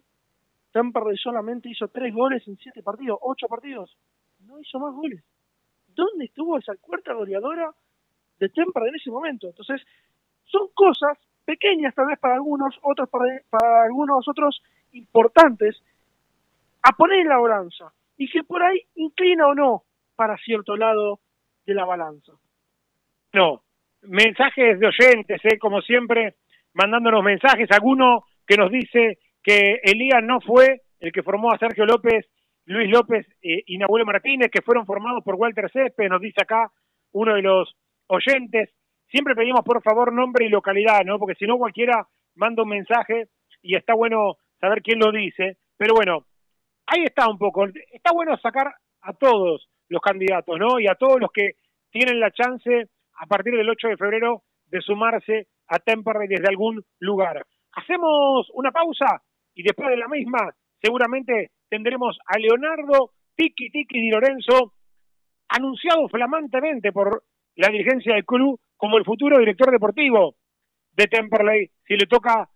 Temperley 0.72 1.18
solamente 1.18 1.70
hizo 1.70 1.88
tres 1.88 2.14
goles 2.14 2.48
en 2.48 2.58
siete 2.58 2.82
partidos, 2.84 3.20
ocho 3.22 3.48
partidos. 3.48 3.96
No 4.42 4.60
hizo 4.60 4.80
más 4.80 4.94
goles. 4.94 5.24
¿Dónde 5.96 6.26
estuvo 6.26 6.58
esa 6.58 6.76
cuarta 6.76 7.14
goleadora 7.14 7.72
de 8.40 8.50
Temperley 8.50 8.90
en 8.90 8.96
ese 8.96 9.12
momento. 9.12 9.48
Entonces, 9.48 9.82
son 10.46 10.68
cosas 10.74 11.18
pequeñas 11.46 11.94
tal 11.96 12.08
vez 12.08 12.20
para 12.20 12.36
algunos, 12.36 12.76
otros 12.82 13.10
para, 13.10 13.26
para 13.50 13.84
algunos 13.84 14.28
otros 14.28 14.62
importantes, 14.94 15.82
a 16.84 16.92
poner 16.92 17.20
en 17.20 17.30
la 17.30 17.38
balanza 17.38 17.94
y 18.18 18.30
que 18.30 18.44
por 18.44 18.62
ahí 18.62 18.82
inclina 18.96 19.48
o 19.48 19.56
no 19.56 19.84
para 20.16 20.38
cierto 20.38 20.76
lado 20.76 21.20
de 21.66 21.74
la 21.74 21.86
balanza. 21.86 22.34
No, 23.34 23.64
mensajes 24.04 24.80
de 24.80 24.88
oyentes, 24.88 25.42
¿eh? 25.46 25.58
como 25.58 25.82
siempre, 25.82 26.36
mandándonos 26.74 27.24
mensajes. 27.24 27.72
Alguno 27.72 28.26
que 28.46 28.58
nos 28.58 28.70
dice 28.70 29.18
que 29.42 29.80
Elías 29.84 30.22
no 30.22 30.40
fue 30.42 30.82
el 31.00 31.12
que 31.12 31.24
formó 31.24 31.52
a 31.52 31.58
Sergio 31.58 31.86
López, 31.86 32.26
Luis 32.66 32.90
López 32.90 33.28
y 33.42 33.78
Nahuel 33.78 34.06
Martínez, 34.06 34.50
que 34.50 34.62
fueron 34.62 34.86
formados 34.86 35.24
por 35.24 35.36
Walter 35.36 35.70
Céspedes, 35.72 36.10
nos 36.10 36.22
dice 36.22 36.42
acá 36.42 36.72
uno 37.12 37.36
de 37.36 37.42
los 37.42 37.76
oyentes. 38.08 38.70
Siempre 39.10 39.36
pedimos 39.36 39.62
por 39.64 39.82
favor 39.84 40.14
nombre 40.14 40.46
y 40.46 40.50
localidad, 40.50 41.04
¿no? 41.06 41.20
Porque 41.20 41.36
si 41.36 41.46
no 41.46 41.58
cualquiera 41.58 42.08
manda 42.36 42.64
un 42.64 42.70
mensaje 42.70 43.28
y 43.62 43.76
está 43.76 43.94
bueno 43.94 44.38
saber 44.60 44.82
quién 44.82 45.00
lo 45.00 45.12
dice. 45.12 45.58
Pero 45.78 45.94
bueno, 45.94 46.26
ahí 46.88 47.04
está 47.04 47.30
un 47.30 47.38
poco. 47.38 47.66
Está 47.92 48.12
bueno 48.14 48.38
sacar 48.38 48.74
a 49.02 49.14
todos 49.14 49.68
los 49.90 50.02
candidatos, 50.02 50.58
¿no? 50.58 50.80
Y 50.80 50.88
a 50.88 50.96
todos 50.96 51.20
los 51.20 51.32
que 51.32 51.58
tienen 51.92 52.20
la 52.20 52.32
chance 52.32 52.90
a 53.16 53.26
partir 53.28 53.56
del 53.56 53.70
8 53.70 53.90
de 53.90 53.98
febrero 53.98 54.44
de 54.68 54.82
sumarse 54.82 55.48
a 55.68 55.80
Temperley 55.80 56.28
desde 56.28 56.50
algún 56.50 56.84
lugar. 57.00 57.46
Hacemos 57.74 58.48
una 58.54 58.72
pausa 58.72 59.22
y 59.54 59.64
después 59.64 59.90
de 59.90 59.98
la 59.98 60.08
misma 60.08 60.54
seguramente 60.84 61.52
tendremos 61.70 62.18
a 62.28 62.38
Leonardo 62.38 63.12
Tiki 63.36 63.70
Tiki 63.72 64.00
Di 64.00 64.10
Lorenzo, 64.10 64.74
anunciado 65.48 66.10
flamantemente 66.10 66.92
por 66.92 67.24
la 67.56 67.70
dirigencia 67.70 68.16
del 68.16 68.26
club 68.26 68.60
como 68.76 68.98
el 68.98 69.06
futuro 69.06 69.40
director 69.40 69.72
deportivo 69.72 70.36
de 70.92 71.08
Temperley, 71.08 71.72
si 71.88 71.96
le 71.96 72.06
toca 72.06 72.50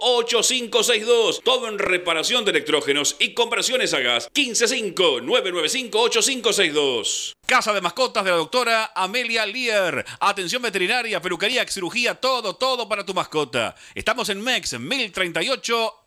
8562. 0.00 1.40
Todo 1.42 1.68
en 1.68 1.78
reparación 1.78 2.44
de 2.44 2.50
electrógenos 2.52 3.16
y 3.18 3.34
conversiones 3.34 3.94
a 3.94 4.00
gas. 4.00 4.28
155 4.34 5.20
995 5.22 5.98
8562. 5.98 7.36
Casa 7.46 7.72
de 7.72 7.80
mascotas 7.80 8.24
de 8.24 8.30
la 8.30 8.36
doctora 8.36 8.90
Amelia 8.94 9.46
Lear. 9.46 10.04
Atención 10.20 10.62
veterinaria, 10.62 11.22
peluquería, 11.22 11.66
cirugía, 11.68 12.16
todo, 12.16 12.54
todo 12.56 12.88
para 12.88 13.06
tu 13.06 13.14
mascota. 13.14 13.76
Estamos 13.94 14.28
en 14.30 14.42
MEX 14.42 14.78
1038 14.78 15.94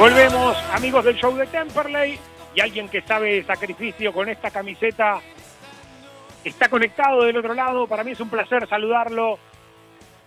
Volvemos, 0.00 0.56
amigos 0.72 1.04
del 1.04 1.16
show 1.16 1.36
de 1.36 1.46
Temperley, 1.46 2.18
y 2.54 2.60
alguien 2.62 2.88
que 2.88 3.02
sabe 3.02 3.42
sacrificio 3.42 4.14
con 4.14 4.30
esta 4.30 4.50
camiseta 4.50 5.20
está 6.42 6.70
conectado 6.70 7.24
del 7.24 7.36
otro 7.36 7.52
lado. 7.52 7.86
Para 7.86 8.02
mí 8.02 8.12
es 8.12 8.20
un 8.20 8.30
placer 8.30 8.66
saludarlo. 8.66 9.38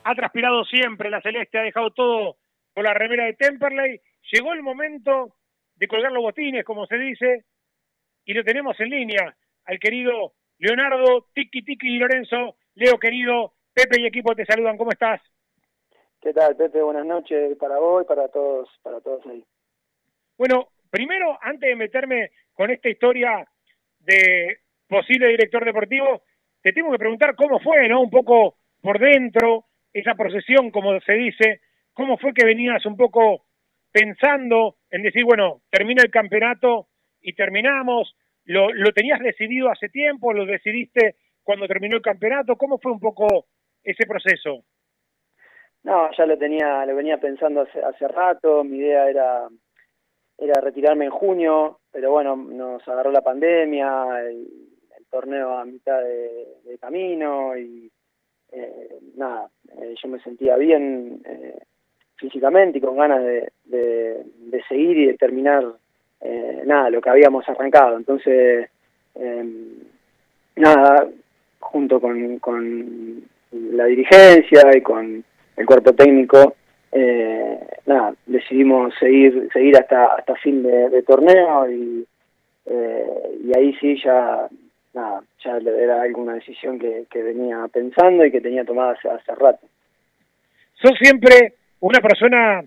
Ha 0.03 0.13
transpirado 0.13 0.63
siempre 0.65 1.09
la 1.09 1.21
celeste, 1.21 1.57
ha 1.57 1.63
dejado 1.63 1.89
todo 1.89 2.37
con 2.75 2.83
la 2.83 2.93
remera 2.93 3.25
de 3.25 3.33
Temperley. 3.33 3.99
Llegó 4.31 4.53
el 4.53 4.61
momento 4.61 5.37
de 5.73 5.87
colgar 5.87 6.11
los 6.11 6.21
botines, 6.21 6.63
como 6.63 6.85
se 6.85 6.97
dice, 6.99 7.45
y 8.25 8.35
lo 8.35 8.43
tenemos 8.43 8.79
en 8.79 8.91
línea 8.91 9.35
al 9.65 9.79
querido 9.79 10.33
Leonardo 10.59 11.29
Tiki 11.33 11.63
Tiki 11.63 11.95
y 11.95 11.97
Lorenzo. 11.97 12.57
Leo, 12.75 12.99
querido, 12.99 13.53
Pepe 13.73 14.01
y 14.01 14.05
equipo 14.05 14.35
te 14.35 14.45
saludan. 14.45 14.77
¿Cómo 14.77 14.91
estás? 14.91 15.19
¿Qué 16.21 16.31
tal, 16.31 16.55
Pepe? 16.55 16.79
Buenas 16.79 17.07
noches 17.07 17.57
para 17.57 17.79
vos 17.79 18.03
y 18.03 18.05
para 18.05 18.27
todos, 18.27 18.69
para 18.83 19.01
todos 19.01 19.25
ahí. 19.25 19.43
Bueno, 20.37 20.69
primero, 20.89 21.37
antes 21.41 21.69
de 21.69 21.75
meterme 21.75 22.31
con 22.53 22.71
esta 22.71 22.89
historia 22.89 23.45
de 23.99 24.57
posible 24.87 25.27
director 25.27 25.65
deportivo, 25.65 26.23
te 26.61 26.73
tengo 26.73 26.91
que 26.91 26.99
preguntar 26.99 27.35
cómo 27.35 27.59
fue, 27.59 27.87
¿no? 27.87 28.01
Un 28.01 28.09
poco 28.09 28.57
por 28.81 28.99
dentro, 28.99 29.65
esa 29.91 30.15
procesión, 30.15 30.71
como 30.71 30.99
se 31.01 31.13
dice, 31.13 31.61
cómo 31.93 32.17
fue 32.17 32.33
que 32.33 32.45
venías 32.45 32.85
un 32.85 32.97
poco 32.97 33.45
pensando 33.91 34.77
en 34.89 35.03
decir, 35.03 35.23
bueno, 35.23 35.61
termina 35.69 36.03
el 36.03 36.11
campeonato 36.11 36.87
y 37.21 37.33
terminamos, 37.33 38.15
¿Lo, 38.45 38.73
¿lo 38.73 38.91
tenías 38.91 39.19
decidido 39.19 39.69
hace 39.69 39.89
tiempo? 39.89 40.33
¿Lo 40.33 40.45
decidiste 40.45 41.15
cuando 41.43 41.67
terminó 41.67 41.95
el 41.95 42.01
campeonato? 42.01 42.55
¿Cómo 42.57 42.77
fue 42.77 42.91
un 42.91 42.99
poco 42.99 43.45
ese 43.83 44.05
proceso? 44.05 44.63
No, 45.83 46.09
ya 46.17 46.25
lo 46.25 46.37
tenía, 46.37 46.85
lo 46.85 46.95
venía 46.95 47.17
pensando 47.17 47.61
hace, 47.61 47.81
hace 47.81 48.07
rato, 48.07 48.63
mi 48.63 48.77
idea 48.77 49.09
era 49.09 49.47
era 50.37 50.59
retirarme 50.61 51.05
en 51.05 51.11
junio, 51.11 51.79
pero 51.91 52.11
bueno, 52.11 52.35
nos 52.35 52.87
agarró 52.87 53.11
la 53.11 53.21
pandemia, 53.21 54.21
el, 54.21 54.47
torneo 55.09 55.59
a 55.59 55.65
mitad 55.65 56.01
de, 56.01 56.77
camino 56.81 57.55
y 57.55 57.89
eh, 58.51 58.97
nada, 59.15 59.47
eh, 59.79 59.93
yo 60.01 60.09
me 60.09 60.19
sentía 60.19 60.57
bien 60.57 61.21
eh, 61.23 61.59
físicamente 62.15 62.79
y 62.79 62.81
con 62.81 62.97
ganas 62.97 63.23
de, 63.23 63.51
de, 63.65 64.63
seguir 64.67 64.97
y 64.97 65.05
de 65.07 65.13
terminar 65.13 65.63
nada, 66.65 66.89
lo 66.89 66.99
que 66.99 67.09
habíamos 67.09 67.47
arrancado. 67.47 67.97
Entonces, 67.97 68.69
em, 69.13 69.83
nada, 70.55 71.07
junto 71.59 72.01
con, 72.01 72.39
con 72.39 73.23
la 73.51 73.85
dirigencia 73.85 74.75
y 74.75 74.81
con 74.81 75.23
el 75.57 75.65
cuerpo 75.65 75.93
técnico, 75.93 76.55
eh, 76.95 77.59
nada, 77.87 78.13
decidimos 78.27 78.93
seguir 78.99 79.49
seguir 79.51 79.75
hasta 79.75 80.13
hasta 80.13 80.35
fin 80.35 80.61
de, 80.61 81.01
torneo 81.01 81.67
y, 81.71 82.05
eh, 82.67 83.39
y 83.43 83.57
ahí 83.57 83.73
sí 83.81 83.99
ya 84.03 84.47
nada, 84.93 85.23
ya 85.43 85.57
era 85.57 86.03
alguna 86.03 86.35
decisión 86.35 86.77
que, 86.77 87.23
venía 87.23 87.67
pensando 87.73 88.23
y 88.23 88.31
que 88.31 88.41
tenía 88.41 88.63
tomada 88.63 88.91
hace, 88.91 89.35
rato. 89.35 89.67
Sos 90.75 90.95
siempre 91.01 91.55
una 91.79 91.99
persona 91.99 92.63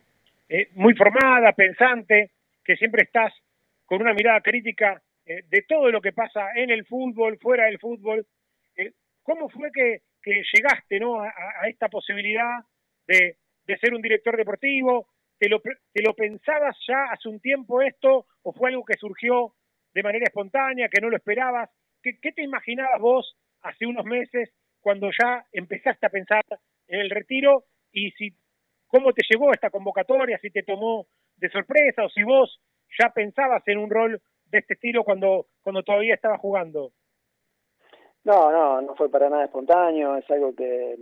eh, 0.48 0.70
muy 0.74 0.94
formada, 0.94 1.52
pensante, 1.52 2.30
que 2.64 2.74
siempre 2.74 3.04
estás 3.04 3.32
con 3.84 4.02
una 4.02 4.12
mirada 4.12 4.40
crítica 4.40 5.00
de 5.24 5.62
todo 5.68 5.90
lo 5.90 6.00
que 6.00 6.12
pasa 6.12 6.50
en 6.54 6.70
el 6.70 6.84
fútbol, 6.84 7.38
fuera 7.38 7.66
del 7.66 7.78
fútbol. 7.78 8.26
¿Cómo 9.22 9.48
fue 9.48 9.70
que, 9.72 10.00
llegaste 10.24 10.98
¿no? 10.98 11.20
a 11.20 11.68
esta 11.68 11.88
posibilidad 11.88 12.60
de, 13.06 13.36
de 13.66 13.76
ser 13.78 13.94
un 13.94 14.02
director 14.02 14.36
deportivo? 14.36 15.08
¿Te 15.38 15.48
lo, 15.48 15.60
¿Te 15.60 16.02
lo 16.02 16.14
pensabas 16.14 16.76
ya 16.86 17.12
hace 17.12 17.28
un 17.28 17.40
tiempo 17.40 17.82
esto 17.82 18.26
o 18.42 18.52
fue 18.52 18.70
algo 18.70 18.84
que 18.84 18.96
surgió 18.98 19.54
de 19.92 20.02
manera 20.02 20.24
espontánea, 20.24 20.88
que 20.88 21.00
no 21.00 21.10
lo 21.10 21.16
esperabas? 21.16 21.70
¿Qué, 22.02 22.18
qué 22.20 22.32
te 22.32 22.42
imaginabas 22.42 23.00
vos 23.00 23.36
hace 23.62 23.86
unos 23.86 24.04
meses 24.04 24.50
cuando 24.80 25.10
ya 25.10 25.44
empezaste 25.52 26.06
a 26.06 26.10
pensar 26.10 26.42
en 26.86 27.00
el 27.00 27.10
retiro 27.10 27.64
y 27.92 28.10
si 28.12 28.30
cómo 28.86 29.12
te 29.12 29.22
llegó 29.28 29.52
esta 29.52 29.70
convocatoria, 29.70 30.38
si 30.38 30.50
te 30.50 30.62
tomó 30.62 31.06
de 31.36 31.50
sorpresa 31.50 32.04
o 32.04 32.08
si 32.08 32.22
vos 32.22 32.60
ya 32.98 33.10
pensabas 33.10 33.62
en 33.66 33.78
un 33.78 33.90
rol 33.90 34.22
de 34.46 34.58
este 34.58 34.74
estilo 34.74 35.04
cuando, 35.04 35.48
cuando 35.62 35.82
todavía 35.82 36.14
estabas 36.14 36.40
jugando? 36.40 36.92
No, 38.24 38.50
no, 38.50 38.80
no 38.80 38.94
fue 38.96 39.10
para 39.10 39.28
nada 39.28 39.44
espontáneo, 39.44 40.16
es 40.16 40.28
algo 40.30 40.54
que, 40.54 40.96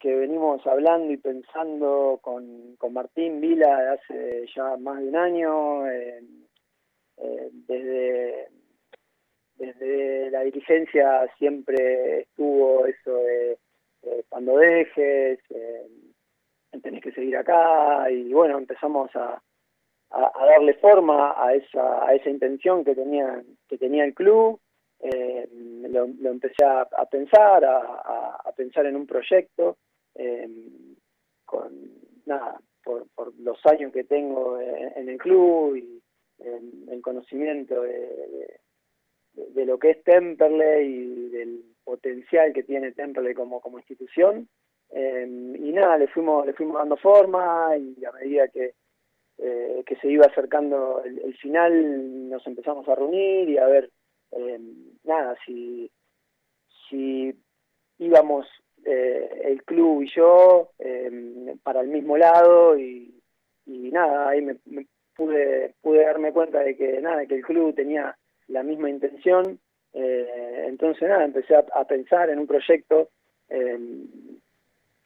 que 0.00 0.16
venimos 0.16 0.66
hablando 0.66 1.12
y 1.12 1.18
pensando 1.18 2.18
con, 2.22 2.74
con 2.76 2.94
Martín 2.94 3.40
Vila 3.40 3.92
hace 3.92 4.46
ya 4.56 4.76
más 4.78 4.98
de 4.98 5.08
un 5.08 5.16
año, 5.16 5.86
eh, 5.86 6.22
eh, 7.18 7.50
desde, 7.68 8.48
desde 9.56 10.30
la 10.30 10.40
dirigencia 10.40 11.28
siempre 11.36 12.20
estuvo 12.20 12.86
eso 12.86 13.14
de 13.14 13.58
eh, 14.02 14.24
cuando 14.30 14.56
dejes, 14.56 15.38
tenés 16.82 17.02
que 17.02 17.12
seguir 17.12 17.36
acá 17.36 18.10
y 18.10 18.32
bueno, 18.32 18.56
empezamos 18.56 19.14
a, 19.14 19.42
a, 20.12 20.46
darle 20.46 20.72
forma 20.74 21.34
a 21.36 21.52
esa, 21.52 22.06
a 22.06 22.14
esa 22.14 22.30
intención 22.30 22.82
que 22.84 22.94
tenía, 22.94 23.42
que 23.68 23.76
tenía 23.76 24.06
el 24.06 24.14
club. 24.14 24.58
lo, 25.02 26.06
lo, 26.06 26.30
empecé 26.30 26.64
a, 26.64 26.80
a 26.80 27.04
pensar, 27.04 27.62
a, 27.66 28.36
a, 28.46 28.52
pensar 28.52 28.86
en 28.86 28.96
un 28.96 29.06
proyecto 29.06 29.76
eh, 30.20 30.48
con 31.44 31.72
nada, 32.26 32.60
por, 32.84 33.06
los 33.38 33.64
años 33.66 33.92
que 33.92 34.04
tengo 34.04 34.60
en, 34.60 35.08
el 35.08 35.18
club 35.18 35.76
y 35.76 36.02
el 36.38 37.00
conocimiento 37.02 37.82
de, 37.82 38.60
de, 39.34 39.64
lo 39.64 39.78
que 39.78 39.90
es 39.90 40.04
Temperley 40.04 40.86
y 40.86 41.28
del 41.30 41.64
potencial 41.84 42.52
que 42.52 42.62
tiene 42.62 42.92
Temperley 42.92 43.34
como, 43.34 43.60
como 43.60 43.78
institución. 43.78 44.48
Eh, 44.90 45.56
y 45.58 45.72
nada, 45.72 45.98
le 45.98 46.08
fuimos, 46.08 46.44
le 46.46 46.52
fuimos 46.52 46.76
dando 46.76 46.96
forma 46.96 47.76
y 47.76 48.04
a 48.04 48.12
medida 48.12 48.48
que, 48.48 48.74
eh, 49.38 49.82
que 49.86 49.96
se 49.96 50.08
iba 50.08 50.26
acercando 50.26 51.02
el, 51.04 51.34
final 51.38 52.28
nos 52.28 52.46
empezamos 52.46 52.88
a 52.88 52.94
reunir 52.94 53.48
y 53.48 53.58
a 53.58 53.66
ver, 53.66 53.90
eh, 54.32 54.60
nada, 55.04 55.36
si, 55.46 55.90
si 56.88 57.32
íbamos 57.98 58.46
eh, 58.84 59.42
el 59.44 59.62
club 59.64 60.02
y 60.02 60.10
yo 60.14 60.70
em, 60.78 61.58
para 61.62 61.80
el 61.80 61.88
mismo 61.88 62.16
lado 62.16 62.78
y, 62.78 63.06
nada, 63.66 64.28
ahí 64.28 64.40
me, 64.40 64.56
pude, 65.16 65.74
pude 65.82 66.04
darme 66.04 66.32
cuenta 66.32 66.60
de 66.60 66.76
que 66.76 67.00
nada, 67.00 67.26
que 67.26 67.36
el 67.36 67.42
club 67.42 67.74
tenía 67.74 68.16
la 68.48 68.62
misma 68.62 68.88
intención, 68.88 69.58
eh, 69.92 70.64
entonces 70.66 71.08
nada, 71.08 71.24
empecé 71.24 71.54
a, 71.56 71.84
pensar 71.84 72.30
en 72.30 72.38
un 72.38 72.46
proyecto, 72.46 73.08
em, 73.48 74.06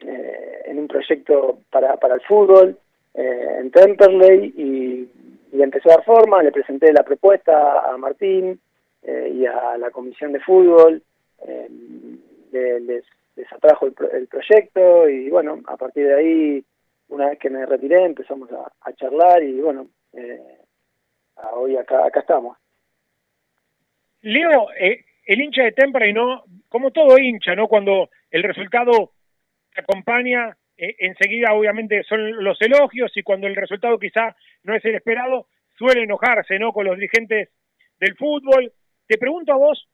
eh, 0.01 0.63
en 0.67 0.79
un 0.79 0.87
proyecto 0.87 1.61
para, 1.71 1.97
para 1.97 2.15
el 2.15 2.21
fútbol, 2.23 2.79
en 3.15 3.71
Temperley 3.71 4.53
y, 4.57 5.09
y 5.57 5.63
empecé 5.63 5.89
a 5.89 5.97
dar 5.97 6.05
forma, 6.05 6.43
le 6.43 6.51
presenté 6.51 6.93
la 6.93 7.05
propuesta 7.05 7.81
a 7.81 7.97
Martín 7.97 8.61
y 9.05 9.47
a 9.47 9.79
la 9.79 9.91
comisión 9.91 10.33
de 10.33 10.41
fútbol, 10.41 11.01
em, 11.47 12.19
les, 12.53 13.05
les 13.37 13.53
atrajo 13.53 13.87
el, 13.87 14.29
proyecto 14.29 15.09
y 15.09 15.29
bueno, 15.29 15.61
a 15.67 15.77
partir 15.77 16.07
de 16.07 16.15
ahí, 16.15 16.65
una 17.09 17.31
vez 17.31 17.39
que 17.39 17.51
me 17.51 17.67
retiré, 17.67 18.05
empezamos 18.05 18.51
a, 18.53 18.93
charlar 18.95 19.43
y 19.43 19.61
bueno, 19.61 19.89
eh, 20.13 20.59
hoy 21.53 21.77
acá, 21.77 22.07
acá 22.07 22.21
estamos. 22.21 22.57
Leo, 24.23 24.69
eh, 24.79 25.05
el 25.27 25.41
hincha 25.41 25.65
de 25.65 25.73
Temperley, 25.73 26.13
¿no? 26.13 26.45
Como 26.69 26.93
todo 26.93 27.19
hincha, 27.19 27.55
¿no? 27.55 27.67
Cuando 27.67 28.09
el 28.31 28.43
resultado 28.43 29.13
te 29.75 29.81
acompaña, 29.81 30.57
eh, 30.77 30.95
enseguida 31.01 31.53
obviamente 31.53 32.03
son 32.05 32.43
los 32.43 32.61
elogios 32.63 33.13
y 33.17 33.23
cuando 33.23 33.47
el 33.47 33.57
resultado 33.57 33.99
quizá 33.99 34.35
no 34.63 34.75
es 34.75 34.85
el 34.85 34.95
esperado, 34.95 35.49
suele 35.77 36.05
enojarse, 36.05 36.59
¿no? 36.59 36.73
Con 36.73 36.87
los 36.87 36.97
dirigentes 36.97 37.51
del 37.99 38.17
fútbol. 38.17 38.73
Te 39.07 39.19
pregunto 39.19 39.53
a 39.53 39.57
vos, 39.57 39.89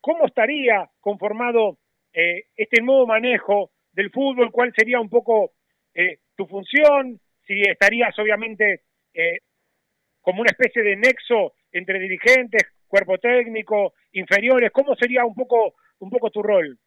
¿cómo 0.00 0.26
estaría 0.26 0.88
conformado 1.00 1.78
eh, 2.12 2.44
este 2.56 2.82
nuevo 2.82 3.06
manejo 3.06 3.70
del 3.92 4.10
fútbol, 4.10 4.50
cuál 4.50 4.72
sería 4.76 5.00
un 5.00 5.08
poco 5.08 5.52
eh, 5.94 6.18
tu 6.36 6.46
función, 6.46 7.18
si 7.46 7.60
estarías 7.62 8.18
obviamente 8.18 8.82
eh, 9.14 9.38
como 10.20 10.42
una 10.42 10.50
especie 10.50 10.82
de 10.82 10.96
nexo 10.96 11.54
entre 11.72 11.98
dirigentes, 11.98 12.62
cuerpo 12.86 13.18
técnico, 13.18 13.94
inferiores, 14.12 14.70
¿cómo 14.70 14.94
sería 14.94 15.24
un 15.24 15.34
poco, 15.34 15.74
un 16.00 16.10
poco 16.10 16.30
tu 16.30 16.42
rol? 16.42 16.78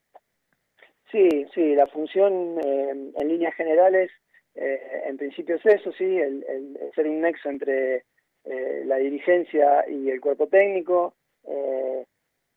Sí, 1.11 1.45
sí, 1.53 1.75
la 1.75 1.87
función 1.87 2.59
en 2.63 3.27
líneas 3.27 3.55
generales, 3.55 4.11
en 4.53 5.17
principio 5.17 5.55
es 5.55 5.65
eso, 5.65 5.91
sí, 5.93 6.03
el, 6.03 6.43
el, 6.47 6.77
ser 6.93 7.07
un 7.07 7.21
nexo 7.21 7.49
entre 7.49 8.03
la 8.85 8.97
dirigencia 8.97 9.85
y 9.89 10.09
el 10.09 10.19
cuerpo 10.21 10.47
técnico, 10.47 11.15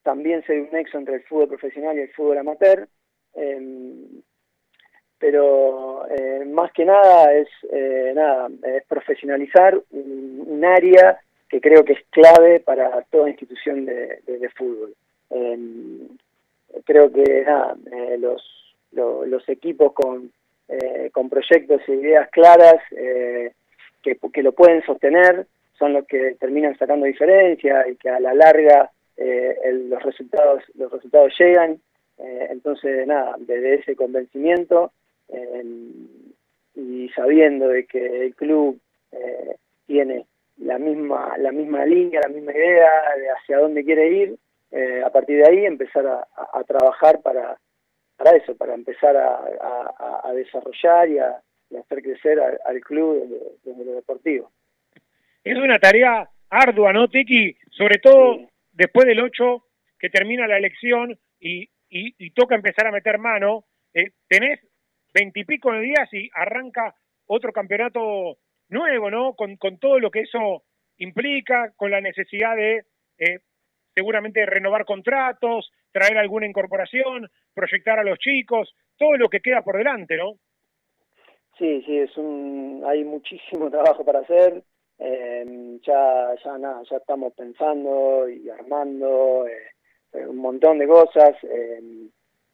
también 0.08 0.42
ser 0.46 0.58
un 0.62 0.70
nexo 0.72 0.96
entre 0.96 1.16
el 1.16 1.22
fútbol 1.24 1.48
profesional 1.48 1.98
y 1.98 2.00
el 2.00 2.08
fútbol 2.08 2.38
amateur. 2.38 2.88
Em, 3.34 4.22
pero 5.18 6.06
eh, 6.08 6.46
más 6.46 6.72
que 6.72 6.86
nada 6.86 7.34
es 7.34 7.48
eh, 7.70 8.12
nada 8.14 8.48
es 8.74 8.86
profesionalizar 8.86 9.78
un, 9.90 10.64
área 10.64 11.20
que 11.50 11.60
creo 11.60 11.84
que 11.84 11.92
es 11.92 12.02
clave 12.08 12.60
para 12.60 13.02
toda 13.10 13.28
institución 13.28 13.84
de, 13.84 14.50
fútbol. 14.56 14.94
Em, 15.28 16.08
creo 16.86 17.12
que 17.12 17.44
nada, 17.44 17.76
eh, 17.92 18.16
los, 18.18 18.42
lo, 18.92 19.26
los 19.26 19.46
equipos 19.50 19.92
con, 19.92 20.32
con 21.12 21.28
proyectos 21.28 21.82
e 21.86 21.92
ideas 21.92 22.30
claras 22.30 22.80
que, 24.02 24.16
que 24.32 24.42
lo 24.42 24.52
pueden 24.52 24.82
sostener 24.84 25.46
son 25.78 25.92
los 25.92 26.06
que 26.06 26.36
terminan 26.40 26.76
sacando 26.78 27.06
diferencia 27.06 27.86
y 27.88 27.96
que 27.96 28.08
a 28.08 28.20
la 28.20 28.34
larga 28.34 28.90
el, 29.18 29.90
los 29.90 30.02
resultados 30.02 30.62
los 30.74 30.92
resultados 30.92 31.32
llegan. 31.38 31.80
entonces, 32.18 33.06
nada, 33.06 33.36
desde 33.38 33.74
ese 33.74 33.96
convencimiento 33.96 34.92
y 36.74 37.08
sabiendo 37.10 37.68
de 37.68 37.84
que 37.86 38.24
el 38.26 38.34
club 38.34 38.80
tiene 39.86 40.26
la 40.58 40.78
misma 40.78 41.36
la 41.38 41.52
misma 41.52 41.84
línea, 41.84 42.20
la 42.20 42.28
misma 42.28 42.52
idea 42.52 42.90
de 43.16 43.30
hacia 43.30 43.58
dónde 43.58 43.84
quiere 43.84 44.10
ir, 44.10 44.36
eh, 44.70 45.02
a 45.04 45.10
partir 45.10 45.38
de 45.38 45.48
ahí 45.48 45.64
empezar 45.64 46.06
a, 46.06 46.26
a, 46.36 46.58
a 46.58 46.64
trabajar 46.64 47.20
para, 47.22 47.56
para 48.16 48.36
eso, 48.36 48.54
para 48.56 48.74
empezar 48.74 49.16
a, 49.16 50.20
a 50.24 50.32
desarrollar 50.34 51.08
y 51.08 51.18
a, 51.18 51.40
hacer 51.78 52.02
crecer 52.02 52.40
al, 52.40 52.58
al 52.64 52.80
club 52.80 53.22
desde, 53.22 53.40
desde, 53.64 53.84
lo 53.84 53.92
deportivo. 53.92 54.50
Es 55.44 55.56
una 55.56 55.78
tarea 55.78 56.28
ardua, 56.50 56.92
¿no, 56.92 57.08
Tiki? 57.08 57.56
Sobre 57.70 57.98
todo 57.98 58.36
sí. 58.36 58.48
Después 58.78 59.06
del 59.06 59.20
8, 59.20 59.64
que 59.98 60.08
termina 60.08 60.46
la 60.46 60.56
elección 60.56 61.18
y, 61.40 61.64
y, 61.90 62.14
y 62.16 62.30
toca 62.30 62.54
empezar 62.54 62.86
a 62.86 62.92
meter 62.92 63.18
mano. 63.18 63.64
Eh, 63.92 64.12
tenés 64.28 64.60
veintipico 65.12 65.72
de 65.72 65.80
días 65.80 66.08
y 66.12 66.30
arranca 66.32 66.94
otro 67.26 67.52
campeonato 67.52 68.38
nuevo, 68.68 69.10
¿no? 69.10 69.34
Con, 69.34 69.56
con 69.56 69.78
todo 69.78 69.98
lo 69.98 70.10
que 70.10 70.20
eso 70.20 70.62
implica, 70.98 71.72
con 71.76 71.90
la 71.90 72.00
necesidad 72.00 72.54
de 72.54 72.84
eh, 73.18 73.40
seguramente 73.94 74.46
renovar 74.46 74.84
contratos, 74.84 75.70
traer 75.90 76.16
alguna 76.16 76.46
incorporación, 76.46 77.28
proyectar 77.54 77.98
a 77.98 78.04
los 78.04 78.18
chicos, 78.18 78.72
todo 78.96 79.16
lo 79.16 79.28
que 79.28 79.40
queda 79.40 79.62
por 79.62 79.76
delante, 79.76 80.16
¿no? 80.16 80.34
Sí, 81.58 81.82
sí, 81.84 81.98
es 81.98 82.16
un, 82.16 82.84
hay 82.86 83.02
muchísimo 83.02 83.70
trabajo 83.70 84.04
para 84.04 84.20
hacer. 84.20 84.62
Eh, 84.98 85.78
ya, 85.84 86.34
ya 86.44 86.58
nada, 86.58 86.82
ya 86.90 86.96
estamos 86.96 87.32
pensando 87.34 88.28
y 88.28 88.48
armando 88.50 89.46
eh, 89.46 90.26
un 90.26 90.38
montón 90.38 90.78
de 90.78 90.88
cosas. 90.88 91.36
Eh, 91.44 92.08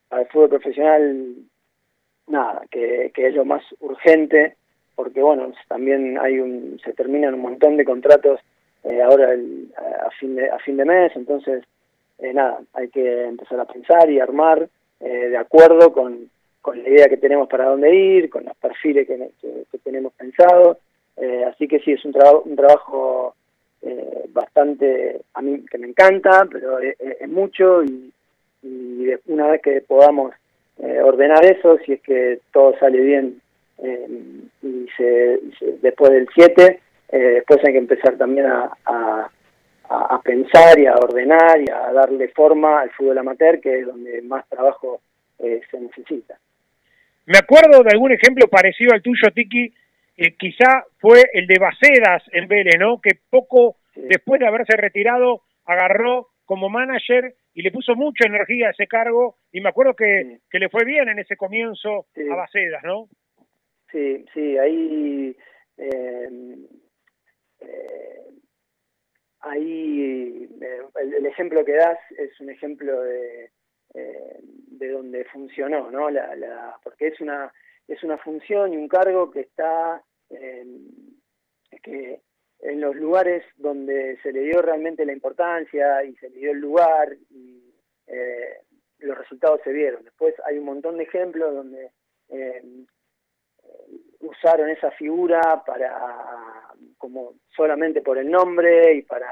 para 0.09 0.23
el 0.23 0.29
fútbol 0.29 0.51
profesional, 0.51 1.35
nada, 2.27 2.63
que, 2.71 3.11
que 3.15 3.29
es 3.29 3.35
lo 3.35 3.45
más 3.45 3.63
urgente, 3.81 4.57
porque 4.95 5.23
bueno, 5.23 5.53
también 5.69 6.19
hay 6.19 6.39
un, 6.39 6.79
se 6.85 6.93
terminan 6.93 7.35
un 7.35 7.41
montón 7.41 7.77
de 7.77 7.85
contratos 7.85 8.41
eh, 8.85 9.01
ahora 9.01 9.33
el, 9.33 9.73
a, 9.77 10.11
fin 10.11 10.37
de, 10.37 10.51
a 10.51 10.59
fin 10.59 10.77
de 10.77 10.85
mes, 10.85 11.13
entonces 11.17 11.65
eh, 12.19 12.33
nada, 12.35 12.61
hay 12.75 12.89
que 12.91 13.25
empezar 13.25 13.59
a 13.59 13.65
pensar 13.65 14.11
y 14.11 14.21
armar 14.21 14.69
de 15.01 15.37
acuerdo 15.37 15.93
con, 15.93 16.31
con 16.63 16.83
la 16.83 16.89
idea 16.89 17.09
que 17.11 17.19
tenemos 17.19 17.47
para 17.47 17.67
dónde 17.67 17.95
ir, 17.95 18.31
con 18.31 18.45
los 18.45 18.57
perfiles 18.57 19.07
que, 19.07 19.31
que 19.71 19.79
tenemos 19.79 20.15
pensados, 20.15 20.79
eh, 21.17 21.45
así 21.45 21.69
que 21.69 21.81
sí, 21.81 21.93
es 21.93 22.05
un, 22.05 22.13
traba, 22.13 22.41
un 22.41 22.57
trabajo 22.57 23.35
eh, 23.83 24.25
bastante, 24.29 25.21
a 25.35 25.43
mí 25.43 25.65
que 25.71 25.79
me 25.79 25.89
encanta, 25.89 26.47
pero 26.51 26.79
es, 26.79 26.97
es 26.99 27.29
mucho 27.29 27.85
y, 27.85 28.13
y, 28.63 29.09
una 29.27 29.49
vez 29.49 29.63
que 29.63 29.81
podamos 29.83 30.35
eh, 30.79 31.01
ordenar 31.01 31.45
eso, 31.45 31.79
si 31.85 31.93
es 31.95 32.01
que 32.03 32.41
todo 32.53 32.77
sale 32.79 33.01
bien 33.01 33.41
y 34.63 34.89
se, 34.97 35.41
después 35.83 36.11
del 36.13 36.29
7, 36.35 36.81
eh, 37.15 37.19
después 37.19 37.61
hay 37.65 37.73
que 37.73 37.79
empezar 37.79 38.17
también 38.17 38.47
a, 38.47 38.71
a, 38.87 39.31
a, 39.89 40.21
pensar 40.23 40.79
y 40.79 40.87
a 40.87 40.95
ordenar 40.95 41.61
y 41.61 41.71
a 41.71 41.93
darle 41.93 42.29
forma 42.29 42.81
al 42.81 42.91
fútbol 42.91 43.19
amateur, 43.19 43.61
que 43.61 43.81
es 43.81 43.87
donde 43.87 44.21
más 44.23 44.49
trabajo 44.49 45.01
eh, 45.39 45.61
se 45.71 45.81
necesita. 45.81 46.39
Me 47.27 47.39
acuerdo 47.39 47.83
de 47.83 47.91
algún 47.93 48.13
ejemplo 48.13 48.49
parecido 48.49 48.93
al 48.93 49.03
tuyo, 49.03 49.31
Tiki, 49.35 49.73
eh, 50.17 50.37
quizá 50.37 50.85
fue 50.99 51.23
el 51.33 51.47
de 51.47 51.59
Bacedas 51.59 52.23
en 52.33 52.49
Vélez, 52.49 52.77
¿no? 52.79 53.01
Que 53.01 53.19
poco 53.31 53.77
después 53.95 54.41
de 54.41 54.47
haberse 54.47 54.77
retirado 54.77 55.43
agarró 55.65 56.29
como 56.45 56.69
manager 56.69 57.35
y 57.55 57.63
le 57.63 57.71
puso 57.71 57.95
mucha 57.95 58.27
energía 58.27 58.69
a 58.69 58.71
ese 58.71 58.87
cargo 58.87 59.37
y 59.53 59.61
me 59.61 59.69
acuerdo 59.69 59.95
que, 59.95 60.41
que 60.51 60.59
le 60.59 60.69
fue 60.69 60.85
bien 60.85 61.09
en 61.09 61.19
ese 61.19 61.37
comienzo 61.37 62.07
sí. 62.15 62.29
a 62.29 62.35
Bacedas, 62.35 62.83
¿no? 62.85 63.09
Sí, 63.91 64.25
sí, 64.35 64.59
ahí 64.59 65.37
eh, 65.79 66.57
eh, 67.61 68.25
ahí 69.41 70.49
eh, 70.61 70.81
el, 71.01 71.15
el, 71.15 71.27
ejemplo 71.27 71.65
que 71.65 71.75
das 71.75 71.99
es 72.19 72.39
un 72.41 72.51
ejemplo 72.51 73.03
de, 73.03 73.51
eh, 73.95 74.39
de 74.43 74.89
donde 74.89 75.25
funcionó, 75.27 75.91
¿no? 75.91 76.11
La, 76.11 76.35
la, 76.37 76.77
porque 76.83 77.09
es 77.09 77.21
una 77.21 77.53
es 77.89 78.03
una 78.03 78.19
función 78.19 78.73
y 78.73 78.77
un 78.77 78.89
cargo 78.89 79.31
que 79.31 79.41
está 79.41 80.03
que 81.83 82.21
en 82.61 82.81
los 82.81 82.97
lugares 82.97 83.45
donde 83.57 84.19
se 84.23 84.33
le 84.33 84.41
dio 84.41 84.63
realmente 84.63 85.05
la 85.05 85.13
importancia 85.13 86.03
y 86.03 86.15
se 86.17 86.31
le 86.31 86.39
dio 86.39 86.53
el 86.53 86.59
lugar 86.59 87.15
y 87.31 87.63
eh, 88.07 88.61
los 88.99 89.19
resultados 89.19 89.61
se 89.63 89.73
vieron. 89.73 90.03
Después 90.03 90.35
hay 90.47 90.59
un 90.59 90.65
montón 90.65 90.97
de 90.97 91.05
ejemplos 91.05 91.55
donde 91.55 91.91
eh, 92.31 92.63
usaron 94.21 94.71
esa 94.71 94.91
figura 94.93 95.63
para 95.67 96.73
como 96.97 97.35
solamente 97.55 98.01
por 98.01 98.17
el 98.17 98.31
nombre 98.31 98.95
y 98.95 99.03
para 99.03 99.29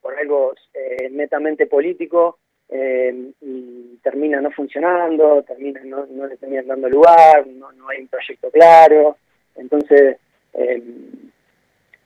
por 0.00 0.18
algo 0.18 0.52
eh, 0.74 1.08
netamente 1.10 1.66
político 1.66 2.40
eh, 2.68 3.30
y 3.40 3.98
termina 4.02 4.40
no 4.40 4.50
funcionando, 4.50 5.42
termina 5.42 5.80
no, 5.84 6.06
no 6.06 6.26
le 6.26 6.36
terminan 6.36 6.66
dando 6.66 6.88
lugar, 6.88 7.46
no, 7.46 7.72
no 7.72 7.88
hay 7.88 8.00
un 8.02 8.08
proyecto 8.08 8.50
claro, 8.50 9.16
entonces 9.56 10.18
eh, 10.54 10.82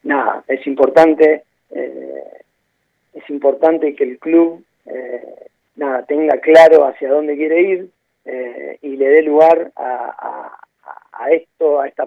nada, 0.02 0.44
es 0.46 0.66
importante 0.66 1.44
eh, 1.70 2.24
es 3.12 3.30
importante 3.30 3.94
que 3.94 4.04
el 4.04 4.18
club 4.18 4.64
eh, 4.86 5.48
nada 5.76 6.04
tenga 6.04 6.38
claro 6.40 6.86
hacia 6.86 7.10
dónde 7.10 7.36
quiere 7.36 7.60
ir 7.60 7.90
eh, 8.24 8.78
y 8.82 8.96
le 8.96 9.08
dé 9.08 9.22
lugar 9.22 9.72
a, 9.76 10.58
a 11.12 11.30
esto, 11.30 11.80
a 11.80 11.88
esta, 11.88 12.04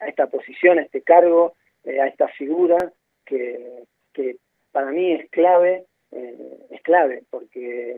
a 0.00 0.06
esta 0.06 0.26
posición, 0.26 0.78
a 0.78 0.82
este 0.82 1.02
cargo, 1.02 1.54
a 1.86 2.06
esta 2.06 2.28
figura 2.28 2.76
que, 3.24 3.84
que 4.12 4.36
para 4.72 4.90
mí 4.90 5.12
es 5.12 5.30
clave, 5.30 5.84
eh, 6.12 6.66
es 6.70 6.82
clave, 6.82 7.24
porque 7.30 7.96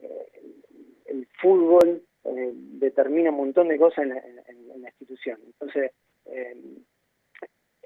eh, 0.00 0.26
el 1.06 1.26
fútbol 1.40 2.02
eh, 2.24 2.50
determina 2.54 3.30
un 3.30 3.36
montón 3.36 3.68
de 3.68 3.78
cosas 3.78 4.04
en, 4.04 4.12
en, 4.12 4.70
en 4.74 4.82
la 4.82 4.88
institución. 4.88 5.38
Entonces, 5.46 5.92
eh, 6.26 6.56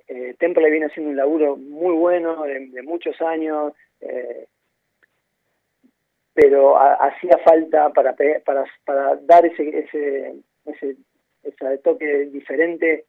eh, 0.09 0.35
Temple 0.39 0.71
viene 0.71 0.87
haciendo 0.87 1.11
un 1.11 1.17
laburo 1.17 1.57
muy 1.57 1.95
bueno 1.95 2.43
de, 2.43 2.83
muchos 2.83 3.21
años, 3.23 3.73
pero 6.35 6.77
hacía 6.77 7.39
falta 7.39 7.91
para, 7.91 8.15
para, 8.45 8.65
para 8.85 9.17
dar 9.17 9.47
ese, 9.47 9.79
ese, 9.79 10.35
ese 10.67 10.97
ese 11.43 11.79
toque 11.79 12.27
diferente 12.27 13.07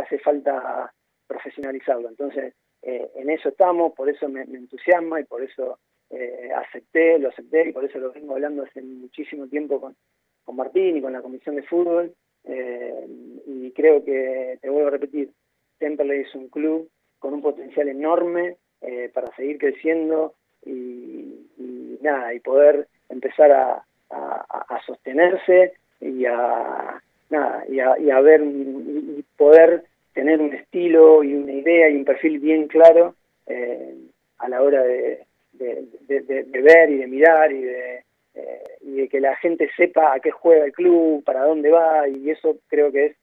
hace 0.00 0.18
falta 0.18 0.92
profesionalizarlo. 1.26 2.08
Entonces, 2.08 2.54
eh, 2.82 3.10
en 3.16 3.30
eso 3.30 3.48
estamos, 3.48 3.92
por 3.94 4.08
eso 4.08 4.28
me, 4.28 4.42
entusiasma 4.42 5.20
y 5.20 5.24
por 5.24 5.42
eso 5.42 5.78
eh, 6.10 6.50
acepté, 6.54 7.18
lo 7.18 7.28
acepté 7.28 7.68
y 7.68 7.72
por 7.72 7.84
eso 7.84 7.98
lo 7.98 8.12
vengo 8.12 8.34
hablando 8.34 8.62
hace 8.62 8.80
muchísimo 8.82 9.46
tiempo 9.46 9.80
con, 9.80 9.96
con 10.44 10.56
Martín 10.56 10.96
y 10.96 11.02
con 11.02 11.12
la 11.12 11.22
Comisión 11.22 11.56
de 11.56 11.62
Fútbol. 11.62 12.14
Eh, 12.44 13.06
y 13.46 13.70
creo 13.72 14.04
que, 14.04 14.58
te 14.60 14.70
vuelvo 14.70 14.88
a 14.88 14.92
repetir, 14.92 15.30
Temperley 15.78 16.20
es 16.20 16.34
un 16.34 16.48
club 16.48 16.88
con 17.18 17.34
un 17.34 17.42
potencial 17.42 17.88
enorme 17.88 18.56
eh, 18.80 19.10
para 19.12 19.34
seguir 19.34 19.58
creciendo 19.58 20.34
y, 20.64 21.50
y, 21.58 21.98
nada, 22.00 22.32
y 22.32 22.40
poder 22.40 22.88
empezar 23.08 23.50
a, 23.52 23.84
a, 24.10 24.64
a 24.68 24.82
sostenerse 24.86 25.74
y 26.00 26.24
a, 26.26 27.02
nada, 27.30 27.64
y 27.68 27.80
a, 27.80 27.98
y 27.98 28.10
a 28.10 28.20
ver 28.20 28.42
y 28.42 29.24
poder 29.36 29.84
tener 30.12 30.40
un 30.40 30.52
estilo 30.54 31.22
y 31.22 31.34
una 31.34 31.52
idea 31.52 31.88
y 31.88 31.96
un 31.96 32.04
perfil 32.04 32.38
bien 32.38 32.66
claro 32.68 33.14
eh, 33.46 33.94
a 34.38 34.48
la 34.48 34.62
hora 34.62 34.82
de, 34.82 35.26
de, 35.52 36.62
ver 36.62 36.90
y 36.90 36.98
de 36.98 37.06
mirar 37.06 37.52
y 37.52 37.62
de, 37.62 38.04
eh, 38.34 38.62
y 38.82 38.92
de 38.96 39.08
que 39.08 39.20
la 39.20 39.36
gente 39.36 39.68
sepa 39.76 40.14
a 40.14 40.20
qué 40.20 40.30
juega 40.30 40.64
el 40.64 40.72
club, 40.72 41.24
para 41.24 41.44
dónde 41.44 41.70
va, 41.70 42.08
y 42.08 42.30
eso 42.30 42.58
creo 42.68 42.92
que 42.92 43.06
es, 43.06 43.16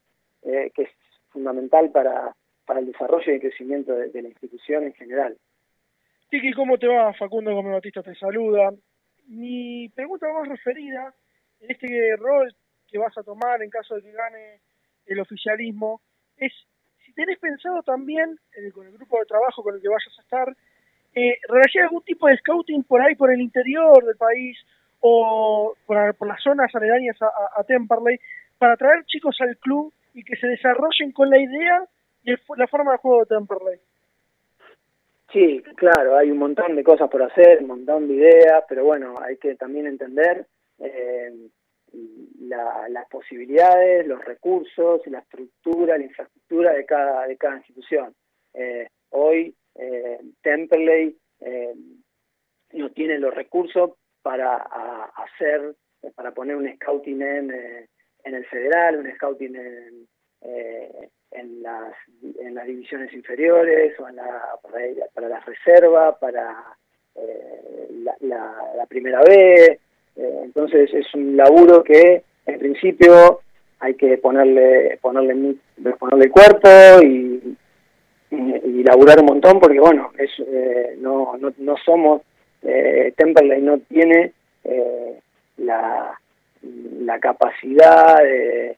eh, 0.44 0.72
que 0.74 0.84
es 0.84 0.90
fundamental 1.30 1.92
para, 1.92 2.36
para 2.66 2.80
el 2.80 2.88
desarrollo 2.88 3.32
y 3.32 3.36
el 3.36 3.42
crecimiento 3.42 3.94
de, 3.94 4.10
de 4.10 4.22
la 4.22 4.30
institución 4.30 4.84
en 4.84 4.94
general. 4.94 5.38
Tiki, 6.30 6.54
¿cómo 6.54 6.78
te 6.78 6.88
va? 6.88 7.14
Facundo 7.14 7.54
Gómez 7.54 7.74
Batista 7.74 8.02
te 8.02 8.16
saluda. 8.16 8.72
Mi 9.28 9.90
pregunta 9.90 10.28
más 10.34 10.48
referida 10.48 11.14
en 11.62 11.72
este 11.72 12.16
rol 12.18 12.54
que 12.88 12.98
vas 12.98 13.18
a 13.18 13.24
tomar 13.24 13.62
en 13.62 13.70
caso 13.70 13.96
de 13.96 14.02
que 14.02 14.12
gane 14.12 14.60
el 15.06 15.20
oficialismo, 15.20 16.02
es 16.38 16.52
si 17.06 17.14
tenés 17.14 17.38
pensado 17.40 17.82
también, 17.84 18.40
eh, 18.58 18.72
con 18.72 18.86
el 18.86 18.94
grupo 18.94 19.20
de 19.20 19.26
trabajo 19.26 19.64
con 19.64 19.76
el 19.76 19.82
que 19.82 19.88
vayas 19.88 20.18
a 20.18 20.22
estar, 20.22 20.56
eh, 21.14 21.38
realizar 21.48 21.84
algún 21.84 22.04
tipo 22.04 22.28
de 22.28 22.38
scouting 22.38 22.84
por 22.84 23.02
ahí, 23.02 23.16
por 23.16 23.32
el 23.32 23.40
interior 23.40 24.04
del 24.04 24.18
país 24.18 24.58
o 25.00 25.76
por, 25.86 26.28
las 26.28 26.42
zonas 26.42 26.74
aledañas 26.74 27.22
a, 27.22 27.30
a, 27.60 27.64
Temperley, 27.64 28.20
para 28.58 28.76
traer 28.76 29.06
chicos 29.06 29.36
al 29.40 29.58
club 29.58 29.94
y 30.14 30.24
que 30.24 30.36
se 30.36 30.48
desarrollen 30.48 31.12
con 31.12 31.30
la 31.30 31.38
idea 31.38 31.84
y 32.24 32.32
la 32.58 32.68
forma 32.68 32.94
de 32.94 32.98
juego 32.98 33.20
de 33.20 33.26
Temperley. 33.28 33.80
Sí, 35.32 35.62
claro, 35.76 36.18
hay 36.18 36.32
un 36.32 36.38
montón 36.38 36.76
de 36.76 36.84
cosas 36.84 37.10
por 37.10 37.22
hacer, 37.22 37.60
un 37.60 37.68
montón 37.68 38.08
de 38.08 38.16
ideas, 38.16 38.64
pero 38.68 38.86
bueno, 38.86 39.16
hay 39.22 39.38
que 39.38 39.56
también 39.56 39.86
entender 39.86 40.46
eh, 40.80 41.50
las 42.40 43.08
posibilidades, 43.10 44.06
los 44.08 44.24
recursos, 44.24 45.02
la 45.08 45.20
estructura, 45.20 45.98
la 45.98 46.04
infraestructura 46.04 46.74
de 46.74 46.86
cada, 46.86 47.28
de 47.28 47.38
cada 47.38 47.58
institución. 47.58 48.14
Eh, 48.54 48.88
hoy 49.10 49.56
eh, 49.76 50.20
eh, 51.42 51.74
no 52.74 52.92
tiene 52.92 53.18
los 53.18 53.34
recursos 53.34 53.92
para 54.22 54.56
hacer, 54.56 55.76
para 56.16 56.32
poner 56.32 56.56
un 56.56 56.74
scouting 56.76 57.22
en, 57.22 57.52
eh, 57.52 57.88
en 58.24 58.36
el 58.36 58.46
federal, 58.46 58.98
un 58.98 59.14
scouting 59.16 59.56
en, 59.56 60.08
eh, 60.42 61.10
en 61.32 61.62
las, 61.62 61.94
en 62.40 62.56
las 62.56 62.66
divisiones 62.66 63.14
inferiores 63.14 64.00
o 64.00 64.08
en 64.08 64.16
la, 64.16 64.42
para, 64.62 64.80
para 65.14 65.30
la 65.30 65.40
reserva, 65.42 66.18
para 66.18 66.76
eh, 67.16 67.88
la, 68.04 68.16
la, 68.76 68.86
primera 68.88 69.22
vez. 69.22 69.80
Eh, 70.18 70.42
entonces 70.44 70.94
es 70.94 71.14
un 71.14 71.36
laburo 71.36 71.84
que 71.84 72.24
en 72.46 72.60
principio 72.60 73.42
hay 73.80 73.96
que 73.96 74.18
ponerle 74.18 74.98
ponerle 75.02 75.56
ponerle 76.00 76.30
cuerpo 76.30 76.70
y, 77.04 77.58
laburar 78.84 79.20
un 79.20 79.26
montón 79.26 79.60
porque 79.60 79.80
bueno 79.80 80.12
es 80.16 80.30
eh, 80.40 80.96
no, 81.00 81.36
no, 81.40 81.52
no 81.58 81.76
somos 81.84 82.22
eh, 82.62 83.14
no 83.62 83.80
tiene 83.80 84.32
eh, 84.64 85.20
la, 85.58 86.20
la 87.00 87.20
capacidad 87.20 88.22
de 88.22 88.78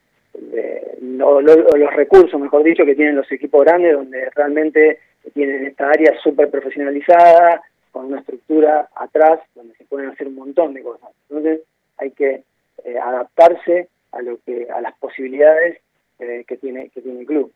o, 1.21 1.41
los 1.41 1.93
recursos, 1.93 2.39
mejor 2.39 2.63
dicho, 2.63 2.85
que 2.85 2.95
tienen 2.95 3.15
los 3.15 3.31
equipos 3.31 3.65
grandes, 3.65 3.93
donde 3.93 4.29
realmente 4.35 4.99
tienen 5.33 5.65
esta 5.67 5.89
área 5.89 6.13
súper 6.21 6.49
profesionalizada, 6.49 7.61
con 7.97 8.05
una 8.05 8.19
estructura 8.19 8.89
atrás, 8.95 9.39
donde 9.55 9.75
se 9.75 9.85
pueden 9.85 10.09
hacer 10.09 10.27
un 10.27 10.35
montón 10.35 10.75
de 10.75 10.83
cosas. 10.83 11.09
Entonces 11.27 11.61
hay 11.97 12.11
que 12.11 12.43
eh, 12.83 12.99
adaptarse 12.99 13.89
a 14.11 14.21
lo 14.21 14.37
que 14.45 14.67
a 14.69 14.81
las 14.81 14.95
posibilidades 14.99 15.79
eh, 16.19 16.45
que 16.47 16.57
tiene 16.57 16.89
que 16.89 17.01
tiene 17.01 17.21
el 17.21 17.25
club. 17.25 17.51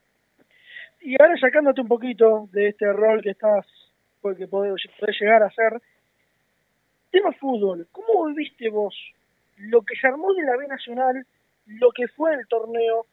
Y 1.02 1.16
ahora 1.22 1.38
sacándote 1.38 1.82
un 1.82 1.88
poquito 1.88 2.50
de 2.52 2.70
este 2.70 2.92
rol 2.92 3.22
que 3.22 3.30
estás, 3.30 3.68
pues, 4.20 4.36
que 4.36 4.48
podés, 4.48 4.82
podés 5.00 5.20
llegar 5.20 5.44
a 5.44 5.48
hacer, 5.48 5.80
tema 7.12 7.32
fútbol, 7.34 7.88
¿cómo 7.92 8.26
viviste 8.26 8.68
vos 8.70 8.96
lo 9.58 9.84
que 9.84 9.96
se 9.96 10.08
armó 10.08 10.34
de 10.34 10.44
la 10.44 10.58
B 10.58 10.68
Nacional 10.68 11.24
lo 11.68 11.92
que 11.92 12.08
fue 12.08 12.34
el 12.34 12.48
torneo, 12.48 13.06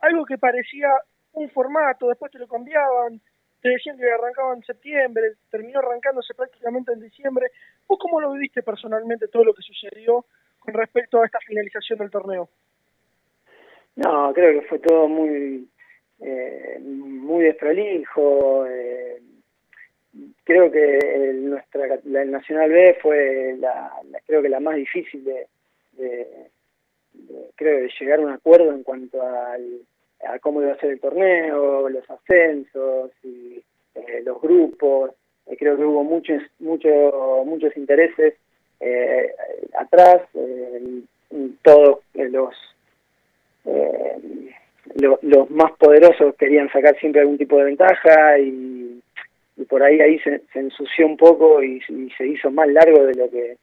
algo 0.00 0.26
que 0.26 0.36
parecía 0.36 0.88
un 1.32 1.48
formato, 1.48 2.08
después 2.08 2.30
te 2.30 2.38
lo 2.38 2.46
cambiaban, 2.46 3.22
te 3.64 3.70
decían 3.70 3.96
que 3.96 4.04
arrancaba 4.04 4.52
en 4.52 4.62
septiembre, 4.62 5.36
terminó 5.50 5.78
arrancándose 5.78 6.34
prácticamente 6.34 6.92
en 6.92 7.00
diciembre. 7.00 7.46
¿Vos 7.88 7.98
cómo 7.98 8.20
lo 8.20 8.32
viviste 8.32 8.62
personalmente 8.62 9.28
todo 9.28 9.42
lo 9.42 9.54
que 9.54 9.62
sucedió 9.62 10.26
con 10.58 10.74
respecto 10.74 11.22
a 11.22 11.24
esta 11.24 11.38
finalización 11.40 11.98
del 11.98 12.10
torneo? 12.10 12.50
No, 13.96 14.34
creo 14.34 14.60
que 14.60 14.66
fue 14.66 14.80
todo 14.80 15.08
muy 15.08 15.66
eh, 16.20 16.78
muy 16.78 17.44
desprolijo. 17.44 18.66
Eh, 18.66 19.22
creo 20.44 20.70
que 20.70 20.98
el, 20.98 21.48
nuestra 21.48 21.86
la 22.04 22.24
Nacional 22.26 22.70
B 22.70 22.98
fue 23.00 23.56
la, 23.58 23.92
creo 24.26 24.42
que 24.42 24.50
la 24.50 24.60
más 24.60 24.76
difícil 24.76 25.24
de, 25.24 25.46
creo, 27.54 27.80
de 27.80 27.90
llegar 27.98 28.18
a 28.18 28.24
un 28.24 28.30
acuerdo 28.30 28.72
en 28.72 28.82
cuanto 28.82 29.22
al, 29.22 29.80
a 30.26 30.38
cómo 30.38 30.62
iba 30.62 30.72
a 30.72 30.78
ser 30.78 30.90
el 30.90 31.00
torneo, 31.00 31.88
los 31.88 32.08
ascensos 32.10 33.10
y 33.22 33.62
eh, 33.94 34.22
los 34.24 34.40
grupos. 34.40 35.10
Eh, 35.46 35.56
creo 35.58 35.76
que 35.76 35.84
hubo 35.84 36.04
muchos, 36.04 36.42
muchos, 36.58 37.46
muchos 37.46 37.76
intereses 37.76 38.34
eh, 38.80 39.34
atrás. 39.78 40.22
todos 41.62 42.00
los, 42.14 42.54
los 45.22 45.50
más 45.50 45.72
poderosos 45.72 46.34
querían 46.36 46.70
sacar 46.70 46.98
siempre 46.98 47.22
algún 47.22 47.38
tipo 47.38 47.58
de 47.58 47.64
ventaja 47.64 48.38
y, 48.38 49.00
por 49.68 49.82
ahí 49.82 50.00
ahí 50.00 50.18
se, 50.20 50.42
ensució 50.54 51.06
un 51.06 51.16
poco 51.16 51.62
y, 51.62 51.82
y, 51.88 52.10
se 52.18 52.26
hizo 52.26 52.50
más 52.50 52.68
largo 52.68 53.04
de 53.04 53.14
lo 53.14 53.30
que 53.30 53.56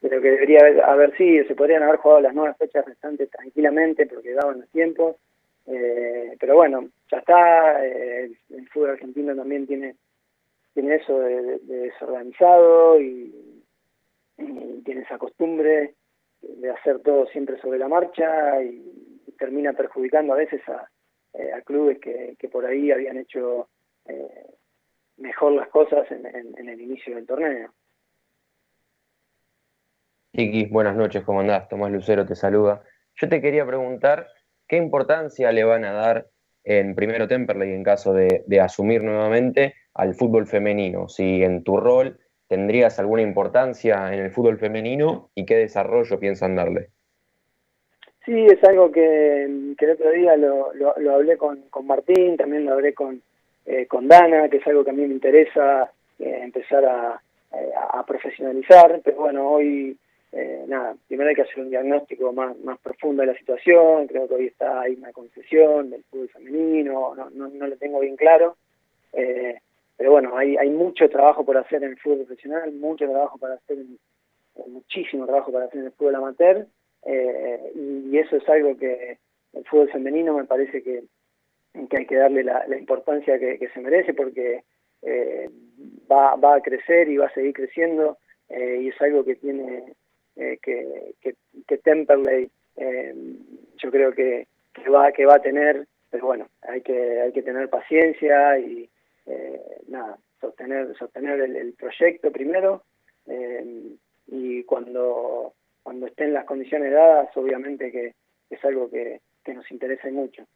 pero 0.00 0.20
que 0.20 0.30
debería 0.30 0.60
haber, 0.84 1.16
sido, 1.16 1.46
se 1.46 1.54
podrían 1.54 1.82
haber 1.82 1.96
jugado 1.96 2.20
las 2.20 2.34
nuevas 2.34 2.56
fechas 2.56 2.84
restantes 2.84 3.30
tranquilamente 3.30 4.06
porque 4.06 4.32
daban 4.32 4.60
los 4.60 4.68
tiempos, 4.70 5.16
eh, 5.66 6.36
pero 6.38 6.54
bueno, 6.54 6.88
ya 7.10 7.18
está, 7.18 7.84
eh, 7.84 8.30
el 8.50 8.68
fútbol 8.68 8.90
argentino 8.90 9.34
también 9.34 9.66
tiene 9.66 9.96
tiene 10.74 10.96
eso 10.96 11.18
de, 11.20 11.58
desorganizado 11.60 13.00
y, 13.00 13.62
tiene 14.84 15.00
esa 15.00 15.16
costumbre 15.16 15.94
de 16.42 16.70
hacer 16.70 17.00
todo 17.00 17.26
siempre 17.28 17.58
sobre 17.60 17.78
la 17.78 17.88
marcha 17.88 18.62
y, 18.62 18.92
termina 19.38 19.74
perjudicando 19.74 20.32
a 20.32 20.36
veces 20.36 20.66
a, 20.68 20.88
eh, 21.34 21.52
a 21.52 21.60
clubes 21.60 21.98
que, 21.98 22.36
que 22.38 22.48
por 22.48 22.64
ahí 22.64 22.90
habían 22.90 23.18
hecho 23.18 23.68
mejor 25.18 25.52
las 25.52 25.68
cosas 25.68 26.10
en, 26.10 26.24
en 26.24 26.68
el 26.68 26.80
inicio 26.80 27.14
del 27.16 27.26
torneo. 27.26 27.70
Tiki, 30.36 30.66
buenas 30.66 30.94
noches, 30.94 31.24
¿cómo 31.24 31.40
andás? 31.40 31.66
Tomás 31.66 31.90
Lucero 31.90 32.26
te 32.26 32.34
saluda. 32.34 32.82
Yo 33.14 33.26
te 33.26 33.40
quería 33.40 33.64
preguntar 33.64 34.26
qué 34.68 34.76
importancia 34.76 35.50
le 35.50 35.64
van 35.64 35.86
a 35.86 35.92
dar 35.92 36.26
en 36.62 36.94
primero 36.94 37.26
Temperley 37.26 37.72
en 37.72 37.82
caso 37.82 38.12
de, 38.12 38.44
asumir 38.60 39.02
nuevamente 39.02 39.72
al 39.94 40.14
fútbol 40.14 40.46
femenino. 40.46 41.08
Si 41.08 41.42
en 41.42 41.64
tu 41.64 41.78
rol 41.78 42.18
tendrías 42.48 42.98
alguna 42.98 43.22
importancia 43.22 44.12
en 44.12 44.24
el 44.24 44.30
fútbol 44.30 44.58
femenino 44.58 45.30
y 45.34 45.46
qué 45.46 45.56
desarrollo 45.56 46.20
piensan 46.20 46.54
darle. 46.54 46.88
Sí, 48.26 48.44
es 48.44 48.62
algo 48.64 48.92
que, 48.92 49.44
el 49.44 49.90
otro 49.90 50.10
día 50.10 50.36
lo, 50.36 50.70
hablé 51.14 51.38
con, 51.38 51.62
con, 51.70 51.86
Martín, 51.86 52.36
también 52.36 52.66
lo 52.66 52.74
hablé 52.74 52.92
con, 52.92 53.22
eh, 53.64 53.86
con 53.86 54.06
Dana, 54.06 54.50
que 54.50 54.58
es 54.58 54.66
algo 54.66 54.84
que 54.84 54.90
a 54.90 54.92
mí 54.92 55.06
me 55.06 55.14
interesa 55.14 55.90
eh, 56.18 56.40
empezar 56.42 56.84
a, 56.84 57.22
eh, 57.54 57.70
a 57.90 58.04
profesionalizar, 58.04 59.00
pero 59.02 59.16
bueno, 59.16 59.50
hoy 59.50 59.96
eh, 60.38 60.66
nada, 60.68 60.94
primero 61.08 61.30
hay 61.30 61.34
que 61.34 61.42
hacer 61.42 61.60
un 61.60 61.70
diagnóstico 61.70 62.30
más, 62.30 62.54
más 62.58 62.78
profundo 62.80 63.22
de 63.22 63.28
la 63.28 63.38
situación, 63.38 64.06
creo 64.06 64.28
que 64.28 64.34
hoy 64.34 64.46
está 64.48 64.82
ahí 64.82 64.92
una 64.92 65.10
concesión 65.10 65.88
del 65.88 66.04
fútbol 66.04 66.28
femenino, 66.28 67.14
no, 67.14 67.30
no, 67.30 67.48
no 67.48 67.66
lo 67.66 67.76
tengo 67.78 68.00
bien 68.00 68.16
claro, 68.16 68.58
eh, 69.14 69.58
pero 69.96 70.10
bueno, 70.10 70.36
hay, 70.36 70.58
hay 70.58 70.68
mucho 70.68 71.08
trabajo 71.08 71.42
por 71.42 71.56
hacer 71.56 71.82
en 71.82 71.92
el 71.92 71.98
fútbol 71.98 72.26
profesional, 72.26 72.70
mucho 72.72 73.08
trabajo 73.08 73.38
para 73.38 73.54
hacer, 73.54 73.78
muchísimo 74.66 75.24
trabajo 75.24 75.50
para 75.50 75.64
hacer 75.64 75.80
en 75.80 75.86
el 75.86 75.92
fútbol 75.92 76.16
amateur, 76.16 76.66
eh, 77.06 77.72
y, 77.74 78.18
eso 78.18 78.36
es 78.36 78.46
algo 78.50 78.76
que 78.76 79.16
el 79.54 79.64
fútbol 79.64 79.90
femenino 79.90 80.36
me 80.36 80.44
parece 80.44 80.82
que, 80.82 81.04
que 81.88 81.96
hay 81.96 82.06
que 82.06 82.16
darle 82.16 82.44
la, 82.44 82.66
la 82.66 82.76
importancia 82.76 83.38
que, 83.38 83.58
que, 83.58 83.70
se 83.70 83.80
merece 83.80 84.12
porque 84.12 84.64
va, 86.12 86.34
va 86.36 86.56
a 86.56 86.60
crecer 86.60 87.08
y 87.08 87.16
va 87.16 87.26
a 87.26 87.32
seguir 87.32 87.54
creciendo, 87.54 88.18
y 88.50 88.88
es 88.88 89.00
algo 89.00 89.24
que 89.24 89.36
tiene 89.36 89.94
eh, 90.36 90.58
que, 90.62 91.14
que, 91.66 91.78
Temperley 91.78 92.50
eh, 92.76 93.14
yo 93.78 93.90
creo 93.90 94.12
que, 94.12 94.46
que, 94.74 94.88
va 94.90 95.10
que 95.12 95.24
va 95.24 95.36
a 95.36 95.42
tener 95.42 95.86
pero 96.10 96.26
bueno 96.26 96.48
hay 96.62 96.82
que 96.82 97.20
hay 97.20 97.32
que 97.32 97.42
tener 97.42 97.70
paciencia 97.70 98.58
y 98.58 98.88
eh, 99.26 99.60
nada 99.88 100.18
sostener 100.40 100.94
sostener 100.96 101.40
el, 101.40 101.72
proyecto 101.72 102.30
primero 102.30 102.82
y 104.26 104.62
cuando 104.64 105.54
cuando 105.82 106.06
estén 106.06 106.34
las 106.34 106.44
condiciones 106.44 106.92
dadas 106.92 107.34
obviamente 107.36 107.90
que 107.90 108.14
es 108.50 108.64
algo 108.64 108.90
que, 108.90 109.20
que 109.42 109.54
nos 109.54 109.70
interesa 109.70 110.10
mucho. 110.10 110.46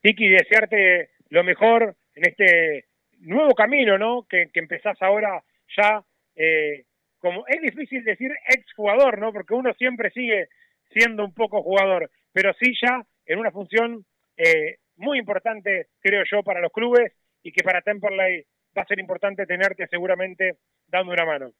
Tiki 0.00 0.28
desearte 0.28 1.10
lo 1.28 1.44
mejor 1.44 1.94
en 2.14 2.26
este 2.26 2.86
nuevo 3.20 3.54
camino 3.54 3.98
no 3.98 4.26
que, 4.28 4.48
que 4.52 4.60
empezás 4.60 5.00
ahora 5.02 5.42
ya 5.76 6.02
eh, 6.36 6.84
como 7.22 7.46
es 7.46 7.62
difícil 7.62 8.04
decir 8.04 8.32
exjugador, 8.48 9.18
¿no? 9.18 9.32
Porque 9.32 9.54
uno 9.54 9.72
siempre 9.74 10.10
sigue 10.10 10.48
siendo 10.90 11.24
un 11.24 11.32
poco 11.32 11.62
jugador, 11.62 12.10
pero 12.32 12.52
sí 12.60 12.74
ya 12.82 13.00
en 13.26 13.38
una 13.38 13.52
función 13.52 14.04
eh, 14.36 14.78
muy 14.96 15.18
importante, 15.18 15.86
creo 16.00 16.24
yo, 16.30 16.42
para 16.42 16.60
los 16.60 16.72
clubes 16.72 17.12
y 17.42 17.52
que 17.52 17.62
para 17.62 17.80
Temperley 17.80 18.44
va 18.76 18.82
a 18.82 18.86
ser 18.86 18.98
importante 18.98 19.46
tenerte 19.46 19.86
seguramente 19.86 20.56
dando 20.88 21.12
una 21.12 21.24
mano. 21.24 21.52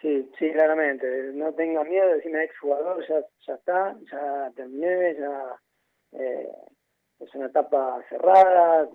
Sí, 0.00 0.30
sí, 0.38 0.52
claramente. 0.52 1.32
No 1.34 1.52
tenga 1.54 1.82
miedo, 1.82 2.14
decirme 2.14 2.44
exjugador, 2.44 3.04
ya, 3.08 3.20
ya 3.46 3.54
está, 3.54 3.96
ya 4.10 4.52
terminé, 4.54 5.16
ya 5.16 5.56
eh, 6.12 6.48
es 7.18 7.34
una 7.34 7.46
etapa 7.46 8.04
cerrada, 8.08 8.88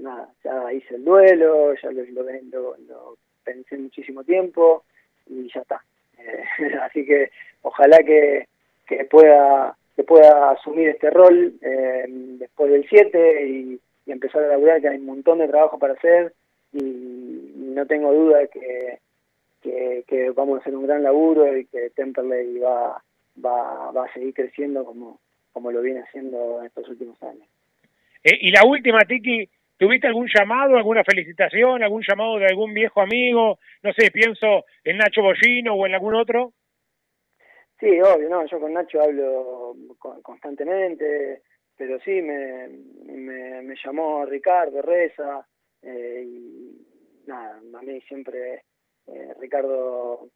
nada, 0.00 0.30
ya 0.42 0.72
hice 0.72 0.96
el 0.96 1.04
duelo, 1.04 1.74
ya 1.74 1.90
lo, 1.90 2.02
lo, 2.02 2.76
lo, 2.76 3.18
pensé 3.44 3.76
muchísimo 3.78 4.24
tiempo 4.24 4.84
y 5.26 5.50
ya 5.52 5.60
está. 5.60 5.82
Eh, 6.18 6.44
así 6.82 7.04
que 7.04 7.30
ojalá 7.62 7.98
que, 7.98 8.48
que 8.86 9.04
pueda 9.04 9.76
que 9.96 10.02
pueda 10.02 10.50
asumir 10.50 10.88
este 10.88 11.08
rol 11.10 11.54
eh, 11.62 12.04
después 12.08 12.70
del 12.70 12.86
7 12.88 13.46
y, 13.46 13.80
empezar 14.06 14.44
a 14.44 14.48
laburar, 14.48 14.82
que 14.82 14.88
hay 14.88 14.98
un 14.98 15.06
montón 15.06 15.38
de 15.38 15.48
trabajo 15.48 15.78
para 15.78 15.94
hacer 15.94 16.34
y, 16.72 16.80
no 17.74 17.86
tengo 17.86 18.12
duda 18.12 18.38
de 18.38 18.48
que 18.48 18.98
que, 20.06 20.30
vamos 20.30 20.58
a 20.58 20.60
hacer 20.60 20.76
un 20.76 20.86
gran 20.86 21.02
laburo 21.02 21.56
y 21.56 21.64
que 21.66 21.90
Temperley 21.90 22.58
va, 22.58 23.02
va, 23.44 23.90
va 23.90 24.04
a 24.04 24.12
seguir 24.12 24.34
creciendo 24.34 24.84
como, 24.84 25.18
como 25.52 25.72
lo 25.72 25.80
viene 25.80 26.00
haciendo 26.00 26.60
en 26.60 26.66
estos 26.66 26.88
últimos 26.88 27.20
años. 27.22 27.48
Eh, 28.22 28.38
y 28.40 28.50
la 28.50 28.64
última, 28.64 29.00
Tiki, 29.00 29.48
¿tuviste 29.78 30.06
algún 30.06 30.28
llamado, 30.32 30.76
alguna 30.76 31.04
felicitación, 31.04 31.82
algún 31.82 32.02
llamado 32.06 32.38
de 32.38 32.46
algún 32.46 32.74
viejo 32.74 33.00
amigo? 33.00 33.58
No 33.82 33.92
sé, 33.92 34.10
pienso 34.10 34.64
en 34.82 34.98
Nacho 34.98 35.22
Bollino 35.22 35.74
o 35.74 35.86
en 35.86 35.94
algún 35.94 36.14
otro. 36.14 36.52
Sí, 37.80 38.00
obvio, 38.00 38.28
no, 38.28 38.46
yo 38.46 38.60
con 38.60 38.72
Nacho 38.72 39.02
hablo 39.02 39.74
constantemente, 40.22 41.42
pero 41.76 41.98
sí, 42.00 42.22
me, 42.22 42.68
me, 43.06 43.74
llamó 43.84 44.24
Ricardo 44.24 44.80
Reza, 44.80 45.46
eh, 45.82 46.24
y 46.24 47.26
nada, 47.26 47.58
a 47.58 47.82
mí 47.82 48.00
siempre 48.02 48.62
eh, 49.06 49.34
Ricardo, 49.38 50.30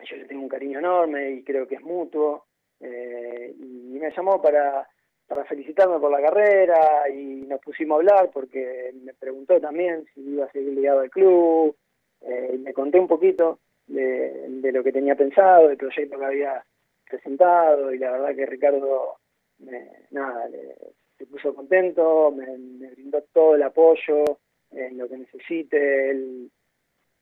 yo 0.00 0.16
le 0.16 0.24
tengo 0.24 0.42
un 0.42 0.48
cariño 0.48 0.78
enorme 0.78 1.30
y 1.32 1.44
creo 1.44 1.66
que 1.66 1.76
es 1.76 1.82
mutuo. 1.82 2.46
Eh, 2.80 3.54
y 3.58 3.98
me 3.98 4.10
llamó 4.10 4.40
para, 4.42 4.88
para 5.26 5.44
felicitarme 5.44 5.98
por 5.98 6.10
la 6.10 6.22
carrera 6.22 7.08
y 7.08 7.44
nos 7.46 7.60
pusimos 7.60 7.96
a 7.96 7.98
hablar 7.98 8.30
porque 8.32 8.92
me 9.02 9.12
preguntó 9.14 9.60
también 9.60 10.06
si 10.14 10.20
iba 10.20 10.44
a 10.46 10.52
seguir 10.52 10.72
ligado 10.74 11.00
al 11.00 11.10
club 11.10 11.76
eh, 12.22 12.52
y 12.54 12.58
me 12.58 12.72
conté 12.72 13.00
un 13.00 13.08
poquito 13.08 13.58
de, 13.86 14.48
de, 14.48 14.72
lo 14.72 14.82
que 14.82 14.92
tenía 14.92 15.16
pensado, 15.16 15.68
del 15.68 15.76
proyecto 15.76 16.18
que 16.18 16.24
había 16.24 16.64
presentado 17.08 17.92
y 17.92 17.98
la 17.98 18.12
verdad 18.12 18.34
que 18.34 18.46
Ricardo 18.46 19.18
me, 19.58 19.90
nada, 20.10 20.48
se 21.16 21.26
puso 21.26 21.54
contento, 21.54 22.30
me, 22.30 22.46
brindó 22.90 23.22
todo 23.32 23.54
el 23.54 23.62
apoyo 23.62 24.24
en 24.70 24.98
lo 24.98 25.08
que 25.08 25.18
necesite, 25.18 26.10
él 26.10 26.50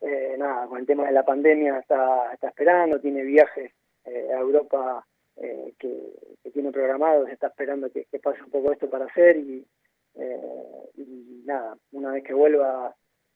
eh, 0.00 0.34
nada, 0.38 0.66
con 0.66 0.78
el 0.78 0.86
tema 0.86 1.06
de 1.06 1.12
la 1.12 1.24
pandemia 1.24 1.78
está, 1.78 2.32
está 2.32 2.48
esperando, 2.48 3.00
tiene 3.00 3.22
viajes 3.22 3.72
eh, 4.04 4.28
a 4.34 4.40
Europa 4.40 5.06
eh, 5.36 5.74
que, 5.78 6.12
que, 6.42 6.50
tiene 6.50 6.70
programados, 6.70 7.28
está 7.28 7.48
esperando 7.48 7.90
que, 7.90 8.04
que, 8.04 8.18
pase 8.18 8.42
un 8.42 8.50
poco 8.50 8.72
esto 8.72 8.88
para 8.88 9.06
hacer 9.06 9.36
y, 9.36 9.66
eh, 10.14 10.90
y 10.96 11.42
nada, 11.44 11.76
una 11.92 12.12
vez 12.12 12.24
que 12.24 12.34
vuelva 12.34 12.94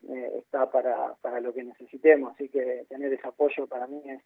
eh, 0.08 0.32
está 0.38 0.70
para, 0.70 1.14
para 1.20 1.40
lo 1.40 1.52
que 1.52 1.64
necesitemos, 1.64 2.32
así 2.34 2.48
que 2.48 2.84
tener 2.88 3.12
ese 3.12 3.26
apoyo 3.26 3.66
para 3.66 3.86
mí 3.86 4.02
es, 4.06 4.22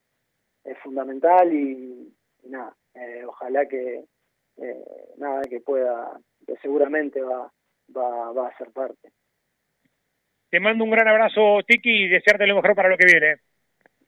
es 0.65 0.79
fundamental 0.79 1.53
y, 1.53 2.13
y 2.43 2.49
nada, 2.49 2.75
eh, 2.95 3.25
ojalá 3.27 3.67
que 3.67 4.05
nada 5.17 5.41
que 5.43 5.61
pueda, 5.61 6.21
que 6.47 6.57
seguramente 6.57 7.23
va, 7.23 7.51
va, 7.97 8.33
va 8.33 8.49
a 8.49 8.59
ser 8.59 8.71
parte. 8.71 9.11
Te 10.53 10.61
mando 10.61 10.85
un 10.85 10.91
gran 10.91 11.09
abrazo, 11.09 11.61
Tiki, 11.67 12.05
y 12.05 12.09
desearte 12.09 12.47
lo 12.47 12.57
mejor 12.57 12.75
para 12.75 12.91
lo 12.91 12.99
que 12.99 13.07
viene. 13.07 13.37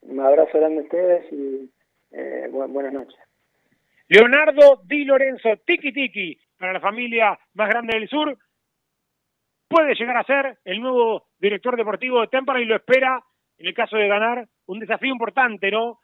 Un 0.03 0.20
abrazo 0.20 0.59
grande 0.59 0.81
a 0.81 0.85
ustedes 0.85 1.32
y 1.32 1.70
eh, 2.11 2.49
bu 2.51 2.69
buenas 2.69 2.93
noches. 2.93 3.19
Leonardo 4.15 4.81
Di 4.85 5.05
Lorenzo, 5.05 5.57
Tiki 5.66 5.93
Tiki, 5.93 6.39
para 6.57 6.73
la 6.73 6.78
familia 6.78 7.36
más 7.55 7.69
grande 7.69 7.99
del 7.99 8.09
sur, 8.09 8.39
puede 9.66 9.97
llegar 9.97 10.16
a 10.16 10.23
ser 10.23 10.61
el 10.65 10.81
nuevo 10.81 11.31
director 11.36 11.77
deportivo 11.77 12.20
de 12.20 12.28
Tempera 12.28 12.61
y 12.61 12.65
lo 12.65 12.77
espera, 12.77 13.20
en 13.59 13.66
el 13.66 13.74
caso 13.74 13.97
de 13.97 14.07
ganar, 14.07 14.47
un 14.66 14.78
desafío 14.78 15.11
importante, 15.11 15.69
¿no? 15.69 15.99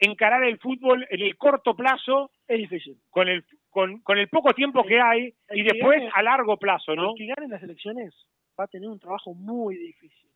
Encarar 0.00 0.42
el 0.42 0.58
fútbol 0.58 1.06
en 1.08 1.20
el 1.20 1.36
corto 1.36 1.76
plazo. 1.76 2.32
Es 2.48 2.58
difícil. 2.58 3.00
Con 3.10 3.28
el, 3.28 3.44
con, 3.68 4.00
con 4.00 4.18
el 4.18 4.28
poco 4.28 4.52
tiempo 4.52 4.82
que 4.82 5.00
hay 5.00 5.32
y 5.50 5.62
después 5.62 6.02
a 6.12 6.22
largo 6.22 6.56
plazo, 6.56 6.96
¿no? 6.96 7.10
El 7.10 7.16
que 7.16 7.32
gane 7.32 7.46
las 7.46 7.62
elecciones 7.62 8.12
va 8.58 8.64
a 8.64 8.68
tener 8.68 8.88
un 8.88 8.98
trabajo 8.98 9.34
muy 9.34 9.76
difícil, 9.76 10.30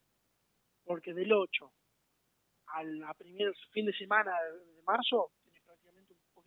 porque 0.84 1.12
del 1.12 1.32
8 1.32 1.72
al 2.68 3.02
a 3.02 3.14
primer 3.14 3.52
fin 3.72 3.84
de 3.84 3.92
semana 3.94 4.30
de 4.30 4.82
marzo 4.86 5.32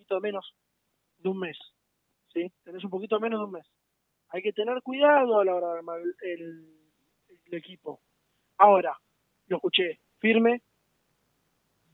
poquito 0.08 0.22
menos 0.22 0.54
de 1.20 1.30
un 1.30 1.40
mes, 1.40 1.58
¿sí? 2.34 2.50
Tenés 2.64 2.84
un 2.84 2.90
poquito 2.90 3.20
menos 3.20 3.40
de 3.40 3.46
un 3.46 3.52
mes. 3.52 3.66
Hay 4.30 4.42
que 4.42 4.54
tener 4.54 4.82
cuidado 4.82 5.40
a 5.40 5.46
la 5.46 5.56
hora 5.56 5.68
de 5.68 5.78
armar 5.78 6.00
el, 6.22 6.66
el, 7.46 7.54
equipo. 7.54 8.00
Ahora, 8.58 8.98
lo 9.48 9.58
escuché 9.58 10.00
firme, 10.20 10.62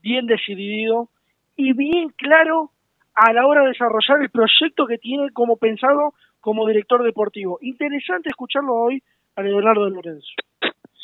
bien 0.00 0.26
decidido 0.26 1.10
y 1.56 1.72
bien 1.72 2.10
claro 2.10 2.70
a 3.14 3.32
la 3.32 3.46
hora 3.46 3.62
de 3.62 3.68
desarrollar 3.68 4.22
el 4.22 4.30
proyecto 4.30 4.86
que 4.86 4.98
tiene 4.98 5.30
como 5.32 5.56
pensado 5.56 6.14
como 6.40 6.66
director 6.66 7.02
deportivo. 7.02 7.58
Interesante 7.62 8.28
escucharlo 8.28 8.74
hoy 8.74 9.02
a 9.36 9.42
Leonardo 9.42 9.84
de 9.86 9.90
Lorenzo. 9.90 10.28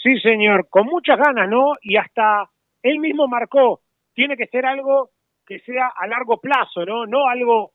Sí, 0.02 0.18
señor, 0.20 0.68
con 0.68 0.86
muchas 0.86 1.18
ganas, 1.18 1.48
¿no? 1.48 1.72
Y 1.82 1.96
hasta 1.96 2.50
él 2.82 2.98
mismo 2.98 3.26
marcó, 3.28 3.80
tiene 4.14 4.36
que 4.36 4.46
ser 4.46 4.66
algo 4.66 5.10
que 5.50 5.58
sea 5.58 5.92
a 5.96 6.06
largo 6.06 6.40
plazo, 6.40 6.86
¿no? 6.86 7.06
No 7.06 7.28
algo 7.28 7.72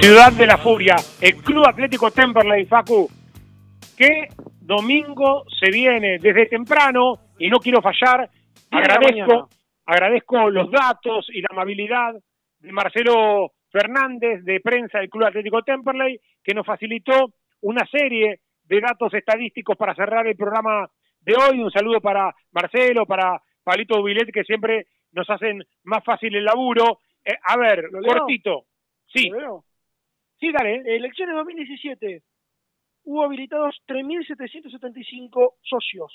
Ciudad 0.05 0.31
de 0.33 0.45
la 0.45 0.59
furia, 0.59 0.95
el 1.19 1.37
Club 1.37 1.67
Atlético 1.67 2.11
Temperley, 2.11 2.67
Facu, 2.67 3.09
que 3.97 4.27
domingo 4.61 5.45
se 5.59 5.71
viene 5.71 6.19
desde 6.19 6.45
temprano 6.45 7.15
y 7.39 7.49
no 7.49 7.57
quiero 7.57 7.81
fallar, 7.81 8.29
agradezco, 8.69 9.49
agradezco 9.83 10.51
los 10.51 10.69
datos 10.69 11.25
y 11.33 11.41
la 11.41 11.47
amabilidad 11.49 12.13
de 12.59 12.71
Marcelo 12.71 13.53
Fernández 13.71 14.43
de 14.43 14.59
prensa 14.59 14.99
del 14.99 15.09
Club 15.09 15.25
Atlético 15.25 15.63
Temperley, 15.63 16.19
que 16.43 16.53
nos 16.53 16.67
facilitó 16.67 17.33
una 17.61 17.83
serie 17.87 18.41
de 18.63 18.81
datos 18.81 19.11
estadísticos 19.11 19.75
para 19.75 19.95
cerrar 19.95 20.27
el 20.27 20.35
programa 20.35 20.87
de 21.21 21.33
hoy. 21.33 21.63
Un 21.63 21.71
saludo 21.71 21.99
para 21.99 22.31
Marcelo, 22.51 23.07
para 23.07 23.41
Palito 23.63 23.97
Dubilet, 23.97 24.31
que 24.31 24.43
siempre 24.43 24.85
nos 25.13 25.27
hacen 25.31 25.63
más 25.83 26.03
fácil 26.03 26.35
el 26.35 26.45
laburo. 26.45 26.99
Eh, 27.25 27.33
a 27.41 27.57
ver, 27.57 27.85
cortito. 28.07 28.65
Sí, 29.07 29.31
Sí, 30.39 30.51
dale. 30.51 30.81
Elecciones 30.95 31.35
2017. 31.35 32.21
Hubo 33.05 33.23
habilitados 33.23 33.81
3.775 33.87 35.53
socios, 35.61 36.11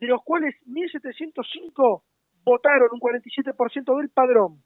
de 0.00 0.06
los 0.06 0.22
cuales 0.22 0.54
1.705 0.66 2.02
votaron, 2.44 2.88
un 2.92 3.00
47% 3.00 3.96
del 3.98 4.08
padrón. 4.10 4.62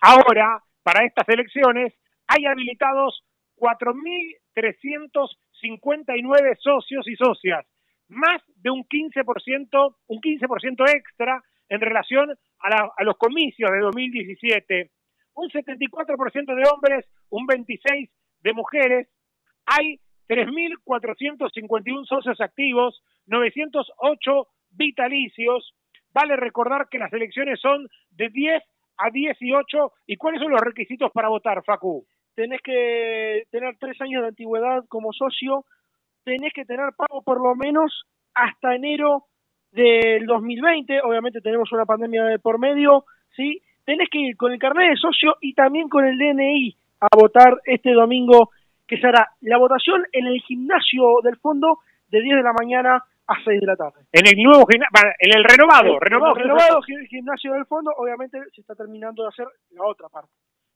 Ahora, 0.00 0.62
para 0.82 1.04
estas 1.04 1.28
elecciones, 1.28 1.92
hay 2.26 2.46
habilitados 2.46 3.22
4.359 3.56 6.56
socios 6.58 7.06
y 7.08 7.14
socias, 7.16 7.66
más 8.08 8.42
de 8.56 8.70
un 8.70 8.84
15%, 8.84 9.96
un 10.08 10.20
15% 10.20 10.88
extra 10.94 11.42
en 11.68 11.80
relación 11.80 12.30
a, 12.60 12.70
la- 12.70 12.90
a 12.96 13.04
los 13.04 13.16
comicios 13.18 13.70
de 13.70 13.78
2017. 13.80 14.90
Un 15.34 15.48
74% 15.48 16.54
de 16.54 16.68
hombres, 16.72 17.06
un 17.30 17.46
26% 17.46 18.10
de 18.42 18.52
mujeres. 18.52 19.08
Hay 19.66 20.00
3.451 20.28 22.06
socios 22.06 22.40
activos, 22.40 23.02
908 23.26 24.46
vitalicios. 24.70 25.74
Vale 26.12 26.36
recordar 26.36 26.88
que 26.88 26.98
las 26.98 27.12
elecciones 27.12 27.60
son 27.60 27.88
de 28.10 28.28
10 28.28 28.62
a 28.98 29.10
18. 29.10 29.92
¿Y 30.06 30.16
cuáles 30.16 30.40
son 30.40 30.52
los 30.52 30.60
requisitos 30.60 31.10
para 31.12 31.28
votar, 31.28 31.62
Facu? 31.64 32.06
Tenés 32.34 32.60
que 32.62 33.44
tener 33.50 33.76
tres 33.78 34.00
años 34.00 34.22
de 34.22 34.28
antigüedad 34.28 34.84
como 34.88 35.12
socio, 35.12 35.64
tenés 36.24 36.52
que 36.54 36.64
tener 36.64 36.90
pago 36.96 37.22
por 37.22 37.40
lo 37.40 37.54
menos 37.54 38.04
hasta 38.34 38.74
enero 38.74 39.26
del 39.72 40.26
2020, 40.26 41.00
obviamente 41.02 41.40
tenemos 41.40 41.70
una 41.72 41.84
pandemia 41.84 42.24
de 42.24 42.38
por 42.38 42.58
medio, 42.58 43.04
¿sí? 43.36 43.62
Tenés 43.90 44.08
que 44.08 44.18
ir 44.18 44.36
con 44.36 44.52
el 44.52 44.58
carnet 44.60 44.90
de 44.90 44.96
socio 44.96 45.34
y 45.40 45.52
también 45.52 45.88
con 45.88 46.04
el 46.06 46.16
DNI 46.16 46.76
a 47.00 47.08
votar 47.16 47.60
este 47.64 47.90
domingo, 47.92 48.50
que 48.86 48.98
será 48.98 49.30
la 49.40 49.58
votación 49.58 50.04
en 50.12 50.26
el 50.28 50.40
gimnasio 50.42 51.16
del 51.24 51.36
fondo 51.38 51.78
de 52.08 52.20
10 52.22 52.36
de 52.36 52.42
la 52.44 52.52
mañana 52.52 53.02
a 53.26 53.34
6 53.44 53.60
de 53.60 53.66
la 53.66 53.74
tarde. 53.74 54.00
En 54.12 54.26
el 54.28 54.40
nuevo 54.40 54.64
gimnasio, 54.70 55.10
en 55.18 55.36
el 55.36 55.42
renovado, 55.44 55.94
El- 55.94 56.00
renovado, 56.00 56.36
el 56.36 56.42
renovado 56.42 56.82
gi- 56.82 57.06
gimnasio 57.08 57.52
del 57.52 57.66
fondo, 57.66 57.90
obviamente 57.96 58.38
se 58.54 58.60
está 58.60 58.76
terminando 58.76 59.24
de 59.24 59.28
hacer 59.30 59.46
la 59.72 59.84
otra 59.84 60.08
parte. 60.08 60.30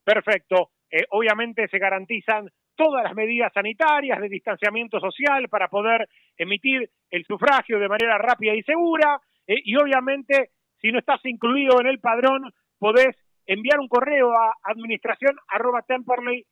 Perfecto. 0.05 0.71
Eh, 0.91 1.05
obviamente 1.11 1.69
se 1.69 1.79
garantizan 1.79 2.49
todas 2.77 3.05
las 3.05 3.15
medidas 3.15 3.53
sanitarias 3.53 4.21
de 4.21 4.29
distanciamiento 4.29 4.99
social 5.01 5.49
para 5.49 5.69
poder 5.69 6.09
emitir 6.37 6.91
el 7.11 7.25
sufragio 7.25 7.79
de 7.79 7.89
manera 7.89 8.19
rápida 8.19 8.55
y 8.55 8.63
segura. 8.63 9.21
eh, 9.47 9.61
y 9.65 9.77
obviamente, 9.77 10.51
si 10.81 10.91
no 10.91 10.99
estás 10.99 11.21
incluido 11.27 11.79
en 11.81 11.87
el 11.87 11.99
padrón, 12.01 12.51
podés 12.85 13.17
enviar 13.47 13.81
un 13.81 13.89
correo 13.89 14.31
a 14.37 14.53
administración 14.63 15.35
arroba 15.49 15.81
temperley 15.81 16.45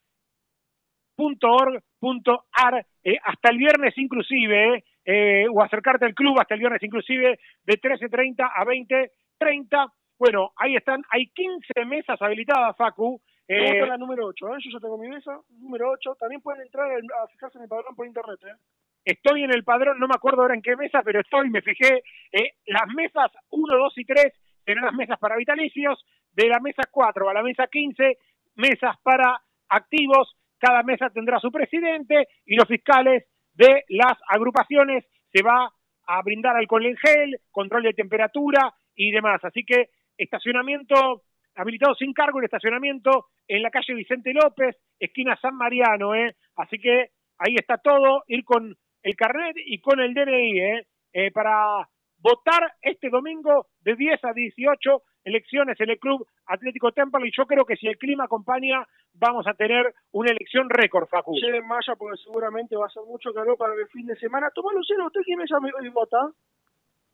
.org.ar 1.18 2.86
eh, 3.04 3.18
hasta 3.22 3.50
el 3.50 3.58
viernes 3.58 3.92
inclusive, 3.98 4.82
eh, 5.04 5.44
o 5.52 5.62
acercarte 5.62 6.06
al 6.06 6.14
club 6.14 6.40
hasta 6.40 6.54
el 6.54 6.60
viernes 6.60 6.82
inclusive 6.82 7.38
de 7.64 7.74
13.30 7.78 8.50
a 8.50 8.64
20.30. 8.64 9.92
Bueno, 10.18 10.52
ahí 10.56 10.74
están, 10.74 11.02
hay 11.10 11.26
15 11.26 11.84
mesas 11.84 12.20
habilitadas, 12.22 12.74
Facu. 12.78 13.20
Eh, 13.46 13.74
voto 13.74 13.86
la 13.86 13.98
número 13.98 14.26
8, 14.28 14.56
¿eh? 14.56 14.58
yo 14.64 14.70
ya 14.72 14.80
tengo 14.80 14.96
mi 14.96 15.08
mesa, 15.08 15.38
número 15.60 15.90
8. 15.90 16.16
También 16.18 16.40
pueden 16.40 16.62
entrar 16.62 16.90
a 16.90 17.28
fijarse 17.28 17.58
en 17.58 17.64
el 17.64 17.68
padrón 17.68 17.94
por 17.94 18.06
internet. 18.06 18.40
¿eh? 18.44 18.56
estoy 19.04 19.42
en 19.42 19.52
el 19.52 19.64
padrón, 19.64 19.98
no 19.98 20.06
me 20.06 20.14
acuerdo 20.14 20.42
ahora 20.42 20.54
en 20.54 20.62
qué 20.62 20.76
mesa, 20.76 21.02
pero 21.04 21.20
estoy, 21.20 21.50
me 21.50 21.62
fijé, 21.62 22.02
eh, 22.32 22.52
las 22.66 22.88
mesas 22.94 23.30
1, 23.50 23.76
2 23.76 23.98
y 23.98 24.04
3 24.04 24.32
serán 24.64 24.84
las 24.84 24.94
mesas 24.94 25.18
para 25.18 25.36
vitalicios, 25.36 26.04
de 26.32 26.48
la 26.48 26.60
mesa 26.60 26.82
4 26.90 27.28
a 27.28 27.34
la 27.34 27.42
mesa 27.42 27.66
15, 27.66 28.18
mesas 28.56 28.96
para 29.02 29.40
activos, 29.68 30.36
cada 30.58 30.82
mesa 30.82 31.10
tendrá 31.10 31.38
su 31.40 31.50
presidente 31.50 32.28
y 32.46 32.56
los 32.56 32.68
fiscales 32.68 33.24
de 33.54 33.84
las 33.88 34.18
agrupaciones 34.28 35.04
se 35.32 35.42
va 35.42 35.70
a 36.06 36.22
brindar 36.22 36.56
alcohol 36.56 36.86
en 36.86 36.96
gel, 36.96 37.40
control 37.50 37.84
de 37.84 37.94
temperatura 37.94 38.72
y 38.94 39.10
demás. 39.10 39.42
Así 39.44 39.64
que 39.64 39.90
estacionamiento 40.16 41.22
habilitado 41.54 41.94
sin 41.94 42.12
cargo 42.12 42.38
el 42.38 42.46
estacionamiento 42.46 43.26
en 43.46 43.62
la 43.62 43.70
calle 43.70 43.94
Vicente 43.94 44.32
López, 44.32 44.76
esquina 44.98 45.36
San 45.40 45.56
Mariano, 45.56 46.14
¿eh? 46.14 46.36
Así 46.56 46.78
que 46.78 47.10
ahí 47.38 47.56
está 47.56 47.78
todo, 47.78 48.24
ir 48.28 48.44
con 48.44 48.74
el 49.02 49.16
carnet 49.16 49.56
y 49.56 49.80
con 49.80 50.00
el 50.00 50.14
DNI, 50.14 50.60
¿eh? 50.60 50.86
Eh, 51.12 51.30
para 51.30 51.88
votar 52.18 52.72
este 52.80 53.10
domingo 53.10 53.66
de 53.80 53.96
10 53.96 54.24
a 54.24 54.32
18 54.32 55.02
elecciones 55.24 55.78
en 55.80 55.90
el 55.90 55.98
Club 55.98 56.26
Atlético 56.46 56.92
Temple 56.92 57.26
y 57.28 57.32
yo 57.36 57.46
creo 57.46 57.64
que 57.64 57.76
si 57.76 57.86
el 57.86 57.96
clima 57.98 58.24
acompaña 58.24 58.86
vamos 59.14 59.46
a 59.46 59.54
tener 59.54 59.94
una 60.12 60.30
elección 60.30 60.68
récord, 60.70 61.06
Facu. 61.08 61.34
Lleven 61.34 61.66
malla 61.66 61.94
porque 61.96 62.16
seguramente 62.22 62.76
va 62.76 62.86
a 62.86 62.90
ser 62.90 63.02
mucho 63.04 63.32
calor 63.32 63.56
para 63.56 63.74
el 63.74 63.86
fin 63.88 64.06
de 64.06 64.16
semana. 64.16 64.50
Tomás 64.54 64.74
Lucero, 64.74 65.06
¿usted 65.06 65.20
qué 65.26 65.36
mesa 65.36 65.60
me- 65.60 65.90
vota? 65.90 66.18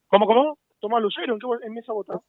¿Cómo, 0.09 0.27
cómo? 0.27 0.59
Tomás 0.81 1.03
Lucero, 1.03 1.35
¿en 1.35 1.39
qué 1.41 1.67
en 1.67 1.75
mesa 1.75 1.93
vota? 1.93 2.21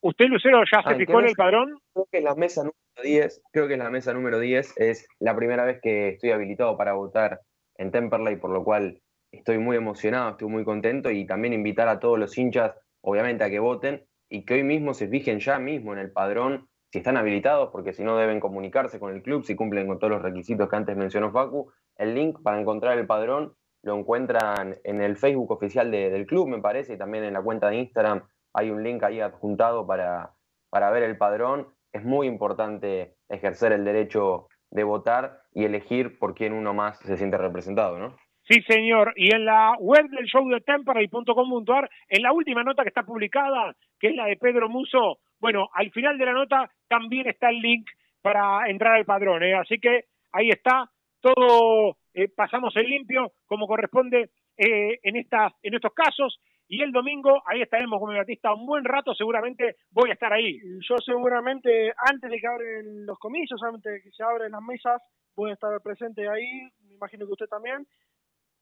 ¿Usted, 0.00 0.26
Lucero, 0.26 0.62
ya 0.70 0.78
Ah, 0.80 0.82
se 0.88 0.92
¿en 0.92 0.98
qué 0.98 1.06
fijó 1.06 1.20
en 1.20 1.26
el 1.26 1.34
padrón? 1.34 1.78
Creo 1.94 2.06
que 2.10 2.18
es 2.18 2.24
la 2.24 2.34
mesa 2.34 2.60
número 2.62 3.02
10, 3.02 3.42
creo 3.52 3.66
que 3.68 3.74
es 3.74 3.78
la 3.78 3.90
mesa 3.90 4.12
número 4.12 4.38
10, 4.40 4.74
es 4.78 5.06
la 5.20 5.34
primera 5.36 5.64
vez 5.64 5.80
que 5.80 6.08
estoy 6.10 6.30
habilitado 6.32 6.76
para 6.76 6.92
votar 6.94 7.40
en 7.76 7.90
Temperley, 7.90 8.36
por 8.36 8.50
lo 8.50 8.64
cual 8.64 9.00
estoy 9.30 9.58
muy 9.58 9.76
emocionado, 9.76 10.30
estoy 10.32 10.48
muy 10.48 10.64
contento 10.64 11.10
y 11.10 11.24
también 11.26 11.54
invitar 11.54 11.88
a 11.88 11.98
todos 12.00 12.18
los 12.18 12.36
hinchas, 12.36 12.74
obviamente, 13.00 13.44
a 13.44 13.48
que 13.50 13.60
voten 13.60 14.04
y 14.32 14.46
que 14.46 14.54
hoy 14.54 14.62
mismo 14.62 14.94
se 14.94 15.08
fijen 15.08 15.40
ya 15.40 15.58
mismo 15.58 15.92
en 15.92 15.98
el 15.98 16.10
padrón 16.10 16.66
si 16.90 16.98
están 16.98 17.18
habilitados, 17.18 17.68
porque 17.70 17.92
si 17.92 18.02
no 18.02 18.16
deben 18.16 18.40
comunicarse 18.40 18.98
con 18.98 19.12
el 19.14 19.22
club, 19.22 19.44
si 19.44 19.54
cumplen 19.54 19.86
con 19.86 19.98
todos 19.98 20.10
los 20.10 20.22
requisitos 20.22 20.70
que 20.70 20.76
antes 20.76 20.96
mencionó 20.96 21.30
Facu. 21.30 21.70
El 21.96 22.14
link 22.14 22.42
para 22.42 22.58
encontrar 22.58 22.98
el 22.98 23.06
padrón 23.06 23.54
lo 23.82 23.94
encuentran 23.98 24.78
en 24.84 25.02
el 25.02 25.16
Facebook 25.16 25.50
oficial 25.50 25.90
de- 25.90 26.08
del 26.08 26.26
club, 26.26 26.48
me 26.48 26.60
parece, 26.60 26.94
y 26.94 26.98
también 26.98 27.24
en 27.24 27.34
la 27.34 27.42
cuenta 27.42 27.68
de 27.68 27.76
Instagram 27.76 28.22
hay 28.54 28.70
un 28.70 28.82
link 28.82 29.02
ahí 29.02 29.20
adjuntado 29.20 29.86
para, 29.86 30.32
para 30.70 30.90
ver 30.90 31.02
el 31.02 31.18
padrón. 31.18 31.68
Es 31.92 32.02
muy 32.02 32.26
importante 32.26 33.16
ejercer 33.28 33.72
el 33.72 33.84
derecho 33.84 34.48
de 34.70 34.84
votar 34.84 35.42
y 35.52 35.64
elegir 35.64 36.18
por 36.18 36.34
quién 36.34 36.54
uno 36.54 36.72
más 36.72 36.98
se 37.00 37.18
siente 37.18 37.36
representado, 37.36 37.98
¿no? 37.98 38.16
Sí, 38.48 38.60
señor. 38.62 39.12
Y 39.16 39.34
en 39.34 39.44
la 39.44 39.76
web 39.78 40.08
del 40.08 40.26
show 40.26 40.48
de 40.48 40.60
temperley.com.ar, 40.60 41.90
en 42.08 42.22
la 42.22 42.32
última 42.32 42.64
nota 42.64 42.82
que 42.82 42.88
está 42.88 43.04
publicada, 43.04 43.74
que 44.00 44.08
es 44.08 44.16
la 44.16 44.26
de 44.26 44.36
Pedro 44.36 44.68
Muso, 44.68 45.18
bueno, 45.38 45.68
al 45.74 45.90
final 45.90 46.18
de 46.18 46.26
la 46.26 46.32
nota 46.32 46.70
también 46.88 47.28
está 47.28 47.50
el 47.50 47.60
link 47.60 47.88
para 48.20 48.68
entrar 48.68 48.94
al 48.94 49.04
padrón. 49.04 49.42
¿eh? 49.42 49.54
Así 49.54 49.78
que 49.78 50.04
ahí 50.32 50.48
está, 50.50 50.88
todo 51.20 51.96
eh, 52.14 52.28
pasamos 52.28 52.74
en 52.76 52.88
limpio 52.88 53.32
como 53.46 53.66
corresponde 53.66 54.30
eh, 54.56 54.98
en, 55.02 55.16
estas, 55.16 55.52
en 55.62 55.74
estos 55.74 55.92
casos. 55.92 56.38
Y 56.68 56.82
el 56.82 56.92
domingo 56.92 57.42
ahí 57.44 57.60
estaremos 57.60 58.00
con 58.00 58.10
mi 58.10 58.16
Batista 58.16 58.54
un 58.54 58.66
buen 58.66 58.84
rato, 58.84 59.14
seguramente 59.14 59.76
voy 59.90 60.10
a 60.10 60.14
estar 60.14 60.32
ahí. 60.32 60.58
Yo 60.88 60.96
seguramente, 61.04 61.92
antes 61.96 62.30
de 62.30 62.38
que 62.38 62.46
abren 62.46 63.04
los 63.04 63.18
comicios, 63.18 63.62
antes 63.62 63.92
de 63.92 64.00
que 64.00 64.10
se 64.10 64.22
abren 64.22 64.52
las 64.52 64.62
mesas, 64.62 65.02
voy 65.36 65.50
a 65.50 65.54
estar 65.54 65.70
presente 65.82 66.28
ahí, 66.28 66.62
me 66.86 66.94
imagino 66.94 67.26
que 67.26 67.32
usted 67.32 67.46
también. 67.46 67.86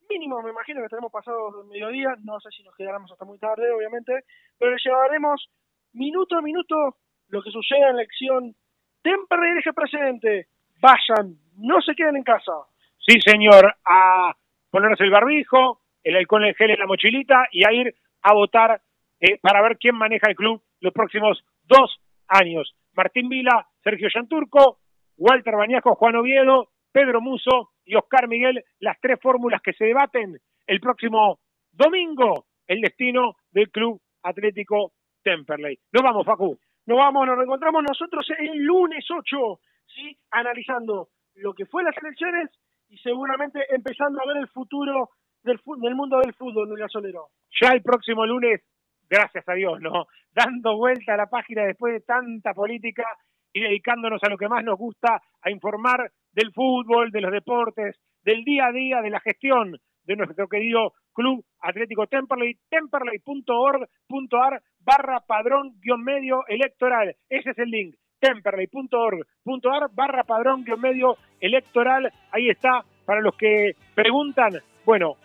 Mínimo, 0.09 0.41
me 0.41 0.51
imagino 0.51 0.79
que 0.79 0.85
estaremos 0.85 1.11
pasados 1.11 1.57
del 1.57 1.67
mediodía, 1.67 2.15
no 2.23 2.39
sé 2.39 2.49
si 2.51 2.63
nos 2.63 2.75
quedaremos 2.75 3.11
hasta 3.11 3.25
muy 3.25 3.39
tarde, 3.39 3.71
obviamente, 3.71 4.25
pero 4.57 4.75
llevaremos 4.77 5.49
minuto 5.93 6.37
a 6.37 6.41
minuto 6.41 6.97
lo 7.29 7.41
que 7.41 7.51
suceda 7.51 7.89
en 7.89 7.95
la 7.95 8.01
elección. 8.01 8.55
Temperley 9.01 9.51
elige 9.51 9.73
presidente, 9.73 10.47
vayan, 10.79 11.35
no 11.57 11.81
se 11.81 11.95
queden 11.95 12.17
en 12.17 12.23
casa. 12.23 12.51
Sí, 12.99 13.19
señor, 13.25 13.75
a 13.85 14.35
ponerse 14.69 15.03
el 15.03 15.11
barbijo, 15.11 15.81
el 16.03 16.15
alcohol 16.15 16.45
en 16.45 16.55
gel 16.55 16.71
en 16.71 16.79
la 16.79 16.87
mochilita 16.87 17.47
y 17.51 17.65
a 17.65 17.71
ir 17.71 17.95
a 18.21 18.33
votar 18.33 18.81
eh, 19.19 19.37
para 19.41 19.61
ver 19.61 19.77
quién 19.77 19.95
maneja 19.95 20.29
el 20.29 20.35
club 20.35 20.61
los 20.79 20.93
próximos 20.93 21.43
dos 21.63 21.99
años. 22.27 22.75
Martín 22.93 23.29
Vila, 23.29 23.67
Sergio 23.83 24.09
Yanturco, 24.13 24.79
Walter 25.17 25.55
Bañaco, 25.55 25.95
Juan 25.95 26.15
Oviedo, 26.15 26.69
Pedro 26.91 27.21
Muso 27.21 27.71
y 27.85 27.95
Oscar 27.95 28.27
Miguel, 28.27 28.63
las 28.79 28.99
tres 28.99 29.19
fórmulas 29.21 29.61
que 29.61 29.73
se 29.73 29.85
debaten 29.85 30.37
el 30.67 30.79
próximo 30.79 31.39
domingo, 31.71 32.45
el 32.67 32.81
destino 32.81 33.35
del 33.51 33.69
Club 33.71 34.01
Atlético 34.23 34.93
Temperley. 35.23 35.79
Nos 35.91 36.03
vamos, 36.03 36.25
Facu. 36.25 36.57
Nos 36.85 36.97
vamos, 36.97 37.27
nos 37.27 37.37
reencontramos 37.37 37.83
nosotros 37.83 38.25
el 38.37 38.57
lunes 38.57 39.05
8, 39.09 39.59
¿sí? 39.87 40.17
Analizando 40.31 41.09
lo 41.35 41.53
que 41.53 41.65
fue 41.65 41.83
las 41.83 41.95
elecciones 41.97 42.49
y 42.89 42.97
seguramente 42.97 43.59
empezando 43.69 44.21
a 44.21 44.25
ver 44.25 44.37
el 44.37 44.47
futuro 44.47 45.09
del, 45.43 45.59
del 45.77 45.95
mundo 45.95 46.19
del 46.19 46.33
fútbol, 46.33 46.67
del 46.69 46.79
gasolero. 46.79 47.29
Ya 47.61 47.69
el 47.69 47.81
próximo 47.81 48.25
lunes, 48.25 48.61
gracias 49.09 49.47
a 49.47 49.53
Dios, 49.53 49.79
¿no? 49.79 50.07
Dando 50.33 50.75
vuelta 50.77 51.13
a 51.13 51.17
la 51.17 51.27
página 51.27 51.63
después 51.63 51.93
de 51.93 52.01
tanta 52.01 52.53
política 52.53 53.05
y 53.53 53.61
dedicándonos 53.61 54.21
a 54.23 54.29
lo 54.29 54.37
que 54.37 54.47
más 54.47 54.63
nos 54.63 54.77
gusta, 54.77 55.21
a 55.41 55.51
informar 55.51 56.11
del 56.31 56.51
fútbol, 56.53 57.11
de 57.11 57.21
los 57.21 57.31
deportes, 57.31 57.99
del 58.23 58.43
día 58.43 58.67
a 58.67 58.71
día, 58.71 59.01
de 59.01 59.09
la 59.09 59.19
gestión 59.19 59.77
de 60.03 60.15
nuestro 60.15 60.47
querido 60.47 60.93
Club 61.13 61.43
Atlético 61.61 62.07
Temperley, 62.07 62.57
temperley.org.ar 62.69 64.61
barra 64.79 65.19
padrón 65.21 65.73
guion 65.81 66.03
medio 66.03 66.43
electoral. 66.47 67.15
Ese 67.29 67.51
es 67.51 67.57
el 67.59 67.69
link, 67.69 67.95
temperley.org.ar 68.19 69.89
barra 69.93 70.23
padrón 70.23 70.63
guion 70.63 70.81
medio 70.81 71.17
electoral. 71.39 72.11
Ahí 72.31 72.49
está, 72.49 72.83
para 73.05 73.21
los 73.21 73.35
que 73.35 73.73
preguntan. 73.93 74.53
Bueno, 74.85 75.17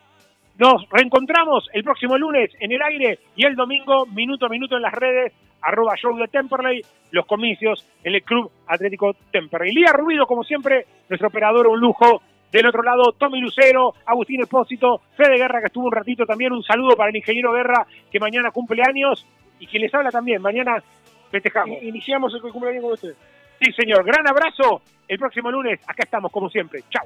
nos 0.59 0.89
reencontramos 0.91 1.69
el 1.73 1.85
próximo 1.85 2.17
lunes 2.19 2.51
en 2.61 2.73
el 2.73 2.83
aire 2.83 3.19
y 3.37 3.47
el 3.47 3.57
domingo, 3.57 4.07
minuto 4.07 4.47
a 4.47 4.49
minuto 4.49 4.77
en 4.77 4.83
las 4.83 4.95
redes, 4.95 5.33
arroba 5.67 5.97
show 5.97 6.17
de 6.17 6.29
Temperley, 6.29 6.81
los 7.11 7.27
comicios 7.27 7.85
en 8.05 8.15
el 8.15 8.23
Club 8.23 8.51
Atlético 8.69 9.15
Temperley. 9.33 9.75
Lía 9.75 9.93
Rubido, 9.93 10.27
como 10.27 10.45
siempre, 10.45 10.87
nuestro 11.09 11.29
operador, 11.29 11.67
un 11.67 11.81
lujo. 11.81 12.23
Del 12.53 12.67
otro 12.69 12.83
lado, 12.83 13.13
Tommy 13.19 13.41
Lucero, 13.41 13.93
Agustín 14.07 14.41
Espósito, 14.41 15.01
Fede 15.17 15.37
Guerra, 15.37 15.61
que 15.61 15.67
estuvo 15.67 15.87
un 15.87 15.93
ratito 15.93 16.25
también. 16.25 16.53
Un 16.53 16.63
saludo 16.63 16.97
para 16.97 17.11
el 17.11 17.17
ingeniero 17.17 17.53
Guerra, 17.53 17.85
que 18.11 18.21
mañana 18.21 18.53
cumple 18.53 18.83
años 18.87 19.27
y 19.59 19.67
que 19.67 19.81
les 19.81 19.93
habla 19.93 20.11
también. 20.11 20.41
Mañana 20.41 20.83
festejamos. 21.31 21.83
Iniciamos 21.83 22.33
el 22.33 22.41
cumpleaños 22.41 22.85
con 22.85 22.93
usted. 22.93 23.15
Sí, 23.61 23.73
señor. 23.73 24.05
Gran 24.05 24.27
abrazo. 24.29 24.81
El 25.09 25.19
próximo 25.19 25.51
lunes, 25.51 25.81
acá 25.87 26.05
estamos, 26.05 26.31
como 26.31 26.49
siempre. 26.49 26.83
Chao. 26.89 27.05